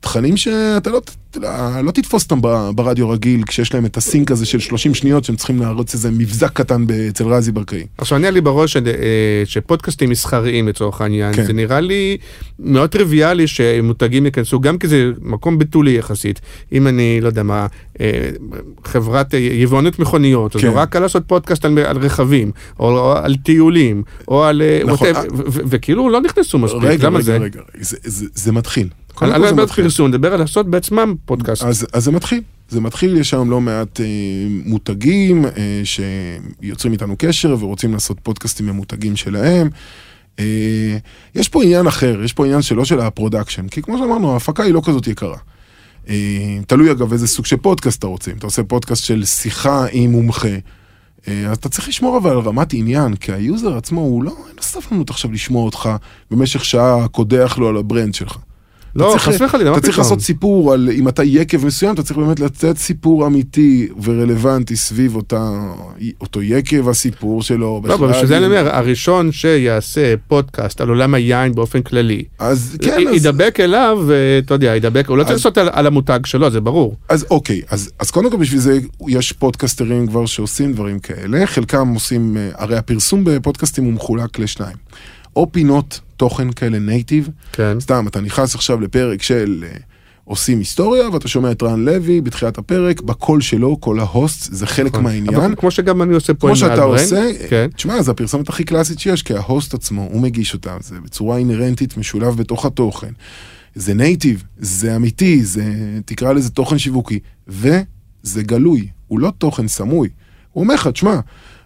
תכנים 0.00 0.36
שאתה 0.36 0.90
לא, 0.90 1.00
לא, 1.36 1.80
לא 1.80 1.90
תתפוס 1.90 2.24
אותם 2.24 2.40
ברדיו 2.74 3.10
רגיל, 3.10 3.42
כשיש 3.46 3.74
להם 3.74 3.86
את 3.86 3.96
הסינק 3.96 4.30
הזה 4.30 4.46
של 4.46 4.58
30 4.58 4.94
שניות 4.94 5.24
שהם 5.24 5.36
צריכים 5.36 5.60
להרוץ 5.60 5.94
איזה 5.94 6.10
מבזק 6.10 6.52
קטן 6.52 6.86
אצל 7.08 7.24
רזי 7.24 7.52
ברקאי. 7.52 7.86
עכשיו, 7.98 8.18
אני 8.18 8.30
לי 8.30 8.40
בראש 8.40 8.72
של, 8.72 8.86
אה, 8.86 9.42
שפודקאסטים 9.44 10.10
מסחריים 10.10 10.68
לצורך 10.68 11.00
העניין, 11.00 11.32
כן. 11.32 11.44
זה 11.44 11.52
נראה 11.52 11.80
לי 11.80 12.16
מאוד 12.58 12.90
טריוויאלי 12.90 13.46
שמותגים 13.46 14.24
ייכנסו, 14.24 14.60
גם 14.60 14.78
כי 14.78 14.88
זה 14.88 15.10
מקום 15.22 15.58
בתולי 15.58 15.90
יחסית. 15.90 16.40
אם 16.72 16.86
אני, 16.86 17.20
לא 17.20 17.26
יודע 17.26 17.42
מה, 17.42 17.66
אה, 18.00 18.30
חברת 18.84 19.34
אה, 19.34 19.38
יבואנות 19.38 19.98
מכוניות, 19.98 20.56
אז 20.56 20.62
כן. 20.62 20.66
נורא 20.66 20.84
קל 20.84 20.98
לעשות 21.00 21.22
פודקאסט 21.26 21.64
על, 21.64 21.78
על 21.78 21.96
רכבים, 21.98 22.50
או, 22.78 22.98
או 22.98 23.12
על 23.12 23.36
טיולים, 23.36 24.02
או 24.28 24.44
על... 24.44 24.62
אה, 24.62 24.80
נכון, 24.84 25.08
אה, 25.08 25.22
וכאילו 25.44 26.10
לא 26.10 26.20
נכנסו 26.20 26.58
מספיק, 26.58 26.82
רגע, 26.82 27.06
למה 27.06 27.18
רגע, 27.18 27.24
זה? 27.24 27.36
רגע, 27.36 27.60
זה, 27.80 27.96
זה, 28.04 28.26
זה 28.34 28.52
מתחיל. 28.52 28.88
אני 29.22 29.30
לא 29.30 29.38
מדבר 29.38 29.62
על. 29.62 29.68
פרסום, 29.68 30.08
נדבר 30.08 30.32
על 30.32 30.40
לעשות 30.40 30.70
בעצמם 30.70 31.14
פודקאסט. 31.24 31.62
אז, 31.62 31.86
אז 31.92 32.04
זה 32.04 32.12
מתחיל, 32.12 32.40
זה 32.68 32.80
מתחיל, 32.80 33.16
יש 33.16 33.34
היום 33.34 33.50
לא 33.50 33.60
מעט 33.60 34.00
אה, 34.00 34.06
מותגים 34.64 35.44
אה, 35.44 35.82
שיוצרים 35.84 36.92
איתנו 36.92 37.14
קשר 37.18 37.56
ורוצים 37.60 37.92
לעשות 37.92 38.20
פודקאסטים 38.22 38.66
ממותגים 38.66 39.16
שלהם. 39.16 39.68
אה, 40.38 40.98
יש 41.34 41.48
פה 41.48 41.64
עניין 41.64 41.86
אחר, 41.86 42.20
יש 42.24 42.32
פה 42.32 42.46
עניין 42.46 42.62
שלא 42.62 42.84
של 42.84 43.00
ה 43.00 43.06
production, 43.06 43.68
כי 43.68 43.82
כמו 43.82 43.98
שאמרנו, 43.98 44.32
ההפקה 44.32 44.62
היא 44.62 44.74
לא 44.74 44.80
כזאת 44.84 45.06
יקרה. 45.06 45.36
אה, 46.08 46.58
תלוי 46.66 46.90
אגב 46.90 47.12
איזה 47.12 47.26
סוג 47.26 47.46
של 47.46 47.56
פודקאסט 47.56 47.98
אתה 47.98 48.06
רוצה, 48.06 48.30
אם 48.30 48.36
אתה 48.36 48.46
עושה 48.46 48.62
פודקאסט 48.62 49.04
של 49.04 49.24
שיחה 49.24 49.86
עם 49.92 50.10
מומחה, 50.10 50.48
אה, 51.28 51.46
אז 51.50 51.56
אתה 51.56 51.68
צריך 51.68 51.88
לשמור 51.88 52.18
אבל 52.18 52.30
על 52.30 52.38
רמת 52.38 52.72
עניין, 52.72 53.14
כי 53.14 53.32
ה 53.32 53.41
user 53.41 53.76
עצמו 53.76 54.00
הוא 54.00 54.22
לא, 54.22 54.30
אין 54.30 54.56
לו 54.56 54.62
סבלנות 54.62 55.10
עכשיו 55.10 55.32
לשמוע 55.32 55.64
אותך 55.64 55.90
במשך 56.30 56.64
שעה 56.64 57.08
קודח 57.08 57.58
לו 57.58 57.68
על 57.68 57.76
ה 57.76 57.82
brand 57.82 58.14
שלך. 58.14 58.38
לא, 58.98 59.10
אתה 59.10 59.18
חס 59.18 59.40
וחלילה, 59.40 59.72
אתה 59.72 59.80
צריך? 59.80 59.98
לעשות 59.98 60.20
סיפור 60.20 60.72
על 60.72 60.88
אם 60.92 61.08
אתה 61.08 61.24
יקב 61.24 61.66
מסוים, 61.66 61.94
אתה 61.94 62.02
צריך 62.02 62.18
באמת 62.18 62.40
לתת 62.40 62.78
סיפור 62.78 63.26
אמיתי 63.26 63.88
ורלוונטי 64.02 64.76
סביב 64.76 65.16
אותה, 65.16 65.50
אותו 66.20 66.42
יקב, 66.42 66.88
הסיפור 66.88 67.42
שלו. 67.42 67.58
לא, 67.84 67.94
אבל. 67.94 68.08
בשביל 68.10 68.26
זה 68.26 68.36
אני 68.36 68.46
אומר, 68.46 68.68
הראשון 68.76 69.32
שיעשה 69.32 70.14
פודקאסט 70.28 70.80
על 70.80 70.88
עולם 70.88 71.14
היין 71.14 71.54
באופן 71.54 71.82
כללי, 71.82 72.24
אז 72.38 72.76
כן, 72.82 72.92
אז, 73.08 73.14
ידבק 73.16 73.60
אליו, 73.60 73.98
ואתה 74.06 74.54
יודע, 74.54 74.76
ידבק, 74.76 75.08
הוא 75.08 75.16
לא 75.16 75.22
צריך 75.22 75.34
לעשות 75.34 75.58
על- 75.58 75.68
על 75.72 75.86
המותג 75.86 76.20
שלו, 76.24 76.50
זה 76.50 76.60
ברור. 76.60 76.96
אז 77.08 77.26
אוקיי, 77.30 77.60
אז, 77.70 77.90
אז 77.98 78.10
קודם 78.10 78.30
כל 78.30 78.36
בשביל 78.36 78.60
זה 78.60 78.78
יש 79.08 79.32
פודקסטרים 79.32 80.06
כבר 80.06 80.26
שעושים 80.26 80.72
דברים 80.72 80.98
כאלה, 80.98 81.46
חלקם 81.46 81.88
עושים, 81.88 82.36
אה, 82.36 82.48
הרי 82.54 82.76
הפרסום 82.76 83.24
בפודקאסטים 83.24 83.84
הוא 83.84 83.92
מחולק 83.92 84.38
לשניים. 84.38 84.76
או 85.36 85.52
פינות 85.52 86.00
תוכן 86.16 86.52
כאלה 86.52 86.78
native, 86.78 87.28
כן. 87.52 87.80
סתם, 87.80 88.04
אתה 88.08 88.20
נכנס 88.20 88.54
עכשיו 88.54 88.80
לפרק 88.80 89.22
של 89.22 89.64
אה, 89.66 89.76
עושים 90.24 90.58
היסטוריה, 90.58 91.10
ואתה 91.10 91.28
שומע 91.28 91.50
את 91.50 91.62
רן 91.62 91.84
לוי 91.84 92.20
בתחילת 92.20 92.58
הפרק, 92.58 93.00
בקול 93.00 93.40
שלו, 93.40 93.76
קול 93.76 94.00
ה 94.00 94.09
host, 94.09 94.52
זה 94.52 94.66
חלק 94.66 94.92
נכון. 94.92 95.04
מהעניין. 95.04 95.34
אבל 95.34 95.54
כמו 95.56 95.70
שגם 95.70 96.02
אני 96.02 96.14
עושה 96.14 96.34
פה 96.34 96.40
כמו 96.40 96.48
עם 96.48 96.54
שאתה 96.54 96.68
מה 96.68 96.76
brand, 96.76 97.00
עושה, 97.00 97.30
כן. 97.48 97.68
תשמע, 97.74 98.02
זה 98.02 98.10
הפרסומת 98.10 98.48
הכי 98.48 98.64
קלאסית 98.64 98.98
שיש, 98.98 99.22
כי 99.22 99.34
ה 99.34 99.42
host 99.42 99.74
עצמו, 99.74 100.08
הוא 100.12 100.22
מגיש 100.22 100.54
אותה, 100.54 100.76
זה 100.80 101.00
בצורה 101.04 101.36
אינהרנטית 101.36 101.96
משולב 101.96 102.36
בתוך 102.36 102.66
התוכן. 102.66 103.12
זה 103.74 103.94
native, 103.94 104.44
זה 104.58 104.96
אמיתי, 104.96 105.44
זה, 105.44 105.64
תקרא 106.04 106.32
לזה 106.32 106.50
תוכן 106.50 106.78
שיווקי, 106.78 107.18
וזה 107.48 108.42
גלוי, 108.42 108.88
הוא 109.06 109.20
לא 109.20 109.32
תוכן 109.38 109.68
סמוי. 109.68 110.08
הוא 110.52 110.64
אומר 110.64 110.74
לך, 110.74 110.88
תשמע, 110.88 111.20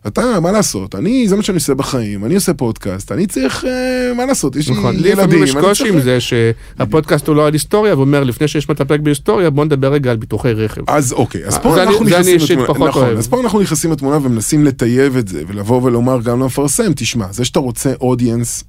אתה, 0.07 0.41
מה 0.41 0.53
לעשות, 0.53 0.95
אני, 0.95 1.29
זה 1.29 1.37
מה 1.37 1.43
שאני 1.43 1.57
עושה 1.57 1.75
בחיים, 1.75 2.25
אני 2.25 2.35
עושה 2.35 2.55
פודקאסט, 2.55 3.13
אני 3.13 3.27
צריך, 3.27 3.65
אה, 3.65 4.15
מה 4.17 4.27
לעשות, 4.27 4.57
יש 4.57 4.71
נכון, 4.71 4.97
לי 4.97 5.13
לפעמים 5.13 5.31
ילדים, 5.31 5.43
יש 5.43 5.57
אני 5.57 5.63
קושי 5.63 5.89
עם 5.89 6.01
זה 6.01 6.19
שהפודקאסט 6.21 7.29
הוא 7.29 7.37
לא 7.37 7.47
על 7.47 7.53
היסטוריה, 7.53 7.97
ואומר 7.97 8.25
לפני 8.25 8.49
שיש 8.49 8.69
מטפק 8.69 9.01
בהיסטוריה, 9.01 9.51
בוא 9.51 9.65
נדבר 9.65 9.93
רגע 9.93 10.11
על 10.11 10.17
ביטוחי 10.17 10.53
רכב. 10.53 10.83
אז 10.87 11.13
אוקיי, 11.13 11.45
אז 11.45 11.59
פה 11.59 11.83
אנחנו 11.83 12.05
נכנסים 12.05 12.61
לתמונה, 12.63 12.91
נכון, 12.91 13.03
אוהב. 13.05 13.19
אז 13.19 13.29
פה 13.29 13.41
אנחנו 13.41 13.61
נכנסים 13.61 13.93
לתמונה 13.93 14.17
ומנסים 14.17 14.65
לטייב 14.65 15.17
את 15.17 15.29
זה, 15.29 15.43
ולבוא 15.49 15.83
ולומר 15.83 16.21
גם 16.21 16.41
למפרסם, 16.41 16.93
תשמע, 16.97 17.27
זה 17.31 17.45
שאתה 17.45 17.59
רוצה 17.59 17.93
audience 18.01 18.65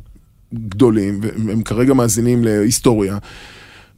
גדולים, 0.54 1.20
והם 1.22 1.62
כרגע 1.62 1.94
מאזינים 1.94 2.44
להיסטוריה, 2.44 3.18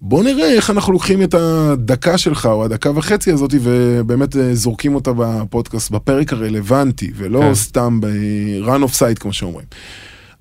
בוא 0.01 0.23
נראה 0.23 0.53
איך 0.53 0.69
אנחנו 0.69 0.93
לוקחים 0.93 1.23
את 1.23 1.33
הדקה 1.33 2.17
שלך 2.17 2.45
או 2.45 2.65
הדקה 2.65 2.91
וחצי 2.95 3.31
הזאת 3.31 3.53
ובאמת 3.61 4.35
אה, 4.35 4.55
זורקים 4.55 4.95
אותה 4.95 5.11
בפודקאסט 5.17 5.91
בפרק 5.91 6.33
הרלוונטי 6.33 7.11
ולא 7.15 7.39
כן. 7.39 7.55
סתם 7.55 8.01
ב-run 8.01 8.83
of 8.83 8.93
sight 8.99 9.19
כמו 9.19 9.33
שאומרים. 9.33 9.65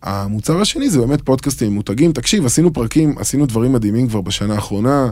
המוצר 0.03 0.61
השני 0.61 0.91
זה 0.91 0.99
באמת 0.99 1.21
פודקאסטים 1.21 1.73
מותגים. 1.73 2.13
תקשיב, 2.13 2.47
עשינו 2.47 2.73
פרקים, 2.73 3.19
עשינו 3.19 3.47
דברים 3.47 3.73
מדהימים 3.73 4.09
כבר 4.09 4.21
בשנה 4.21 4.55
האחרונה. 4.55 5.11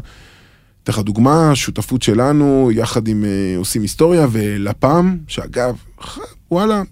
אתן 0.83 0.93
לך 0.93 0.99
דוגמה, 0.99 1.51
שותפות 1.55 2.03
שלנו 2.03 2.71
יחד 2.73 3.09
עם 3.09 3.25
אה, 3.25 3.55
עושים 3.57 3.83
היסטוריה 3.83 4.27
ולפ"ם, 4.31 5.17
שאגב, 5.29 5.77
וואלה, 6.51 6.83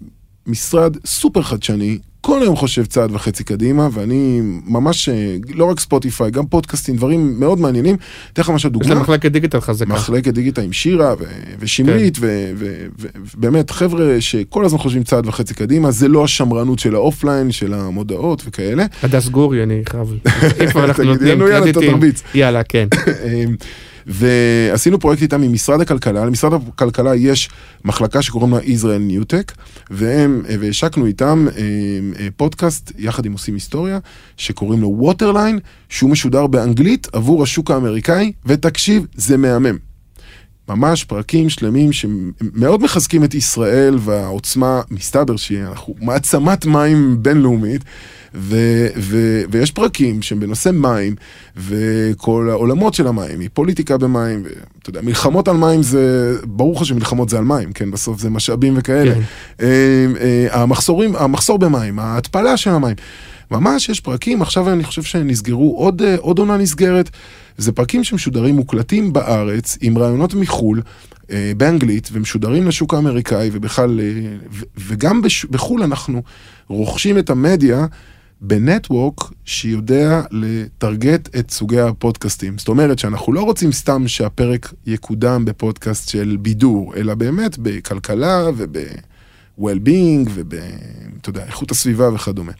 משרד 0.47 0.97
סופר 1.05 1.41
חדשני, 1.41 1.99
כל 2.21 2.41
היום 2.41 2.55
חושב 2.55 2.85
צעד 2.85 3.11
וחצי 3.11 3.43
קדימה, 3.43 3.89
ואני 3.91 4.41
ממש, 4.65 5.09
אה, 5.09 5.35
לא 5.53 5.65
רק 5.65 5.79
ספוטיפיי, 5.79 6.31
גם 6.31 6.45
פודקאסטים, 6.45 6.95
דברים 6.95 7.39
מאוד 7.39 7.59
מעניינים. 7.59 7.95
אתן 8.33 8.41
לך 8.41 8.49
משהו 8.49 8.69
יש 8.69 8.75
להם 8.75 8.89
דוגמה. 8.89 9.01
מחלקת 9.01 9.31
דיגיטל 9.31 9.59
חזקה. 9.59 9.93
מחלקת 9.93 10.33
דיגיטל 10.33 10.61
עם 10.61 10.73
שירה 10.73 11.13
ו- 11.19 11.23
ושמרית, 11.59 12.17
כן. 12.17 12.21
ו- 12.25 12.51
ו- 12.55 12.85
ו- 12.99 13.07
ובאמת 13.35 13.71
חבר'ה 13.71 14.15
שכל 14.19 14.65
הזמן 14.65 14.79
חושבים 14.79 15.03
צעד 15.03 15.27
וחצי 15.27 15.53
קדימה, 15.53 15.91
זה 15.91 16.07
לא 16.07 16.23
השמרנות 16.23 16.79
של 16.79 16.95
ה 16.95 17.01
offline, 17.01 17.51
של 17.51 17.73
המודעות 17.73 18.43
וכאלה. 18.45 18.85
הדס 19.03 19.27
גורי, 19.27 19.63
אני 19.63 19.81
חייב... 19.89 20.13
כבר 20.71 20.85
אנחנו 20.85 21.03
נותנים 21.03 21.39
קרדיטים. 21.39 21.99
יאללה, 22.35 22.63
כן. 22.63 22.87
ועשינו 24.07 24.99
פרויקט 24.99 25.21
איתם 25.21 25.43
עם 25.43 25.53
משרד 25.53 25.81
הכלכלה, 25.81 26.25
למשרד 26.25 26.53
הכלכלה 26.67 27.15
יש 27.15 27.49
מחלקה 27.85 28.21
שקוראים 28.21 28.53
לה 28.53 28.59
Israel 28.59 29.11
Newtech, 29.11 29.53
והם, 29.89 30.41
והשקנו 30.59 31.05
איתם 31.05 31.47
אמ, 31.57 32.13
אה, 32.19 32.27
פודקאסט 32.37 32.91
יחד 32.97 33.25
עם 33.25 33.33
עושים 33.33 33.53
היסטוריה, 33.53 33.99
שקוראים 34.37 34.81
לו 34.81 34.95
Waterline, 34.97 35.59
שהוא 35.89 36.09
משודר 36.09 36.47
באנגלית 36.47 37.07
עבור 37.13 37.43
השוק 37.43 37.71
האמריקאי, 37.71 38.31
ותקשיב, 38.45 39.05
זה 39.15 39.37
מהמם. 39.37 39.90
ממש 40.69 41.03
פרקים 41.03 41.49
שלמים 41.49 41.91
שמאוד 41.91 42.83
מחזקים 42.83 43.23
את 43.23 43.33
ישראל 43.33 43.97
והעוצמה, 43.99 44.81
מסתבר 44.91 45.35
שאנחנו 45.35 45.95
מעצמת 46.01 46.65
מים 46.65 47.17
בינלאומית, 47.23 47.81
ו, 48.33 48.57
ו, 48.97 49.41
ויש 49.51 49.71
פרקים 49.71 50.21
שהם 50.21 50.39
בנושא 50.39 50.69
מים, 50.73 51.15
וכל 51.57 52.47
העולמות 52.51 52.93
של 52.93 53.07
המים, 53.07 53.39
מפוליטיקה 53.39 53.97
במים, 53.97 54.43
ואתה 54.43 54.89
יודע, 54.89 55.01
מלחמות 55.01 55.47
על 55.47 55.57
מים 55.57 55.83
זה, 55.83 56.35
ברור 56.43 56.75
לך 56.75 56.85
שמלחמות 56.85 57.29
זה 57.29 57.37
על 57.37 57.43
מים, 57.43 57.73
כן, 57.73 57.91
בסוף 57.91 58.19
זה 58.19 58.29
משאבים 58.29 58.73
וכאלה. 58.77 59.13
כן. 59.13 59.21
אה, 59.61 60.05
אה, 60.21 60.61
המחסורים, 60.61 61.15
המחסור 61.15 61.59
במים, 61.59 61.99
ההתפלה 61.99 62.57
של 62.57 62.69
המים. 62.69 62.95
ממש 63.51 63.89
יש 63.89 63.99
פרקים, 63.99 64.41
עכשיו 64.41 64.69
אני 64.69 64.83
חושב 64.83 65.03
שנסגרו 65.03 65.75
עוד, 65.77 66.01
אה, 66.01 66.15
עוד 66.19 66.39
עונה 66.39 66.57
נסגרת. 66.57 67.09
זה 67.61 67.71
פרקים 67.71 68.03
שמשודרים 68.03 68.55
מוקלטים 68.55 69.13
בארץ 69.13 69.77
עם 69.81 69.97
רעיונות 69.97 70.33
מחו"ל, 70.33 70.81
אה, 71.31 71.51
באנגלית, 71.57 72.09
ומשודרים 72.11 72.67
לשוק 72.67 72.93
האמריקאי 72.93 73.49
ובכלל, 73.53 73.99
אה, 73.99 74.05
ו- 74.51 74.63
וגם 74.77 75.21
בש- 75.21 75.45
בחו"ל 75.45 75.83
אנחנו 75.83 76.21
רוכשים 76.67 77.17
את 77.17 77.29
המדיה 77.29 77.85
בנטוורק 78.41 79.21
שיודע 79.45 80.21
לטרגט 80.31 81.35
את 81.39 81.51
סוגי 81.51 81.79
הפודקאסטים. 81.79 82.57
זאת 82.57 82.67
אומרת 82.67 82.99
שאנחנו 82.99 83.33
לא 83.33 83.41
רוצים 83.41 83.71
סתם 83.71 84.07
שהפרק 84.07 84.73
יקודם 84.85 85.45
בפודקאסט 85.45 86.09
של 86.09 86.37
בידור, 86.41 86.93
אלא 86.95 87.15
באמת 87.15 87.57
בכלכלה 87.57 88.47
וב... 88.57 88.77
well-being 89.59 90.29
וב... 90.33 90.53
אתה 91.21 91.29
יודע, 91.29 91.43
איכות 91.47 91.71
הסביבה 91.71 92.13
וכדומה. 92.13 92.51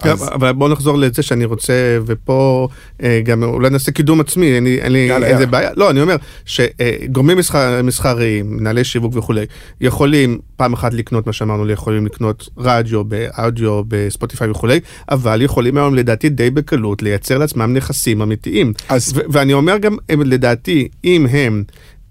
אז- 0.00 0.28
אבל 0.34 0.52
בוא 0.52 0.68
נחזור 0.68 0.98
לזה 0.98 1.22
שאני 1.22 1.44
רוצה, 1.44 1.72
ופה 2.06 2.68
אה, 3.02 3.20
גם 3.24 3.42
אולי 3.42 3.70
נעשה 3.70 3.92
קידום 3.92 4.20
עצמי, 4.20 4.46
אין 4.54 4.64
לי, 4.64 4.80
אין 4.80 4.92
לי 4.92 4.98
יאללה, 4.98 5.26
איזה 5.26 5.34
יאללה. 5.34 5.46
בעיה. 5.46 5.70
לא, 5.76 5.90
אני 5.90 6.00
אומר 6.02 6.16
שגורמים 6.44 7.38
מסחר, 7.38 7.82
מסחריים, 7.82 8.56
מנהלי 8.56 8.84
שיווק 8.84 9.16
וכולי, 9.16 9.44
יכולים 9.80 10.38
פעם 10.56 10.72
אחת 10.72 10.94
לקנות 10.94 11.26
מה 11.26 11.32
שאמרנו, 11.32 11.70
יכולים 11.70 12.06
לקנות 12.06 12.48
רדיו, 12.58 13.04
באודיו, 13.04 13.82
בספוטיפיי 13.88 14.50
וכולי, 14.50 14.80
אבל 15.10 15.42
יכולים 15.42 15.76
היום 15.76 15.94
לדעתי 15.94 16.28
די 16.28 16.50
בקלות 16.50 17.02
לייצר 17.02 17.38
לעצמם 17.38 17.72
נכסים 17.74 18.22
אמיתיים. 18.22 18.72
אז- 18.88 19.12
ואני 19.32 19.52
אומר 19.52 19.78
גם, 19.78 19.96
הם, 20.08 20.22
לדעתי, 20.22 20.88
אם 21.04 21.26
הם... 21.30 21.64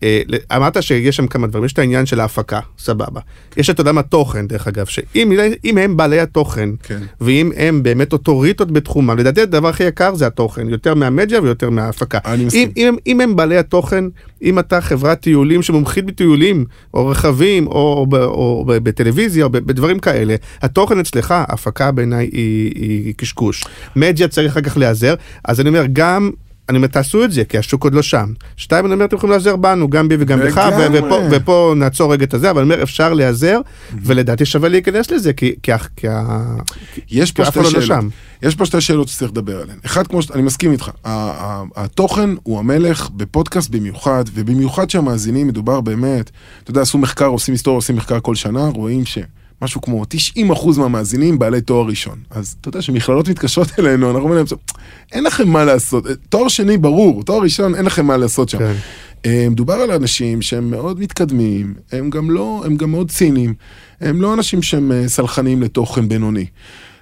אה, 0.04 0.22
אמרת 0.56 0.84
שיש 0.84 1.16
שם 1.18 1.28
כמה 1.28 1.48
דברים, 1.48 1.66
יש 1.66 1.74
את 1.74 1.80
העניין 1.80 2.06
של 2.06 2.20
ההפקה, 2.20 2.60
סבבה. 2.80 3.22
יש 3.58 3.70
את, 3.70 3.74
אתה 3.76 3.82
יודע 3.82 3.92
מה, 3.92 4.04
תוכן, 4.04 4.48
דרך 4.48 4.68
אגב, 4.68 4.86
שאם 4.86 5.32
אם 5.66 5.78
הם 5.78 5.98
בעלי 5.98 6.20
התוכן, 6.20 6.70
כן. 6.84 7.00
ואם 7.22 7.52
הם 7.56 7.84
באמת 7.84 8.14
אוטוריטות 8.14 8.72
בתחומם, 8.72 9.18
לדעתי 9.18 9.42
הדבר 9.42 9.68
הכי 9.68 9.84
יקר 9.84 10.16
זה 10.16 10.28
התוכן, 10.28 10.70
יותר 10.70 10.96
מהמדיה 10.96 11.42
ויותר 11.42 11.70
מההפקה. 11.70 12.20
אם, 12.54 12.70
אם, 12.78 12.96
אם 13.08 13.22
הם 13.22 13.36
בעלי 13.36 13.58
התוכן, 13.58 14.06
אם 14.42 14.60
אתה 14.60 14.82
חברת 14.82 15.20
טיולים 15.20 15.62
שמומחית 15.62 16.06
בטיולים, 16.06 16.66
או 16.94 17.08
רכבים, 17.08 17.68
או, 17.68 18.06
או, 18.12 18.18
או 18.18 18.66
ב- 18.68 18.78
בטלוויזיה, 18.78 19.46
או 19.46 19.50
בדברים 19.50 20.00
כאלה, 20.00 20.36
התוכן 20.62 21.00
אצלך, 21.00 21.32
ההפקה 21.38 21.92
בעיניי 21.92 22.30
היא, 22.32 22.72
היא 22.76 23.14
קשקוש. 23.18 23.64
מדיה 23.96 24.28
צריך 24.28 24.52
אחר 24.52 24.62
כך 24.62 24.78
להיעזר, 24.78 25.16
אז 25.44 25.60
אני 25.60 25.70
אומר, 25.70 25.86
גם... 25.94 26.32
אני 26.70 26.78
אומר, 26.78 26.88
תעשו 26.88 27.24
את 27.24 27.32
זה, 27.32 27.44
כי 27.44 27.58
השוק 27.58 27.84
עוד 27.84 27.94
לא 27.94 28.02
שם. 28.02 28.34
שתיים, 28.58 28.86
אני 28.86 28.94
אומר, 28.94 29.06
אתם 29.06 29.16
יכולים 29.16 29.32
להיעזר 29.32 29.56
בנו, 29.56 29.90
גם 29.90 30.08
בי 30.08 30.16
וגם 30.20 30.40
בך. 30.40 30.62
ופה, 30.94 31.20
ופה 31.32 31.74
נעצור 31.78 32.14
רגע 32.14 32.24
את 32.24 32.34
הזה, 32.34 32.52
אבל 32.52 32.62
אני 32.62 32.74
אומר, 32.74 32.84
אפשר 32.84 33.14
להיעזר, 33.14 33.60
ולדעתי 34.04 34.46
שווה 34.46 34.70
להיכנס 34.70 35.12
לזה, 35.12 35.34
כי, 35.34 35.56
כי, 35.64 35.72
כי, 35.96 36.08
יש 37.12 37.32
פה 37.32 37.46
שתי 37.46 37.60
אחד 37.60 37.62
לא 37.62 37.70
שאלות. 37.70 37.86
שם. 37.86 38.08
יש 38.41 38.56
פה 38.56 38.66
שתי 38.66 38.82
שאלות 38.82 39.08
שצריך 39.08 39.32
לדבר 39.32 39.62
עליהן. 39.62 39.80
אחד, 39.86 40.08
כמו 40.08 40.22
שאני 40.22 40.41
מסכים 40.41 40.72
איתך, 40.72 40.90
התוכן 41.76 42.30
הוא 42.44 42.60
המלך 42.60 43.10
בפודקאסט 43.10 43.70
במיוחד, 43.70 44.24
ובמיוחד 44.34 44.90
שהמאזינים 44.90 45.48
מדובר 45.48 45.82
באמת, 45.82 46.32
אתה 46.64 46.72
יודע, 46.72 46.82
עשו 46.82 46.98
מחקר, 46.98 47.26
עושים 47.26 47.54
היסטוריה, 47.54 47.78
עושים 47.78 47.96
מחקר 47.96 48.20
כל 48.20 48.36
שנה, 48.36 48.68
רואים 48.68 49.06
שמשהו 49.60 49.81
כמו 49.81 50.03
90% 50.38 50.80
מהמאזינים 50.80 51.40
בעלי 51.40 51.61
תואר 51.61 51.88
ראשון. 51.88 52.19
אז 52.30 52.56
אתה 52.61 52.69
יודע 52.69 52.81
שמכללות 52.81 53.27
מתקשרות 53.27 53.80
אלינו, 53.80 54.07
אנחנו 54.10 54.23
אומרים 54.23 54.45
להם, 54.49 54.60
אין 55.11 55.23
לכם 55.23 55.48
מה 55.48 55.65
לעשות, 55.65 56.03
תואר 56.30 56.48
שני 56.48 56.77
ברור, 56.77 57.23
תואר 57.23 57.41
ראשון 57.41 57.76
אין 57.76 57.86
לכם 57.86 58.06
מה 58.06 58.18
לעשות 58.18 58.49
שם. 58.49 58.57
כן. 58.57 58.73
אה, 59.26 59.48
מדובר 59.52 59.73
על 59.73 59.91
אנשים 59.91 60.41
שהם 60.41 60.72
מאוד 60.72 60.99
מתקדמים, 60.99 61.73
הם 61.91 62.10
גם 62.10 62.31
לא, 62.31 62.61
הם 62.65 62.76
גם 62.76 62.91
מאוד 62.91 63.11
ציניים, 63.11 63.53
הם 64.02 64.22
לא 64.22 64.34
אנשים 64.34 64.61
שהם 64.61 64.91
אה, 64.91 65.07
סלחניים 65.07 65.61
לתוכן 65.61 66.10
בינוני. 66.10 66.45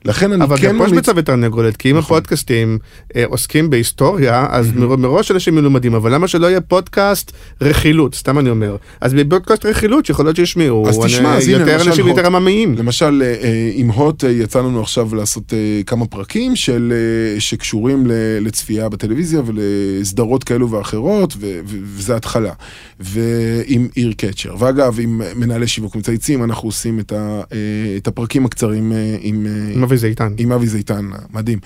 לכן 0.06 0.32
אני 0.34 0.44
אבל 0.44 0.58
כן 0.58 0.68
גם 0.68 0.78
פה 0.78 0.86
יש. 0.86 0.92
ביצה 0.92 1.12
ותרנגולת, 1.16 1.78
כי 1.78 1.92
אם 1.92 1.98
נכון. 1.98 2.18
הפודקאסטים 2.18 2.78
אה, 3.16 3.24
עוסקים 3.28 3.70
בהיסטוריה, 3.70 4.48
אז 4.50 4.72
מר- 4.74 4.96
מראש 4.96 5.32
אנשים 5.32 5.56
מלומדים, 5.56 5.94
אבל 5.96 6.14
למה 6.14 6.28
שלא 6.28 6.48
יהיה 6.48 6.62
פודקאסט 6.62 7.32
רכילות, 7.62 8.16
סתם 8.16 8.40
אני 8.40 8.50
אומר. 8.50 8.76
אז 9.02 9.14
בפודקאסט 9.14 9.66
רכילות 9.66 10.06
שיכול 10.06 10.26
להיות 10.26 10.36
שישמעו 10.36 10.90
אז 10.90 11.00
תשמע, 11.06 11.30
אני- 11.30 11.38
אז 11.38 11.48
הנה, 11.48 11.58
יותר 11.72 11.88
אנשים. 11.88 12.08
יותר 12.08 12.26
עממיים. 12.26 12.76
למשל, 12.78 13.24
אה, 13.26 13.34
אה, 13.44 13.72
עם 13.74 13.90
הוט 13.90 14.24
אה, 14.24 14.30
יצא 14.30 14.60
לנו 14.60 14.82
עכשיו 14.82 15.16
לעשות 15.16 15.54
אה, 15.54 15.58
כמה 15.86 16.06
פרקים 16.06 16.56
של, 16.56 16.94
אה, 17.36 17.40
שקשורים 17.40 18.08
ל- 18.08 18.12
לצפייה 18.42 18.90
בטלוויזיה 18.90 19.42
ולסדרות 19.46 20.44
כאלו 20.44 20.72
ואחרות, 20.72 21.34
ו- 21.40 21.60
ו- 21.66 21.78
וזה 21.84 22.16
התחלה. 22.16 22.54
ועם 23.00 23.88
Eye 23.98 24.14
Catcher. 24.18 24.56
ואגב, 24.60 24.98
עם 25.00 25.22
מנהלי 25.36 25.68
שיווק 25.68 25.96
מצייצים, 25.96 26.44
אנחנו 26.44 26.68
עושים 26.68 27.00
את, 27.00 27.12
ה, 27.12 27.16
אה, 27.54 27.58
את 27.98 28.08
הפרקים 28.08 28.46
הקצרים 28.46 28.92
אה, 28.92 29.18
עם... 29.22 29.46
אה, 29.46 29.74
עם 29.74 29.84
אבי 29.88 29.98
זיתן. 29.98 30.34
עם 30.38 30.52
אבי 30.52 30.68
זיתן, 30.68 31.06
מדהים. 31.34 31.60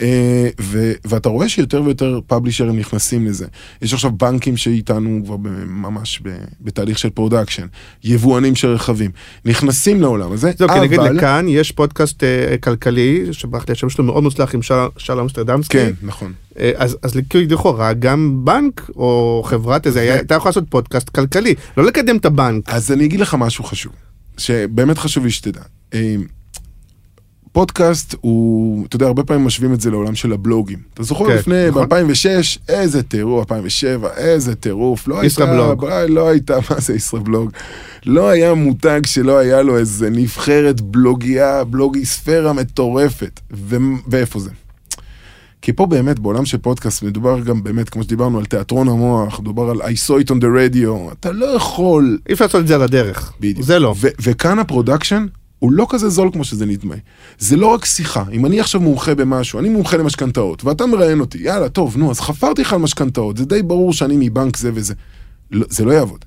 אה, 0.00 0.48
ו- 0.60 0.92
ואתה 1.04 1.28
רואה 1.28 1.48
שיותר 1.48 1.82
ויותר 1.82 2.20
פאבלישרים 2.26 2.76
נכנסים 2.78 3.26
לזה. 3.26 3.46
יש 3.82 3.92
עכשיו 3.94 4.10
בנקים 4.12 4.56
שאיתנו 4.56 5.20
כבר 5.24 5.36
ממש 5.66 6.22
בתהליך 6.60 6.98
של 6.98 7.10
production, 7.10 7.66
יבואנים 8.04 8.54
של 8.54 8.68
רכבים, 8.68 9.10
נכנסים 9.44 10.00
לעולם 10.00 10.32
הזה, 10.32 10.50
זהו, 10.58 10.68
כי 10.68 10.80
נגיד 10.80 10.98
אבל... 11.00 11.16
לכאן 11.16 11.46
יש 11.48 11.72
פודקאסט 11.72 12.24
אה, 12.24 12.56
כלכלי, 12.58 13.24
שברח 13.32 13.64
לי 13.68 13.72
השם 13.72 13.88
שלו 13.90 14.04
מאוד 14.04 14.22
מוצלח 14.22 14.54
עם 14.54 14.62
של- 14.62 14.74
שלום 14.98 15.18
אמסטרדמסקי. 15.20 15.78
כן, 15.78 15.90
נכון. 16.02 16.32
אה, 16.58 16.72
אז, 16.76 16.96
אז 17.02 17.14
לכאורה 17.34 17.92
גם 17.92 18.40
בנק 18.44 18.90
או 18.96 19.42
חברת 19.46 19.86
איזה, 19.86 20.00
היה- 20.00 20.20
אתה 20.20 20.34
יכול 20.34 20.48
לעשות 20.48 20.64
פודקאסט 20.68 21.08
כלכלי, 21.08 21.54
לא 21.76 21.84
לקדם 21.84 22.16
את 22.16 22.24
הבנק. 22.24 22.62
אז 22.70 22.92
אני 22.92 23.04
אגיד 23.04 23.20
לך 23.20 23.34
משהו 23.38 23.64
חשוב, 23.64 23.92
שבאמת 24.38 24.98
חשוב 24.98 25.24
לי 25.24 25.30
שתדע. 25.30 25.60
פודקאסט 27.54 28.14
הוא, 28.20 28.86
אתה 28.86 28.96
יודע, 28.96 29.06
הרבה 29.06 29.24
פעמים 29.24 29.44
משווים 29.44 29.74
את 29.74 29.80
זה 29.80 29.90
לעולם 29.90 30.14
של 30.14 30.32
הבלוגים. 30.32 30.78
אתה 30.94 31.02
זוכר 31.02 31.26
כן, 31.26 31.36
לפני, 31.36 31.68
נכון. 31.68 31.88
ב-2006, 31.88 32.58
איזה 32.68 33.02
טירוף, 33.02 33.40
2007, 33.52 34.08
איזה 34.16 34.54
טירוף. 34.54 35.08
לא 35.08 35.14
הייתה, 35.14 35.26
ישראבלוג. 35.26 35.86
לא 36.08 36.28
הייתה, 36.28 36.58
מה 36.70 36.80
זה 36.80 36.94
ישראבלוג? 36.94 37.50
לא 38.06 38.28
היה 38.28 38.54
מותג 38.54 39.00
שלא 39.06 39.38
היה 39.38 39.62
לו 39.62 39.78
איזה 39.78 40.10
נבחרת 40.10 40.80
בלוגייה, 40.80 41.64
בלוגוספירה 41.64 42.52
מטורפת. 42.52 43.40
ו- 43.52 43.76
ואיפה 44.08 44.38
זה? 44.38 44.50
כי 45.62 45.72
פה 45.72 45.86
באמת, 45.86 46.18
בעולם 46.18 46.44
של 46.44 46.58
פודקאסט, 46.58 47.02
מדובר 47.02 47.40
גם 47.40 47.62
באמת, 47.62 47.88
כמו 47.88 48.02
שדיברנו, 48.02 48.38
על 48.38 48.44
תיאטרון 48.44 48.88
המוח, 48.88 49.40
מדובר 49.40 49.70
על 49.70 49.82
I 49.82 49.96
saw 50.06 50.26
it 50.26 50.30
on 50.30 50.40
the 50.40 50.74
radio, 50.74 51.12
אתה 51.12 51.32
לא 51.32 51.46
יכול 51.46 52.18
אי 52.28 52.32
אפשר 52.32 52.44
לעשות 52.44 52.60
את 52.60 52.66
זה 52.66 52.74
על 52.74 52.82
הדרך. 52.82 53.32
בדיוק. 53.40 53.66
זה 53.66 53.78
לא. 53.78 53.94
וכאן 54.20 54.58
ה 54.58 54.64
production 54.64 55.26
הוא 55.64 55.72
לא 55.72 55.86
כזה 55.88 56.08
זול 56.08 56.30
כמו 56.32 56.44
שזה 56.44 56.66
נדמה. 56.66 56.94
זה 57.38 57.56
לא 57.56 57.66
רק 57.66 57.84
שיחה, 57.84 58.24
אם 58.32 58.46
אני 58.46 58.60
עכשיו 58.60 58.80
מומחה 58.80 59.14
במשהו, 59.14 59.58
אני 59.58 59.68
מומחה 59.68 59.96
למשכנתאות, 59.96 60.64
ואתה 60.64 60.86
מראיין 60.86 61.20
אותי, 61.20 61.38
יאללה, 61.38 61.68
טוב, 61.68 61.96
נו, 61.96 62.10
אז 62.10 62.20
חפרתי 62.20 62.62
לך 62.62 62.72
על 62.72 62.78
משכנתאות, 62.78 63.36
זה 63.36 63.44
די 63.44 63.62
ברור 63.62 63.92
שאני 63.92 64.14
מבנק 64.18 64.56
זה 64.56 64.70
וזה. 64.74 64.94
לא, 65.50 65.66
זה 65.68 65.84
לא 65.84 65.92
יעבוד. 65.92 66.24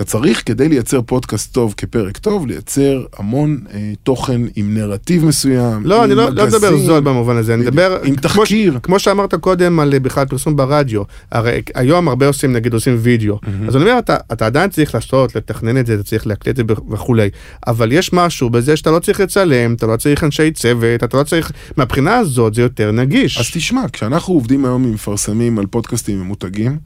אתה 0.00 0.08
צריך 0.08 0.42
כדי 0.46 0.68
לייצר 0.68 1.02
פודקאסט 1.02 1.54
טוב 1.54 1.74
כפרק 1.76 2.18
טוב, 2.18 2.46
לייצר 2.46 3.04
המון 3.18 3.58
אה, 3.74 3.92
תוכן 4.02 4.40
עם 4.56 4.74
נרטיב 4.74 5.24
מסוים. 5.24 5.86
לא, 5.86 6.04
אני 6.04 6.14
לא, 6.14 6.30
לא 6.30 6.46
מדבר. 6.46 6.76
זול 6.76 7.00
במובן 7.00 7.36
הזה, 7.36 7.54
אני. 7.54 7.62
מדבר... 7.62 7.98
עם 8.04 8.16
כמו- 8.16 8.22
תחקיר. 8.22 8.78
כמו 8.82 8.98
שאמרת 8.98 9.34
קודם 9.34 9.80
על 9.80 9.92
אה, 9.94 10.00
בכלל 10.00 10.24
פרסום 10.26 10.56
ברדיו, 10.56 11.02
הרי 11.32 11.62
היום 11.74 12.08
הרבה 12.08 12.26
עושים, 12.26 12.52
נגיד 12.52 12.74
עושים 12.74 12.96
וידאו, 12.98 13.38
אז 13.68 13.76
אני 13.76 13.84
אומר, 13.84 13.98
אתה, 13.98 14.16
אתה 14.32 14.46
עדיין 14.46 14.70
צריך 14.70 14.94
לעשות, 14.94 15.36
לתכנן 15.36 15.76
את 15.76 15.86
זה, 15.86 15.94
אתה 15.94 16.02
צריך 16.02 16.26
להקליט 16.26 16.60
את 16.60 16.68
זה 16.68 16.74
וכולי, 16.90 17.28
אבל 17.66 17.92
יש 17.92 18.12
משהו 18.12 18.50
בזה 18.50 18.76
שאתה 18.76 18.90
לא 18.90 18.98
צריך 18.98 19.20
לצלם, 19.20 19.74
אתה 19.74 19.86
לא 19.86 19.96
צריך 19.96 20.24
אנשי 20.24 20.50
צוות, 20.50 21.04
אתה 21.04 21.16
לא 21.18 21.22
צריך, 21.22 21.52
מהבחינה 21.76 22.16
הזאת 22.16 22.54
זה 22.54 22.62
יותר 22.62 22.90
נגיש. 22.92 23.38
אז 23.38 23.46
תשמע, 23.52 23.82
כשאנחנו 23.92 24.34
עובדים 24.34 24.64
היום 24.64 24.84
עם 24.84 24.92
מפרסמים 24.92 25.58
על 25.58 25.66
פודקאסטים 25.66 26.20
ממותגים, 26.20 26.78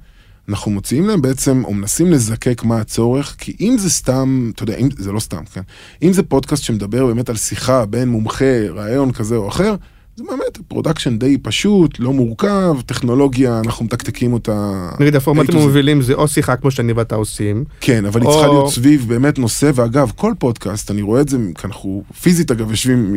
אנחנו 0.48 0.70
מוציאים 0.70 1.06
להם 1.06 1.22
בעצם, 1.22 1.62
או 1.64 1.74
מנסים 1.74 2.12
לזקק 2.12 2.64
מה 2.64 2.80
הצורך, 2.80 3.34
כי 3.38 3.56
אם 3.60 3.76
זה 3.78 3.90
סתם, 3.90 4.50
אתה 4.54 4.62
יודע, 4.62 4.76
אם, 4.76 4.88
זה 4.98 5.12
לא 5.12 5.20
סתם, 5.20 5.44
כן? 5.52 5.60
אם 6.02 6.12
זה 6.12 6.22
פודקאסט 6.22 6.62
שמדבר 6.62 7.06
באמת 7.06 7.28
על 7.28 7.36
שיחה 7.36 7.86
בין 7.86 8.08
מומחה, 8.08 8.68
ריאיון 8.74 9.12
כזה 9.12 9.36
או 9.36 9.48
אחר, 9.48 9.74
זה 10.16 10.24
באמת 10.30 10.58
production 10.68 11.18
די 11.18 11.38
פשוט, 11.38 11.98
לא 11.98 12.12
מורכב, 12.12 12.76
טכנולוגיה, 12.86 13.60
אנחנו 13.64 13.84
מתקתקים 13.84 14.32
אותה. 14.32 14.88
נגיד 15.00 15.16
הפורמטים. 15.16 15.56
המובילים 15.56 16.02
זה 16.02 16.14
או 16.14 16.28
שיחה 16.28 16.56
כמו 16.56 16.70
שאני 16.70 16.92
ואתה 16.92 17.14
עושים, 17.14 17.64
כן, 17.80 18.04
אבל 18.04 18.20
היא 18.20 18.28
או- 18.28 18.32
צריכה 18.32 18.48
להיות 18.48 18.70
סביב 18.70 19.04
באמת 19.08 19.38
נושא, 19.38 19.70
ואגב, 19.74 20.12
כל 20.16 20.32
פודקאסט, 20.38 20.90
אני 20.90 21.02
רואה 21.02 21.20
את 21.20 21.28
זה, 21.28 21.36
כי 21.58 21.66
אנחנו 21.66 22.02
פיזית 22.22 22.50
אגב 22.50 22.70
יושבים, 22.70 23.14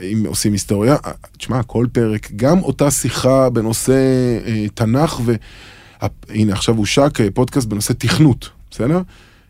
אם 0.00 0.24
עושים 0.26 0.52
היסטוריה, 0.52 0.96
תשמע, 1.38 1.62
כל 1.62 1.86
פרק, 1.92 2.28
גם 2.36 2.62
אותה 2.62 2.90
שיחה 2.90 3.50
בנושא 3.50 3.92
אה, 4.46 4.66
תנ"ך, 4.74 5.20
והנה 6.28 6.52
עכשיו 6.52 6.76
הושק 6.76 7.20
אה, 7.20 7.28
פודקאסט 7.34 7.68
בנושא 7.68 7.92
תכנות, 7.92 8.48
בסדר? 8.70 9.00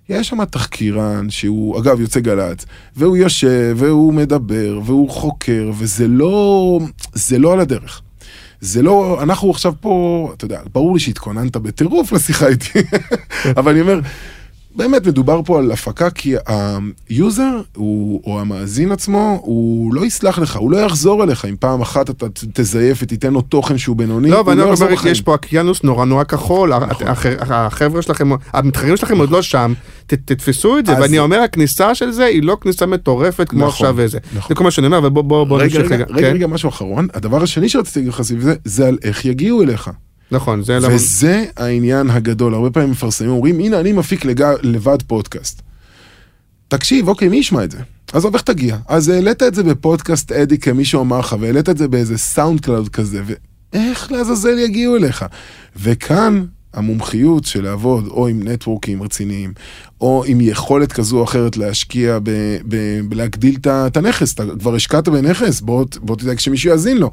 יש 0.08 0.28
שם 0.28 0.44
תחקירן 0.44 1.30
שהוא, 1.30 1.78
אגב, 1.78 2.00
יוצא 2.00 2.20
גל"צ, 2.20 2.64
והוא 2.96 3.16
יושב, 3.16 3.76
והוא 3.78 4.14
מדבר, 4.14 4.80
והוא 4.84 5.10
חוקר, 5.10 5.70
וזה 5.78 6.08
לא, 6.08 6.80
זה 7.12 7.38
לא 7.38 7.52
על 7.52 7.60
הדרך. 7.60 8.02
זה 8.60 8.82
לא, 8.82 9.22
אנחנו 9.22 9.50
עכשיו 9.50 9.72
פה, 9.80 10.30
אתה 10.36 10.44
יודע, 10.44 10.60
ברור 10.72 10.94
לי 10.94 11.00
שהתכוננת 11.00 11.56
בטירוף 11.56 12.12
לשיחה 12.12 12.48
איתי, 12.48 12.78
אבל 13.58 13.72
אני 13.72 13.80
אומר, 13.80 14.00
באמת 14.78 15.06
מדובר 15.06 15.40
פה 15.44 15.58
על 15.58 15.72
הפקה, 15.72 16.10
כי 16.10 16.34
ה 17.08 17.17
user, 17.17 17.60
הוא, 17.76 18.20
או 18.26 18.40
המאזין 18.40 18.92
עצמו, 18.92 19.40
הוא 19.42 19.94
לא 19.94 20.04
יסלח 20.06 20.38
לך, 20.38 20.56
הוא 20.56 20.70
לא 20.70 20.76
יחזור 20.76 21.24
אליך 21.24 21.44
אם 21.44 21.54
פעם 21.60 21.80
אחת 21.80 22.10
אתה 22.10 22.26
תזייף 22.52 22.98
ותיתן 23.02 23.32
לו 23.32 23.40
תוכן 23.40 23.78
שהוא 23.78 23.96
בינוני, 23.96 24.30
לא, 24.30 24.42
ואני 24.46 24.58
לא 24.60 24.74
אומר. 24.74 25.08
יש 25.08 25.20
פה 25.20 25.34
אקיינוס 25.34 25.82
נורא 25.82 26.04
נורא 26.04 26.24
כחול, 26.24 26.72
נכון. 26.86 27.06
הח- 27.06 27.26
החבר'ה 27.50 28.02
שלכם, 28.02 28.28
המתחרים 28.52 28.96
שלכם 28.96 29.18
עוד 29.18 29.30
לא 29.30 29.42
שם, 29.42 29.72
ת- 30.06 30.14
תתפסו 30.14 30.78
את 30.78 30.86
זה, 30.86 30.92
אז- 30.92 31.02
ואני 31.02 31.18
אומר, 31.18 31.40
הכניסה 31.40 31.94
של 31.94 32.10
זה 32.10 32.24
היא 32.24 32.42
לא 32.42 32.56
כניסה 32.60 32.86
מטורפת 32.86 33.48
כמו 33.48 33.58
נכון, 33.58 33.70
עכשיו 33.70 33.94
וזה. 33.96 34.18
נכון. 34.36 34.48
זה 34.48 34.54
כל 34.54 34.64
מה 34.64 34.70
שאני 34.70 34.86
אומר, 34.86 34.98
אבל 34.98 35.08
בוא 35.10 35.22
בוא 35.22 35.44
בוא 35.44 35.58
רגע, 35.58 35.64
נמשיך 35.78 35.92
רגע, 35.92 36.04
רגע. 36.04 36.14
רגע, 36.14 36.28
כן? 36.28 36.34
רגע, 36.34 36.46
משהו 36.46 36.68
אחרון, 36.68 37.08
הדבר 37.14 37.42
השני 37.42 37.68
שרציתי 37.68 37.98
להגיד 37.98 38.12
לך 38.14 38.22
זה 38.64 38.88
על 38.88 38.98
איך 39.02 39.24
יגיעו 39.24 39.62
אליך. 39.62 39.90
נכון, 40.30 40.62
זה 40.62 40.78
למה... 40.78 40.94
וזה 40.94 41.44
העניין 41.56 42.10
הגדול, 42.10 42.54
הרבה 42.54 42.70
פעמים 42.70 42.90
מפרסמים 42.90 43.30
אומרים, 43.30 43.60
הנה 43.60 43.80
אני 43.80 43.92
מפיק 43.92 44.24
לג... 44.24 44.44
לבד 44.62 45.02
פודקאסט. 45.06 45.62
תקשיב, 46.68 47.08
אוקיי, 47.08 47.28
מי 47.28 47.36
ישמע 47.36 47.64
את 47.64 47.70
זה? 47.70 47.78
עזוב, 48.12 48.34
איך 48.34 48.42
תגיע? 48.42 48.76
אז 48.88 49.08
העלית 49.08 49.42
את 49.42 49.54
זה 49.54 49.62
בפודקאסט 49.62 50.32
כי 50.32 50.58
מישהו 50.58 51.00
אמר 51.00 51.18
לך, 51.18 51.36
והעלית 51.40 51.68
את 51.68 51.78
זה 51.78 51.88
באיזה 51.88 52.18
SoundCloud 52.18 52.88
כזה, 52.88 53.22
ואיך 53.72 54.12
לעזאזל 54.12 54.58
יגיעו 54.58 54.96
אליך? 54.96 55.24
וכאן 55.76 56.44
המומחיות 56.74 57.44
של 57.44 57.64
לעבוד 57.64 58.06
או 58.06 58.28
עם 58.28 58.48
נטוורקים 58.48 59.02
רציניים, 59.02 59.52
או 60.00 60.24
עם 60.26 60.40
יכולת 60.40 60.92
כזו 60.92 61.18
או 61.18 61.24
אחרת 61.24 61.56
להשקיע, 61.56 62.18
ב, 62.22 62.30
ב, 62.68 63.00
בלהגדיל 63.08 63.56
את 63.66 63.96
הנכס, 63.96 64.34
אתה 64.34 64.44
כבר 64.60 64.74
השקעת 64.74 65.08
בנכס, 65.08 65.60
בוא, 65.60 65.84
בוא 66.00 66.16
תדאג 66.16 66.38
שמישהו 66.38 66.70
יאזין 66.70 66.98
לו. 66.98 67.10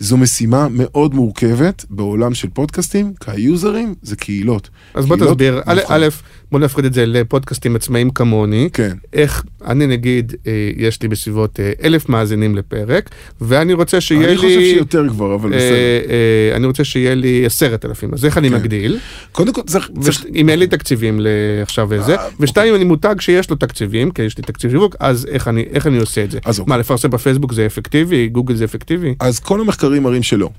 זו 0.00 0.16
משימה 0.16 0.68
מאוד 0.70 1.14
מורכבת 1.14 1.84
בעולם 1.90 2.34
של 2.34 2.48
פודקאסטים, 2.48 3.12
כי 3.20 3.30
היוזרים 3.30 3.94
זה 4.02 4.16
קהילות. 4.16 4.70
אז 4.94 5.06
בוא 5.06 5.16
קהילות- 5.16 5.32
תסביר, 5.32 5.60
א', 5.66 5.80
נכון. 5.84 5.96
א', 5.96 6.08
בוא 6.52 6.60
נפריד 6.60 6.84
את 6.84 6.92
זה 6.94 7.06
לפודקאסטים 7.06 7.76
עצמאיים 7.76 8.10
כמוני. 8.10 8.68
כן. 8.72 8.96
איך, 9.12 9.44
אני 9.66 9.86
נגיד, 9.86 10.34
אה, 10.46 10.52
יש 10.76 11.02
לי 11.02 11.08
בסביבות 11.08 11.60
אה, 11.60 11.72
אלף 11.84 12.08
מאזינים 12.08 12.56
לפרק, 12.56 13.10
ואני 13.40 13.72
רוצה 13.72 14.00
שיהיה 14.00 14.20
לי... 14.26 14.28
אני 14.32 14.36
חושב 14.36 14.60
שיותר 14.60 15.08
כבר, 15.08 15.34
אבל 15.34 15.52
אה, 15.52 15.58
בסדר. 15.58 16.10
אה, 16.50 16.56
אני 16.56 16.66
רוצה 16.66 16.84
שיהיה 16.84 17.14
לי 17.14 17.46
עשרת 17.46 17.84
אלפים, 17.84 18.14
אז 18.14 18.24
איך 18.24 18.38
אני 18.38 18.48
כן. 18.48 18.54
מגדיל? 18.54 18.98
קודם 19.32 19.52
כל 19.52 19.62
צריך... 19.62 19.90
צריך- 20.00 20.24
אם 20.34 20.48
אין 20.48 20.58
לי 20.58 20.66
תקציבים 20.66 21.20
לעכשיו 21.22 21.86
וזה, 21.90 22.16
אה, 22.16 22.28
ושתיים, 22.40 22.68
אם 22.68 22.76
אני 22.76 22.84
מותג 22.84 23.14
שיש 23.20 23.50
לו 23.50 23.56
תקציבים, 23.56 24.10
כי 24.10 24.22
יש 24.22 24.36
לי 24.38 24.42
תקציב 24.44 24.70
שיווק, 24.70 24.96
אז 25.00 25.26
איך 25.30 25.48
אני, 25.48 25.64
איך 25.72 25.86
אני 25.86 25.98
עושה 25.98 26.24
את 26.24 26.30
זה? 26.30 26.38
אז 26.44 26.58
אוקיי. 26.60 26.70
מה, 26.70 26.76
לפרסם 26.78 27.10
בפייסבוק 27.10 27.52
זה 27.52 27.66
אפקטיבי? 27.66 28.28
גוגל 28.28 28.54
זה 28.54 28.64
אפקטיבי? 28.64 29.14
אז 29.20 29.38
כל 29.40 29.60
המחקרים 29.60 30.02
מראים 30.02 30.22
שלא. 30.22 30.50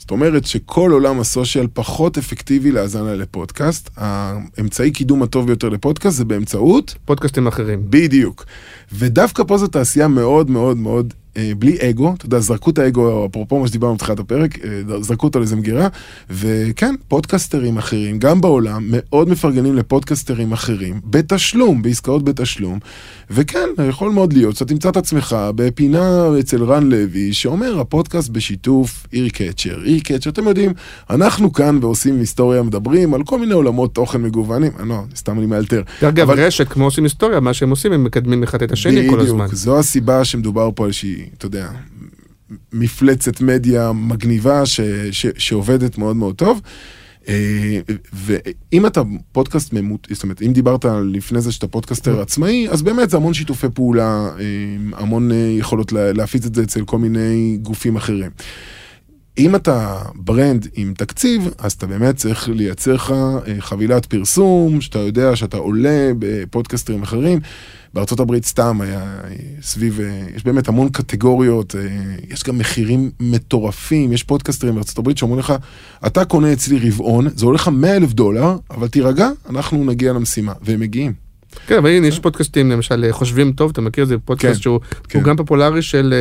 זאת 0.00 0.10
אומרת 0.10 0.46
שכל 0.46 0.90
עולם 0.92 1.20
הסושיאל 1.20 1.66
פחות 1.72 2.18
אפקטיבי 2.18 2.70
להאזנה 2.70 3.14
לפודקאסט. 3.14 3.90
האמצעי 3.96 4.90
קידום 4.90 5.22
הטוב 5.22 5.46
ביותר 5.46 5.68
לפודקאסט 5.68 6.16
זה 6.16 6.24
באמצעות 6.24 6.94
פודקאסטים 7.04 7.46
אחרים. 7.46 7.80
בדיוק. 7.90 8.44
ודווקא 8.92 9.42
פה 9.46 9.58
זו 9.58 9.66
תעשייה 9.66 10.08
מאוד 10.08 10.50
מאוד 10.50 10.76
מאוד 10.76 11.14
אה, 11.36 11.52
בלי 11.58 11.76
אגו, 11.90 12.14
אתה 12.16 12.26
יודע, 12.26 12.38
זרקו 12.38 12.70
את 12.70 12.78
האגו, 12.78 13.26
אפרופו 13.26 13.60
מה 13.60 13.68
שדיברנו 13.68 13.94
בתחילת 13.94 14.18
הפרק, 14.18 14.58
אה, 14.64 15.02
זרקו 15.02 15.26
אותו 15.26 15.38
לאיזה 15.38 15.56
מגירה, 15.56 15.88
וכן, 16.30 16.94
פודקסטרים 17.08 17.78
אחרים, 17.78 18.18
גם 18.18 18.40
בעולם, 18.40 18.86
מאוד 18.90 19.28
מפרגנים 19.28 19.76
לפודקסטרים 19.76 20.52
אחרים, 20.52 21.00
בתשלום, 21.04 21.82
בעסקאות 21.82 22.24
בתשלום, 22.24 22.78
וכן, 23.32 23.68
יכול 23.88 24.12
מאוד 24.12 24.32
להיות 24.32 24.54
שאתה 24.56 24.64
תמצא 24.64 24.88
את 24.88 24.96
עצמך 24.96 25.36
בפינה 25.54 26.28
אצל 26.40 26.64
רן 26.64 26.88
לוי, 26.88 27.32
שאומר, 27.32 27.80
הפודקאסט 27.80 28.28
בשיתוף 28.28 29.06
איר 29.12 29.28
קצ'ר. 29.28 29.84
איר 29.84 30.00
קצ'ר, 30.00 30.30
אתם 30.30 30.48
יודעים, 30.48 30.72
אנחנו 31.10 31.52
כאן 31.52 31.78
ועושים 31.82 32.20
היסטוריה, 32.20 32.62
מדברים 32.62 33.14
על 33.14 33.22
כל 33.24 33.38
מיני 33.38 33.52
עולמות 33.52 33.94
תוכן 33.94 34.22
מגוונים, 34.22 34.72
אה, 34.80 34.84
לא, 34.84 35.02
סתם 35.16 35.38
אני 35.38 35.46
מאלתר. 35.46 35.82
אגב, 36.02 36.30
אבל- 36.30 36.40
רשת, 36.44 36.68
כמו 36.68 36.84
עושים 36.84 37.04
היסטוריה, 37.04 37.40
מה 37.40 37.54
שהם 37.54 37.70
עושים, 37.70 37.92
הם 37.92 38.04
מקדמים 38.04 38.42
אחד 38.42 38.62
את 38.62 38.72
השני 38.72 39.08
כל 39.10 39.20
הזמן. 39.20 39.44
בדיוק, 39.44 39.54
זו 39.54 39.78
הסיבה 39.78 40.24
שמדובר 40.24 40.70
פה 40.74 40.82
על 40.84 40.88
איזושהי, 40.88 41.26
אתה 41.38 41.46
יודע, 41.46 41.68
מפלצת 42.72 43.40
מדיה 43.40 43.92
מגניבה 43.92 44.66
ש, 44.66 44.80
ש, 45.10 45.26
שעובדת 45.38 45.98
מאוד 45.98 46.16
מאוד 46.16 46.34
טוב. 46.34 46.60
אה, 47.28 47.80
ואם 48.12 48.86
אתה 48.86 49.00
פודקאסט 49.32 49.72
ממות, 49.72 50.08
זאת 50.12 50.22
אומרת, 50.22 50.42
אם 50.42 50.52
דיברת 50.52 50.84
לפני 51.12 51.40
זה 51.40 51.52
שאתה 51.52 51.66
פודקאסטר 51.68 52.20
עצמאי, 52.20 52.68
אז 52.70 52.82
באמת 52.82 53.10
זה 53.10 53.16
המון 53.16 53.34
שיתופי 53.34 53.66
פעולה, 53.74 54.28
אה, 54.38 54.44
המון 54.96 55.32
אה, 55.32 55.36
יכולות 55.58 55.92
לה- 55.92 56.12
להפיץ 56.12 56.46
את 56.46 56.54
זה 56.54 56.62
אצל 56.62 56.84
כל 56.84 56.98
מיני 56.98 57.58
גופים 57.62 57.96
אחרים. 57.96 58.30
אם 59.38 59.56
אתה 59.56 60.02
brand 60.14 60.68
עם 60.74 60.94
תקציב, 60.96 61.48
אז 61.58 61.72
אתה 61.72 61.86
באמת 61.86 62.16
צריך 62.16 62.48
לייצר 62.48 62.94
לך 62.94 63.10
אה, 63.10 63.60
חבילת 63.60 64.06
פרסום, 64.06 64.80
שאתה 64.80 64.98
יודע 64.98 65.36
שאתה 65.36 65.56
עולה 65.56 66.10
בפודקאסטרים 66.18 67.02
אחרים. 67.02 67.40
בארצות 67.94 68.20
הברית 68.20 68.44
סתם 68.44 68.80
היה 68.80 69.20
אה, 69.24 69.30
סביב, 69.62 70.00
אה, 70.00 70.26
יש 70.36 70.44
באמת 70.44 70.68
המון 70.68 70.88
קטגוריות, 70.88 71.74
יש 72.28 72.42
גם 72.42 72.58
מחירים 72.58 73.10
מטורפים, 73.20 74.12
יש 74.12 74.22
פודקאסטרים 74.22 74.74
בארצות 74.74 74.98
הברית 74.98 75.18
שאומרים 75.18 75.40
לך, 75.40 75.52
אתה 76.06 76.24
קונה 76.24 76.52
אצלי 76.52 76.88
רבעון, 76.88 77.26
זה 77.34 77.46
עולה 77.46 77.54
לך 77.54 77.68
100 77.68 77.96
אלף 77.96 78.12
דולר, 78.12 78.56
אבל 78.70 78.88
תירגע, 78.88 79.30
אנחנו 79.50 79.84
נגיע 79.84 80.12
למשימה, 80.12 80.52
והם 80.62 80.80
מגיעים. 80.80 81.29
כן, 81.66 81.76
אבל 81.76 81.90
הנה, 81.90 82.06
יש 82.06 82.18
פודקאסטים, 82.18 82.70
למשל, 82.70 83.06
חושבים 83.10 83.52
טוב, 83.52 83.70
אתה 83.70 83.80
מכיר? 83.80 84.04
זה 84.04 84.18
פודקאסט 84.18 84.56
כן, 84.56 84.62
שהוא 84.62 84.80
כן. 85.08 85.22
גם 85.22 85.36
פופולרי 85.36 85.82
של 85.82 86.14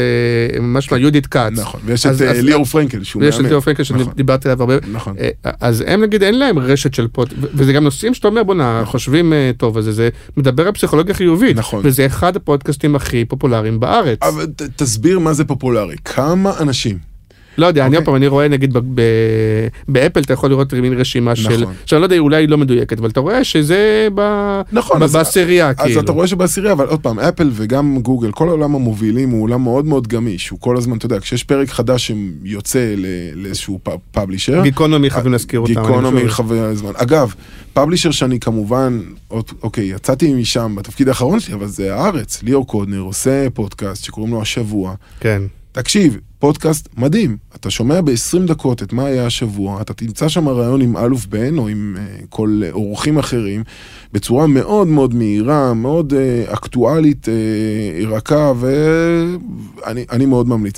אה, 0.54 0.62
משמע 0.62 0.98
יהודית 0.98 1.28
כץ. 1.28 1.52
נכון, 1.52 1.82
ויש 1.86 2.06
את 2.06 2.22
אה, 2.22 2.42
ליאור 2.42 2.66
פרנקל, 2.66 3.04
שהוא 3.04 3.24
ויש 3.24 3.36
את 3.36 3.40
מאמן. 3.40 3.50
ליאור 3.50 3.62
פרנקל 3.62 3.84
נכון. 3.84 4.12
שדיברתי 4.14 4.50
עליו 4.50 4.62
הרבה. 4.62 4.76
נכון. 4.92 5.16
אה, 5.20 5.30
אז 5.60 5.84
הם 5.88 6.04
נגיד 6.04 6.24
אין 6.24 6.40
להם 6.40 6.60
רשת 6.60 6.94
של 6.94 7.08
פוד, 7.08 7.34
וזה 7.54 7.74
גם 7.74 7.84
נושאים 7.84 8.14
שאתה 8.14 8.28
אומר 8.28 8.44
בואנה 8.44 8.82
חושבים 8.86 9.34
אה, 9.34 9.52
טוב 9.58 9.78
אז 9.78 9.86
זה 9.86 10.10
מדבר 10.38 10.68
על 10.68 10.72
פסיכולוגיה 10.72 11.14
חיובית, 11.16 11.58
נכון. 11.58 11.82
וזה 11.84 12.06
אחד 12.06 12.36
הפודקאסטים 12.36 12.96
הכי 12.96 13.26
פופולריים 13.26 13.80
בארץ. 13.80 14.20
אבל 14.22 14.46
תסביר 14.76 15.20
מה 15.20 15.34
זה 15.34 15.46
פופולרי, 15.46 15.96
כמה 16.06 16.54
אנשים 16.60 17.09
לא 17.60 17.65
יודע, 17.65 17.81
אני 17.81 17.88
אוקיי. 17.88 17.98
עוד 17.98 18.06
פעם, 18.06 18.15
אני 18.15 18.27
רואה 18.27 18.48
נגיד 18.48 18.73
ב 19.88 19.93
Apple 19.93 20.20
אתה 20.22 20.34
יכול 20.34 20.49
לראות 20.49 20.73
מין 20.73 20.94
רשימה 20.94 21.36
של, 21.36 21.61
נכון. 21.61 21.73
שאני 21.86 22.02
לא 22.02 22.06
יודע, 22.06 22.18
אולי 22.18 22.38
היא 22.44 22.49
לא 22.49 22.57
מדויקת, 22.57 22.99
אבל 22.99 23.10
אתה 23.10 23.19
רואה 23.19 23.44
שזה 23.44 24.07
ב- 24.15 24.61
נכון, 24.72 24.99
ב- 24.99 25.03
אז- 25.03 25.14
בעשירייה, 25.14 25.69
אז 25.69 25.76
כאילו. 25.76 26.02
אתה 26.02 26.11
רואה 26.11 26.27
שבעשירייה, 26.27 26.73
אבל 26.73 26.86
עוד 26.86 26.99
פעם, 26.99 27.19
אפל 27.19 27.49
וגם 27.53 27.99
גוגל, 28.02 28.31
כל 28.31 28.48
העולם 28.49 28.76
המובילים 28.76 29.30
הוא 29.30 29.44
עולם 29.44 29.61
מאוד 29.64 29.86
מאוד 29.86 30.07
גמיש. 30.07 30.49
הוא 30.49 30.60
כל 30.60 30.77
הזמן, 30.77 30.98
אתה 30.98 31.06
יודע, 31.06 31.19
כשיש 31.19 31.44
פרק 31.44 31.69
חדש 31.69 32.11
שיוצא 32.44 32.94
לאיזשהו 33.36 33.80
פאבלישר, 34.11 34.61
גיקונומי 34.64 35.10
חייבים 35.10 35.31
להזכיר 35.31 35.60
אותם. 35.60 35.73
גיקונומי. 35.73 36.30
חווה 36.30 36.76
זמן. 36.76 36.91
אגב, 36.95 37.34
פאבלישר 37.73 38.11
שאני 38.11 38.40
כמובן, 38.40 38.99
אוקיי, 39.64 39.86
יצאתי 39.86 40.34
משם 40.34 40.73
בתפקיד 40.77 41.07
האחרון 41.07 41.40
שלי, 41.40 41.53
אבל 41.53 41.68
זה 41.68 41.95
הארץ. 41.95 42.44
ליאור 42.44 42.68
קודנר 42.68 42.99
עושה 42.99 43.48
פודקאסט 43.53 44.03
שקוראים 44.03 44.34
לו 44.34 44.41
השבוע. 44.41 44.94
כן. 45.19 45.41
תקשיב, 45.72 46.18
פודקאסט 46.40 46.90
מדהים. 46.98 47.38
אתה 47.56 47.70
שומע 47.70 48.02
ב-20 48.02 48.48
דקות 48.48 48.84
את 48.84 48.94
מה 48.94 49.06
היה 49.06 49.26
השבוע, 49.26 49.82
אתה 49.82 49.94
תמצא 49.94 50.30
שם 50.30 50.48
רעיון 50.48 50.82
עם 50.82 50.98
אלוף 50.98 51.26
בן 51.26 51.57
או 51.57 51.68
עם 51.68 51.98
uh, 51.98 52.26
כל 52.30 52.61
uh, 52.64 52.74
אורחים 52.74 53.18
אחרים, 53.18 53.64
בצורה 54.14 54.48
מאוד 54.48 54.88
מאוד 54.88 55.14
מהירה, 55.14 55.74
מאוד 55.74 56.14
אה, 56.14 56.54
אקטואלית, 56.53 57.28
אה, 57.28 58.08
רכה, 58.07 58.53
ואני 58.60 60.06
אני 60.11 60.26
מאוד 60.26 60.48
ממליץ. 60.48 60.78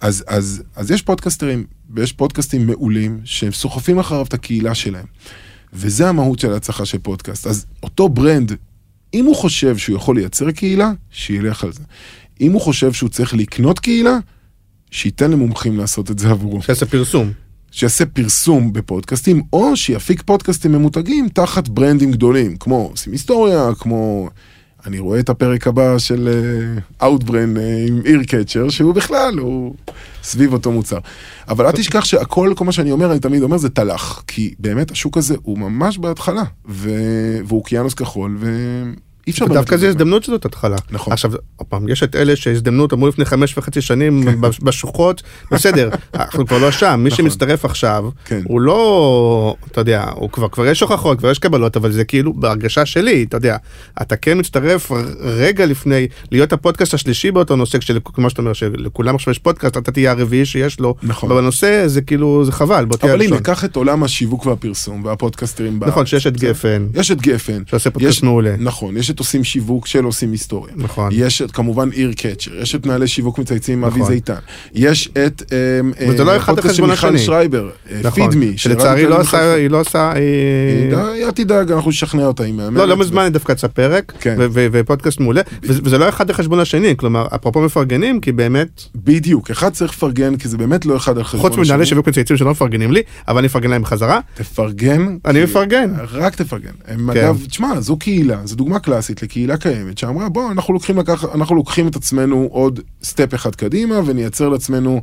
אז, 0.00 0.24
אז, 0.26 0.62
אז 0.76 0.90
יש 0.90 1.02
פודקאסטרים, 1.02 1.64
ויש 1.90 2.12
פודקאסטים 2.12 2.66
מעולים, 2.66 3.20
שהם 3.24 3.52
סוחפים 3.52 3.98
אחריו 3.98 4.26
את 4.26 4.34
הקהילה 4.34 4.74
שלהם. 4.74 5.06
וזה 5.72 6.08
המהות 6.08 6.38
של 6.38 6.52
ההצלחה 6.52 6.84
של 6.84 6.98
פודקאסט. 6.98 7.46
אז 7.46 7.66
אותו 7.82 8.08
brand, 8.08 8.52
אם 9.14 9.24
הוא 9.24 9.36
חושב 9.36 9.76
שהוא 9.76 9.96
יכול 9.96 10.16
לייצר 10.16 10.50
קהילה, 10.50 10.92
שילך 11.10 11.64
על 11.64 11.72
זה. 11.72 11.82
אם 12.40 12.52
הוא 12.52 12.60
חושב 12.60 12.92
שהוא 12.92 13.10
צריך 13.10 13.34
לקנות 13.34 13.78
קהילה, 13.78 14.18
שייתן 14.90 15.30
למומחים 15.30 15.78
לעשות 15.78 16.10
את 16.10 16.18
זה 16.18 16.30
עבורו. 16.30 16.62
שיעשה 16.62 16.86
פרסום. 16.86 17.32
שיעשה 17.70 18.06
פרסום 18.06 18.72
בפודקאסטים, 18.72 19.42
או 19.52 19.76
שיפיק 19.76 20.22
פודקאסטים 20.22 20.72
ממותגים 20.72 21.28
תחת 21.28 21.68
ברנדים 21.68 22.12
גדולים, 22.12 22.56
כמו 22.56 22.88
עושים 22.90 23.12
היסטוריה, 23.12 23.68
כמו... 23.78 24.28
אני 24.86 24.98
רואה 24.98 25.20
את 25.20 25.28
הפרק 25.28 25.66
הבא 25.66 25.98
של 25.98 26.28
אאוטברן 27.02 27.54
עם 27.88 28.00
איר 28.04 28.22
קצ'ר, 28.22 28.68
שהוא 28.68 28.94
בכלל, 28.94 29.38
הוא 29.38 29.74
סביב 30.22 30.52
אותו 30.52 30.72
מוצר. 30.72 30.98
אבל 31.48 31.66
אל 31.66 31.72
תשכח 31.72 32.04
שהכל, 32.04 32.52
כל 32.56 32.64
מה 32.64 32.72
שאני 32.72 32.90
אומר, 32.90 33.10
אני 33.10 33.20
תמיד 33.20 33.42
אומר, 33.42 33.56
זה 33.56 33.68
תל"ח. 33.68 34.22
כי 34.26 34.54
באמת 34.58 34.90
השוק 34.90 35.16
הזה 35.16 35.34
הוא 35.42 35.58
ממש 35.58 35.98
בהתחלה, 35.98 36.42
ו... 36.68 36.90
והוא 37.44 37.58
אוקיינוס 37.58 37.94
כחול, 37.94 38.36
ואי 39.26 39.32
אפשר. 39.32 39.46
דווקא 39.46 39.74
לזלזל. 39.74 39.88
הזדמנות 39.88 40.24
שזאת 40.24 40.44
התחלה. 40.44 40.76
נכון. 40.90 41.12
עכשיו, 41.12 41.32
עוד 41.56 41.66
פעם, 41.68 41.88
יש 41.88 42.02
את 42.02 42.16
אלה 42.16 42.36
שהזדמנות 42.36 42.92
אמרו 42.92 43.08
לפני 43.08 43.24
חמש 43.24 43.58
וחצי 43.58 43.80
שנים 43.80 44.40
בש- 44.40 44.58
בשוחות, 44.60 45.22
בסדר, 45.52 45.90
אנחנו 46.14 46.46
כבר 46.46 46.58
לא 46.58 46.70
שם, 46.70 47.00
מי 47.04 47.10
נכון. 47.10 47.24
שמצטרף 47.24 47.64
עכשיו, 47.64 48.04
כן. 48.24 48.40
הוא 48.44 48.60
לא, 48.60 49.56
אתה 49.72 49.80
יודע, 49.80 50.04
הוא 50.14 50.30
כבר, 50.30 50.48
כבר 50.48 50.66
יש 50.66 50.80
הוכחות, 50.80 51.18
כבר 51.18 51.30
יש 51.30 51.38
קבלות, 51.38 51.76
אבל 51.76 51.92
זה 51.92 52.04
כאילו 52.04 52.32
בהרגשה 52.34 52.86
שלי, 52.86 53.22
אתה 53.28 53.36
יודע, 53.36 53.56
אתה 54.02 54.16
כן 54.16 54.38
מצטרף 54.38 54.90
רגע 55.20 55.66
לפני 55.66 56.06
להיות 56.32 56.52
הפודקאסט 56.52 56.94
השלישי 56.94 57.30
באותו 57.30 57.56
נושא, 57.56 57.78
כמו 58.04 58.30
שאתה 58.30 58.42
אומר, 58.42 58.52
שלכולם 58.52 59.14
עכשיו 59.14 59.30
יש 59.30 59.38
פודקאסט, 59.38 59.76
אתה 59.76 59.92
תהיה 59.92 60.10
הרביעי 60.10 60.46
שיש 60.46 60.80
לו, 60.80 60.94
נכון. 61.02 61.28
בנושא, 61.28 61.86
זה 61.86 62.00
כאילו, 62.02 62.44
זה 62.44 62.52
חבל, 62.52 62.84
בוא 62.84 62.96
תהיה 62.96 63.12
אבל 63.14 63.22
הנה. 63.22 63.40
קח 63.40 63.64
את 63.64 63.76
עולם 63.76 64.02
השיווק 64.02 64.46
והפרסום 64.46 65.04
והפודקאסטרים 65.04 65.80
בארץ. 65.80 65.92
נכון, 65.92 66.06
שיש 66.06 66.26
את? 66.26 66.36
גפן, 66.36 66.86
יש 66.94 67.10
את 67.10 67.20
גפן. 67.22 67.62
שעושה 67.66 67.90
פודקאסט 67.90 68.22
מעולה. 68.22 68.54
נכון, 68.58 68.96
יש 68.96 69.10
את 69.10 69.15
עושים 69.18 69.44
שיווק 69.44 69.86
של 69.86 70.04
עושים 70.04 70.32
היסטוריה. 70.32 70.74
נכון. 70.76 71.10
יש 71.12 71.42
את 71.42 71.50
כמובן 71.50 71.88
איר 71.92 72.12
קצ'ר, 72.12 72.50
יש 72.62 72.74
את 72.74 72.86
מנהלי 72.86 73.08
שיווק 73.08 73.38
מצייצים 73.38 73.84
אבי 73.84 74.00
נכון. 74.00 74.12
זיתן. 74.12 74.34
יש 74.74 75.08
את 75.26 75.42
אמ, 75.52 75.92
וזה 76.08 76.24
לא 76.24 76.30
אה, 76.30 76.36
אחד 76.36 76.52
הפודקאסט 76.52 76.76
של 76.76 76.82
מיכל 76.86 77.06
השני. 77.06 77.18
שרייבר, 77.18 77.70
נכון, 78.02 78.30
פידמי. 78.30 78.58
שלצערי 78.58 79.06
לא 79.06 79.20
עשה, 79.20 79.54
היא 79.54 79.70
לא 79.70 79.80
עשה, 79.80 80.12
אה, 80.16 81.26
אל 81.26 81.30
תדאג, 81.30 81.72
אנחנו 81.72 81.90
נשכנע 81.90 82.26
אותה 82.26 82.44
עם 82.44 82.56
מאמן. 82.56 82.76
לא, 82.76 82.88
לא 82.88 82.96
מזמן 82.96 83.22
היא 83.22 83.28
דווקא 83.28 83.52
יצא 83.52 83.66
פרק, 83.66 84.12
כן. 84.20 84.36
ופודקאסט 84.38 85.20
מעולה, 85.20 85.42
וזה 85.62 85.98
לא 85.98 86.08
אחד 86.08 86.30
על 86.30 86.36
חשבון 86.36 86.60
השני, 86.60 86.96
כלומר, 86.96 87.26
אפרופו 87.34 87.60
מפרגנים, 87.60 88.20
כי 88.20 88.32
באמת, 88.32 88.82
בדיוק, 88.94 89.50
אחד 89.50 89.72
צריך 89.72 89.92
לפרגן, 89.92 90.36
כי 90.36 90.48
זה 90.48 90.58
באמת 90.58 90.86
לא 90.86 90.96
אחד 90.96 91.18
על 91.18 91.24
חשבון 91.24 91.50
חוץ 91.50 91.66
מנהלי 91.66 91.86
שיווק 91.86 92.08
מצייצים 92.08 92.36
שלא 92.36 92.50
מפרגנים 92.50 92.92
לי, 92.92 93.02
אבל 93.28 93.38
אני 93.38 93.46
אפרגן 93.46 93.70
להם 93.70 93.82
בחזרה, 93.82 94.20
תפרגן. 94.34 95.16
אני 95.24 95.44
מפרגן. 95.44 95.92
רק 96.12 96.34
תפרגן. 96.34 96.70
הם 96.86 97.12
כן. 97.12 97.20
אגב, 97.20 97.44
תשמע, 97.48 97.80
זו 97.80 97.96
קהילה, 97.96 98.40
זו 98.44 98.56
דוגמה 98.56 98.78
קלאסית 98.78 99.05
לקהילה 99.22 99.56
קיימת, 99.56 99.98
שאמרה, 99.98 100.28
בוא, 100.28 100.52
אנחנו 100.52 100.74
לוקחים, 100.74 100.98
לקח, 100.98 101.24
אנחנו 101.34 101.54
לוקחים 101.56 101.88
את 101.88 101.96
עצמנו 101.96 102.48
עוד 102.50 102.80
סטפ 103.02 103.34
אחד 103.34 103.54
קדימה, 103.54 104.00
ונייצר 104.06 104.48
לעצמנו 104.48 105.00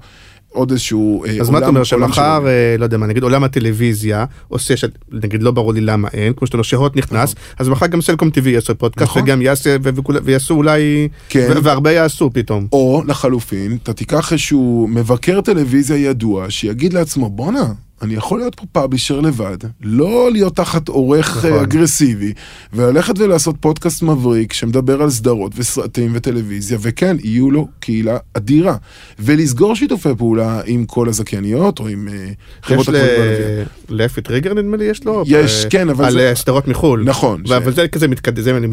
עוד 0.49 0.71
איזשהו 0.71 1.25
אה, 1.25 1.37
אז 1.41 1.49
מה 1.49 1.57
אתה 1.57 1.67
אומר, 1.67 1.81
עולם 1.91 2.07
שמחר, 2.07 2.13
שלנו. 2.39 2.47
אה, 2.47 2.75
לא 2.79 2.83
יודע 2.83 2.97
מה, 2.97 3.07
נגיד 3.07 3.23
עולם 3.23 3.43
הטלוויזיה 3.43 4.25
עושה, 4.47 4.77
ש- 4.77 4.85
נגיד 5.11 5.43
לא 5.43 5.51
ברור 5.51 5.73
לי 5.73 5.81
למה 5.81 6.07
אין, 6.13 6.33
כמו 6.33 6.47
שאתה 6.47 6.57
אומר, 6.57 6.63
שהוט 6.63 6.97
נכנס, 6.97 7.35
אז 7.59 7.69
מחר 7.69 7.87
גם 7.87 8.01
סלקום 8.01 8.27
TV 8.29 8.49
יעשו 8.49 8.77
פודקאסט, 8.77 9.09
נכון. 9.09 9.21
וגם 9.23 9.41
יעשה, 9.41 9.75
ו- 9.83 9.89
ויעשו 10.23 10.53
אולי, 10.53 11.07
כן. 11.29 11.47
ו- 11.55 11.63
והרבה 11.63 11.91
יעשו 11.91 12.29
פתאום. 12.33 12.67
או 12.71 13.03
לחלופין, 13.07 13.77
אתה 13.83 13.93
תיקח 13.93 14.31
איזשהו 14.31 14.87
מבקר 14.89 15.41
טלוויזיה 15.41 15.97
ידוע, 15.97 16.45
שיגיד 16.49 16.93
לעצמו, 16.93 17.29
בואנה, 17.29 17.73
אני 18.03 18.13
יכול 18.13 18.39
להיות 18.39 18.55
פה 18.55 18.63
פאבלישר 18.71 19.19
לבד, 19.19 19.57
לא 19.81 20.29
להיות 20.31 20.55
תחת 20.55 20.87
עורך 20.87 21.29
נכון. 21.37 21.49
נכון. 21.51 21.63
אגרסיבי, 21.63 22.33
וללכת 22.73 23.19
ולעשות 23.19 23.55
פודקאסט 23.59 24.03
מבריק 24.03 24.53
שמדבר 24.53 25.01
על 25.01 25.09
סדרות 25.09 25.51
וסרטים 25.55 26.11
וטלוויזיה, 26.13 26.77
וכן, 26.81 27.17
יהיו 27.23 27.51
לו 27.51 27.67
קהילה 27.79 28.17
אדירה. 28.33 28.75
ולסגור 29.19 29.75
שיתופי 29.75 30.09
פעולה 30.17 30.61
עם 30.65 30.85
כל 30.85 31.09
הזכייניות, 31.09 31.79
או 31.79 31.87
עם 31.87 32.07
אה, 32.07 32.13
חברות 32.63 32.81
יש 32.81 32.87
הכבלים 32.89 33.19
והלוויין. 33.19 33.65
לאפי 33.89 34.21
טריגר 34.21 34.53
נדמה 34.53 34.77
לי, 34.77 34.85
יש 34.85 35.03
לו? 35.05 35.23
יש, 35.27 35.65
אה, 35.65 35.69
כן, 35.69 35.89
אבל 35.89 36.05
על 36.05 36.13
זה- 36.13 36.29
אה, 36.29 36.35
סדרות 36.35 36.67
מחו"ל. 36.67 37.03
נכון, 37.05 37.41
ש- 37.47 37.51
אבל 37.51 37.73
זה 37.73 37.87
כזה 37.87 38.07
מתקד- 38.07 38.39
זה 38.39 38.53
מתקדמים 38.59 38.69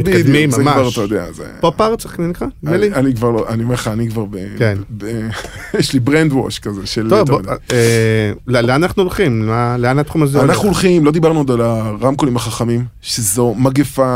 בדיוק, 0.50 0.50
זה 0.50 0.62
כבר, 0.62 0.82
ממש. 0.82 0.92
אתה 0.92 1.02
יודע, 1.02 1.32
זה... 1.32 1.44
פופ 1.60 1.80
ארט, 1.80 2.04
איך 2.04 2.20
נקרא? 2.20 2.46
נדמה 2.62 2.76
לי. 2.76 2.92
אני, 2.94 3.14
כבר 3.14 3.30
לא, 3.30 3.48
אני 3.48 3.62
אומר 3.62 3.74
לך, 3.74 3.88
אני 3.88 4.08
כבר 4.10 4.24
ב... 4.24 4.36
כן. 4.58 4.78
ב, 4.98 5.04
יש 5.78 5.92
לי 5.92 6.00
ברנד 6.00 6.32
ווש 6.32 6.58
כזה 6.58 6.86
של... 6.86 7.06
טוב, 7.10 7.28
בוא. 7.30 7.40
אה, 7.72 8.32
לא- 8.46 8.60
לאן 8.60 8.82
אנחנו 8.82 9.02
הולכים? 9.02 9.19
מה- 9.28 9.76
לאן 9.78 9.98
התחום 9.98 10.22
הזה 10.22 10.38
הולך? 10.38 10.50
אנחנו 10.50 10.68
הולכים, 10.68 11.04
לא 11.04 11.10
דיברנו 11.10 11.38
עוד 11.38 11.50
על 11.50 11.60
הרמקולים 11.60 12.36
החכמים, 12.36 12.84
שזו 13.02 13.54
מגפה 13.58 14.06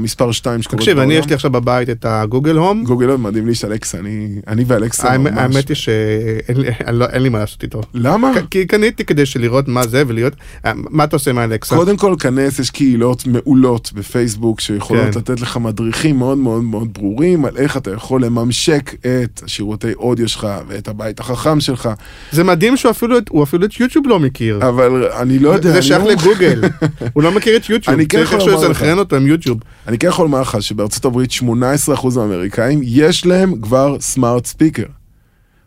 מספר 0.00 0.32
2 0.32 0.62
שקורית 0.62 0.80
תקשיב, 0.80 0.94
בעולם. 0.96 1.10
אני 1.10 1.18
יש 1.18 1.26
לי 1.26 1.34
עכשיו 1.34 1.50
בבית 1.50 1.90
את 1.90 2.04
הגוגל 2.08 2.56
הום. 2.56 2.84
גוגל 2.84 3.06
מאוד 3.06 3.20
מדהים 3.20 3.46
לי, 3.46 3.52
יש 3.52 3.64
אלכסה, 3.64 3.98
אני, 3.98 4.28
אני 4.48 4.64
ואלכסה 4.66 5.18
ממש. 5.18 5.32
האמת 5.36 5.68
היא 5.68 5.74
שאין 5.74 6.56
לי- 6.56 6.68
לא- 6.92 7.06
מה 7.28 7.38
לעשות 7.38 7.62
איתו. 7.62 7.80
למה? 7.94 8.32
כי- 8.50 8.66
קניתי 8.66 9.04
כדי 9.04 9.22
לראות 9.40 9.68
מה 9.68 9.86
זה 9.86 10.02
ולהיות, 10.06 10.32
אה, 10.66 10.72
מה 10.76 11.04
אתה 11.04 11.16
עושה 11.16 11.30
עם 11.30 11.38
האלקסה? 11.38 11.76
קודם 11.76 11.96
כל, 11.96 12.14
כנס, 12.20 12.58
יש 12.58 12.70
קהילות 12.70 13.26
מעולות 13.26 13.90
בפייסבוק 13.94 14.60
שיכולות 14.60 15.12
כן. 15.12 15.18
לתת 15.18 15.40
לך 15.40 15.56
מדריכים 15.56 16.16
מאוד 16.18 16.38
מאוד 16.38 16.62
מאוד 16.64 16.88
ברורים 16.92 17.44
על 17.44 17.56
איך 17.56 17.76
אתה 17.76 17.90
יכול 17.90 18.24
לממשק 18.24 18.94
את 19.00 19.40
השירותי 19.44 19.92
אודיו 19.94 20.28
שלך 20.28 20.48
ואת 20.68 20.88
הבית 20.88 21.20
החכם 21.20 21.60
שלך, 21.60 21.88
זה 22.32 22.44
מדהים 22.44 22.76
שהוא 22.76 22.90
אפילו 22.90 23.16
אפילו 23.42 23.64
את 23.66 23.80
יוטיוב 23.80 24.06
לא 24.08 24.20
מכיר. 24.20 24.51
אבל 24.60 25.06
אני 25.20 25.38
לא 25.38 25.50
יודע, 25.50 25.72
זה 25.72 25.82
שייך 25.82 26.02
לא- 26.04 26.10
לגוגל, 26.10 26.62
הוא 27.14 27.22
לא 27.22 27.32
מכיר 27.32 27.56
את 27.56 27.68
יוטיוב, 27.70 27.94
אני 27.96 28.06
כן 28.06 28.18
צריך 28.18 28.32
יכול 28.32 28.50
לומר 28.50 28.54
לך. 28.54 28.70
לסנכרן 28.70 28.98
אותו 28.98 29.16
עם 29.16 29.26
יוטיוב. 29.26 29.58
אני 29.88 29.98
כן 29.98 30.08
יכול 30.08 30.24
לומר 30.24 30.40
לך 30.40 30.62
שבארצות 30.62 31.04
הברית 31.04 31.30
18% 31.30 31.42
מהאמריקאים 32.16 32.80
יש 32.82 33.26
להם 33.26 33.60
כבר 33.60 33.96
סמארט 34.00 34.46
ספיקר. 34.46 34.84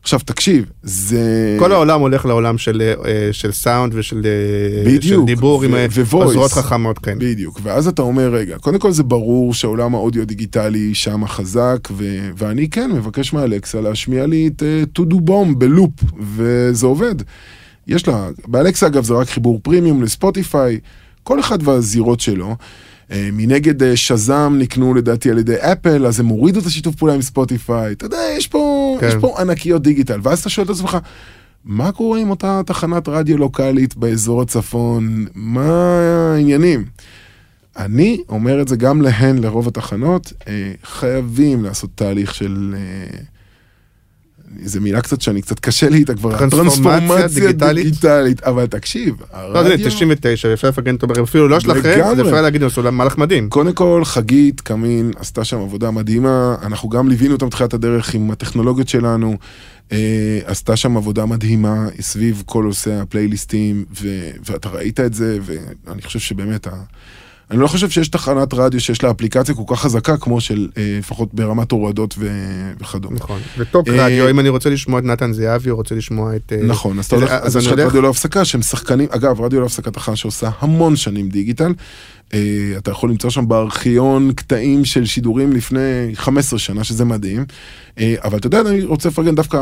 עכשיו 0.02 0.20
תקשיב, 0.26 0.66
זה... 0.84 1.56
כל 1.60 1.72
העולם 1.72 1.99
הולך 2.02 2.26
לעולם 2.26 2.57
של, 2.57 2.82
אה, 3.06 3.30
של 3.32 3.52
סאונד 3.52 3.94
ושל 3.95 4.22
אה, 4.26 4.84
של 4.91 4.98
בדיוק, 4.98 5.26
דיבור 5.26 5.64
עם 5.64 5.74
ו- 5.74 5.76
אה, 5.76 5.86
ו-voice. 5.91 6.30
עזרות 6.30 6.52
חכמות, 6.52 6.99
כן. 6.99 7.20
בדיוק, 7.20 7.60
ואז 7.64 7.88
אתה 7.88 8.02
אומר, 8.02 8.30
רגע, 8.34 8.57
קודם 8.57 8.80
כל 8.80 8.91
זה 8.91 9.03
ברור 9.03 9.53
שהעולם 9.53 9.95
האודיו 9.95 10.22
הדיגיטלי 10.22 10.94
שם 10.94 11.28
חזק, 11.28 11.78
ו- 11.91 12.30
ואני 12.38 12.70
כן 12.70 12.91
מבקש 12.91 13.34
מאלקסה 13.34 13.82
להשמיע 13.82 14.26
לי 14.26 14.48
את 14.56 14.64
uh, 14.64 14.99
to 15.02 15.14
do 15.14 15.16
bomb 15.16 15.56
בלופ, 15.57 15.91
וזה 16.36 16.86
עובד. 16.86 17.16
יש 17.88 18.07
לה, 18.07 18.30
באלקסה 18.48 18.88
אגב 18.88 19.03
זה 19.03 19.14
רק 19.14 19.30
חיבור 19.30 19.60
פרימיום 19.64 20.03
לספוטיפיי, 20.03 20.80
כל 21.24 21.40
אחד 21.40 21.68
והזירות 21.68 22.20
שלו. 22.20 22.56
Uh, 23.10 23.14
מנגד 23.34 23.84
uh, 23.84 23.86
שזם 23.95 24.56
נקנו 24.60 24.94
לדעתי 24.94 25.32
על 25.32 25.38
ידי 25.38 25.56
אפל, 25.56 26.06
אז 26.06 26.20
הם 26.20 26.28
הורידו 26.28 26.60
את 26.60 26.66
השיתוף 26.66 26.95
פעולה 26.95 27.14
עם 27.14 27.22
ספוטיפיי. 27.22 27.94
אתה 27.94 28.06
יודע, 28.06 28.18
יש 28.38 28.48
פה, 28.48 28.98
כן. 28.99 29.07
יש 29.07 29.14
פה 29.22 29.41
ענקיות 29.41 29.82
דיגיטל, 29.82 30.20
ואז 30.24 30.40
אתה 30.40 30.49
שואל 30.49 30.66
את 30.66 30.70
עצמך, 30.70 30.98
מה 31.66 31.91
קורה 31.91 32.20
עם 32.20 32.30
אותה 32.30 32.62
תחנת 32.66 33.07
רדיו 33.07 33.38
לוקאלית 33.38 33.95
באזור 33.95 34.41
הצפון? 34.41 35.26
מה 35.36 35.99
העניינים? 36.34 36.86
אני 37.78 38.22
אומר 38.30 38.62
את 38.62 38.68
זה 38.68 38.76
גם 38.76 39.02
להן, 39.02 39.38
לרוב 39.38 39.68
התחנות, 39.68 40.34
אה, 40.48 40.72
חייבים 40.84 41.64
לעשות 41.64 41.90
תהליך 41.95 42.36
של... 42.36 42.76
זו 44.64 44.82
מילה 44.82 45.02
קצת 45.02 45.22
שאני 45.22 45.41
קצת 45.41 45.60
קשה 45.60 45.90
לי 45.90 45.98
איתה 45.98 46.15
כבר, 46.15 46.49
טרנספורמציה 46.49 47.27
דיגיטלית. 47.27 47.86
דיגיטלית, 47.86 48.44
אבל 48.44 48.65
תקשיב, 48.65 49.15
לא, 49.34 49.64
זה 49.64 49.69
הרדיו, 49.69 49.88
99, 49.88 50.53
אפשר 50.53 50.68
לפרגן 50.68 50.95
אותו, 50.95 51.23
אפילו 51.23 51.48
לא 51.48 51.60
שלכם, 51.60 52.02
אז. 52.03 52.19
אפשר 52.19 52.41
להגיד, 52.41 52.64
להם 52.84 52.98
מהלך 52.98 53.18
מדהים. 53.18 53.49
קודם 53.49 53.73
כל, 53.73 54.02
חגית 54.06 54.61
קמין 54.61 55.11
עשתה 55.19 55.44
שם 55.44 55.60
עבודה 55.60 55.91
מדהימה, 55.91 56.56
אנחנו 56.64 56.90
גם 56.90 57.10
ליווינו 57.10 57.34
אותם 57.34 57.48
בתחילת 57.48 57.73
הדרך 57.73 58.14
עם 58.14 58.32
הטכנולוגיות 58.32 58.88
שלנו, 58.88 59.38
אה, 59.91 60.40
עשתה 60.45 60.76
שם 60.76 60.98
עבודה 60.98 61.26
מדהימה 61.26 61.88
סביב 61.99 62.44
כל 62.45 62.64
נושא 62.64 62.94
הפלייליסטים, 62.94 63.86
ואתה 64.45 64.69
ראית 64.69 64.99
את 64.99 65.14
זה, 65.14 65.38
ואני 65.41 66.02
חושב 66.02 66.19
שבאמת, 66.19 66.68
אני 67.52 67.60
לא 67.60 67.68
חושב 67.68 67.90
שיש 67.90 68.08
תחנת 68.08 68.54
רדיו 68.54 68.80
שיש 68.80 69.04
לה 69.04 69.12
אפליקציה 69.12 69.56
כל 69.56 69.64
כך 69.68 69.82
חזקה 69.82 70.18
כמו 70.18 70.42
של, 70.42 70.68
אה, 70.78 70.96
לפחות 71.00 71.34
ברמת 71.34 71.72
הורדות 71.72 72.16
ו- 72.18 72.72
וכדומה. 72.80 73.16
נכון. 73.16 73.40
וטוק 73.58 73.88
אה, 73.88 74.06
רדיו, 74.06 74.30
אם 74.30 74.40
אני 74.40 74.50
רוצה 74.50 74.70
לשמוע 74.70 75.00
את 75.00 75.04
נתן 75.04 75.34
זהבי, 75.34 75.70
או 75.70 75.76
רוצה 75.76 75.96
לשמוע 75.96 76.36
את... 76.36 76.54
אה, 76.56 76.64
נכון, 76.64 77.00
אז 77.00 77.06
אתה 77.06 77.16
הולך, 77.16 77.32
אז 77.32 77.56
יש 77.56 77.68
לך 77.68 77.80
רדיו 77.80 78.02
להפסקה 78.02 78.46
שהם 78.46 78.62
שחקנים, 78.62 79.08
אגב, 79.12 79.42
רדיו 79.42 79.62
להפסקה 79.62 79.92
תחנה 79.92 80.16
שעושה 80.16 80.50
המון 80.60 80.96
שנים 80.96 81.30
דיגיטל. 81.30 81.74
אה, 82.34 82.73
אתה 82.77 82.91
יכול 82.91 83.10
למצוא 83.10 83.30
שם 83.30 83.47
בארכיון 83.47 84.31
קטעים 84.31 84.85
של 84.85 85.06
שידורים 85.06 85.52
לפני 85.53 86.11
15 86.14 86.60
שנה, 86.60 86.84
שזה 86.84 87.06
מדהים. 87.06 87.45
אה, 87.99 88.15
אבל 88.23 88.38
אתה 88.38 88.47
יודע, 88.47 88.61
אני 88.61 88.84
רוצה 88.84 89.10
לפרגן 89.10 89.35
דווקא, 89.35 89.60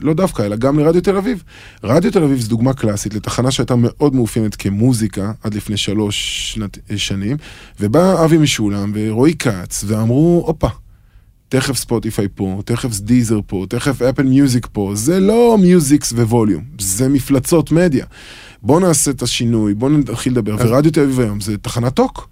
לא 0.00 0.14
דווקא, 0.14 0.42
אלא 0.42 0.56
גם 0.56 0.78
לרדיו 0.78 1.00
תל 1.00 1.16
אביב. 1.16 1.42
רדיו 1.84 2.12
תל 2.12 2.22
אביב 2.22 2.40
זו 2.40 2.48
דוגמה 2.48 2.72
קלאסית 2.72 3.14
לתחנה 3.14 3.50
שהייתה 3.50 3.74
מאוד 3.76 4.14
מאופיינת 4.14 4.56
כמוזיקה 4.56 5.32
עד 5.42 5.54
לפני 5.54 5.76
שלוש 5.76 6.52
שנת, 6.54 6.78
אה, 6.90 6.98
שנים, 6.98 7.36
ובא 7.80 8.24
אבי 8.24 8.38
משולם 8.38 8.92
ורועי 8.94 9.34
כץ 9.34 9.84
ואמרו, 9.86 10.44
הופה. 10.46 10.68
תכף 11.48 11.76
Spotify 11.76 12.26
פה, 12.34 12.60
תכף 12.64 13.00
Deezer 13.00 13.40
פה, 13.46 13.66
תכף 13.68 14.02
Apple 14.02 14.22
Music 14.22 14.68
פה, 14.72 14.92
זה 14.94 15.20
לא 15.20 15.56
music 15.60 16.12
volume, 16.12 16.64
זה 16.78 17.08
מפלצות 17.08 17.72
מדיה. 17.72 18.06
בוא 18.62 18.80
נעשה 18.80 19.10
את 19.10 19.22
השינוי, 19.22 19.74
בוא 19.74 19.90
נתחיל 19.90 20.32
לדבר, 20.32 20.56
ורדיו 20.58 20.92
תל 20.92 21.00
אביב 21.00 21.20
היום 21.20 21.40
זה 21.40 21.58
תחנת 21.58 21.94
talk. 21.94 22.28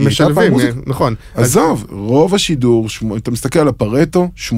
משלבים. 0.00 0.60
אה, 0.60 0.70
נכון. 0.86 1.14
עזוב, 1.34 1.86
רוב 1.90 2.34
השידור, 2.34 2.86
אתה 3.16 3.30
מסתכל 3.30 3.58
על 3.58 3.68
הפארטו, 3.68 4.28
80% 4.48 4.52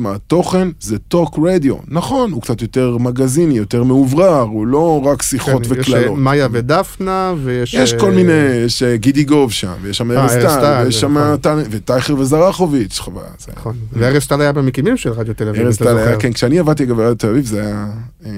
מהתוכן 0.00 0.68
זה 0.80 0.98
talk 0.98 1.38
radio. 1.42 1.76
נכון, 1.88 2.32
הוא 2.32 2.42
קצת 2.42 2.62
יותר 2.62 2.96
מגזיני, 2.98 3.54
יותר 3.54 3.84
מאוורר, 3.84 4.40
הוא 4.40 4.66
לא 4.66 5.02
רק 5.04 5.22
שיחות 5.22 5.66
כן, 5.66 5.72
יש 5.72 5.88
וקללות. 5.88 6.16
אה, 6.16 6.22
מאיה 6.22 6.48
ודפנה, 6.52 7.34
ויש... 7.44 7.74
יש 7.74 7.92
אה, 7.92 7.98
כל 7.98 8.10
מיני, 8.10 8.32
יש 8.66 8.82
אה, 8.82 8.96
גידי 8.96 9.24
גוב 9.24 9.52
שם, 9.52 9.72
ויש 9.82 9.98
שם 9.98 10.10
אה, 10.10 10.22
ארז 10.22 10.32
טל, 10.32 10.82
ויש 10.84 11.00
שם 11.00 11.18
נכון. 11.18 11.62
וטייכר 11.70 12.14
וזרחוביץ', 12.18 12.98
חבל. 13.00 13.22
נכון. 13.56 13.76
וארז 13.92 14.26
טל 14.26 14.40
היה 14.40 14.52
במקימים 14.52 14.96
של 14.96 15.10
רדיו 15.10 15.34
תל 15.34 15.48
אביב, 15.48 15.62
ארז 15.62 15.74
אתה 15.74 15.84
טל 15.84 15.96
היה, 15.96 16.06
זוכר. 16.06 16.20
כן, 16.20 16.32
כשאני 16.32 16.58
עבדתי 16.58 16.84
אגב 16.84 16.96
ברדיו 16.96 17.14
תל 17.14 17.28
אביב 17.28 17.44
זה 17.44 17.60
היה, 17.60 17.86
אה, 18.26 18.30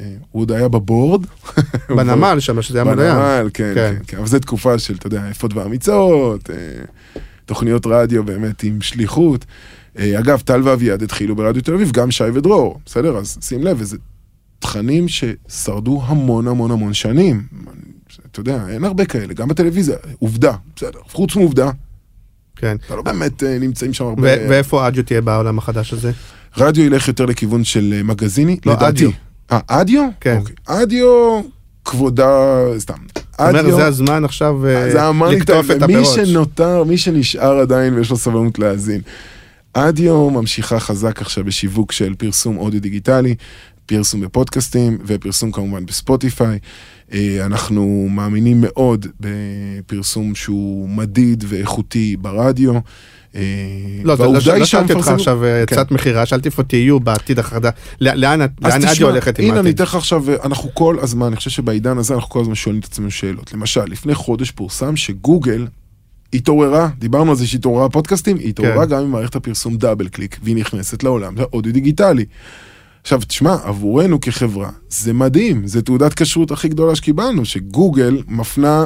אה, 0.00 0.04
הוא 0.30 0.42
עוד 0.42 0.52
היה 0.52 0.68
בבורד. 0.68 1.26
בנמל 1.96 2.40
שם, 2.40 2.62
שזה 2.62 2.78
היה 2.78 2.84
מלא. 2.84 3.12
בנמל, 3.14 3.50
כן, 3.54 3.72
כן. 3.74 3.94
כן, 4.06 4.16
אבל 4.16 4.26
זו 4.26 4.38
תקופה 4.38 4.78
של, 4.78 4.94
אתה 4.94 5.06
יודע, 5.06 5.22
אפוד 5.44 5.56
ואמיצות, 5.56 6.50
אה, 6.50 6.56
תוכניות 7.46 7.86
רדיו 7.86 8.24
באמת 8.24 8.62
עם 8.62 8.80
שליחות. 8.80 9.44
אה, 9.98 10.18
אגב, 10.18 10.40
טל 10.40 10.60
ואביעד 10.64 11.02
התחילו 11.02 11.36
ברדיו 11.36 11.62
תל 11.62 11.74
אביב, 11.74 11.90
גם 11.92 12.10
שי 12.10 12.24
ודרור, 12.24 12.80
בסדר? 12.86 13.16
אז 13.16 13.38
שים 13.40 13.62
לב, 13.64 13.76
וזה 13.80 13.96
תכנים 14.58 15.06
ששרדו 15.08 16.02
המון 16.06 16.48
המון 16.48 16.70
המון 16.70 16.94
שנים. 16.94 17.42
אתה 18.30 18.40
יודע, 18.40 18.64
אין 18.68 18.84
הרבה 18.84 19.04
כאלה, 19.04 19.34
גם 19.34 19.48
בטלוויזיה, 19.48 19.96
עובדה, 20.18 20.52
בסדר, 20.76 20.98
חוץ 21.08 21.36
מעובדה, 21.36 21.70
כן. 22.56 22.76
אתה 22.86 22.96
לא 22.96 23.02
באמת 23.02 23.42
אה, 23.42 23.58
נמצאים 23.58 23.92
שם 23.92 24.04
הרבה... 24.04 24.22
ו- 24.22 24.46
ואיפה 24.50 24.88
אדיו 24.88 25.04
תהיה 25.04 25.20
בעולם 25.20 25.58
החדש 25.58 25.92
הזה? 25.92 26.12
רדיו 26.56 26.84
ילך 26.84 27.08
יותר 27.08 27.26
לכיוון 27.26 27.64
של 27.64 28.00
מגזיני, 28.04 28.58
לא, 28.66 28.72
לדעתי. 28.72 28.86
אדיו. 28.88 29.10
אה, 29.52 29.60
אדיו? 29.66 30.08
כן. 30.20 30.36
אוקיי. 30.36 30.54
אדיו, 30.66 31.40
כבודה, 31.84 32.60
סתם. 32.78 33.23
אתה 33.34 33.48
אומר, 33.48 33.60
אדיו, 33.60 33.76
זה 33.76 33.86
הזמן 33.86 34.24
עכשיו 34.24 34.66
אה, 34.66 35.10
לקטוף 35.30 35.70
את 35.70 35.82
מי 35.82 35.96
הפירות. 35.96 36.14
שנותר, 36.14 36.84
מי 36.84 36.98
שנשאר 36.98 37.58
עדיין 37.58 37.94
ויש 37.94 38.10
לו 38.10 38.16
סבלנות 38.16 38.58
להאזין. 38.58 39.00
אדיו 39.72 40.30
ממשיכה 40.30 40.80
חזק 40.80 41.20
עכשיו 41.20 41.44
בשיווק 41.44 41.92
של 41.92 42.14
פרסום 42.14 42.56
אודיו 42.56 42.80
דיגיטלי, 42.80 43.34
פרסום 43.86 44.20
בפודקאסטים 44.20 44.98
ופרסום 45.06 45.52
כמובן 45.52 45.86
בספוטיפיי. 45.86 46.58
אה, 47.12 47.38
אנחנו 47.46 48.08
מאמינים 48.10 48.60
מאוד 48.60 49.06
בפרסום 49.20 50.34
שהוא 50.34 50.88
מדיד 50.88 51.44
ואיכותי 51.48 52.16
ברדיו. 52.16 52.74
אה, 53.34 53.40
לא, 54.04 54.16
זה- 54.16 54.24
לא 54.24 54.58
לא 54.58 54.64
שאלתי 54.64 54.92
אותך 54.92 55.08
עכשיו 55.08 55.44
אה, 55.44 55.64
כן. 55.66 55.74
הצעת 55.74 55.90
מכירה, 55.90 56.26
שאלתי 56.26 56.48
איפה 56.48 56.62
תהיו 56.62 57.00
בעתיד 57.00 57.40
כך, 57.40 57.54
לאן 58.00 58.40
אדיו 58.62 59.08
הולכת 59.08 59.38
עם 59.38 59.44
הנה 59.44 59.52
אני 59.54 59.58
העתיד? 59.68 59.74
אתן 59.74 59.84
לך 59.84 59.94
עכשיו, 59.94 60.24
אנחנו 60.44 60.70
כל 60.74 60.96
הזמן, 61.02 61.26
אני 61.26 61.36
חושב 61.36 61.50
שבעידן 61.50 61.98
הזה 61.98 62.14
אנחנו 62.14 62.28
כל 62.28 62.40
הזמן 62.40 62.54
שואלים 62.54 62.80
את 62.80 62.84
עצמנו 62.84 63.10
שאלות. 63.10 63.52
למשל, 63.52 63.84
לפני 63.84 64.14
חודש 64.14 64.50
פורסם 64.50 64.96
שגוגל 64.96 65.66
התעוררה, 66.34 66.88
דיברנו 66.98 67.30
על 67.30 67.36
זה 67.36 67.46
שהתעוררה 67.46 67.88
פודקאסטים, 67.88 68.38
היא 68.38 68.48
התעוררה 68.48 68.86
כן. 68.86 68.90
גם 68.90 69.02
עם 69.02 69.10
מערכת 69.10 69.36
הפרסום 69.36 69.76
דאבל 69.76 70.08
קליק, 70.08 70.38
והיא 70.42 70.56
נכנסת 70.56 71.02
לעולם 71.02 71.34
האודיו 71.38 71.72
דיגיטלי. 71.72 72.24
עכשיו, 73.02 73.20
תשמע, 73.28 73.56
עבורנו 73.64 74.20
כחברה, 74.20 74.70
זה 74.88 75.12
מדהים, 75.12 75.66
זה 75.66 75.82
תעודת 75.82 76.14
כשרות 76.14 76.50
הכי 76.50 76.68
גדולה 76.68 76.96
שקיבלנו, 76.96 77.44
שגוגל 77.44 78.22
מפנה 78.28 78.84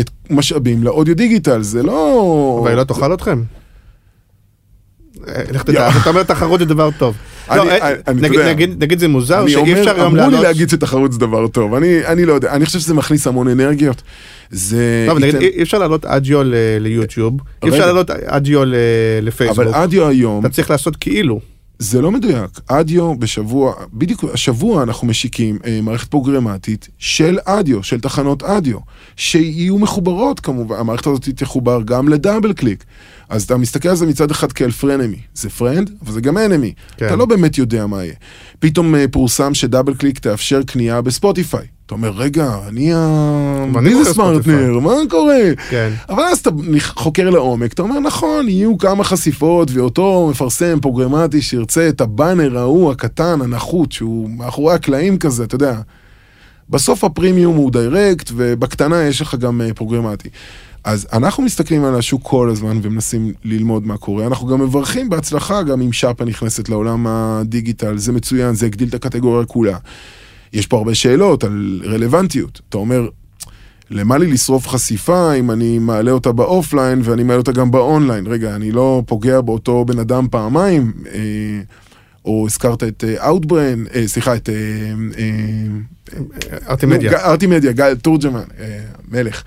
את 0.00 0.10
משאבים 0.30 0.82
לאודיו 0.82 1.16
דיגיטל, 1.16 1.62
זה 1.62 1.82
לא... 1.82 2.58
אבל 2.62 2.70
היא 2.70 2.76
לא 2.76 2.84
תאכל 2.84 3.14
אתכם? 3.14 3.42
אה, 5.28 5.42
לך. 5.52 5.62
תדע, 5.62 5.88
אתה 6.02 6.10
אומר 6.10 6.22
תחרות 6.22 6.60
זה 6.60 6.66
דבר 6.66 6.88
טוב. 6.98 7.16
אני- 7.50 7.58
לא, 7.58 7.70
אה, 7.70 7.92
אתה 7.92 8.12
נגיד- 8.12 8.98
זה 8.98 9.08
מוזר 9.08 9.46
שאי 9.48 9.72
אפשר 9.72 9.94
היום 9.94 10.00
אמרו 10.06 10.16
לעלות... 10.16 10.32
לי 10.34 10.42
להגיד 10.42 10.68
שתחרות 10.68 11.12
זה 11.12 11.18
דבר 11.18 11.46
טוב, 11.48 11.74
אני, 11.74 12.24
לא 12.24 12.32
יודע, 12.32 12.52
אני 12.52 12.66
חושב 12.66 12.78
שזה 12.78 12.94
מכניס 12.94 13.26
המון 13.26 13.48
אנרגיות. 13.48 14.02
זה... 14.50 15.04
לא, 15.06 15.12
אבל 15.12 15.20
נגיד, 15.22 15.34
אי 15.42 15.62
אפשר 15.62 15.78
לעלות 15.78 16.04
אדיו 16.04 16.40
ליוטיוב, 16.80 17.36
אי 17.64 17.68
אפשר. 17.68 17.86
לעלות 17.86 18.10
אדיו 18.10 18.60
לפייסבוק. 19.22 19.58
אבל 19.66 19.74
אודיו 19.74 20.08
היום, 20.08 20.40
אתה 20.46 20.54
צריך 20.54 20.70
לעשות 20.70 20.96
כאילו. 20.96 21.51
זה 21.82 22.00
לא 22.00 22.10
מדויק. 22.10 22.50
אודיו 22.66 23.14
בשבוע, 23.18 23.74
בדיוק 23.92 24.24
השבוע 24.32 24.82
אנחנו 24.82 25.06
משיקים 25.06 25.58
אה, 25.66 25.80
מערכת 25.82 26.08
פרוגרמטית 26.08 26.88
של 26.98 27.38
אודיו, 27.44 27.82
של 27.82 28.00
תחנות 28.00 28.42
רדיו, 28.42 28.78
שיהיו 29.16 29.78
מחוברות 29.78 30.40
כמובן, 30.40 30.76
המערכת 30.78 31.06
הזאת 31.06 31.28
תחובר 31.28 31.82
גם 31.84 32.08
ל 32.08 32.52
DoubleClick. 32.52 32.84
אז 33.28 33.42
אתה 33.42 33.56
מסתכל 33.56 33.88
על 33.88 33.96
זה 33.96 34.06
מצד 34.06 34.30
אחד 34.30 34.52
כאל 34.52 34.70
frenemy, 34.70 35.18
זה 35.34 35.50
friend, 35.50 35.90
אבל 36.02 36.12
זה 36.12 36.20
גם 36.20 36.38
enemy. 36.38 36.72
כן. 36.96 37.06
אתה 37.06 37.16
לא 37.16 37.26
באמת 37.26 37.58
יודע 37.58 37.86
מה 37.86 38.04
יהיה. 38.04 38.14
פתאום 38.58 38.94
אה, 38.94 39.04
פורסם 39.10 39.54
ש 39.54 39.94
DoubleClick 39.94 40.18
תאפשר 40.18 40.62
קנייה 40.62 41.00
בספוטיפיי. 41.00 41.66
אתה 41.92 41.98
אומר, 41.98 42.10
רגע, 42.16 42.54
אני 42.68 42.92
הביזנס 42.94 44.08
מוכר 44.08 44.12
ספוטיפיי." 44.12 44.54
פרטנר, 44.56 44.78
מה 44.78 44.92
קורה? 45.10 45.40
כן. 45.70 45.92
אבל 46.08 46.22
אז 46.22 46.38
אתה 46.38 46.50
חוקר 46.82 47.30
לעומק, 47.30 47.72
אתה 47.72 47.82
אומר, 47.82 48.00
נכון, 48.00 48.48
יהיו 48.48 48.78
כמה 48.78 49.04
חשיפות, 49.04 49.70
ואותו 49.72 50.28
מפרסם 50.30 50.80
פרוגרמטי 50.80 51.42
שירצה 51.42 51.88
את 51.88 52.00
הבאנר 52.00 52.58
ההוא 52.58 52.90
הקטן, 52.90 53.40
הנחות, 53.42 53.92
שהוא 53.92 54.30
מאחורי 54.30 54.74
הקלעים 54.74 55.18
כזה, 55.18 55.44
אתה 55.44 55.54
יודע. 55.54 55.80
בסוף 56.70 57.04
הפרימיום 57.04 57.56
הוא 57.56 57.70
direct, 57.72 58.30
ובקטנה 58.34 59.02
יש 59.02 59.20
לך 59.20 59.34
גם 59.34 59.60
אה, 59.60 59.74
פרוגרמטי. 59.74 60.28
אז 60.84 61.06
אנחנו 61.12 61.42
מסתכלים 61.42 61.84
על 61.84 61.94
השוק 61.94 62.22
כל 62.24 62.50
הזמן 62.50 62.78
ומנסים 62.82 63.32
ללמוד 63.44 63.86
מה 63.86 63.96
קורה. 63.96 64.26
אנחנו 64.26 64.46
גם 64.46 64.60
מברכים 64.60 65.10
בהצלחה, 65.10 65.62
גם 65.62 65.80
אם 65.82 65.92
שפה 65.92 66.24
נכנסת 66.24 66.68
לעולם 66.68 67.06
הדיגיטל, 67.06 67.98
זה 67.98 68.12
מצוין, 68.12 68.54
זה 68.54 68.66
הגדיל 68.66 68.88
את 68.88 68.94
הקטגוריה 68.94 69.44
כולה. 69.44 69.78
יש 70.52 70.66
פה 70.66 70.76
הרבה 70.78 70.94
שאלות 70.94 71.44
על 71.44 71.82
רלוונטיות. 71.84 72.60
אתה 72.68 72.76
אומר, 72.76 73.08
למה 73.90 74.18
לי 74.18 74.26
לשרוף 74.26 74.68
חשיפה 74.68 75.34
אם 75.34 75.50
אני 75.50 75.78
מעלה 75.78 76.10
אותה 76.10 76.32
באופליין 76.32 77.00
ואני 77.04 77.22
מעלה 77.22 77.38
אותה 77.38 77.52
גם 77.52 77.70
באונליין? 77.70 78.26
רגע, 78.26 78.54
אני 78.56 78.72
לא 78.72 79.02
פוגע 79.06 79.40
באותו 79.40 79.84
בן 79.84 79.98
אדם 79.98 80.26
פעמיים? 80.30 80.92
אה, 81.14 81.20
או 82.24 82.46
הזכרת 82.46 82.82
את 82.82 83.04
Outbrain, 83.26 83.84
אה, 83.94 84.08
סליחה, 84.08 84.36
את... 84.36 84.48
אה, 84.48 84.54
אה, 85.18 86.58
Artimedia. 86.68 87.10
נו, 87.10 87.16
ג- 87.18 87.20
Artimedia, 87.20 87.72
גל 87.72 87.94
תורג'מן, 87.94 88.42
אה, 88.60 88.78
מלך. 89.08 89.42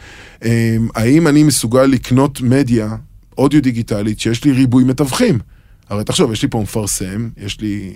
אה, 0.46 0.78
האם 0.96 1.28
אני 1.28 1.44
מסוגל 1.44 1.84
לקנות 1.84 2.42
מדיה, 2.42 2.96
אודיו 3.38 3.62
דיגיטלית, 3.62 4.20
שיש 4.20 4.44
לי 4.44 4.52
ריבוי 4.52 4.84
מתווכים? 4.84 5.40
הרי 5.90 6.04
תחשוב, 6.04 6.32
יש 6.32 6.42
לי 6.42 6.50
פה 6.50 6.62
מפרסם, 6.62 7.30
יש 7.38 7.62
לי 7.62 7.92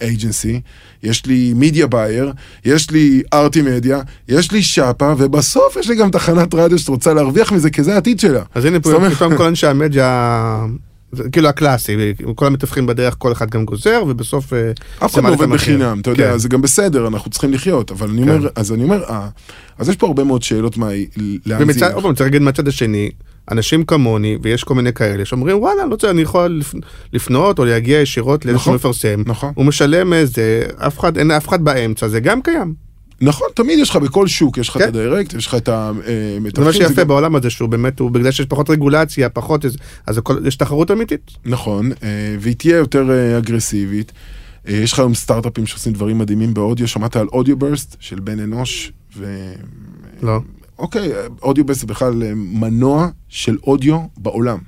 agency, 0.00 0.60
יש 1.02 1.26
לי 1.26 1.52
מידיה 1.56 1.86
בייר, 1.86 2.32
יש 2.64 2.90
לי 2.90 3.22
ארטי 3.32 3.62
מדיה, 3.62 4.00
יש 4.28 4.52
לי 4.52 4.62
שפה, 4.62 5.14
ובסוף 5.18 5.76
יש 5.76 5.88
לי 5.88 5.96
גם 5.96 6.10
תחנת 6.10 6.54
רדיו 6.54 6.78
שאת 6.78 6.88
רוצה 6.88 7.14
להרוויח 7.14 7.52
מזה, 7.52 7.70
כי 7.70 7.82
זה 7.82 7.94
העתיד 7.94 8.20
שלה. 8.20 8.42
אז 8.54 8.64
הנה 8.64 8.80
פה 8.80 8.90
פתאום 9.14 9.36
כל 9.36 9.44
אנשי 9.46 9.66
המדיה, 9.66 10.66
זה 11.12 11.30
כאילו 11.30 11.48
הקלאסי, 11.48 11.96
כל 12.34 12.46
המתווכים 12.46 12.86
בדרך, 12.86 13.14
כל 13.18 13.32
אחד 13.32 13.50
גם 13.50 13.64
גוזר, 13.64 14.02
ובסוף... 14.08 14.52
אה, 14.52 14.70
אף 15.04 15.14
אחד 15.14 15.22
לא 15.22 15.28
עובד. 15.28 15.48
בחינם, 15.48 16.00
אתה 16.00 16.10
יודע, 16.10 16.32
כן. 16.32 16.38
זה 16.38 16.48
גם 16.48 16.62
בסדר, 16.62 17.06
אנחנו 17.06 17.30
צריכים 17.30 17.52
לחיות, 17.52 17.90
אבל 17.90 18.08
אני 18.08 18.22
אומר, 18.22 18.48
אז 18.56 18.72
אני 18.72 18.84
אומר, 18.84 19.04
אה, 19.04 19.28
אז 19.78 19.88
יש 19.88 19.96
פה 19.96 20.06
הרבה 20.06 20.24
מאוד 20.24 20.42
שאלות 20.42 20.76
מה, 20.76 20.88
ומצד. 21.46 21.92
עוד 21.92 22.02
פעם, 22.04 22.14
צריך 22.14 22.26
להגיד 22.26 22.42
מהצד 22.42 22.68
השני, 22.68 23.10
אנשים 23.50 23.84
כמוני, 23.84 24.38
ויש 24.42 24.64
כל 24.64 24.74
מיני 24.74 24.92
כאלה, 24.92 25.24
שאומרים, 25.24 25.58
וואלה, 25.58 25.84
לא 25.84 25.90
רוצה, 25.90 26.10
אני 26.10 26.22
יכול 26.22 26.46
לפ- 26.60 26.74
לפנות 27.12 27.58
או 27.58 27.64
להגיע 27.64 28.00
ישירות 28.00 28.44
לאיזשהו 28.44 28.62
נכון, 28.62 28.74
מפרסם. 28.74 29.22
נכון. 29.26 29.52
הוא 29.56 29.64
משלם 29.64 30.12
איזה, 30.12 30.62
אף 30.76 30.98
אחד, 30.98 31.18
אין 31.18 31.30
אף 31.30 31.48
אחד 31.48 31.64
באמצע, 31.64 32.08
זה 32.08 32.20
גם 32.20 32.42
קיים. 32.42 32.74
נכון, 33.22 33.48
תמיד 33.54 33.78
יש 33.78 33.90
לך 33.90 33.96
בכל 33.96 34.26
שוק, 34.26 34.58
יש 34.58 34.68
לך 34.68 34.76
את 34.76 34.82
כן. 34.82 34.88
הדירקט, 34.88 35.34
יש 35.34 35.46
לך 35.46 35.54
את 35.54 35.66
זה 35.66 35.72
מה 35.72 35.90
המתווכים. 36.36 36.72
שיפה 36.88 37.02
גם- 37.02 37.08
בעולם 37.08 37.36
הזה, 37.36 37.50
שהוא 37.50 37.68
באמת, 37.68 37.98
הוא 38.00 38.10
בגלל 38.10 38.30
שיש 38.30 38.46
פחות 38.46 38.70
רגולציה, 38.70 39.28
פחות, 39.28 39.64
איזה- 39.64 39.78
אז 40.06 40.18
הכל, 40.18 40.36
יש 40.46 40.56
תחרות 40.56 40.90
אמיתית. 40.90 41.30
נכון, 41.44 41.92
אה, 42.02 42.08
והיא 42.40 42.56
תהיה 42.56 42.76
יותר 42.76 43.10
אה, 43.10 43.38
אגרסיבית. 43.38 44.12
אה, 44.68 44.72
יש 44.74 44.92
לך 44.92 44.98
היום 44.98 45.14
סטארט-אפים 45.14 45.66
שעושים 45.66 45.92
דברים 45.92 46.18
מדהימים 46.18 46.54
באודיו, 46.54 46.88
שמעת 46.88 47.16
על 47.16 47.26
אודיו 47.32 47.56
ברסט 47.56 47.96
של 48.00 48.20
בן 48.20 48.40
אנוש, 48.40 48.92
ו... 49.16 49.52
לא. 50.22 50.40
אוקיי, 50.80 51.12
אודיו 51.42 51.64
ברסט 51.64 51.80
זה 51.80 51.86
בכלל 51.86 52.22
אה, 52.22 52.32
מנוע 52.34 53.08
של 53.28 53.58
אודיו 53.66 54.00
בעולם. 54.16 54.58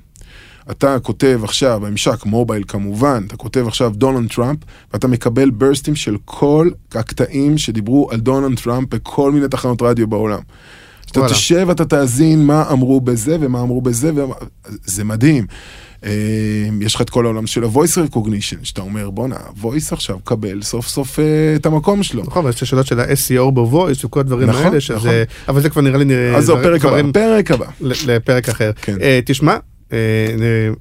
אתה 0.70 0.98
כותב 1.00 1.40
עכשיו 1.44 1.80
בממשק 1.80 2.26
מובייל 2.26 2.64
כמובן, 2.68 3.24
אתה 3.26 3.36
כותב 3.36 3.66
עכשיו 3.66 3.92
דונלד 3.94 4.32
טראמפ, 4.32 4.58
ואתה 4.92 5.08
מקבל 5.08 5.50
ברסטים 5.50 5.94
של 5.94 6.16
כל 6.24 6.70
הקטעים 6.94 7.58
שדיברו 7.58 8.10
על 8.10 8.20
דונלד 8.20 8.60
טראמפ 8.60 8.94
בכל 8.94 9.32
מיני 9.32 9.48
תחנות 9.48 9.82
רדיו 9.82 10.06
בעולם. 10.06 10.40
וואלה. 11.16 11.32
תשב, 11.32 11.70
אתה 11.70 11.84
תאזין 11.84 12.46
מה 12.46 12.64
אמרו 12.72 13.00
בזה 13.00 13.36
ומה 13.40 13.60
אמרו 13.60 13.80
בזה, 13.80 14.10
ומה... 14.14 14.34
זה 14.84 15.04
מדהים. 15.04 15.46
אה, 16.04 16.10
יש 16.80 16.94
לך 16.94 17.00
את 17.00 17.10
כל 17.10 17.24
העולם 17.24 17.46
של 17.46 17.64
ה-voice 17.64 18.10
recognition, 18.14 18.56
שאתה 18.62 18.80
אומר, 18.80 19.10
בואנה, 19.10 19.36
ה-voice 19.36 19.92
עכשיו 19.92 20.18
קבל 20.24 20.62
סוף 20.62 20.88
סוף 20.88 21.18
אה, 21.18 21.24
את 21.56 21.66
המקום 21.66 22.02
שלו. 22.02 22.22
נכון, 22.22 22.42
אבל 22.42 22.50
יש 22.50 22.64
שאלות 22.64 22.86
של 22.86 23.00
ה-SEO 23.00 23.50
ב 23.50 23.59
voice 23.59 24.04
וכל 24.04 24.20
הדברים 24.20 24.48
נכון, 24.48 24.64
האלה, 24.66 24.76
נכון. 24.96 25.10
אבל 25.48 25.60
זה 25.60 25.70
כבר 25.70 25.82
נראה 25.82 25.98
לי 25.98 26.04
נראה, 26.04 26.36
אז 26.36 26.44
זהו, 26.44 26.56
פרק 26.62 26.84
הבא, 26.84 27.02
פרק 27.12 27.50
הבא. 27.50 27.66
לפרק 27.80 28.48
אחר. 28.48 28.70
כן. 28.82 28.96
אה, 29.02 29.20
תשמע, 29.26 29.56
אה, 29.92 29.98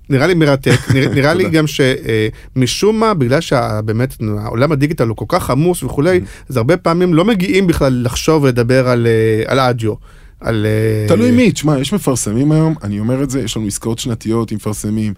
נראה 0.09 0.27
לי 0.27 0.33
מרתק, 0.33 0.77
נראה- 1.15 1.33
לי. 1.39 1.49
גם 1.49 1.65
שמשום 1.67 2.99
מה, 2.99 3.13
בגלל 3.13 3.41
שבאמת 3.41 4.15
העולם 4.39 4.71
הדיגיטל 4.71 5.07
הוא 5.07 5.17
כל 5.17 5.25
כך 5.27 5.49
עמוס 5.49 5.83
וכולי, 5.83 6.17
Mm-hmm. 6.19 6.45
אז 6.49 6.57
הרבה 6.57 6.77
פעמים 6.77 7.13
לא 7.13 7.25
מגיעים 7.25 7.67
בכלל 7.67 8.01
לחשוב 8.05 8.43
ולדבר 8.43 8.87
על 9.47 9.59
אדיו. 9.59 9.93
על... 10.41 10.65
אה, 10.65 11.07
תלוי 11.07 11.31
מי, 11.31 11.51
תשמע, 11.51 11.79
יש 11.79 11.93
מפרסמים 11.93 12.51
היום, 12.51 12.75
אני 12.83 12.99
אומר 12.99 13.23
את 13.23 13.29
זה, 13.29 13.41
יש 13.41 13.57
לנו 13.57 13.67
עסקאות 13.67 13.99
שנתיות 13.99 14.51
עם 14.51 14.55
מפרסמים. 14.55 15.13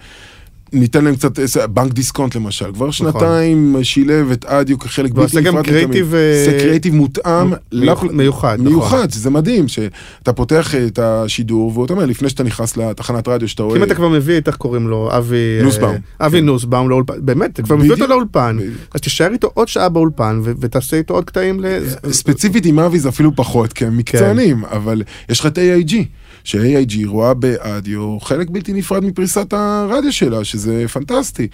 ניתן 0.74 1.04
להם 1.04 1.16
קצת, 1.16 1.40
איזה- 1.40 1.68
בנק 1.68 1.94
דיסקונט 1.94 2.36
למשל, 2.36 2.72
כבר 2.74 2.92
שנתיים 2.92 3.76
שילב 3.84 4.32
את 4.32 4.46
אדיו 4.46 4.80
כחלק 4.80 5.12
נכון. 5.12 5.42
גם 5.44 5.58
נפרד 5.58 5.74
מתמיד. 5.74 6.04
אה, 6.14 6.44
זה 6.46 6.58
קריאיטיב 6.60 6.96
מותאם, 6.96 7.50
מיוח- 7.74 8.04
לפ- 8.04 8.12
מיוחד, 8.12 8.58
נכון. 8.60 8.68
מיוחד, 8.74 9.12
זה 9.12 9.30
מדהים, 9.30 9.68
שאתה 9.68 10.34
פותח 10.34 10.76
את 10.76 11.00
השידור, 11.00 11.80
ואתה 11.80 11.94
אומר, 11.94 12.06
לפני 12.06 12.30
שאתה 12.30 12.44
נכנס 12.44 12.78
לתחנת 12.78 13.28
רדיו 13.28 13.48
שאתה 13.48 13.64
רואה, 13.64 13.78
אם 13.78 13.84
אתה 13.84 13.96
כבר 13.96 14.10
מביא 14.10 14.38
את, 14.38 14.48
איך 14.48 14.56
קוראים 14.56 14.88
לו, 14.88 15.10
אבי... 15.18 15.36
אה, 15.60 15.64
נוסבאום. 15.64 15.96
אבי 16.20 16.38
כן. 16.40 16.46
נוסבאום 16.46 16.90
לאולפן, 16.90 17.14
באמת, 17.20 17.50
אתה 17.54 17.62
כבר 17.64 17.76
מביא 17.76 17.92
אותו. 17.92 18.08
לאולפן. 18.08 18.58
אז 18.94 19.02
תישאר 19.02 19.32
איתו 19.34 19.50
עוד 19.54 19.68
שעה 19.68 19.90
באולפן 19.90 20.40
ו- 20.44 20.52
ותעשה 20.60 20.98
איתו 20.98 21.14
עוד 21.14 21.26
קטעים 21.26 21.60
ל... 21.60 21.66
ספציפית 22.12 22.66
עם 22.66 22.80
אבי 22.80 23.00
זה 23.00 23.10
אפילו 23.10 23.36
פחות, 23.36 23.74
כי 23.74 23.86
הם 23.86 23.98
מקצוענים, 23.98 24.66
אבל 24.66 25.02
יש 25.30 25.40
לך 25.40 25.46
את 25.46 25.58
AIG, 25.58 25.94
ש-AIG 26.44 27.06
רואה 27.06 27.34
באדיו 27.34 28.18
חלק 28.20 28.50
בלתי 28.50 28.74
נפרד 28.74 29.04
מפריסת 29.04 29.54
הרדיו 29.54 30.14
שלה, 30.14 30.44
שזה 30.44 30.86
פנטסטי. 30.88 31.48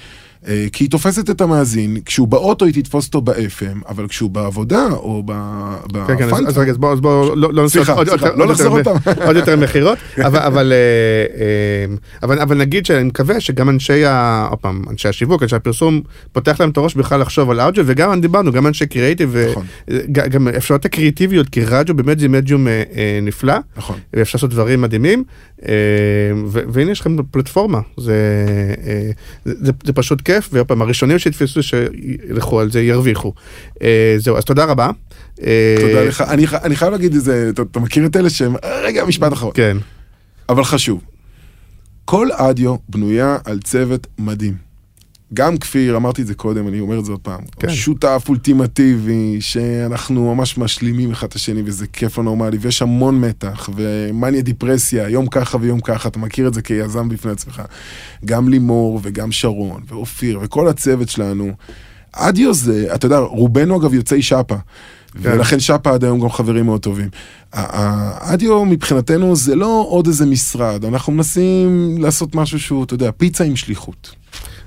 אה, 0.48 0.66
כי 0.74 0.84
היא 0.84 0.90
תופסת 0.90 1.30
את 1.30 1.41
המאזין, 1.41 1.98
כשהוא 2.06 2.28
באוטו 2.28 2.66
היא 2.66 2.74
תתפוס 2.74 3.06
אותו 3.07 3.22
ב-FM, 3.22 3.88
אבל 3.90 4.07
כשהוא 4.07 4.30
בעבודה 4.30 4.88
או 4.91 5.24
ב- 5.26 5.34
כן, 6.07 6.18
כן, 6.18 6.24
אז- 6.24 6.30
בפנטה, 6.32 6.60
רגע, 6.61 6.72
אז 6.72 6.78
בוא, 6.78 6.94
אז 6.94 6.99
בוא, 6.99 7.26
לא 7.36 7.36
לא 7.36 7.53
לא 7.53 7.61
יותר- 8.52 8.68
אותם. 8.68 8.91
עוד 9.28 9.36
יותר 9.36 9.56
מכירות, 9.57 9.98
אבל- 10.28 10.74
אה, 10.74 10.76
אה, 12.30 12.36
אבל 12.44 12.57
נגיד 12.57 12.86
שאני 12.86 13.03
מקווה 13.03 13.40
שגם 13.40 13.70
אנשי, 13.70 14.02
עוד 14.49 14.60
פעם, 14.60 14.84
אנשי 14.90 15.07
השיווק, 15.07 15.44
אנשי 15.44 15.56
הפרסום, 15.56 16.02
פותח 16.32 16.60
להם 16.61 16.70
את 16.70 16.78
הראש 16.78 16.95
בכלל 16.95 17.22
לחשוב 17.22 17.49
על 17.52 17.61
אודיו, 17.61 17.84
וגם 17.88 18.22
דיברנו, 18.22 18.52
גם 18.52 18.68
אנשי 18.68 18.86
קריאיטיב, 18.88 19.36
נכון. 19.52 19.66
גם 20.11 20.48
אפשרויות 20.48 20.86
הקריאיטיביות, 20.86 21.49
כי 21.49 21.64
רדיו 21.66 21.95
באמת 21.95 22.20
זה 22.20 22.28
מדיום 22.28 22.68
נפלא, 23.22 23.53
נכון. 23.78 23.98
ואפשר 24.14 24.38
לעשות 24.38 24.49
דברים 24.49 24.82
מדהימים, 24.82 25.24
והנה 26.44 26.91
יש 26.91 26.99
לכם 26.99 27.16
פלטפורמה, 27.32 27.80
זה 27.98 28.16
פשוט 29.95 30.22
כיף, 30.30 30.50
ועוד 30.54 30.68
פעם, 30.68 30.82
הראשונים 30.82 31.20
שיתפסו 31.20 31.64
שילכו 31.64 32.60
על 32.60 32.72
זה 32.72 32.82
ירוויחו. 32.82 33.34
אה, 33.82 34.16
זהו, 34.18 34.38
אז 34.38 34.44
תודה 34.46 34.66
רבה. 34.66 34.90
אה, 35.44 35.76
תודה 35.82 36.04
לך. 36.04 36.22
אני 36.22 36.46
אני 36.64 36.76
חייב 36.76 36.92
להגיד 36.92 37.14
איזה, 37.14 37.50
אתה- 37.54 37.62
אתה 37.72 37.80
מכיר 37.80 38.06
את 38.06 38.16
אלה 38.16 38.30
שהם, 38.30 38.56
רגע, 38.84 39.06
משפט 39.06 39.34
אחרון. 39.34 39.52
כן. 39.56 39.78
אבל 40.50 40.64
חשוב. 40.64 41.02
כל 42.06 42.28
אדיו 42.32 42.76
בנויה 42.90 43.38
על 43.46 43.60
צוות 43.60 44.08
מדהים. 44.20 44.69
גם 45.34 45.58
כפיר, 45.58 45.96
אמרתי 45.98 46.22
את 46.22 46.28
זה 46.28 46.34
קודם, 46.36 46.68
אני 46.68 46.80
אומר 46.80 47.00
את 47.00 47.06
זה 47.06 47.12
עוד 47.12 47.20
פעם. 47.20 47.40
כן. 47.60 47.70
שותף 47.70 48.26
אולטימטיבי, 48.30 49.38
שאנחנו 49.42 50.36
ממש 50.36 50.58
משלימים 50.58 51.12
אחד 51.12 51.28
את 51.28 51.36
השני, 51.36 51.62
וזה 51.66 51.88
כיף 51.88 52.18
לא 52.18 52.24
נורמלי, 52.24 52.58
ויש 52.62 52.82
המון 52.82 53.22
מתח, 53.22 53.70
ומאניה 53.76 54.42
דיפרסיה, 54.42 55.10
יום 55.10 55.28
ככה 55.28 55.58
ויום 55.62 55.80
ככה, 55.80 56.10
אתה 56.10 56.20
מכיר 56.20 56.48
את 56.48 56.54
זה 56.54 56.62
כיזם 56.62 57.10
בפני 57.10 57.32
עצמך. 57.32 57.62
גם 58.26 58.50
לימור, 58.50 59.00
וגם 59.04 59.32
שרון, 59.32 59.82
ואופיר, 59.88 60.40
וכל 60.42 60.68
הצוות 60.68 61.10
שלנו. 61.10 61.52
אדיו 62.14 62.54
זה, 62.54 62.88
אתה 62.96 63.06
יודע, 63.06 63.18
רובנו 63.20 63.78
אגב 63.82 63.94
יוצאי 63.94 64.22
שפה. 64.22 64.56
כן. 65.14 65.20
ולכן 65.22 65.60
שפה 65.60 65.94
עד 65.94 66.04
היום 66.04 66.20
גם 66.20 66.30
חברים 66.30 66.66
מאוד 66.66 66.82
טובים. 66.82 67.10
ה- 67.54 67.80
ה- 67.82 68.34
אדיו 68.34 68.66
מבחינתנו 68.66 69.36
זה 69.36 69.56
לא 69.56 69.86
עוד 69.90 70.08
איזה 70.08 70.26
משרד, 70.26 70.86
אנחנו 70.86 71.14
מנסים 71.14 71.96
לעשות 72.00 72.36
משהו 72.36 72.60
שהוא, 72.60 72.84
אתה 72.84 72.94
יודע, 72.94 73.12
פיצה 73.18 73.44
עם 73.44 73.56
שליחות. 73.56 74.16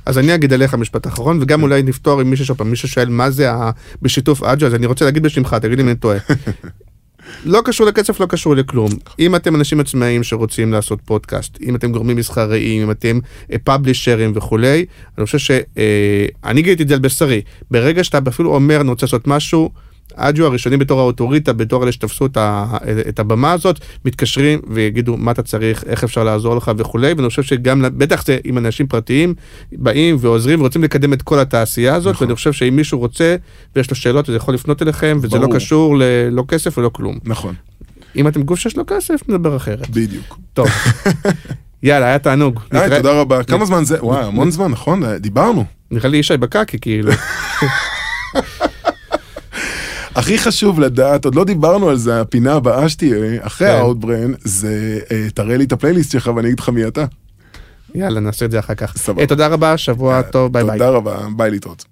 אז 0.06 0.18
אני 0.18 0.34
אגיד 0.34 0.52
עליך 0.52 0.74
משפט 0.74 1.06
אחרון, 1.06 1.38
וגם 1.42 1.62
אולי 1.62 1.82
נפתור 1.82 2.20
עם 2.20 2.30
מישהו 2.30 2.46
שוב 2.46 2.56
פעם, 2.56 2.70
מישהו 2.70 2.88
שואל 2.88 3.08
מה 3.08 3.30
זה 3.30 3.52
ה... 3.52 3.70
בשיתוף 4.02 4.42
אג'ו, 4.42 4.66
אז 4.66 4.74
אני 4.74 4.86
רוצה 4.86 5.04
להגיד 5.04 5.22
בשמך, 5.22 5.54
תגיד 5.54 5.78
לי 5.78 5.82
אם 5.82 5.88
אני 5.88 5.96
טועה. 5.96 6.18
לא 7.44 7.60
קשור 7.64 7.86
לכסף, 7.86 8.20
לא 8.20 8.26
קשור 8.26 8.56
לכלום. 8.56 8.90
אם 9.18 9.36
אתם 9.36 9.56
אנשים 9.56 9.80
עצמאיים 9.80 10.22
שרוצים 10.22 10.72
לעשות 10.72 11.00
פודקאסט, 11.04 11.58
אם 11.60 11.76
אתם 11.76 11.92
גורמים 11.92 12.16
מסחריים, 12.16 12.82
אם 12.82 12.90
אתם 12.90 13.18
פאבלישרים 13.64 14.32
וכולי, 14.34 14.86
אני 15.18 15.26
חושב 15.26 15.38
שאני 15.38 16.62
גיליתי 16.62 16.82
את 16.82 16.88
זה 16.88 16.94
על 16.94 17.00
בשרי. 17.00 17.42
ברגע 17.70 18.04
שאתה 18.04 18.18
אפילו 18.28 18.54
אומר, 18.54 18.80
אני 18.80 18.88
רוצה 18.88 19.06
לעשות 19.06 19.26
משהו, 19.26 19.70
אג'ו 20.16 20.46
הראשונים 20.46 20.78
בתור 20.78 21.00
האוטוריטה, 21.00 21.52
בתור 21.52 21.82
אלה 21.82 21.92
שתפסו 21.92 22.26
את, 22.26 22.36
ה, 22.36 22.66
את 23.08 23.18
הבמה 23.18 23.52
הזאת, 23.52 23.78
מתקשרים 24.04 24.58
ויגידו 24.70 25.16
מה 25.16 25.30
אתה 25.30 25.42
צריך, 25.42 25.84
איך 25.86 26.04
אפשר 26.04 26.24
לעזור 26.24 26.56
לך 26.56 26.70
וכולי, 26.76 27.12
ואני 27.12 27.28
חושב 27.28 27.42
שגם, 27.42 27.84
בטח 27.96 28.26
זה 28.26 28.38
עם 28.44 28.58
אנשים 28.58 28.86
פרטיים, 28.86 29.34
באים 29.72 30.16
ועוזרים 30.20 30.60
ורוצים 30.60 30.84
לקדם 30.84 31.12
את 31.12 31.22
כל 31.22 31.38
התעשייה 31.38 31.94
הזאת, 31.94 32.14
נכון. 32.14 32.26
ואני 32.26 32.36
חושב 32.36 32.52
שאם 32.52 32.76
מישהו 32.76 32.98
רוצה 32.98 33.36
ויש 33.76 33.90
לו 33.90 33.96
שאלות, 33.96 34.28
אז 34.28 34.34
יכול 34.34 34.54
לפנות 34.54 34.82
אליכם, 34.82 35.18
וזה 35.22 35.28
ברור. 35.38 35.50
לא 35.52 35.54
קשור 35.54 35.96
ללא 35.98 36.44
כסף 36.48 36.78
ולא 36.78 36.88
כלום. 36.88 37.18
נכון, 37.24 37.54
אם 38.16 38.28
אתם 38.28 38.42
גוף 38.42 38.58
שיש 38.58 38.76
לו 38.76 38.84
כסף, 38.86 39.20
נדבר 39.28 39.56
אחרת. 39.56 39.90
בדיוק. 39.90 40.38
טוב. 40.52 40.68
יאללה, 41.82 42.06
היה 42.06 42.18
תענוג. 42.18 42.60
היי, 42.70 42.82
נתראה- 42.84 42.96
תודה 42.96 43.20
רבה. 43.20 43.42
כמה 43.42 43.64
זמן 43.64 43.84
זה? 43.84 44.04
וואי, 44.04 44.24
המון 44.24 44.50
זמן, 44.50 44.70
נכון? 44.70 45.16
דיברנו. 45.16 45.64
נראה 45.90 46.08
לי 46.08 46.16
ישי 46.16 46.36
בקקי, 46.36 46.78
כאילו. 46.80 47.12
הכי 50.14 50.38
חשוב 50.38 50.80
לדעת, 50.80 51.24
עוד 51.24 51.34
לא 51.34 51.44
דיברנו 51.44 51.88
על 51.88 51.96
זה, 51.96 52.20
הפינה 52.20 52.54
הבאה 52.54 52.88
שתהיה, 52.88 53.46
אחרי 53.46 53.68
כן. 53.68 53.74
ה 53.74 53.80
Outbrain, 53.80 54.32
זה 54.44 54.98
אה, 55.10 55.26
תראה 55.34 55.56
לי 55.56 55.64
את 55.64 55.72
הפלייליסט 55.72 56.12
שלך 56.12 56.30
ואני 56.36 56.48
אגיד 56.48 56.60
לך 56.60 56.68
מי 56.68 56.86
אתה. 56.86 57.04
יאללה, 57.94 58.20
נעשה 58.20 58.44
את 58.44 58.50
זה 58.50 58.58
אחר 58.58 58.74
כך. 58.74 58.96
סבבה. 58.96 59.22
אה, 59.22 59.26
תודה 59.26 59.46
רבה, 59.46 59.78
שבוע 59.78 60.22
טוב, 60.22 60.52
ביי 60.52 60.64
ביי. 60.64 60.78
תודה 60.78 60.90
רבה, 60.90 61.18
ביי 61.36 61.50
להתראות. 61.50 61.84